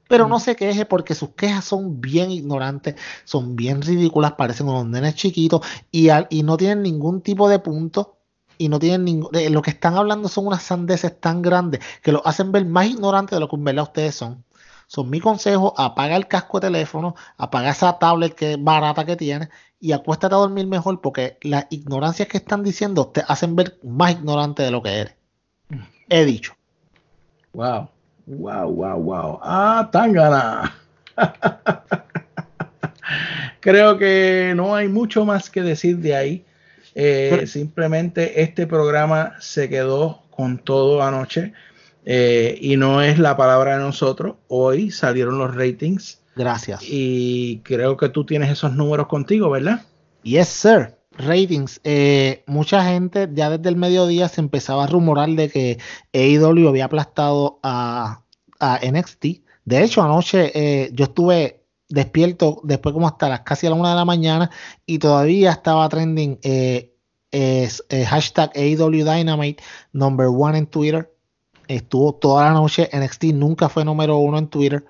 Pero 0.09 0.27
no 0.28 0.40
se 0.40 0.56
queje 0.56 0.85
porque 0.85 1.14
sus 1.14 1.31
quejas 1.31 1.64
son 1.64 2.01
bien 2.01 2.31
ignorantes, 2.31 2.97
son 3.24 3.56
bien 3.56 3.81
ridículas, 3.82 4.32
parecen 4.32 4.69
unos 4.69 4.86
nenes 4.86 5.14
chiquitos 5.14 5.60
y, 5.90 6.09
al- 6.10 6.27
y 6.31 6.43
no 6.43 6.56
tienen 6.59 6.82
ningún 6.82 7.23
tipo 7.23 7.48
de 7.48 7.59
punto 7.59 8.16
y 8.59 8.69
no 8.69 8.78
tienen 8.78 9.05
ningún... 9.05 9.31
de- 9.32 9.48
Lo 9.51 9.62
que 9.62 9.70
están 9.70 9.94
hablando 9.97 10.28
son 10.28 10.47
unas 10.47 10.62
sandeces 10.62 11.19
tan 11.20 11.40
grandes 11.43 11.81
que 12.02 12.12
los 12.12 12.23
hacen 12.27 12.52
ver 12.52 12.66
más 12.66 12.86
ignorantes 12.89 13.36
de 13.36 13.40
lo 13.40 13.48
que 13.48 13.56
en 13.56 13.64
verdad 13.64 13.85
ustedes 13.85 14.14
son. 14.14 14.44
Son 14.86 15.09
mi 15.09 15.20
consejo, 15.20 15.73
apaga 15.78 16.16
el 16.16 16.28
casco 16.28 16.60
de 16.60 16.69
teléfono, 16.69 17.14
apaga 17.39 17.70
esa 17.70 17.98
tablet 17.98 18.35
que 18.35 18.56
barata 18.56 19.06
que 19.06 19.16
tienes 19.16 19.48
y 19.83 19.91
acuéstate 19.91 20.37
a 20.37 20.39
dormir 20.39 20.69
mejor 20.69 21.01
porque 21.01 21.39
las 21.43 21.67
ignorancias 21.71 22.29
que 22.29 22.37
están 22.37 22.63
diciendo 22.63 23.09
te 23.09 23.25
hacen 23.27 23.57
ver 23.57 23.79
más 23.83 24.13
ignorante 24.13 24.63
de 24.63 24.71
lo 24.71 24.81
que 24.81 24.91
eres. 24.91 25.15
He 26.09 26.25
dicho. 26.25 26.55
Wow. 27.53 27.89
Wow, 28.27 28.71
wow, 28.71 29.03
wow. 29.03 29.41
Ah, 29.43 29.89
Tangana. 29.91 30.73
Creo 33.61 33.99
que 33.99 34.53
no 34.55 34.77
hay 34.77 34.87
mucho 34.87 35.25
más 35.25 35.51
que 35.51 35.63
decir 35.63 35.99
de 35.99 36.15
ahí. 36.15 36.45
Eh, 36.95 37.49
simplemente 37.49 38.41
este 38.41 38.69
programa 38.69 39.35
se 39.41 39.69
quedó 39.69 40.23
con 40.31 40.59
todo 40.59 41.03
anoche 41.03 41.55
eh, 42.05 42.57
y 42.61 42.77
no 42.77 43.03
es 43.03 43.19
la 43.19 43.37
palabra 43.37 43.79
de 43.79 43.83
nosotros. 43.83 44.37
Hoy 44.47 44.93
salieron 44.93 45.39
los 45.39 45.53
ratings. 45.57 46.22
Gracias. 46.37 46.81
Y 46.83 47.59
creo 47.59 47.97
que 47.97 48.09
tú 48.09 48.25
tienes 48.25 48.51
esos 48.51 48.73
números 48.75 49.07
contigo, 49.07 49.51
¿verdad? 49.51 49.83
Yes, 50.23 50.49
sir. 50.49 50.97
Ratings. 51.19 51.81
Eh, 51.85 52.43
mucha 52.47 52.85
gente 52.85 53.29
ya 53.33 53.51
desde 53.51 53.69
el 53.69 53.77
mediodía 53.77 54.29
se 54.29 54.41
empezaba 54.41 54.85
a 54.85 54.87
rumorar 54.87 55.29
de 55.29 55.51
que 55.51 55.79
AEW 56.15 56.69
había 56.69 56.87
aplastado 56.87 57.61
a, 57.63 58.23
a 58.59 58.81
NXT. 58.83 59.25
De 59.65 59.85
hecho, 59.85 60.03
anoche 60.03 60.91
yo 60.95 61.05
estuve 61.05 61.63
despierto 61.93 62.61
después 62.65 62.95
como 62.95 63.07
hasta 63.07 63.29
las 63.29 63.41
casi 63.41 63.67
a 63.67 63.71
la 63.71 63.77
una 63.77 63.91
de 63.91 63.97
la 63.97 64.05
mañana 64.05 64.51
y 64.87 64.99
todavía 64.99 65.51
estaba 65.51 65.89
trending 65.89 66.39
eh, 66.43 66.95
es, 67.31 67.85
eh, 67.89 68.05
hashtag 68.05 68.51
AEW 68.55 69.05
Dynamite 69.05 69.63
number 69.93 70.27
one 70.27 70.59
en 70.59 70.67
Twitter. 70.67 71.11
Estuvo 71.69 72.15
toda 72.15 72.45
la 72.47 72.53
noche. 72.53 72.91
NXT 72.93 73.25
nunca 73.35 73.69
fue 73.69 73.85
número 73.85 74.17
uno 74.19 74.39
en 74.39 74.49
Twitter. 74.49 74.85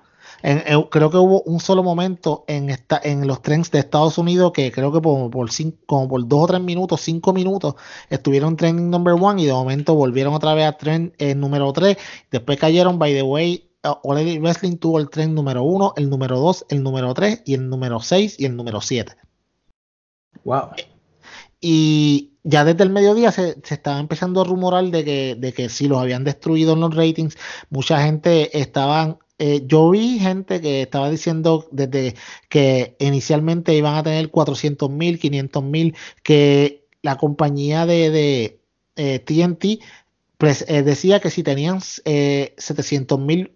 Creo 0.89 1.09
que 1.09 1.17
hubo 1.17 1.41
un 1.43 1.59
solo 1.59 1.83
momento 1.83 2.43
en, 2.47 2.69
esta, 2.69 2.99
en 3.03 3.25
los 3.27 3.41
trends 3.41 3.71
de 3.71 3.79
Estados 3.79 4.17
Unidos 4.17 4.51
que 4.51 4.71
creo 4.71 4.91
que 4.91 4.99
por, 4.99 5.31
por, 5.31 5.51
cinco, 5.51 5.77
como 5.85 6.07
por 6.07 6.27
dos 6.27 6.43
o 6.43 6.47
tres 6.47 6.61
minutos, 6.61 7.01
cinco 7.01 7.31
minutos, 7.31 7.75
estuvieron 8.09 8.57
trending 8.57 8.89
number 8.89 9.13
one 9.13 9.41
y 9.41 9.45
de 9.45 9.53
momento 9.53 9.95
volvieron 9.95 10.33
otra 10.33 10.53
vez 10.53 10.65
a 10.65 10.77
trend 10.77 11.13
en 11.17 11.39
número 11.39 11.71
tres. 11.71 11.97
Después 12.29 12.59
cayeron, 12.59 12.99
by 12.99 13.13
the 13.13 13.23
way, 13.23 13.69
All 13.83 14.17
Elite 14.17 14.39
Wrestling 14.39 14.77
tuvo 14.77 14.99
el 14.99 15.09
tren 15.09 15.33
número 15.33 15.63
1, 15.63 15.93
el 15.97 16.09
número 16.09 16.39
2, 16.39 16.67
el 16.69 16.83
número 16.83 17.13
3 17.13 17.43
y 17.45 17.53
el 17.53 17.69
número 17.69 17.99
6 17.99 18.39
y 18.39 18.45
el 18.45 18.55
número 18.55 18.79
7. 18.79 19.13
Wow. 20.45 20.69
Y 21.59 22.33
ya 22.43 22.63
desde 22.63 22.83
el 22.83 22.89
mediodía 22.89 23.31
se, 23.31 23.57
estaba 23.69 23.99
empezando 23.99 24.41
a 24.41 24.45
rumorar 24.45 24.85
de 24.85 25.03
que, 25.03 25.35
de 25.35 25.53
que 25.53 25.67
si 25.67 25.87
los 25.87 25.97
habían 25.97 26.23
destruido 26.23 26.73
en 26.73 26.79
los 26.79 26.95
ratings, 26.95 27.37
mucha 27.69 28.01
gente 28.01 28.57
estaban 28.57 29.19
eh, 29.45 29.63
yo 29.67 29.89
vi 29.89 30.19
gente 30.19 30.61
que 30.61 30.83
estaba 30.83 31.09
diciendo 31.09 31.67
desde 31.69 32.15
que 32.47 32.95
inicialmente 32.99 33.75
iban 33.75 33.95
a 33.95 34.03
tener 34.03 34.29
400 34.29 34.89
mil, 34.89 35.19
500 35.19 35.61
mil, 35.65 35.97
que 36.23 36.87
la 37.01 37.17
compañía 37.17 37.85
de, 37.85 38.09
de 38.95 39.19
TNT 39.19 39.65
eh, 39.65 39.79
pues, 40.37 40.63
eh, 40.69 40.81
decía 40.83 41.19
que 41.19 41.29
si 41.29 41.43
tenían 41.43 41.81
700 41.81 43.19
mil 43.19 43.51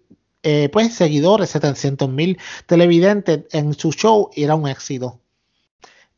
pues 0.70 0.94
seguidores, 0.94 1.48
700 1.50 2.10
mil 2.10 2.38
televidentes 2.66 3.44
en 3.52 3.72
su 3.72 3.92
show 3.92 4.28
era 4.36 4.56
un 4.56 4.68
éxito. 4.68 5.22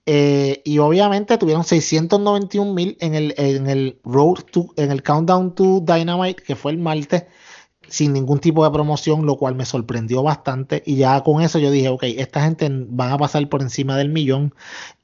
Y 0.05 0.79
obviamente 0.79 1.39
tuvieron 1.39 1.63
691 1.63 2.75
mil 2.75 2.97
en 2.99 3.15
el, 3.15 3.35
en 3.37 3.69
el 3.69 4.01
Road 4.03 4.43
to, 4.51 4.71
en 4.77 4.91
el 4.91 5.05
Countdown 5.05 5.55
to 5.55 5.81
Dynamite, 5.81 6.43
que 6.43 6.57
fue 6.57 6.73
el 6.73 6.79
martes, 6.79 7.25
sin 7.91 8.13
ningún 8.13 8.41
tipo 8.41 8.65
de 8.65 8.71
promoción, 8.71 9.27
lo 9.27 9.37
cual 9.37 9.55
me 9.55 9.67
sorprendió 9.67 10.23
bastante. 10.23 10.83
Y 10.87 10.97
ya 10.97 11.23
con 11.23 11.43
eso 11.43 11.59
yo 11.59 11.71
dije, 11.71 11.89
ok, 11.89 12.05
esta 12.05 12.43
gente 12.43 12.69
van 12.71 13.13
a 13.13 13.19
pasar 13.19 13.47
por 13.49 13.63
encima 13.63 13.97
del 13.97 14.09
millón. 14.09 14.55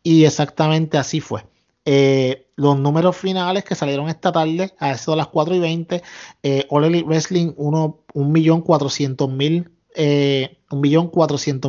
Y 0.03 0.25
exactamente 0.25 0.99
así 0.99 1.21
fue. 1.21 1.45
Eh, 1.85 2.49
los 2.57 2.79
números 2.79 3.17
finales 3.17 3.65
que 3.65 3.75
salieron 3.75 4.09
esta 4.09 4.33
tarde, 4.33 4.75
a 4.79 4.93
eso 4.93 5.13
de 5.13 5.19
las 5.19 5.29
4 5.29 5.55
y 5.55 5.59
20, 5.59 6.03
eh, 6.43 6.67
All 6.71 6.85
Elite 6.85 7.07
Wrestling, 7.07 7.53
1.400.000 7.55 9.71
eh, 9.99 10.59
millón 10.73 11.11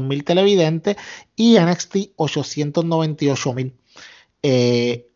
mil 0.07 0.23
televidentes 0.23 0.97
y 1.35 1.59
NXT 1.59 1.95
898.000. 2.17 3.73
Eh, 4.43 5.07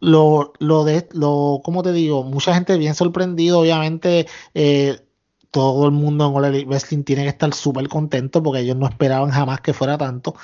lo, 0.00 0.52
lo 0.58 0.84
de 0.84 1.08
lo, 1.12 1.60
como 1.64 1.82
te 1.82 1.92
digo, 1.92 2.22
mucha 2.22 2.54
gente 2.54 2.78
bien 2.78 2.94
sorprendido, 2.94 3.60
obviamente. 3.60 4.26
Eh, 4.54 5.00
todo 5.50 5.86
el 5.86 5.92
mundo 5.92 6.32
en 6.38 6.44
Elite 6.44 6.68
Wrestling 6.68 7.04
tiene 7.04 7.22
que 7.22 7.30
estar 7.30 7.52
súper 7.54 7.88
contento 7.88 8.42
porque 8.42 8.60
ellos 8.60 8.76
no 8.76 8.86
esperaban 8.86 9.30
jamás 9.30 9.60
que 9.60 9.72
fuera 9.72 9.96
tanto. 9.96 10.34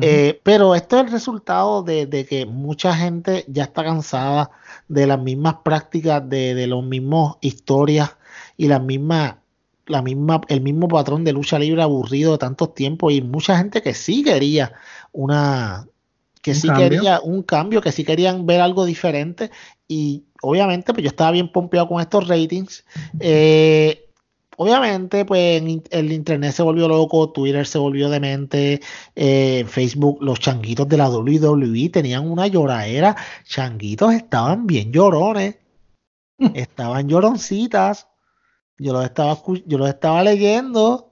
Eh, 0.00 0.40
pero 0.42 0.74
esto 0.74 0.96
es 0.96 1.06
el 1.06 1.12
resultado 1.12 1.82
de, 1.82 2.26
que 2.28 2.44
mucha 2.46 2.94
gente 2.94 3.44
ya 3.48 3.64
está 3.64 3.84
cansada 3.84 4.50
de 4.88 5.06
las 5.06 5.20
mismas 5.20 5.56
prácticas, 5.64 6.28
de, 6.28 6.54
de 6.54 6.66
los 6.66 6.84
mismos 6.84 7.36
historias 7.40 8.16
y 8.56 8.68
las 8.68 8.82
mismas 8.82 9.36
la 9.86 10.02
misma, 10.02 10.42
el 10.48 10.60
mismo 10.60 10.86
patrón 10.86 11.24
de 11.24 11.32
lucha 11.32 11.58
libre 11.58 11.82
aburrido 11.82 12.32
de 12.32 12.38
tantos 12.38 12.74
tiempos. 12.74 13.12
Y 13.12 13.22
mucha 13.22 13.56
gente 13.56 13.82
que 13.82 13.94
sí 13.94 14.22
quería 14.22 14.72
una 15.12 15.86
que 16.42 16.54
sí 16.54 16.68
quería 16.70 17.20
un 17.20 17.42
cambio, 17.42 17.80
que 17.80 17.92
sí 17.92 18.04
querían 18.04 18.46
ver 18.46 18.60
algo 18.60 18.84
diferente. 18.84 19.50
Y 19.86 20.24
obviamente 20.42 20.92
pues 20.92 21.02
yo 21.02 21.08
estaba 21.08 21.30
bien 21.30 21.50
pompeado 21.50 21.88
con 21.88 22.00
estos 22.00 22.28
ratings. 22.28 22.84
Eh, 23.20 24.07
Obviamente, 24.60 25.24
pues 25.24 25.62
el 25.90 26.12
internet 26.12 26.52
se 26.52 26.64
volvió 26.64 26.88
loco, 26.88 27.30
Twitter 27.30 27.64
se 27.64 27.78
volvió 27.78 28.10
demente, 28.10 28.80
eh, 29.14 29.64
Facebook, 29.68 30.18
los 30.20 30.40
changuitos 30.40 30.88
de 30.88 30.96
la 30.96 31.08
WWE 31.08 31.90
tenían 31.90 32.28
una 32.28 32.48
lloradera. 32.48 33.14
Changuitos 33.44 34.14
estaban 34.14 34.66
bien 34.66 34.90
llorones, 34.90 35.58
estaban 36.54 37.08
lloroncitas. 37.08 38.08
Yo 38.78 38.92
los 38.94 39.04
estaba, 39.04 39.40
yo 39.64 39.78
los 39.78 39.88
estaba 39.88 40.24
leyendo 40.24 41.07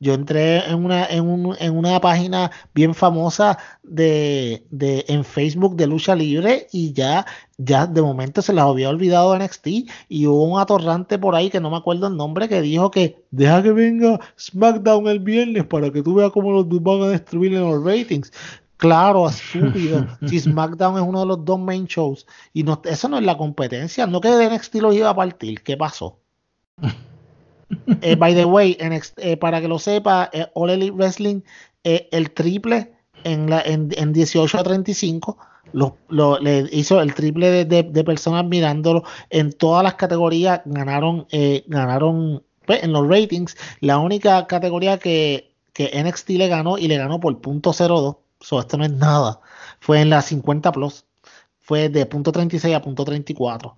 yo 0.00 0.14
entré 0.14 0.66
en 0.66 0.82
una, 0.82 1.04
en, 1.06 1.28
un, 1.28 1.54
en 1.60 1.76
una 1.76 2.00
página 2.00 2.50
bien 2.74 2.94
famosa 2.94 3.58
de, 3.82 4.66
de, 4.70 5.04
en 5.08 5.24
Facebook 5.24 5.76
de 5.76 5.86
lucha 5.86 6.16
libre 6.16 6.68
y 6.72 6.94
ya, 6.94 7.26
ya 7.58 7.86
de 7.86 8.00
momento 8.00 8.40
se 8.40 8.54
las 8.54 8.64
había 8.64 8.88
olvidado 8.88 9.38
NXT 9.38 9.66
y 10.08 10.26
hubo 10.26 10.44
un 10.44 10.58
atorrante 10.58 11.18
por 11.18 11.34
ahí 11.34 11.50
que 11.50 11.60
no 11.60 11.70
me 11.70 11.76
acuerdo 11.76 12.06
el 12.06 12.16
nombre 12.16 12.48
que 12.48 12.62
dijo 12.62 12.90
que 12.90 13.22
deja 13.30 13.62
que 13.62 13.72
venga 13.72 14.18
SmackDown 14.38 15.06
el 15.06 15.20
viernes 15.20 15.66
para 15.66 15.92
que 15.92 16.02
tú 16.02 16.14
veas 16.14 16.32
cómo 16.32 16.50
los 16.50 16.66
van 16.82 17.02
a 17.02 17.08
destruir 17.08 17.52
en 17.52 17.70
los 17.70 17.84
ratings. 17.84 18.32
Claro, 18.78 19.28
estúpido. 19.28 20.06
si 20.26 20.40
SmackDown 20.40 20.96
es 20.96 21.02
uno 21.06 21.20
de 21.20 21.26
los 21.26 21.44
dos 21.44 21.60
main 21.60 21.84
shows 21.84 22.26
y 22.54 22.62
no, 22.62 22.80
eso 22.86 23.08
no 23.10 23.18
es 23.18 23.24
la 23.24 23.36
competencia, 23.36 24.06
no 24.06 24.22
que 24.22 24.30
NXT 24.30 24.76
los 24.76 24.94
iba 24.94 25.10
a 25.10 25.14
partir, 25.14 25.62
¿qué 25.62 25.76
pasó? 25.76 26.18
Eh, 28.02 28.16
by 28.16 28.34
the 28.34 28.44
way, 28.44 28.76
eh, 28.80 29.36
para 29.36 29.60
que 29.60 29.68
lo 29.68 29.78
sepa, 29.78 30.30
eh, 30.32 30.46
All 30.54 30.70
Elite 30.70 30.92
Wrestling, 30.92 31.42
el 31.82 32.30
triple 32.32 32.92
en, 33.24 33.48
la, 33.48 33.62
en, 33.62 34.12
18 34.12 34.58
a 34.58 34.62
35, 34.62 35.38
lo, 35.72 36.38
le 36.40 36.68
hizo 36.72 37.00
el 37.00 37.14
triple 37.14 37.64
de, 37.64 38.04
personas 38.04 38.44
mirándolo 38.44 39.04
en 39.30 39.52
todas 39.52 39.82
las 39.82 39.94
categorías, 39.94 40.62
ganaron, 40.64 41.26
ganaron 41.66 42.42
pues, 42.66 42.82
en 42.82 42.92
los 42.92 43.08
ratings. 43.08 43.56
La 43.80 43.98
única 43.98 44.46
categoría 44.46 44.98
que, 44.98 45.54
que 45.72 45.90
NXT 46.02 46.30
le 46.30 46.48
ganó 46.48 46.76
y 46.76 46.88
le 46.88 46.98
ganó 46.98 47.20
por 47.20 47.40
punto 47.40 47.72
.02, 47.72 48.18
so, 48.40 48.60
esto 48.60 48.76
no 48.76 48.84
es 48.84 48.92
nada, 48.92 49.40
fue 49.80 50.00
en 50.00 50.10
la 50.10 50.22
50 50.22 50.72
plus, 50.72 51.06
fue 51.60 51.88
de 51.88 52.04
punto 52.04 52.32
.36 52.32 52.74
a 52.74 52.82
punto 52.82 53.04
.34 53.06 53.74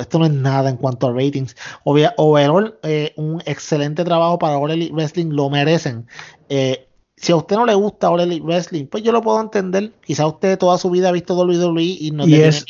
esto 0.00 0.18
no 0.18 0.26
es 0.26 0.32
nada 0.32 0.70
en 0.70 0.76
cuanto 0.76 1.08
a 1.08 1.12
ratings. 1.12 1.56
overall, 1.84 2.78
eh, 2.82 3.12
un 3.16 3.42
excelente 3.44 4.04
trabajo 4.04 4.38
para 4.38 4.58
All 4.58 4.70
Elite 4.70 4.92
Wrestling, 4.92 5.30
lo 5.30 5.50
merecen. 5.50 6.06
Eh, 6.48 6.86
si 7.16 7.32
a 7.32 7.36
usted 7.36 7.56
no 7.56 7.66
le 7.66 7.74
gusta 7.74 8.10
All 8.10 8.20
Elite 8.20 8.44
Wrestling, 8.44 8.86
pues 8.86 9.02
yo 9.02 9.12
lo 9.12 9.22
puedo 9.22 9.40
entender. 9.40 9.92
Quizá 10.04 10.26
usted 10.26 10.58
toda 10.58 10.78
su 10.78 10.90
vida 10.90 11.08
ha 11.08 11.12
visto 11.12 11.34
WWE 11.34 11.82
y 11.82 12.10
no 12.12 12.26
y 12.26 12.34
es, 12.34 12.64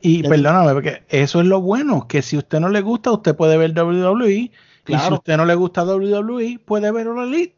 Y 0.00 0.22
perdóname, 0.22 0.72
porque 0.72 1.02
eso 1.08 1.40
es 1.40 1.46
lo 1.46 1.60
bueno, 1.60 2.08
que 2.08 2.22
si 2.22 2.36
a 2.36 2.40
usted 2.40 2.60
no 2.60 2.68
le 2.68 2.80
gusta, 2.80 3.12
usted 3.12 3.36
puede 3.36 3.56
ver 3.56 3.72
WWE. 3.72 4.30
Y 4.32 4.52
si 4.86 4.94
a 4.94 5.14
usted 5.14 5.36
no 5.36 5.44
le 5.44 5.54
gusta 5.54 5.84
WWE, 5.84 6.60
puede 6.64 6.90
ver 6.90 7.08
All 7.08 7.28
Elite. 7.28 7.54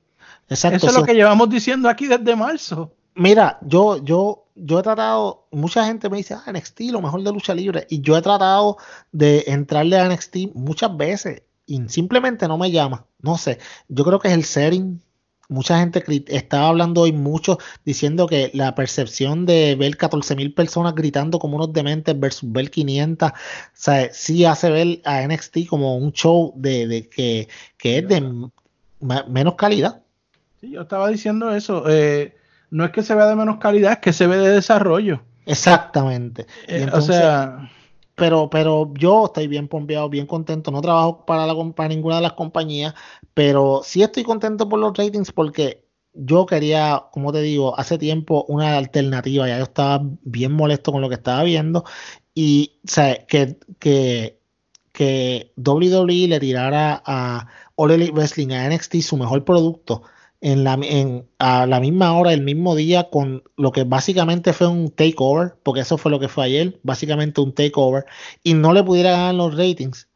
Exacto. 0.49 0.77
Eso 0.77 0.87
es 0.89 0.95
lo 0.95 1.05
que 1.05 1.15
llevamos 1.15 1.49
diciendo 1.49 1.89
aquí 1.89 2.07
desde 2.07 2.37
marzo. 2.37 2.93
Mira, 3.15 3.59
yo, 3.63 4.03
yo 4.03 4.43
yo 4.55 4.79
he 4.79 4.83
tratado, 4.83 5.47
mucha 5.51 5.85
gente 5.87 6.09
me 6.11 6.19
dice, 6.19 6.35
ah, 6.35 6.51
NXT, 6.51 6.81
lo 6.91 7.01
mejor 7.01 7.23
de 7.23 7.33
lucha 7.33 7.55
libre, 7.55 7.87
y 7.89 8.01
yo 8.01 8.17
he 8.17 8.23
tratado 8.23 8.77
de 9.11 9.45
entrarle 9.47 9.99
a 9.99 10.09
NXT 10.09 10.55
muchas 10.55 10.97
veces 10.97 11.43
y 11.67 11.81
simplemente 11.89 12.49
no 12.49 12.59
me 12.59 12.71
llama, 12.71 13.07
no 13.21 13.39
sé, 13.39 13.59
yo 13.89 14.05
creo 14.05 14.19
que 14.19 14.29
es 14.29 14.35
el 14.35 14.45
setting. 14.45 15.01
Mucha 15.49 15.79
gente 15.79 16.03
estaba 16.29 16.69
hablando 16.69 17.03
hoy 17.03 17.13
mucho 17.13 17.59
diciendo 17.85 18.27
que 18.27 18.51
la 18.55 18.75
percepción 18.75 19.45
de 19.45 19.75
ver 19.75 19.99
14 19.99 20.35
mil 20.35 20.55
personas 20.55 20.95
gritando 20.95 21.39
como 21.39 21.57
unos 21.57 21.75
dementes 21.75 22.19
versus 22.19 22.51
ver 22.51 22.71
500, 22.71 23.31
o 23.31 23.35
sea, 23.75 24.11
sí 24.15 24.47
hace 24.47 24.71
ver 24.71 25.03
a 25.05 25.27
NXT 25.27 25.67
como 25.69 25.99
un 25.99 26.13
show 26.13 26.55
de, 26.57 27.07
que, 27.11 27.49
es 27.83 28.09
de 28.09 28.49
menos 29.29 29.55
calidad. 29.57 30.01
Sí, 30.61 30.71
yo 30.71 30.83
estaba 30.83 31.09
diciendo 31.09 31.55
eso. 31.55 31.85
Eh, 31.87 32.35
no 32.73 32.87
es 32.87 32.91
que 32.91 33.03
se 33.03 33.15
vea 33.15 33.27
de 33.27 33.37
menos 33.37 33.59
calidad, 33.59 33.93
es 33.93 33.99
que 33.99 34.15
se 34.15 34.27
ve 34.27 34.39
de 34.39 34.49
desarrollo. 34.49 35.23
Exactamente. 35.45 36.47
Eh, 36.67 36.89
o 36.91 37.03
sea. 37.03 37.71
pero, 38.15 38.49
pero 38.49 38.91
yo 38.95 39.27
estoy 39.27 39.47
bien 39.47 39.69
pompeado, 39.69 40.09
bien 40.09 40.27
contento. 40.27 40.71
No 40.71 40.81
trabajo 40.81 41.27
para, 41.27 41.47
la, 41.47 41.55
para 41.75 41.91
ninguna 41.91 42.17
de 42.17 42.23
las 42.23 42.33
compañías, 42.33 42.95
pero 43.35 43.83
sí 43.85 44.03
estoy 44.03 44.23
contento 44.23 44.71
por 44.71 44.81
los 44.81 44.97
ratings 44.97 45.33
porque 45.33 45.85
yo 46.15 46.47
quería, 46.47 47.05
como 47.13 47.31
te 47.31 47.43
digo, 47.43 47.79
hace 47.79 47.99
tiempo 47.99 48.47
una 48.49 48.79
alternativa. 48.79 49.47
Ya 49.47 49.59
yo 49.59 49.65
estaba 49.65 50.03
bien 50.23 50.53
molesto 50.53 50.93
con 50.93 51.03
lo 51.03 51.11
que 51.11 51.17
estaba 51.17 51.43
viendo 51.43 51.85
y 52.35 52.79
o 52.87 52.91
sea, 52.91 53.27
que, 53.27 53.59
que, 53.81 54.41
que 54.93 55.53
WWE 55.59 56.29
le 56.29 56.41
tirara 56.41 57.03
a 57.05 57.49
All 57.77 57.91
Elite 57.91 58.13
Wrestling, 58.13 58.53
a 58.53 58.67
NXT, 58.71 59.03
su 59.03 59.19
mejor 59.19 59.45
producto 59.45 60.05
en 60.43 60.65
la, 60.65 60.75
en, 60.83 61.27
a 61.39 61.67
la 61.67 61.81
misma 61.81 62.13
hora, 62.19 62.33
el 62.33 62.43
mismo 62.43 62.75
día, 62.75 63.09
con 63.11 63.45
lo 63.57 63.73
que 63.73 63.85
básicamente 63.85 64.53
fue 64.53 64.67
un 64.67 64.91
takeover, 64.91 65.55
porque 65.63 65.81
eso 65.83 65.97
fue 65.97 66.11
lo 66.11 66.21
que 66.21 66.29
fue 66.29 66.45
ayer, 66.45 66.81
básicamente 66.83 67.41
un 67.41 67.55
takeover, 67.55 68.05
y 68.43 68.55
no 68.55 68.73
le 68.73 68.83
pudiera 68.83 69.13
ganar 69.13 69.35
los 69.37 69.57
ratings. 69.57 70.09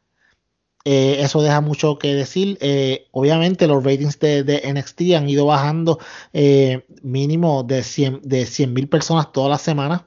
Eh, 0.85 1.21
eso 1.21 1.41
deja 1.41 1.61
mucho 1.61 1.97
que 1.97 2.13
decir. 2.13 2.57
Eh, 2.61 3.07
obviamente 3.11 3.67
los 3.67 3.83
ratings 3.83 4.19
de, 4.19 4.43
de, 4.43 4.73
NXT 4.73 5.01
han 5.15 5.29
ido 5.29 5.45
bajando 5.45 5.99
eh, 6.33 6.85
mínimo 7.03 7.63
de 7.63 7.83
100 7.83 8.21
de 8.23 8.67
mil 8.67 8.87
personas 8.87 9.31
todas 9.31 9.49
las 9.49 9.61
semanas 9.61 10.03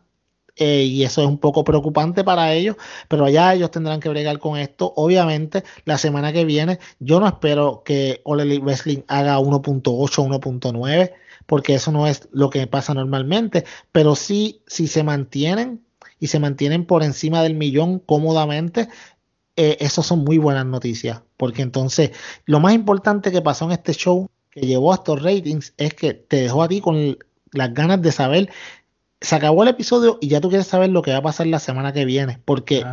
eh, 0.56 0.82
y 0.82 1.04
eso 1.04 1.22
es 1.22 1.28
un 1.28 1.38
poco 1.38 1.64
preocupante 1.64 2.24
para 2.24 2.52
ellos, 2.52 2.76
pero 3.08 3.24
allá 3.24 3.54
ellos 3.54 3.70
tendrán 3.70 4.00
que 4.00 4.08
bregar 4.08 4.38
con 4.38 4.58
esto. 4.58 4.92
Obviamente, 4.96 5.64
la 5.84 5.98
semana 5.98 6.32
que 6.32 6.44
viene, 6.44 6.78
yo 6.98 7.20
no 7.20 7.26
espero 7.26 7.82
que 7.84 8.20
All 8.24 8.40
Elite 8.40 8.64
Wrestling 8.64 9.02
haga 9.08 9.38
1.8, 9.38 9.82
1.9, 9.82 11.12
porque 11.46 11.74
eso 11.74 11.92
no 11.92 12.06
es 12.06 12.28
lo 12.32 12.50
que 12.50 12.66
pasa 12.66 12.94
normalmente, 12.94 13.64
pero 13.92 14.14
sí, 14.16 14.62
si 14.66 14.86
se 14.86 15.02
mantienen 15.02 15.82
y 16.18 16.28
se 16.28 16.38
mantienen 16.38 16.84
por 16.84 17.02
encima 17.02 17.42
del 17.42 17.54
millón 17.54 17.98
cómodamente, 17.98 18.88
eh, 19.56 19.76
eso 19.80 20.02
son 20.02 20.24
muy 20.24 20.38
buenas 20.38 20.66
noticias, 20.66 21.22
porque 21.36 21.62
entonces 21.62 22.12
lo 22.44 22.60
más 22.60 22.74
importante 22.74 23.32
que 23.32 23.42
pasó 23.42 23.64
en 23.66 23.72
este 23.72 23.94
show 23.94 24.28
que 24.50 24.60
llevó 24.60 24.92
a 24.92 24.96
estos 24.96 25.22
ratings 25.22 25.74
es 25.76 25.94
que 25.94 26.14
te 26.14 26.42
dejó 26.42 26.62
a 26.62 26.68
ti 26.68 26.80
con 26.80 27.18
las 27.52 27.74
ganas 27.74 28.00
de 28.02 28.12
saber 28.12 28.50
se 29.20 29.36
acabó 29.36 29.62
el 29.62 29.68
episodio 29.68 30.18
y 30.20 30.28
ya 30.28 30.40
tú 30.40 30.48
quieres 30.48 30.66
saber 30.66 30.90
lo 30.90 31.02
que 31.02 31.12
va 31.12 31.18
a 31.18 31.22
pasar 31.22 31.46
la 31.46 31.58
semana 31.58 31.92
que 31.92 32.04
viene, 32.04 32.40
porque 32.44 32.84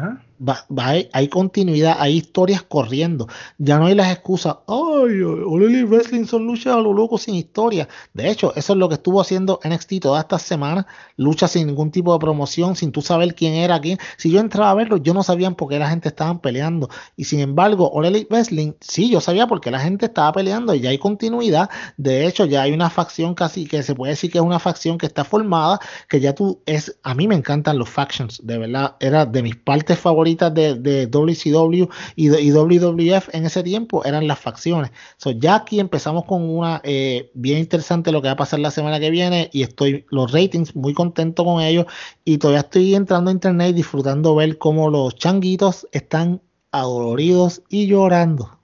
hay, 1.14 1.28
continuidad, 1.30 1.98
hay 2.00 2.18
historias 2.18 2.62
corriendo. 2.62 3.28
Ya 3.58 3.78
no 3.80 3.86
hay 3.86 3.96
las 3.96 4.12
excusas, 4.12 4.58
ay, 4.68 5.22
All 5.22 5.86
Wrestling 5.86 6.26
son 6.26 6.46
luchas 6.46 6.76
a 6.76 6.80
lo 6.80 6.94
loco 6.94 7.18
sin 7.18 7.36
historia. 7.36 7.88
De 8.14 8.30
hecho, 8.30 8.54
eso 8.56 8.74
es 8.74 8.80
lo 8.80 8.90
que 8.90 8.96
estuvo 8.96 9.22
haciendo 9.22 9.60
NXT 9.64 10.00
todas 10.02 10.24
estas 10.24 10.42
semanas, 10.42 10.86
luchas 11.16 11.52
sin 11.52 11.68
ningún 11.68 11.92
tipo 11.92 12.14
de 12.14 12.20
promoción, 12.20 12.76
sin 12.76 12.92
tú 12.92 13.02
saber 13.02 13.36
quién 13.36 13.54
era 13.54 13.80
quién. 13.80 13.98
Si 14.18 14.30
yo 14.30 14.40
entraba 14.40 14.72
a 14.72 14.76
verlo, 14.76 14.98
yo 14.98 15.14
no 15.14 15.24
sabía 15.24 15.50
por 15.52 15.70
qué 15.70 15.80
la 15.80 15.90
gente 15.90 16.10
estaba 16.10 16.40
peleando. 16.42 16.90
Y 17.16 17.26
sin 17.26 17.40
embargo, 17.40 17.92
Elite 18.04 18.28
Wrestling, 18.30 18.74
sí, 18.80 19.10
yo 19.10 19.22
sabía 19.22 19.48
por 19.48 19.60
qué 19.62 19.72
la 19.72 19.80
gente 19.80 20.06
estaba 20.06 20.32
peleando 20.32 20.74
y 20.74 20.80
ya 20.80 20.90
hay 20.90 20.98
continuidad. 20.98 21.70
De 21.98 22.26
hecho, 22.26 22.46
ya 22.46 22.62
hay 22.62 22.74
una 22.74 22.90
facción 22.90 23.36
casi 23.36 23.66
que 23.66 23.84
se 23.84 23.96
puede 23.96 24.12
decir 24.12 24.32
que 24.32 24.38
es 24.38 24.44
una 24.44 24.60
facción 24.60 24.98
que 24.98 25.06
está 25.06 25.24
formada, 25.24 25.80
que 26.08 26.20
ya 26.20 26.34
tú 26.34 26.62
es, 26.66 26.98
a 27.04 27.14
mí 27.14 27.28
me 27.28 27.36
encantan 27.36 27.78
los 27.78 27.90
factions, 27.90 28.40
de 28.44 28.58
verdad, 28.58 28.96
era 29.00 29.26
de 29.26 29.42
mis 29.44 29.56
partes 29.56 30.00
favoritas 30.00 30.27
de, 30.36 31.08
WCW 31.08 31.88
y, 32.16 32.30
WWF 32.30 33.30
en 33.34 33.46
ese 33.46 33.64
tiempo 33.64 34.04
eran 34.06 34.28
las 34.28 34.40
facciones. 34.40 34.92
So, 35.18 35.32
ya 35.32 35.56
aquí 35.56 35.80
empezamos 35.80 36.26
con 36.26 36.50
una 36.50 36.82
eh, 36.84 37.32
bien 37.34 37.60
interesante 37.60 38.12
lo 38.12 38.22
que 38.22 38.28
va 38.28 38.34
a 38.34 38.38
pasar 38.38 38.60
la 38.60 38.72
semana 38.72 39.00
que 39.00 39.10
viene 39.10 39.50
y 39.54 39.64
estoy 39.64 40.06
los 40.10 40.32
ratings 40.32 40.76
muy 40.76 40.94
contento 40.94 41.46
con 41.46 41.62
ellos 41.62 41.86
y 42.26 42.38
todavía 42.38 42.62
estoy 42.62 42.96
entrando 42.96 43.30
a 43.30 43.34
internet 43.34 43.76
disfrutando 43.76 44.36
ver 44.36 44.58
cómo 44.58 44.90
los 44.90 45.16
changuitos 45.16 45.88
están 45.92 46.42
adoloridos 46.72 47.62
y 47.70 47.88
llorando. 47.88 48.60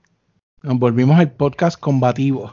Nos 0.62 0.78
volvimos 0.78 1.18
al 1.18 1.32
podcast 1.32 1.78
combativo. 1.78 2.52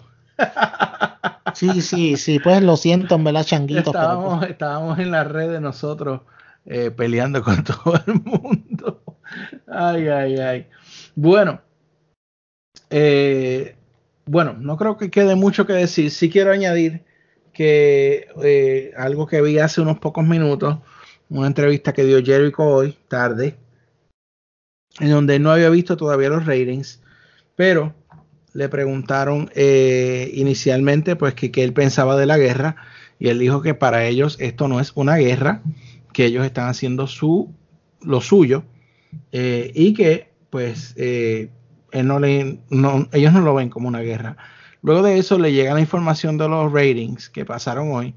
Sí, 1.54 1.82
sí, 1.82 2.18
sí, 2.18 2.40
pues 2.40 2.62
lo 2.62 2.78
siento, 2.78 3.16
en 3.16 3.24
verdad, 3.24 3.44
changuitos. 3.44 3.88
Estábamos, 3.88 4.40
pues 4.40 4.52
estábamos 4.52 5.00
en 5.00 5.12
la 5.12 5.24
red 5.24 5.52
de 5.52 5.62
nosotros 5.62 6.22
eh, 6.66 6.92
peleando 6.92 7.42
con 7.44 7.64
todo 7.64 8.00
el 8.06 8.14
mundo. 8.16 9.04
Ay, 9.68 10.08
ay, 10.08 10.38
ay. 10.38 10.68
Bueno, 11.16 11.62
eh, 12.90 13.76
bueno, 14.26 14.54
no 14.54 14.78
creo 14.78 14.98
que 14.98 15.10
quede 15.10 15.36
mucho 15.36 15.66
que 15.66 15.74
decir. 15.74 16.12
Sí 16.12 16.30
quiero 16.30 16.52
añadir 16.52 17.04
que 17.54 18.28
eh, 18.44 18.94
algo 18.96 19.28
que 19.28 19.42
vi 19.42 19.60
hace 19.60 19.82
unos 19.82 20.00
pocos 20.00 20.26
minutos, 20.26 20.78
una 21.30 21.48
entrevista 21.48 21.94
que 21.94 22.06
dio 22.06 22.24
Jericho 22.24 22.64
hoy, 22.64 22.98
tarde, 23.08 23.58
en 25.00 25.10
donde 25.10 25.40
no 25.40 25.52
había 25.52 25.70
visto 25.70 25.98
todavía 25.98 26.30
los 26.30 26.46
ratings, 26.46 27.02
pero 27.56 27.94
le 28.54 28.68
preguntaron 28.68 29.50
inicialmente 29.56 31.16
pues 31.16 31.34
que 31.34 31.52
qué 31.52 31.64
él 31.64 31.74
pensaba 31.74 32.18
de 32.18 32.26
la 32.26 32.38
guerra 32.38 32.76
y 33.22 33.30
él 33.30 33.38
dijo 33.38 33.62
que 33.62 33.76
para 33.76 34.06
ellos 34.06 34.36
esto 34.40 34.68
no 34.68 34.80
es 34.80 34.94
una 34.96 35.16
guerra, 35.16 35.62
que 36.14 36.26
ellos 36.26 36.46
están 36.46 36.68
haciendo 36.68 37.08
su, 37.08 37.54
lo 38.02 38.22
suyo 38.22 38.64
eh, 39.32 39.72
y 39.74 39.94
que 39.94 40.32
pues 40.50 40.94
eh, 40.98 41.50
no 41.94 42.24
ellos 42.26 43.34
no 43.34 43.42
lo 43.42 43.54
ven 43.54 43.70
como 43.70 43.88
una 43.88 44.02
guerra. 44.02 44.38
Luego 44.82 45.04
de 45.04 45.18
eso 45.18 45.38
le 45.38 45.54
llega 45.54 45.74
la 45.74 45.80
información 45.80 46.38
de 46.38 46.50
los 46.50 46.72
ratings 46.72 47.30
que 47.30 47.46
pasaron 47.46 47.92
hoy 47.92 48.16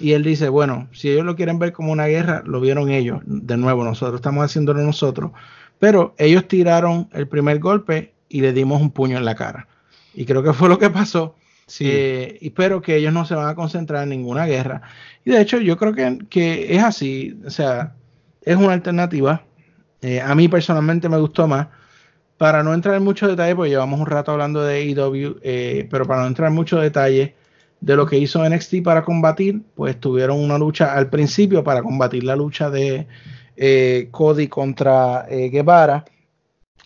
y 0.00 0.12
él 0.12 0.22
dice, 0.22 0.48
bueno, 0.48 0.88
si 0.92 1.10
ellos 1.10 1.24
lo 1.24 1.36
quieren 1.36 1.58
ver 1.58 1.72
como 1.72 1.92
una 1.92 2.06
guerra, 2.06 2.42
lo 2.46 2.60
vieron 2.60 2.90
ellos. 2.90 3.20
De 3.26 3.56
nuevo, 3.56 3.84
nosotros 3.84 4.16
estamos 4.16 4.44
haciéndolo 4.44 4.82
nosotros, 4.82 5.32
pero 5.78 6.14
ellos 6.18 6.48
tiraron 6.48 7.08
el 7.12 7.28
primer 7.28 7.58
golpe 7.58 8.14
y 8.28 8.40
le 8.40 8.52
dimos 8.52 8.80
un 8.80 8.90
puño 8.90 9.18
en 9.18 9.26
la 9.26 9.34
cara. 9.34 9.68
Y 10.14 10.24
creo 10.24 10.42
que 10.42 10.54
fue 10.54 10.68
lo 10.68 10.78
que 10.78 10.88
pasó. 10.88 11.36
Sí. 11.70 11.84
Eh, 11.86 12.38
espero 12.40 12.82
que 12.82 12.96
ellos 12.96 13.12
no 13.12 13.24
se 13.24 13.36
van 13.36 13.48
a 13.48 13.54
concentrar 13.54 14.02
en 14.02 14.08
ninguna 14.08 14.44
guerra. 14.44 14.82
Y 15.24 15.30
de 15.30 15.40
hecho, 15.40 15.60
yo 15.60 15.76
creo 15.76 15.94
que, 15.94 16.18
que 16.28 16.74
es 16.74 16.82
así. 16.82 17.38
O 17.46 17.50
sea, 17.50 17.94
es 18.42 18.56
una 18.56 18.72
alternativa. 18.72 19.44
Eh, 20.02 20.20
a 20.20 20.34
mí 20.34 20.48
personalmente 20.48 21.08
me 21.08 21.18
gustó 21.18 21.46
más. 21.46 21.68
Para 22.38 22.64
no 22.64 22.74
entrar 22.74 22.96
en 22.96 23.04
mucho 23.04 23.28
detalle, 23.28 23.54
porque 23.54 23.70
llevamos 23.70 24.00
un 24.00 24.06
rato 24.06 24.32
hablando 24.32 24.64
de 24.64 24.78
AEW, 24.78 25.38
eh, 25.42 25.86
pero 25.90 26.06
para 26.06 26.22
no 26.22 26.26
entrar 26.26 26.48
en 26.48 26.56
mucho 26.56 26.80
detalle 26.80 27.36
de 27.80 27.96
lo 27.96 28.04
que 28.04 28.18
hizo 28.18 28.44
NXT 28.48 28.82
para 28.82 29.04
combatir, 29.04 29.62
pues 29.76 30.00
tuvieron 30.00 30.40
una 30.40 30.58
lucha 30.58 30.94
al 30.94 31.08
principio 31.08 31.62
para 31.62 31.82
combatir 31.82 32.24
la 32.24 32.34
lucha 32.34 32.68
de 32.68 33.06
Cody 34.10 34.48
contra 34.48 35.26
Guevara 35.28 36.04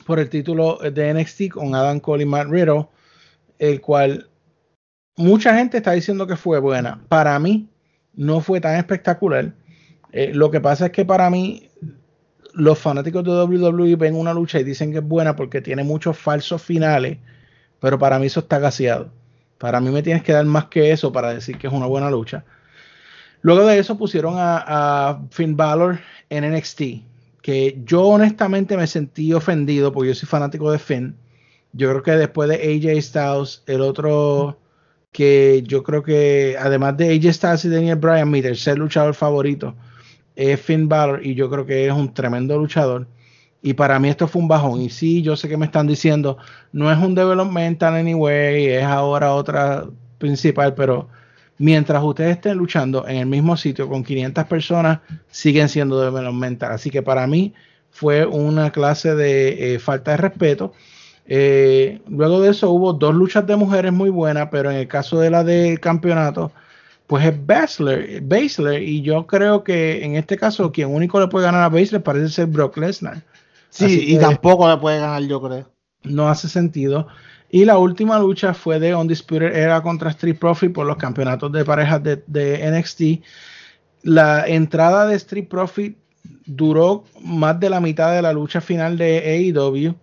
por 0.04 0.18
el 0.18 0.28
título 0.28 0.78
de 0.78 1.14
NXT 1.14 1.52
con 1.52 1.74
Adam 1.74 2.00
Cole 2.00 2.24
y 2.24 2.26
Matt 2.26 2.48
Riddle, 2.48 2.86
el 3.58 3.80
cual 3.80 4.28
mucha 5.16 5.56
gente 5.56 5.78
está 5.78 5.92
diciendo 5.92 6.26
que 6.26 6.36
fue 6.36 6.58
buena. 6.58 7.00
Para 7.08 7.38
mí 7.38 7.68
no 8.14 8.40
fue 8.40 8.60
tan 8.60 8.76
espectacular. 8.76 9.52
Eh, 10.12 10.32
lo 10.34 10.50
que 10.50 10.60
pasa 10.60 10.86
es 10.86 10.92
que 10.92 11.04
para 11.04 11.28
mí 11.30 11.68
los 12.52 12.78
fanáticos 12.78 13.24
de 13.24 13.30
WWE 13.30 13.96
ven 13.96 14.14
una 14.14 14.32
lucha 14.32 14.60
y 14.60 14.64
dicen 14.64 14.92
que 14.92 14.98
es 14.98 15.04
buena 15.04 15.34
porque 15.34 15.60
tiene 15.60 15.82
muchos 15.82 16.16
falsos 16.16 16.62
finales, 16.62 17.18
pero 17.80 17.98
para 17.98 18.18
mí 18.18 18.26
eso 18.26 18.40
está 18.40 18.58
gaseado. 18.58 19.10
Para 19.58 19.80
mí 19.80 19.90
me 19.90 20.02
tienes 20.02 20.22
que 20.22 20.32
dar 20.32 20.44
más 20.44 20.66
que 20.66 20.92
eso 20.92 21.12
para 21.12 21.34
decir 21.34 21.58
que 21.58 21.66
es 21.66 21.72
una 21.72 21.86
buena 21.86 22.10
lucha. 22.10 22.44
Luego 23.42 23.66
de 23.66 23.78
eso 23.78 23.98
pusieron 23.98 24.36
a, 24.38 24.64
a 24.66 25.20
Finn 25.30 25.56
Balor 25.56 25.98
en 26.30 26.50
NXT, 26.54 26.80
que 27.42 27.78
yo 27.84 28.04
honestamente 28.04 28.76
me 28.76 28.86
sentí 28.86 29.32
ofendido 29.32 29.92
porque 29.92 30.08
yo 30.08 30.14
soy 30.14 30.28
fanático 30.28 30.70
de 30.70 30.78
Finn. 30.78 31.16
Yo 31.72 31.90
creo 31.90 32.02
que 32.02 32.12
después 32.12 32.48
de 32.48 32.54
AJ 32.54 33.02
Styles, 33.02 33.62
el 33.66 33.80
otro 33.80 34.58
que 35.14 35.62
yo 35.64 35.84
creo 35.84 36.02
que 36.02 36.56
además 36.58 36.96
de 36.96 37.14
AJ 37.14 37.34
Styles 37.34 37.64
y 37.64 37.68
Daniel 37.68 37.94
Bryan, 37.94 38.28
mi 38.28 38.42
tercer 38.42 38.76
luchador 38.76 39.14
favorito 39.14 39.76
es 40.34 40.60
Finn 40.60 40.88
Balor 40.88 41.24
y 41.24 41.36
yo 41.36 41.48
creo 41.48 41.64
que 41.64 41.86
es 41.86 41.92
un 41.92 42.12
tremendo 42.12 42.58
luchador. 42.58 43.06
Y 43.62 43.74
para 43.74 44.00
mí 44.00 44.08
esto 44.08 44.26
fue 44.26 44.42
un 44.42 44.48
bajón. 44.48 44.80
Y 44.80 44.90
sí, 44.90 45.22
yo 45.22 45.36
sé 45.36 45.48
que 45.48 45.56
me 45.56 45.66
están 45.66 45.86
diciendo, 45.86 46.36
no 46.72 46.90
es 46.90 46.98
un 46.98 47.14
developmental 47.14 47.94
anyway, 47.94 48.66
es 48.66 48.82
ahora 48.82 49.34
otra 49.34 49.84
principal, 50.18 50.74
pero 50.74 51.08
mientras 51.58 52.02
ustedes 52.02 52.32
estén 52.32 52.58
luchando 52.58 53.06
en 53.06 53.18
el 53.18 53.26
mismo 53.26 53.56
sitio 53.56 53.88
con 53.88 54.02
500 54.02 54.44
personas, 54.46 54.98
siguen 55.30 55.68
siendo 55.68 56.00
developmental. 56.00 56.72
Así 56.72 56.90
que 56.90 57.02
para 57.02 57.28
mí 57.28 57.54
fue 57.92 58.26
una 58.26 58.72
clase 58.72 59.14
de 59.14 59.74
eh, 59.74 59.78
falta 59.78 60.10
de 60.10 60.16
respeto. 60.16 60.72
Eh, 61.26 62.00
luego 62.08 62.40
de 62.40 62.50
eso 62.50 62.70
hubo 62.70 62.92
dos 62.92 63.14
luchas 63.14 63.46
de 63.46 63.56
mujeres 63.56 63.92
muy 63.92 64.10
buenas, 64.10 64.48
pero 64.50 64.70
en 64.70 64.76
el 64.76 64.88
caso 64.88 65.18
de 65.18 65.30
la 65.30 65.42
del 65.42 65.80
campeonato, 65.80 66.52
pues 67.06 67.24
es 67.26 67.46
Baszler, 67.46 68.82
y 68.82 69.02
yo 69.02 69.26
creo 69.26 69.64
que 69.64 70.04
en 70.04 70.16
este 70.16 70.36
caso 70.36 70.72
quien 70.72 70.94
único 70.94 71.20
le 71.20 71.28
puede 71.28 71.46
ganar 71.46 71.62
a 71.62 71.68
Baszler 71.68 72.02
parece 72.02 72.28
ser 72.28 72.46
Brock 72.46 72.76
Lesnar. 72.76 73.22
Sí, 73.70 74.14
y 74.14 74.18
tampoco 74.18 74.68
le 74.68 74.76
puede 74.76 75.00
ganar 75.00 75.22
yo 75.22 75.40
creo. 75.40 75.70
No 76.04 76.28
hace 76.28 76.48
sentido. 76.48 77.08
Y 77.50 77.64
la 77.64 77.78
última 77.78 78.18
lucha 78.18 78.52
fue 78.52 78.78
de 78.78 78.94
Undisputed 78.94 79.54
Era 79.54 79.82
contra 79.82 80.10
Street 80.10 80.38
Profit 80.38 80.72
por 80.72 80.86
los 80.86 80.96
campeonatos 80.96 81.50
de 81.52 81.64
parejas 81.64 82.02
de, 82.02 82.22
de 82.26 82.70
NXT. 82.70 83.24
La 84.02 84.46
entrada 84.46 85.06
de 85.06 85.16
Street 85.16 85.48
Profit 85.48 85.96
duró 86.46 87.04
más 87.22 87.58
de 87.58 87.70
la 87.70 87.80
mitad 87.80 88.14
de 88.14 88.22
la 88.22 88.32
lucha 88.32 88.60
final 88.60 88.98
de 88.98 89.52
AEW. 89.54 89.94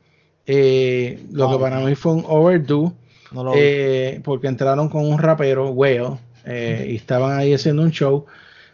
Eh, 0.46 1.24
lo 1.32 1.52
que 1.52 1.58
para 1.58 1.80
mí 1.80 1.96
fue 1.96 2.14
un 2.14 2.26
overdue. 2.28 2.92
Eh, 3.56 4.20
porque 4.24 4.48
entraron 4.48 4.90
con 4.90 5.08
un 5.08 5.18
rapero, 5.18 5.70
Whale, 5.70 6.18
eh, 6.46 6.88
y 6.90 6.96
estaban 6.96 7.38
ahí 7.38 7.54
haciendo 7.54 7.82
un 7.82 7.92
show. 7.92 8.26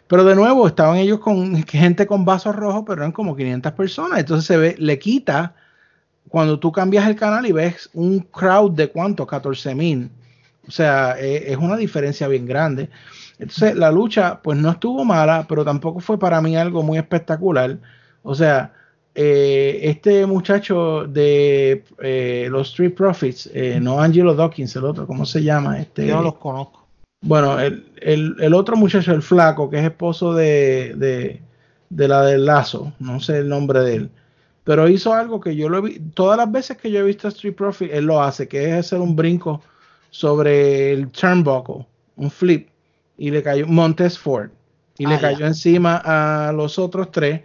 Pero 0.08 0.24
de 0.24 0.34
nuevo, 0.34 0.66
estaban 0.66 0.96
ellos 0.96 1.20
con 1.20 1.62
gente 1.66 2.06
con 2.06 2.24
vasos 2.24 2.56
rojos, 2.56 2.82
pero 2.86 3.02
eran 3.02 3.12
como 3.12 3.36
500 3.36 3.72
personas. 3.72 4.18
Entonces 4.18 4.46
se 4.46 4.56
ve, 4.56 4.74
le 4.78 4.98
quita 4.98 5.54
cuando 6.28 6.58
tú 6.58 6.72
cambias 6.72 7.06
el 7.08 7.16
canal 7.16 7.46
y 7.46 7.52
ves 7.52 7.88
un 7.94 8.20
crowd 8.20 8.72
de 8.72 8.88
cuánto, 8.88 9.26
14 9.26 9.74
mil. 9.74 10.10
O 10.66 10.70
sea, 10.70 11.12
es 11.18 11.56
una 11.56 11.76
diferencia 11.76 12.28
bien 12.28 12.44
grande. 12.44 12.90
Entonces, 13.38 13.74
la 13.74 13.90
lucha, 13.90 14.40
pues 14.42 14.58
no 14.58 14.70
estuvo 14.70 15.04
mala, 15.04 15.46
pero 15.48 15.64
tampoco 15.64 16.00
fue 16.00 16.18
para 16.18 16.42
mí 16.42 16.56
algo 16.56 16.82
muy 16.82 16.98
espectacular. 16.98 17.78
O 18.22 18.34
sea, 18.34 18.72
eh, 19.20 19.80
este 19.82 20.24
muchacho 20.26 21.04
de 21.08 21.82
eh, 22.00 22.46
los 22.48 22.68
Street 22.68 22.94
Profits, 22.94 23.50
eh, 23.52 23.80
no 23.82 24.00
Angelo 24.00 24.32
Dawkins, 24.32 24.76
el 24.76 24.84
otro, 24.84 25.08
¿cómo 25.08 25.26
se 25.26 25.42
llama? 25.42 25.80
Este, 25.80 26.06
Yo 26.06 26.18
no 26.18 26.22
los 26.22 26.34
conozco. 26.34 26.86
Bueno, 27.22 27.58
el, 27.58 28.54
otro 28.54 28.76
muchacho, 28.76 29.10
el 29.10 29.22
flaco, 29.22 29.68
que 29.68 29.78
es 29.78 29.84
esposo 29.84 30.34
de, 30.34 30.94
de, 30.96 31.42
de, 31.90 32.06
la 32.06 32.22
del 32.22 32.46
lazo, 32.46 32.92
no 33.00 33.18
sé 33.18 33.38
el 33.38 33.48
nombre 33.48 33.80
de 33.80 33.96
él, 33.96 34.10
pero 34.62 34.88
hizo 34.88 35.12
algo 35.12 35.40
que 35.40 35.56
yo 35.56 35.68
lo 35.68 35.82
vi, 35.82 35.98
todas 36.14 36.36
las 36.36 36.52
veces 36.52 36.76
que 36.76 36.92
yo 36.92 37.00
he 37.00 37.02
visto 37.02 37.26
a 37.26 37.30
Street 37.30 37.56
Profits, 37.56 37.92
él 37.92 38.04
lo 38.04 38.22
hace, 38.22 38.46
que 38.46 38.68
es 38.68 38.74
hacer 38.74 39.00
un 39.00 39.16
brinco 39.16 39.60
sobre 40.10 40.92
el 40.92 41.08
turnbuckle, 41.08 41.84
un 42.14 42.30
flip 42.30 42.68
y 43.16 43.32
le 43.32 43.42
cayó 43.42 43.66
Montes 43.66 44.16
Ford 44.16 44.50
y 44.96 45.06
le 45.06 45.16
ah, 45.16 45.20
cayó 45.20 45.44
encima 45.44 46.00
a 46.04 46.52
los 46.52 46.78
otros 46.78 47.10
tres. 47.10 47.40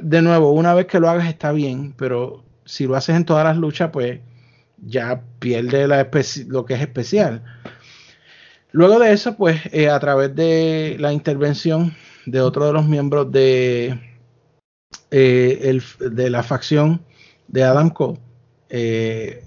De 0.00 0.22
nuevo, 0.22 0.52
una 0.52 0.74
vez 0.74 0.86
que 0.86 1.00
lo 1.00 1.08
hagas 1.08 1.28
está 1.28 1.52
bien, 1.52 1.92
pero 1.96 2.44
si 2.64 2.86
lo 2.86 2.96
haces 2.96 3.16
en 3.16 3.24
todas 3.24 3.44
las 3.44 3.56
luchas, 3.56 3.90
pues 3.92 4.20
ya 4.78 5.22
pierde 5.38 5.86
la 5.86 6.08
lo 6.48 6.64
que 6.64 6.74
es 6.74 6.80
especial. 6.80 7.42
Luego 8.70 8.98
de 8.98 9.12
eso, 9.12 9.36
pues 9.36 9.60
eh, 9.72 9.90
a 9.90 10.00
través 10.00 10.34
de 10.34 10.96
la 10.98 11.12
intervención 11.12 11.94
de 12.24 12.40
otro 12.40 12.66
de 12.66 12.72
los 12.72 12.86
miembros 12.86 13.30
de, 13.30 14.00
eh, 15.10 15.80
de 15.98 16.30
la 16.30 16.42
facción 16.42 17.02
de 17.48 17.64
Adam 17.64 17.90
Cole, 17.90 18.18
eh, 18.70 19.44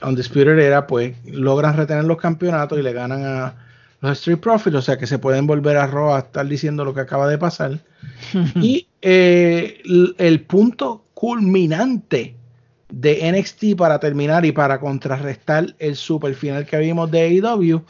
Undisputed 0.00 0.58
Era, 0.58 0.86
pues 0.86 1.16
logran 1.24 1.76
retener 1.76 2.04
los 2.04 2.18
campeonatos 2.18 2.78
y 2.78 2.82
le 2.82 2.92
ganan 2.92 3.24
a 3.24 3.71
los 4.02 4.18
Street 4.18 4.38
Profits, 4.38 4.76
o 4.76 4.82
sea 4.82 4.98
que 4.98 5.06
se 5.06 5.18
pueden 5.18 5.46
volver 5.46 5.76
a 5.76 5.86
Raw 5.86 6.14
a 6.14 6.18
estar 6.18 6.46
diciendo 6.46 6.84
lo 6.84 6.92
que 6.92 7.00
acaba 7.00 7.28
de 7.28 7.38
pasar. 7.38 7.78
y 8.56 8.88
eh, 9.00 9.80
el, 10.18 10.40
punto 10.42 11.04
culminante 11.14 12.34
de 12.90 13.32
NXT 13.32 13.76
para 13.76 14.00
terminar 14.00 14.44
y 14.44 14.52
para 14.52 14.80
contrarrestar 14.80 15.74
el 15.78 15.96
super 15.96 16.34
final 16.34 16.66
que 16.66 16.78
vimos 16.78 17.10
de 17.10 17.20
AEW 17.20 17.82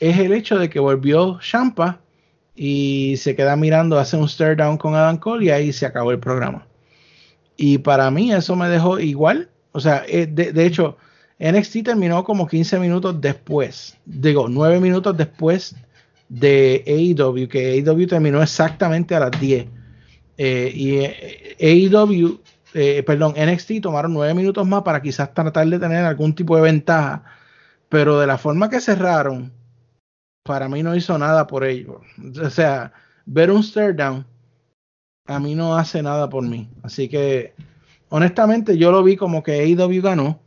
es 0.00 0.18
el 0.18 0.32
hecho 0.32 0.58
de 0.58 0.70
que 0.70 0.80
volvió 0.80 1.38
Champa 1.40 2.00
y 2.56 3.14
se 3.18 3.36
queda 3.36 3.54
mirando, 3.54 3.98
hace 3.98 4.16
un 4.16 4.28
stare 4.28 4.56
down 4.56 4.78
con 4.78 4.94
Adam 4.94 5.18
Cole 5.18 5.44
y 5.44 5.50
ahí 5.50 5.72
se 5.72 5.84
acabó 5.84 6.12
el 6.12 6.18
programa. 6.18 6.66
Y 7.58 7.78
para 7.78 8.10
mí 8.10 8.32
eso 8.32 8.56
me 8.56 8.68
dejó 8.68 8.98
igual, 8.98 9.50
o 9.72 9.80
sea, 9.80 10.02
eh, 10.08 10.26
de 10.26 10.66
hecho, 10.66 10.96
NXT 11.42 11.82
terminó 11.84 12.22
como 12.22 12.46
15 12.46 12.78
minutos 12.78 13.20
después, 13.20 13.98
digo, 14.04 14.48
9 14.48 14.78
minutos 14.78 15.16
después 15.16 15.74
de 16.28 16.84
AEW, 16.86 17.48
que 17.48 17.72
AEW 17.72 18.06
terminó 18.06 18.40
exactamente 18.40 19.16
a 19.16 19.20
las 19.20 19.40
10. 19.40 19.66
Eh, 20.38 20.72
y 20.72 20.98
eh, 20.98 21.56
AEW, 21.60 22.40
eh, 22.74 23.02
perdón, 23.02 23.34
NXT 23.36 23.80
tomaron 23.82 24.14
9 24.14 24.34
minutos 24.34 24.66
más 24.68 24.82
para 24.82 25.02
quizás 25.02 25.34
tratar 25.34 25.66
de 25.66 25.80
tener 25.80 26.04
algún 26.04 26.32
tipo 26.32 26.54
de 26.54 26.62
ventaja, 26.62 27.24
pero 27.88 28.20
de 28.20 28.28
la 28.28 28.38
forma 28.38 28.70
que 28.70 28.80
cerraron, 28.80 29.52
para 30.44 30.68
mí 30.68 30.82
no 30.84 30.94
hizo 30.94 31.18
nada 31.18 31.48
por 31.48 31.64
ello. 31.64 32.02
O 32.40 32.50
sea, 32.50 32.92
ver 33.26 33.50
un 33.50 33.64
stare 33.64 33.94
down 33.94 34.24
a 35.26 35.40
mí 35.40 35.54
no 35.54 35.76
hace 35.76 36.02
nada 36.02 36.28
por 36.28 36.44
mí. 36.44 36.68
Así 36.82 37.08
que, 37.08 37.54
honestamente, 38.08 38.78
yo 38.78 38.92
lo 38.92 39.02
vi 39.02 39.16
como 39.16 39.42
que 39.42 39.60
AEW 39.60 40.02
ganó 40.02 40.40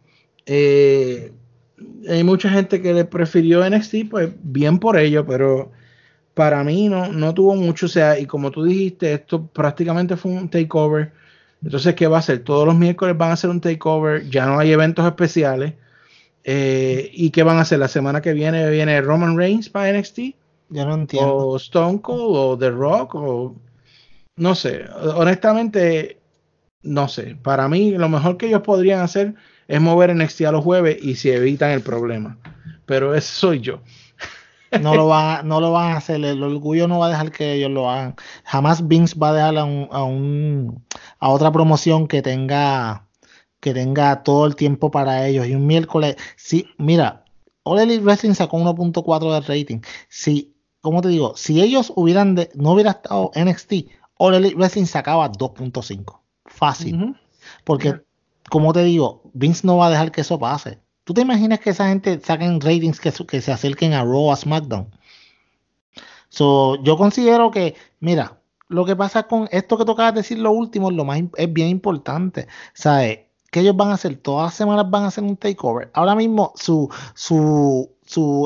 eh, 0.45 1.31
hay 2.07 2.23
mucha 2.23 2.49
gente 2.49 2.81
que 2.81 2.93
le 2.93 3.05
prefirió 3.05 3.67
NXT, 3.67 3.95
pues 4.09 4.29
bien 4.41 4.79
por 4.79 4.97
ello, 4.97 5.25
pero 5.25 5.71
para 6.33 6.63
mí 6.63 6.89
no, 6.89 7.11
no 7.11 7.33
tuvo 7.33 7.55
mucho. 7.55 7.87
O 7.87 7.89
sea, 7.89 8.19
y 8.19 8.25
como 8.25 8.51
tú 8.51 8.63
dijiste, 8.63 9.13
esto 9.13 9.47
prácticamente 9.47 10.15
fue 10.17 10.31
un 10.31 10.49
takeover. 10.49 11.11
Entonces, 11.63 11.95
¿qué 11.95 12.07
va 12.07 12.17
a 12.17 12.19
hacer? 12.19 12.43
Todos 12.43 12.65
los 12.67 12.75
miércoles 12.75 13.17
van 13.17 13.31
a 13.31 13.33
hacer 13.33 13.49
un 13.49 13.61
takeover, 13.61 14.29
ya 14.29 14.45
no 14.45 14.59
hay 14.59 14.71
eventos 14.71 15.05
especiales. 15.05 15.73
Eh, 16.43 17.09
¿Y 17.11 17.31
qué 17.31 17.41
van 17.41 17.57
a 17.57 17.61
hacer? 17.61 17.79
La 17.79 17.87
semana 17.87 18.21
que 18.21 18.33
viene 18.33 18.69
viene 18.69 19.01
Roman 19.01 19.35
Reigns 19.35 19.69
para 19.69 19.91
NXT. 19.97 20.19
Ya 20.69 20.85
no 20.85 20.93
entiendo. 20.93 21.35
O 21.35 21.57
Stone 21.57 22.01
Cold 22.01 22.35
o 22.37 22.57
The 22.57 22.69
Rock 22.69 23.15
o 23.15 23.55
no 24.35 24.55
sé. 24.55 24.85
Honestamente, 25.15 26.19
no 26.83 27.07
sé. 27.07 27.35
Para 27.41 27.67
mí, 27.67 27.91
lo 27.91 28.09
mejor 28.09 28.37
que 28.37 28.47
ellos 28.47 28.61
podrían 28.61 29.01
hacer 29.01 29.33
es 29.67 29.81
mover 29.81 30.15
NXT 30.15 30.41
a 30.41 30.51
los 30.51 30.63
jueves 30.63 30.97
y 31.01 31.15
se 31.15 31.35
evitan 31.35 31.71
el 31.71 31.81
problema. 31.81 32.37
Pero 32.85 33.15
ese 33.15 33.33
soy 33.33 33.59
yo. 33.61 33.81
No 34.81 34.95
lo, 34.95 35.07
van, 35.07 35.47
no 35.47 35.61
lo 35.61 35.71
van 35.71 35.93
a 35.93 35.97
hacer, 35.97 36.23
el 36.23 36.43
orgullo 36.43 36.87
no 36.87 36.99
va 36.99 37.07
a 37.07 37.09
dejar 37.09 37.31
que 37.31 37.53
ellos 37.53 37.71
lo 37.71 37.89
hagan. 37.89 38.15
Jamás 38.43 38.87
Vince 38.87 39.17
va 39.17 39.29
a 39.29 39.33
dejar 39.33 39.57
a, 39.57 39.63
un, 39.63 40.83
a, 41.19 41.29
otra 41.29 41.51
promoción 41.51 42.07
que 42.07 42.21
tenga 42.21 43.07
que 43.61 43.73
tenga 43.73 44.21
todo 44.21 44.45
el 44.45 44.55
tiempo 44.55 44.91
para 44.91 45.27
ellos. 45.27 45.47
Y 45.47 45.55
un 45.55 45.65
miércoles, 45.65 46.17
sí, 46.35 46.67
mira, 46.77 47.25
All 47.63 47.79
Elite 47.79 48.03
Wrestling 48.03 48.33
sacó 48.33 48.57
1.4 48.57 49.33
de 49.33 49.41
rating. 49.41 49.79
Si, 50.07 50.55
como 50.81 51.01
te 51.01 51.07
digo, 51.07 51.35
si 51.35 51.61
ellos 51.61 51.91
hubieran 51.95 52.35
no 52.53 52.73
hubiera 52.73 52.91
estado 52.91 53.31
NXT, 53.33 53.73
All 54.17 54.35
Elite 54.35 54.55
Wrestling 54.55 54.85
sacaba 54.85 55.31
2.5. 55.31 56.19
Fácil. 56.45 57.15
Porque 57.63 58.01
como 58.49 58.73
te 58.73 58.83
digo, 58.83 59.23
Vince 59.33 59.65
no 59.65 59.77
va 59.77 59.87
a 59.87 59.89
dejar 59.89 60.11
que 60.11 60.21
eso 60.21 60.39
pase. 60.39 60.79
¿Tú 61.03 61.13
te 61.13 61.21
imaginas 61.21 61.59
que 61.59 61.69
esa 61.69 61.87
gente 61.87 62.19
saquen 62.23 62.61
ratings 62.61 62.99
que, 62.99 63.11
se 63.11 63.51
acerquen 63.51 63.93
a 63.93 64.03
Raw 64.03 64.31
a 64.31 64.35
SmackDown? 64.35 64.89
So, 66.29 66.81
yo 66.83 66.97
considero 66.97 67.51
que, 67.51 67.75
mira, 67.99 68.39
lo 68.67 68.85
que 68.85 68.95
pasa 68.95 69.23
con 69.23 69.47
esto 69.51 69.77
que 69.77 69.85
tocaba 69.85 70.11
decir 70.11 70.39
lo 70.39 70.51
último, 70.51 70.91
lo 70.91 71.05
más 71.05 71.21
es 71.37 71.53
bien 71.53 71.69
importante. 71.69 72.47
¿Sabes? 72.73 73.19
Que 73.51 73.61
ellos 73.61 73.77
van 73.77 73.89
a 73.89 73.93
hacer, 73.93 74.17
todas 74.17 74.47
las 74.47 74.55
semanas 74.55 74.89
van 74.89 75.03
a 75.03 75.07
hacer 75.07 75.23
un 75.23 75.37
takeover. 75.37 75.91
Ahora 75.93 76.15
mismo 76.15 76.53
su, 76.55 76.89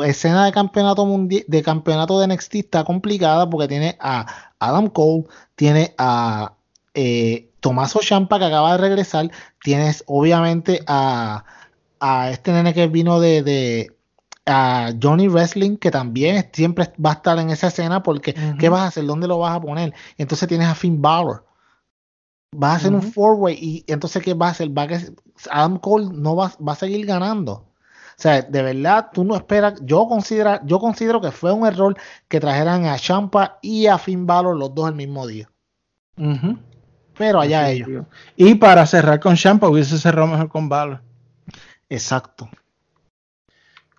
escena 0.05 0.45
de 0.45 0.51
campeonato 0.51 1.07
de 1.07 1.63
campeonato 1.63 2.19
de 2.19 2.27
NXT 2.27 2.55
está 2.55 2.83
complicada 2.83 3.49
porque 3.49 3.67
tiene 3.67 3.97
a 3.99 4.25
Adam 4.59 4.87
Cole, 4.89 5.25
tiene 5.55 5.95
a 5.97 6.53
eh, 6.93 7.48
Tomaso 7.59 7.99
Champa 8.01 8.39
que 8.39 8.45
acaba 8.45 8.73
de 8.73 8.77
regresar. 8.77 9.31
Tienes 9.63 10.03
obviamente 10.07 10.83
a, 10.87 11.43
este 12.31 12.51
nene 12.51 12.73
que 12.73 12.87
vino 12.87 13.19
de, 13.19 13.91
a 14.45 14.91
Johnny 15.01 15.27
Wrestling, 15.27 15.77
que 15.77 15.91
también 15.91 16.49
siempre 16.53 16.91
va 17.03 17.11
a 17.11 17.13
estar 17.13 17.37
en 17.39 17.49
esa 17.49 17.67
escena 17.67 18.03
porque 18.03 18.35
¿qué 18.57 18.69
vas 18.69 18.81
a 18.81 18.87
hacer? 18.87 19.05
¿Dónde 19.05 19.27
lo 19.27 19.39
vas 19.39 19.55
a 19.55 19.61
poner? 19.61 19.93
Entonces 20.17 20.47
tienes 20.47 20.67
a 20.67 20.75
Finn 20.75 21.01
Balor. 21.01 21.45
Vas 22.51 22.71
a 22.71 22.75
hacer 22.77 22.93
un 22.93 23.03
four-way 23.03 23.57
y 23.61 23.83
entonces 23.87 24.23
¿qué 24.23 24.33
va 24.33 24.47
a 24.47 24.51
hacer? 24.51 24.69
Va 24.75 24.87
Adam 25.51 25.77
Cole 25.77 26.09
no 26.11 26.35
va, 26.35 26.51
va 26.65 26.73
a 26.73 26.75
seguir 26.75 27.05
ganando. 27.05 27.69
O 28.19 28.21
sea, 28.21 28.41
de 28.41 28.61
verdad, 28.61 29.11
tú 29.13 29.23
no 29.23 29.33
esperas. 29.33 29.79
Yo 29.81 30.05
considero, 30.09 30.59
yo 30.65 30.79
considero 30.79 31.21
que 31.21 31.31
fue 31.31 31.53
un 31.53 31.65
error 31.65 31.95
que 32.27 32.41
trajeran 32.41 32.83
a 32.85 32.97
Champa 32.97 33.59
y 33.61 33.87
a 33.87 33.97
Finn 33.97 34.25
Balor 34.25 34.57
los 34.57 34.75
dos 34.75 34.89
el 34.89 34.95
mismo 34.95 35.25
día. 35.25 35.49
Pero 37.19 37.41
allá 37.41 37.69
ellos. 37.69 38.05
Y 38.37 38.55
para 38.55 38.85
cerrar 38.85 39.19
con 39.19 39.35
Champa, 39.35 39.67
hubiese 39.67 39.97
cerrado 39.97 40.25
mejor 40.25 40.47
con 40.47 40.69
Balor. 40.69 41.01
Exacto. 41.89 42.49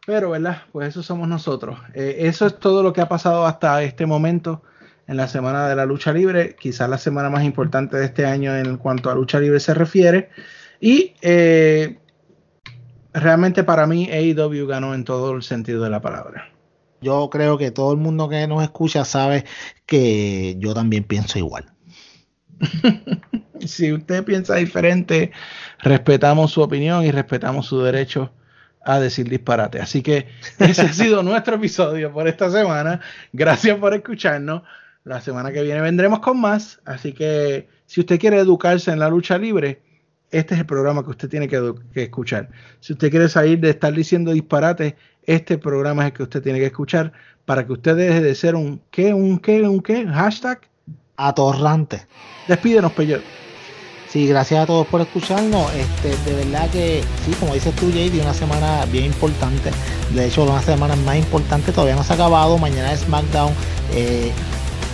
Pero, 0.07 0.31
¿verdad? 0.31 0.63
Pues 0.73 0.89
eso 0.89 1.03
somos 1.03 1.29
nosotros. 1.29 1.79
Eh, 1.93 2.17
eso 2.21 2.47
es 2.47 2.59
todo 2.59 2.83
lo 2.83 2.95
que 2.95 3.03
ha 3.03 3.09
pasado 3.11 3.45
hasta 3.45 3.83
este 3.83 4.07
momento 4.07 4.63
en 5.07 5.19
la 5.19 5.29
semana 5.29 5.69
de 5.69 5.77
la 5.77 5.85
lucha 5.85 6.15
libre. 6.15 6.57
Quizás 6.59 6.89
la 6.89 6.97
semana 6.97 7.29
más 7.29 7.45
importante 7.45 7.99
de 7.99 8.07
este 8.07 8.25
año 8.25 8.57
en 8.57 8.79
cuanto 8.79 9.11
a 9.11 9.15
lucha 9.15 9.39
libre 9.39 9.61
se 9.61 9.75
refiere. 9.75 10.31
Y 10.81 11.13
eh, 11.21 11.99
realmente 13.13 13.65
para 13.65 13.87
mí 13.87 14.09
AEW 14.11 14.67
ganó 14.67 14.95
en 14.95 15.05
todo 15.05 15.33
el 15.33 15.43
sentido 15.43 15.85
de 15.85 15.91
la 15.91 16.01
palabra. 16.01 16.51
Yo 17.03 17.29
creo 17.29 17.59
que 17.59 17.71
todo 17.71 17.93
el 17.93 17.99
mundo 17.99 18.31
que 18.31 18.47
nos 18.47 18.63
escucha 18.63 19.05
sabe 19.05 19.45
que 19.85 20.57
yo 20.59 20.73
también 20.73 21.05
pienso 21.05 21.39
igual. 21.39 21.71
si 23.67 23.93
usted 23.93 24.25
piensa 24.25 24.57
diferente, 24.57 25.33
respetamos 25.81 26.53
su 26.53 26.63
opinión 26.63 27.05
y 27.05 27.11
respetamos 27.11 27.67
su 27.67 27.81
derecho 27.83 28.33
a 28.85 28.99
decir 28.99 29.29
disparate. 29.29 29.81
Así 29.81 30.03
que 30.03 30.27
ese 30.59 30.83
ha 30.83 30.93
sido 30.93 31.23
nuestro 31.23 31.57
episodio 31.57 32.13
por 32.13 32.29
esta 32.29 32.51
semana. 32.51 33.01
Gracias 33.33 33.79
por 33.79 33.95
escucharnos. 33.95 34.63
La 35.05 35.21
semana 35.21 35.51
que 35.51 35.63
viene 35.63 35.81
vendremos 35.81 36.21
con 36.21 36.41
más. 36.41 36.81
Así 36.85 37.13
que 37.13 37.69
si 37.87 38.01
usted 38.01 38.19
quiere 38.19 38.39
educarse 38.39 38.91
en 38.91 38.99
la 38.99 39.09
lucha 39.09 39.39
libre, 39.39 39.83
este 40.31 40.55
es 40.55 40.61
el 40.61 40.67
programa 40.67 41.03
que 41.03 41.11
usted 41.11 41.29
tiene 41.29 41.49
que, 41.49 41.75
escuchar. 41.95 42.51
Si 42.81 42.93
usted 42.93 43.11
quiere 43.11 43.29
salir 43.29 43.59
de 43.61 43.71
estar 43.71 43.93
diciendo 43.93 44.33
disparates, 44.33 44.95
este 45.25 45.59
programa 45.59 46.03
es 46.03 46.09
el 46.09 46.13
que 46.15 46.23
usted 46.23 46.43
tiene 46.43 46.59
que 46.59 46.67
escuchar 46.67 47.13
para 47.45 47.67
que 47.67 47.73
usted 47.73 47.97
deje 47.97 48.21
de 48.21 48.35
ser 48.35 48.55
un 48.55 48.81
qué, 48.91 49.13
un 49.13 49.39
qué, 49.39 49.63
un 49.63 49.81
qué, 49.81 50.07
hashtag 50.07 50.70
atorrante. 51.21 52.07
Despídenos, 52.49 52.93
Peyo. 52.93 53.21
Sí, 54.11 54.27
gracias 54.27 54.65
a 54.65 54.67
todos 54.67 54.87
por 54.89 55.01
escucharnos. 55.01 55.73
Este, 55.73 56.17
de 56.29 56.45
verdad 56.45 56.69
que 56.71 57.03
sí, 57.25 57.33
como 57.39 57.55
dices 57.55 57.75
tú, 57.77 57.91
JD, 57.91 58.21
una 58.21 58.35
semana 58.35 58.85
bien 58.87 59.05
importante. 59.05 59.71
De 60.13 60.27
hecho, 60.27 60.43
una 60.43 60.61
semana 60.63 60.97
más 60.97 61.17
importante 61.17 61.71
todavía 61.71 61.95
no 61.95 62.03
se 62.03 62.13
ha 62.13 62.17
acabado. 62.17 62.59
Mañana 62.59 62.93
es 62.93 63.01
SmackDown. 63.01 63.53
Eh, 63.93 64.33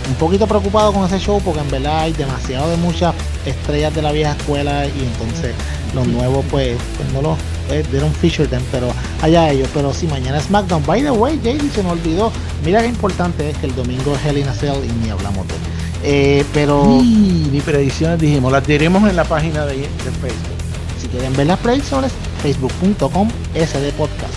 un 0.07 0.15
poquito 0.15 0.47
preocupado 0.47 0.93
con 0.93 1.03
ese 1.05 1.19
show 1.19 1.41
porque 1.43 1.59
en 1.59 1.69
verdad 1.69 2.01
hay 2.01 2.13
demasiado 2.13 2.69
de 2.69 2.77
muchas 2.77 3.13
estrellas 3.45 3.93
de 3.93 4.01
la 4.01 4.11
vieja 4.11 4.31
escuela 4.31 4.85
y 4.85 4.99
entonces 4.99 5.53
los 5.93 6.07
nuevos 6.07 6.45
pues, 6.49 6.77
pues 6.95 7.11
no 7.11 7.21
los 7.21 7.37
eh, 7.71 7.83
dieron 7.91 8.13
feature 8.13 8.47
them, 8.47 8.61
pero 8.71 8.89
allá 9.21 9.49
ellos. 9.49 9.67
Pero 9.73 9.93
sí, 9.93 10.07
mañana 10.07 10.37
es 10.37 10.45
SmackDown. 10.45 10.85
By 10.85 11.01
the 11.01 11.11
way, 11.11 11.39
JD 11.39 11.71
se 11.73 11.81
me 11.81 11.89
olvidó. 11.89 12.31
Mira 12.63 12.81
qué 12.81 12.87
importante 12.87 13.49
es 13.49 13.57
que 13.57 13.65
el 13.65 13.75
domingo 13.75 14.13
es 14.13 14.25
Hell 14.25 14.37
in 14.37 14.47
a 14.47 14.53
Cell 14.53 14.77
y 14.83 14.91
ni 15.03 15.09
hablamos 15.09 15.47
de 15.47 15.55
él. 15.55 15.86
Eh, 16.03 16.45
pero. 16.53 17.01
ni 17.01 17.61
predicciones 17.61 18.19
dijimos, 18.19 18.51
las 18.51 18.65
diremos 18.65 19.09
en 19.09 19.15
la 19.15 19.23
página 19.23 19.65
de, 19.65 19.75
Facebook. 19.75 20.57
Si 20.99 21.07
quieren 21.07 21.33
ver 21.33 21.47
las 21.47 21.59
predicciones, 21.59 22.11
facebook.com 22.41 23.29
SD 23.53 23.91
Podcast. 23.97 24.33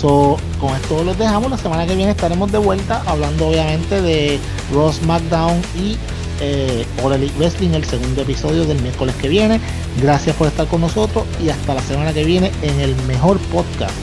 So, 0.00 0.36
con 0.60 0.74
esto 0.76 1.02
los 1.04 1.18
dejamos. 1.18 1.50
La 1.50 1.58
semana 1.58 1.86
que 1.86 1.94
viene 1.94 2.12
estaremos 2.12 2.52
de 2.52 2.58
vuelta 2.58 3.02
hablando 3.06 3.48
obviamente 3.48 4.02
de 4.02 4.38
Ross 4.72 4.96
SmackDown 4.96 5.60
y 5.78 5.96
eh, 6.40 6.86
Elite 7.14 7.38
Wrestling, 7.38 7.70
el 7.70 7.84
segundo 7.84 8.22
episodio 8.22 8.64
del 8.64 8.80
miércoles 8.82 9.14
que 9.16 9.28
viene. 9.28 9.60
Gracias 10.02 10.36
por 10.36 10.48
estar 10.48 10.66
con 10.66 10.82
nosotros 10.82 11.24
y 11.42 11.48
hasta 11.48 11.74
la 11.74 11.82
semana 11.82 12.12
que 12.12 12.24
viene 12.24 12.52
en 12.62 12.80
el 12.80 12.94
mejor 13.06 13.38
podcast 13.52 13.94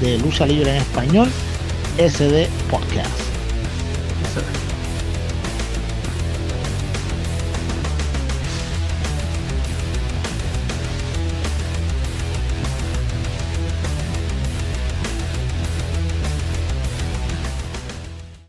de 0.00 0.18
lucha 0.18 0.46
libre 0.46 0.70
en 0.70 0.76
español, 0.76 1.30
SD 1.98 2.48
Podcast. 2.70 3.31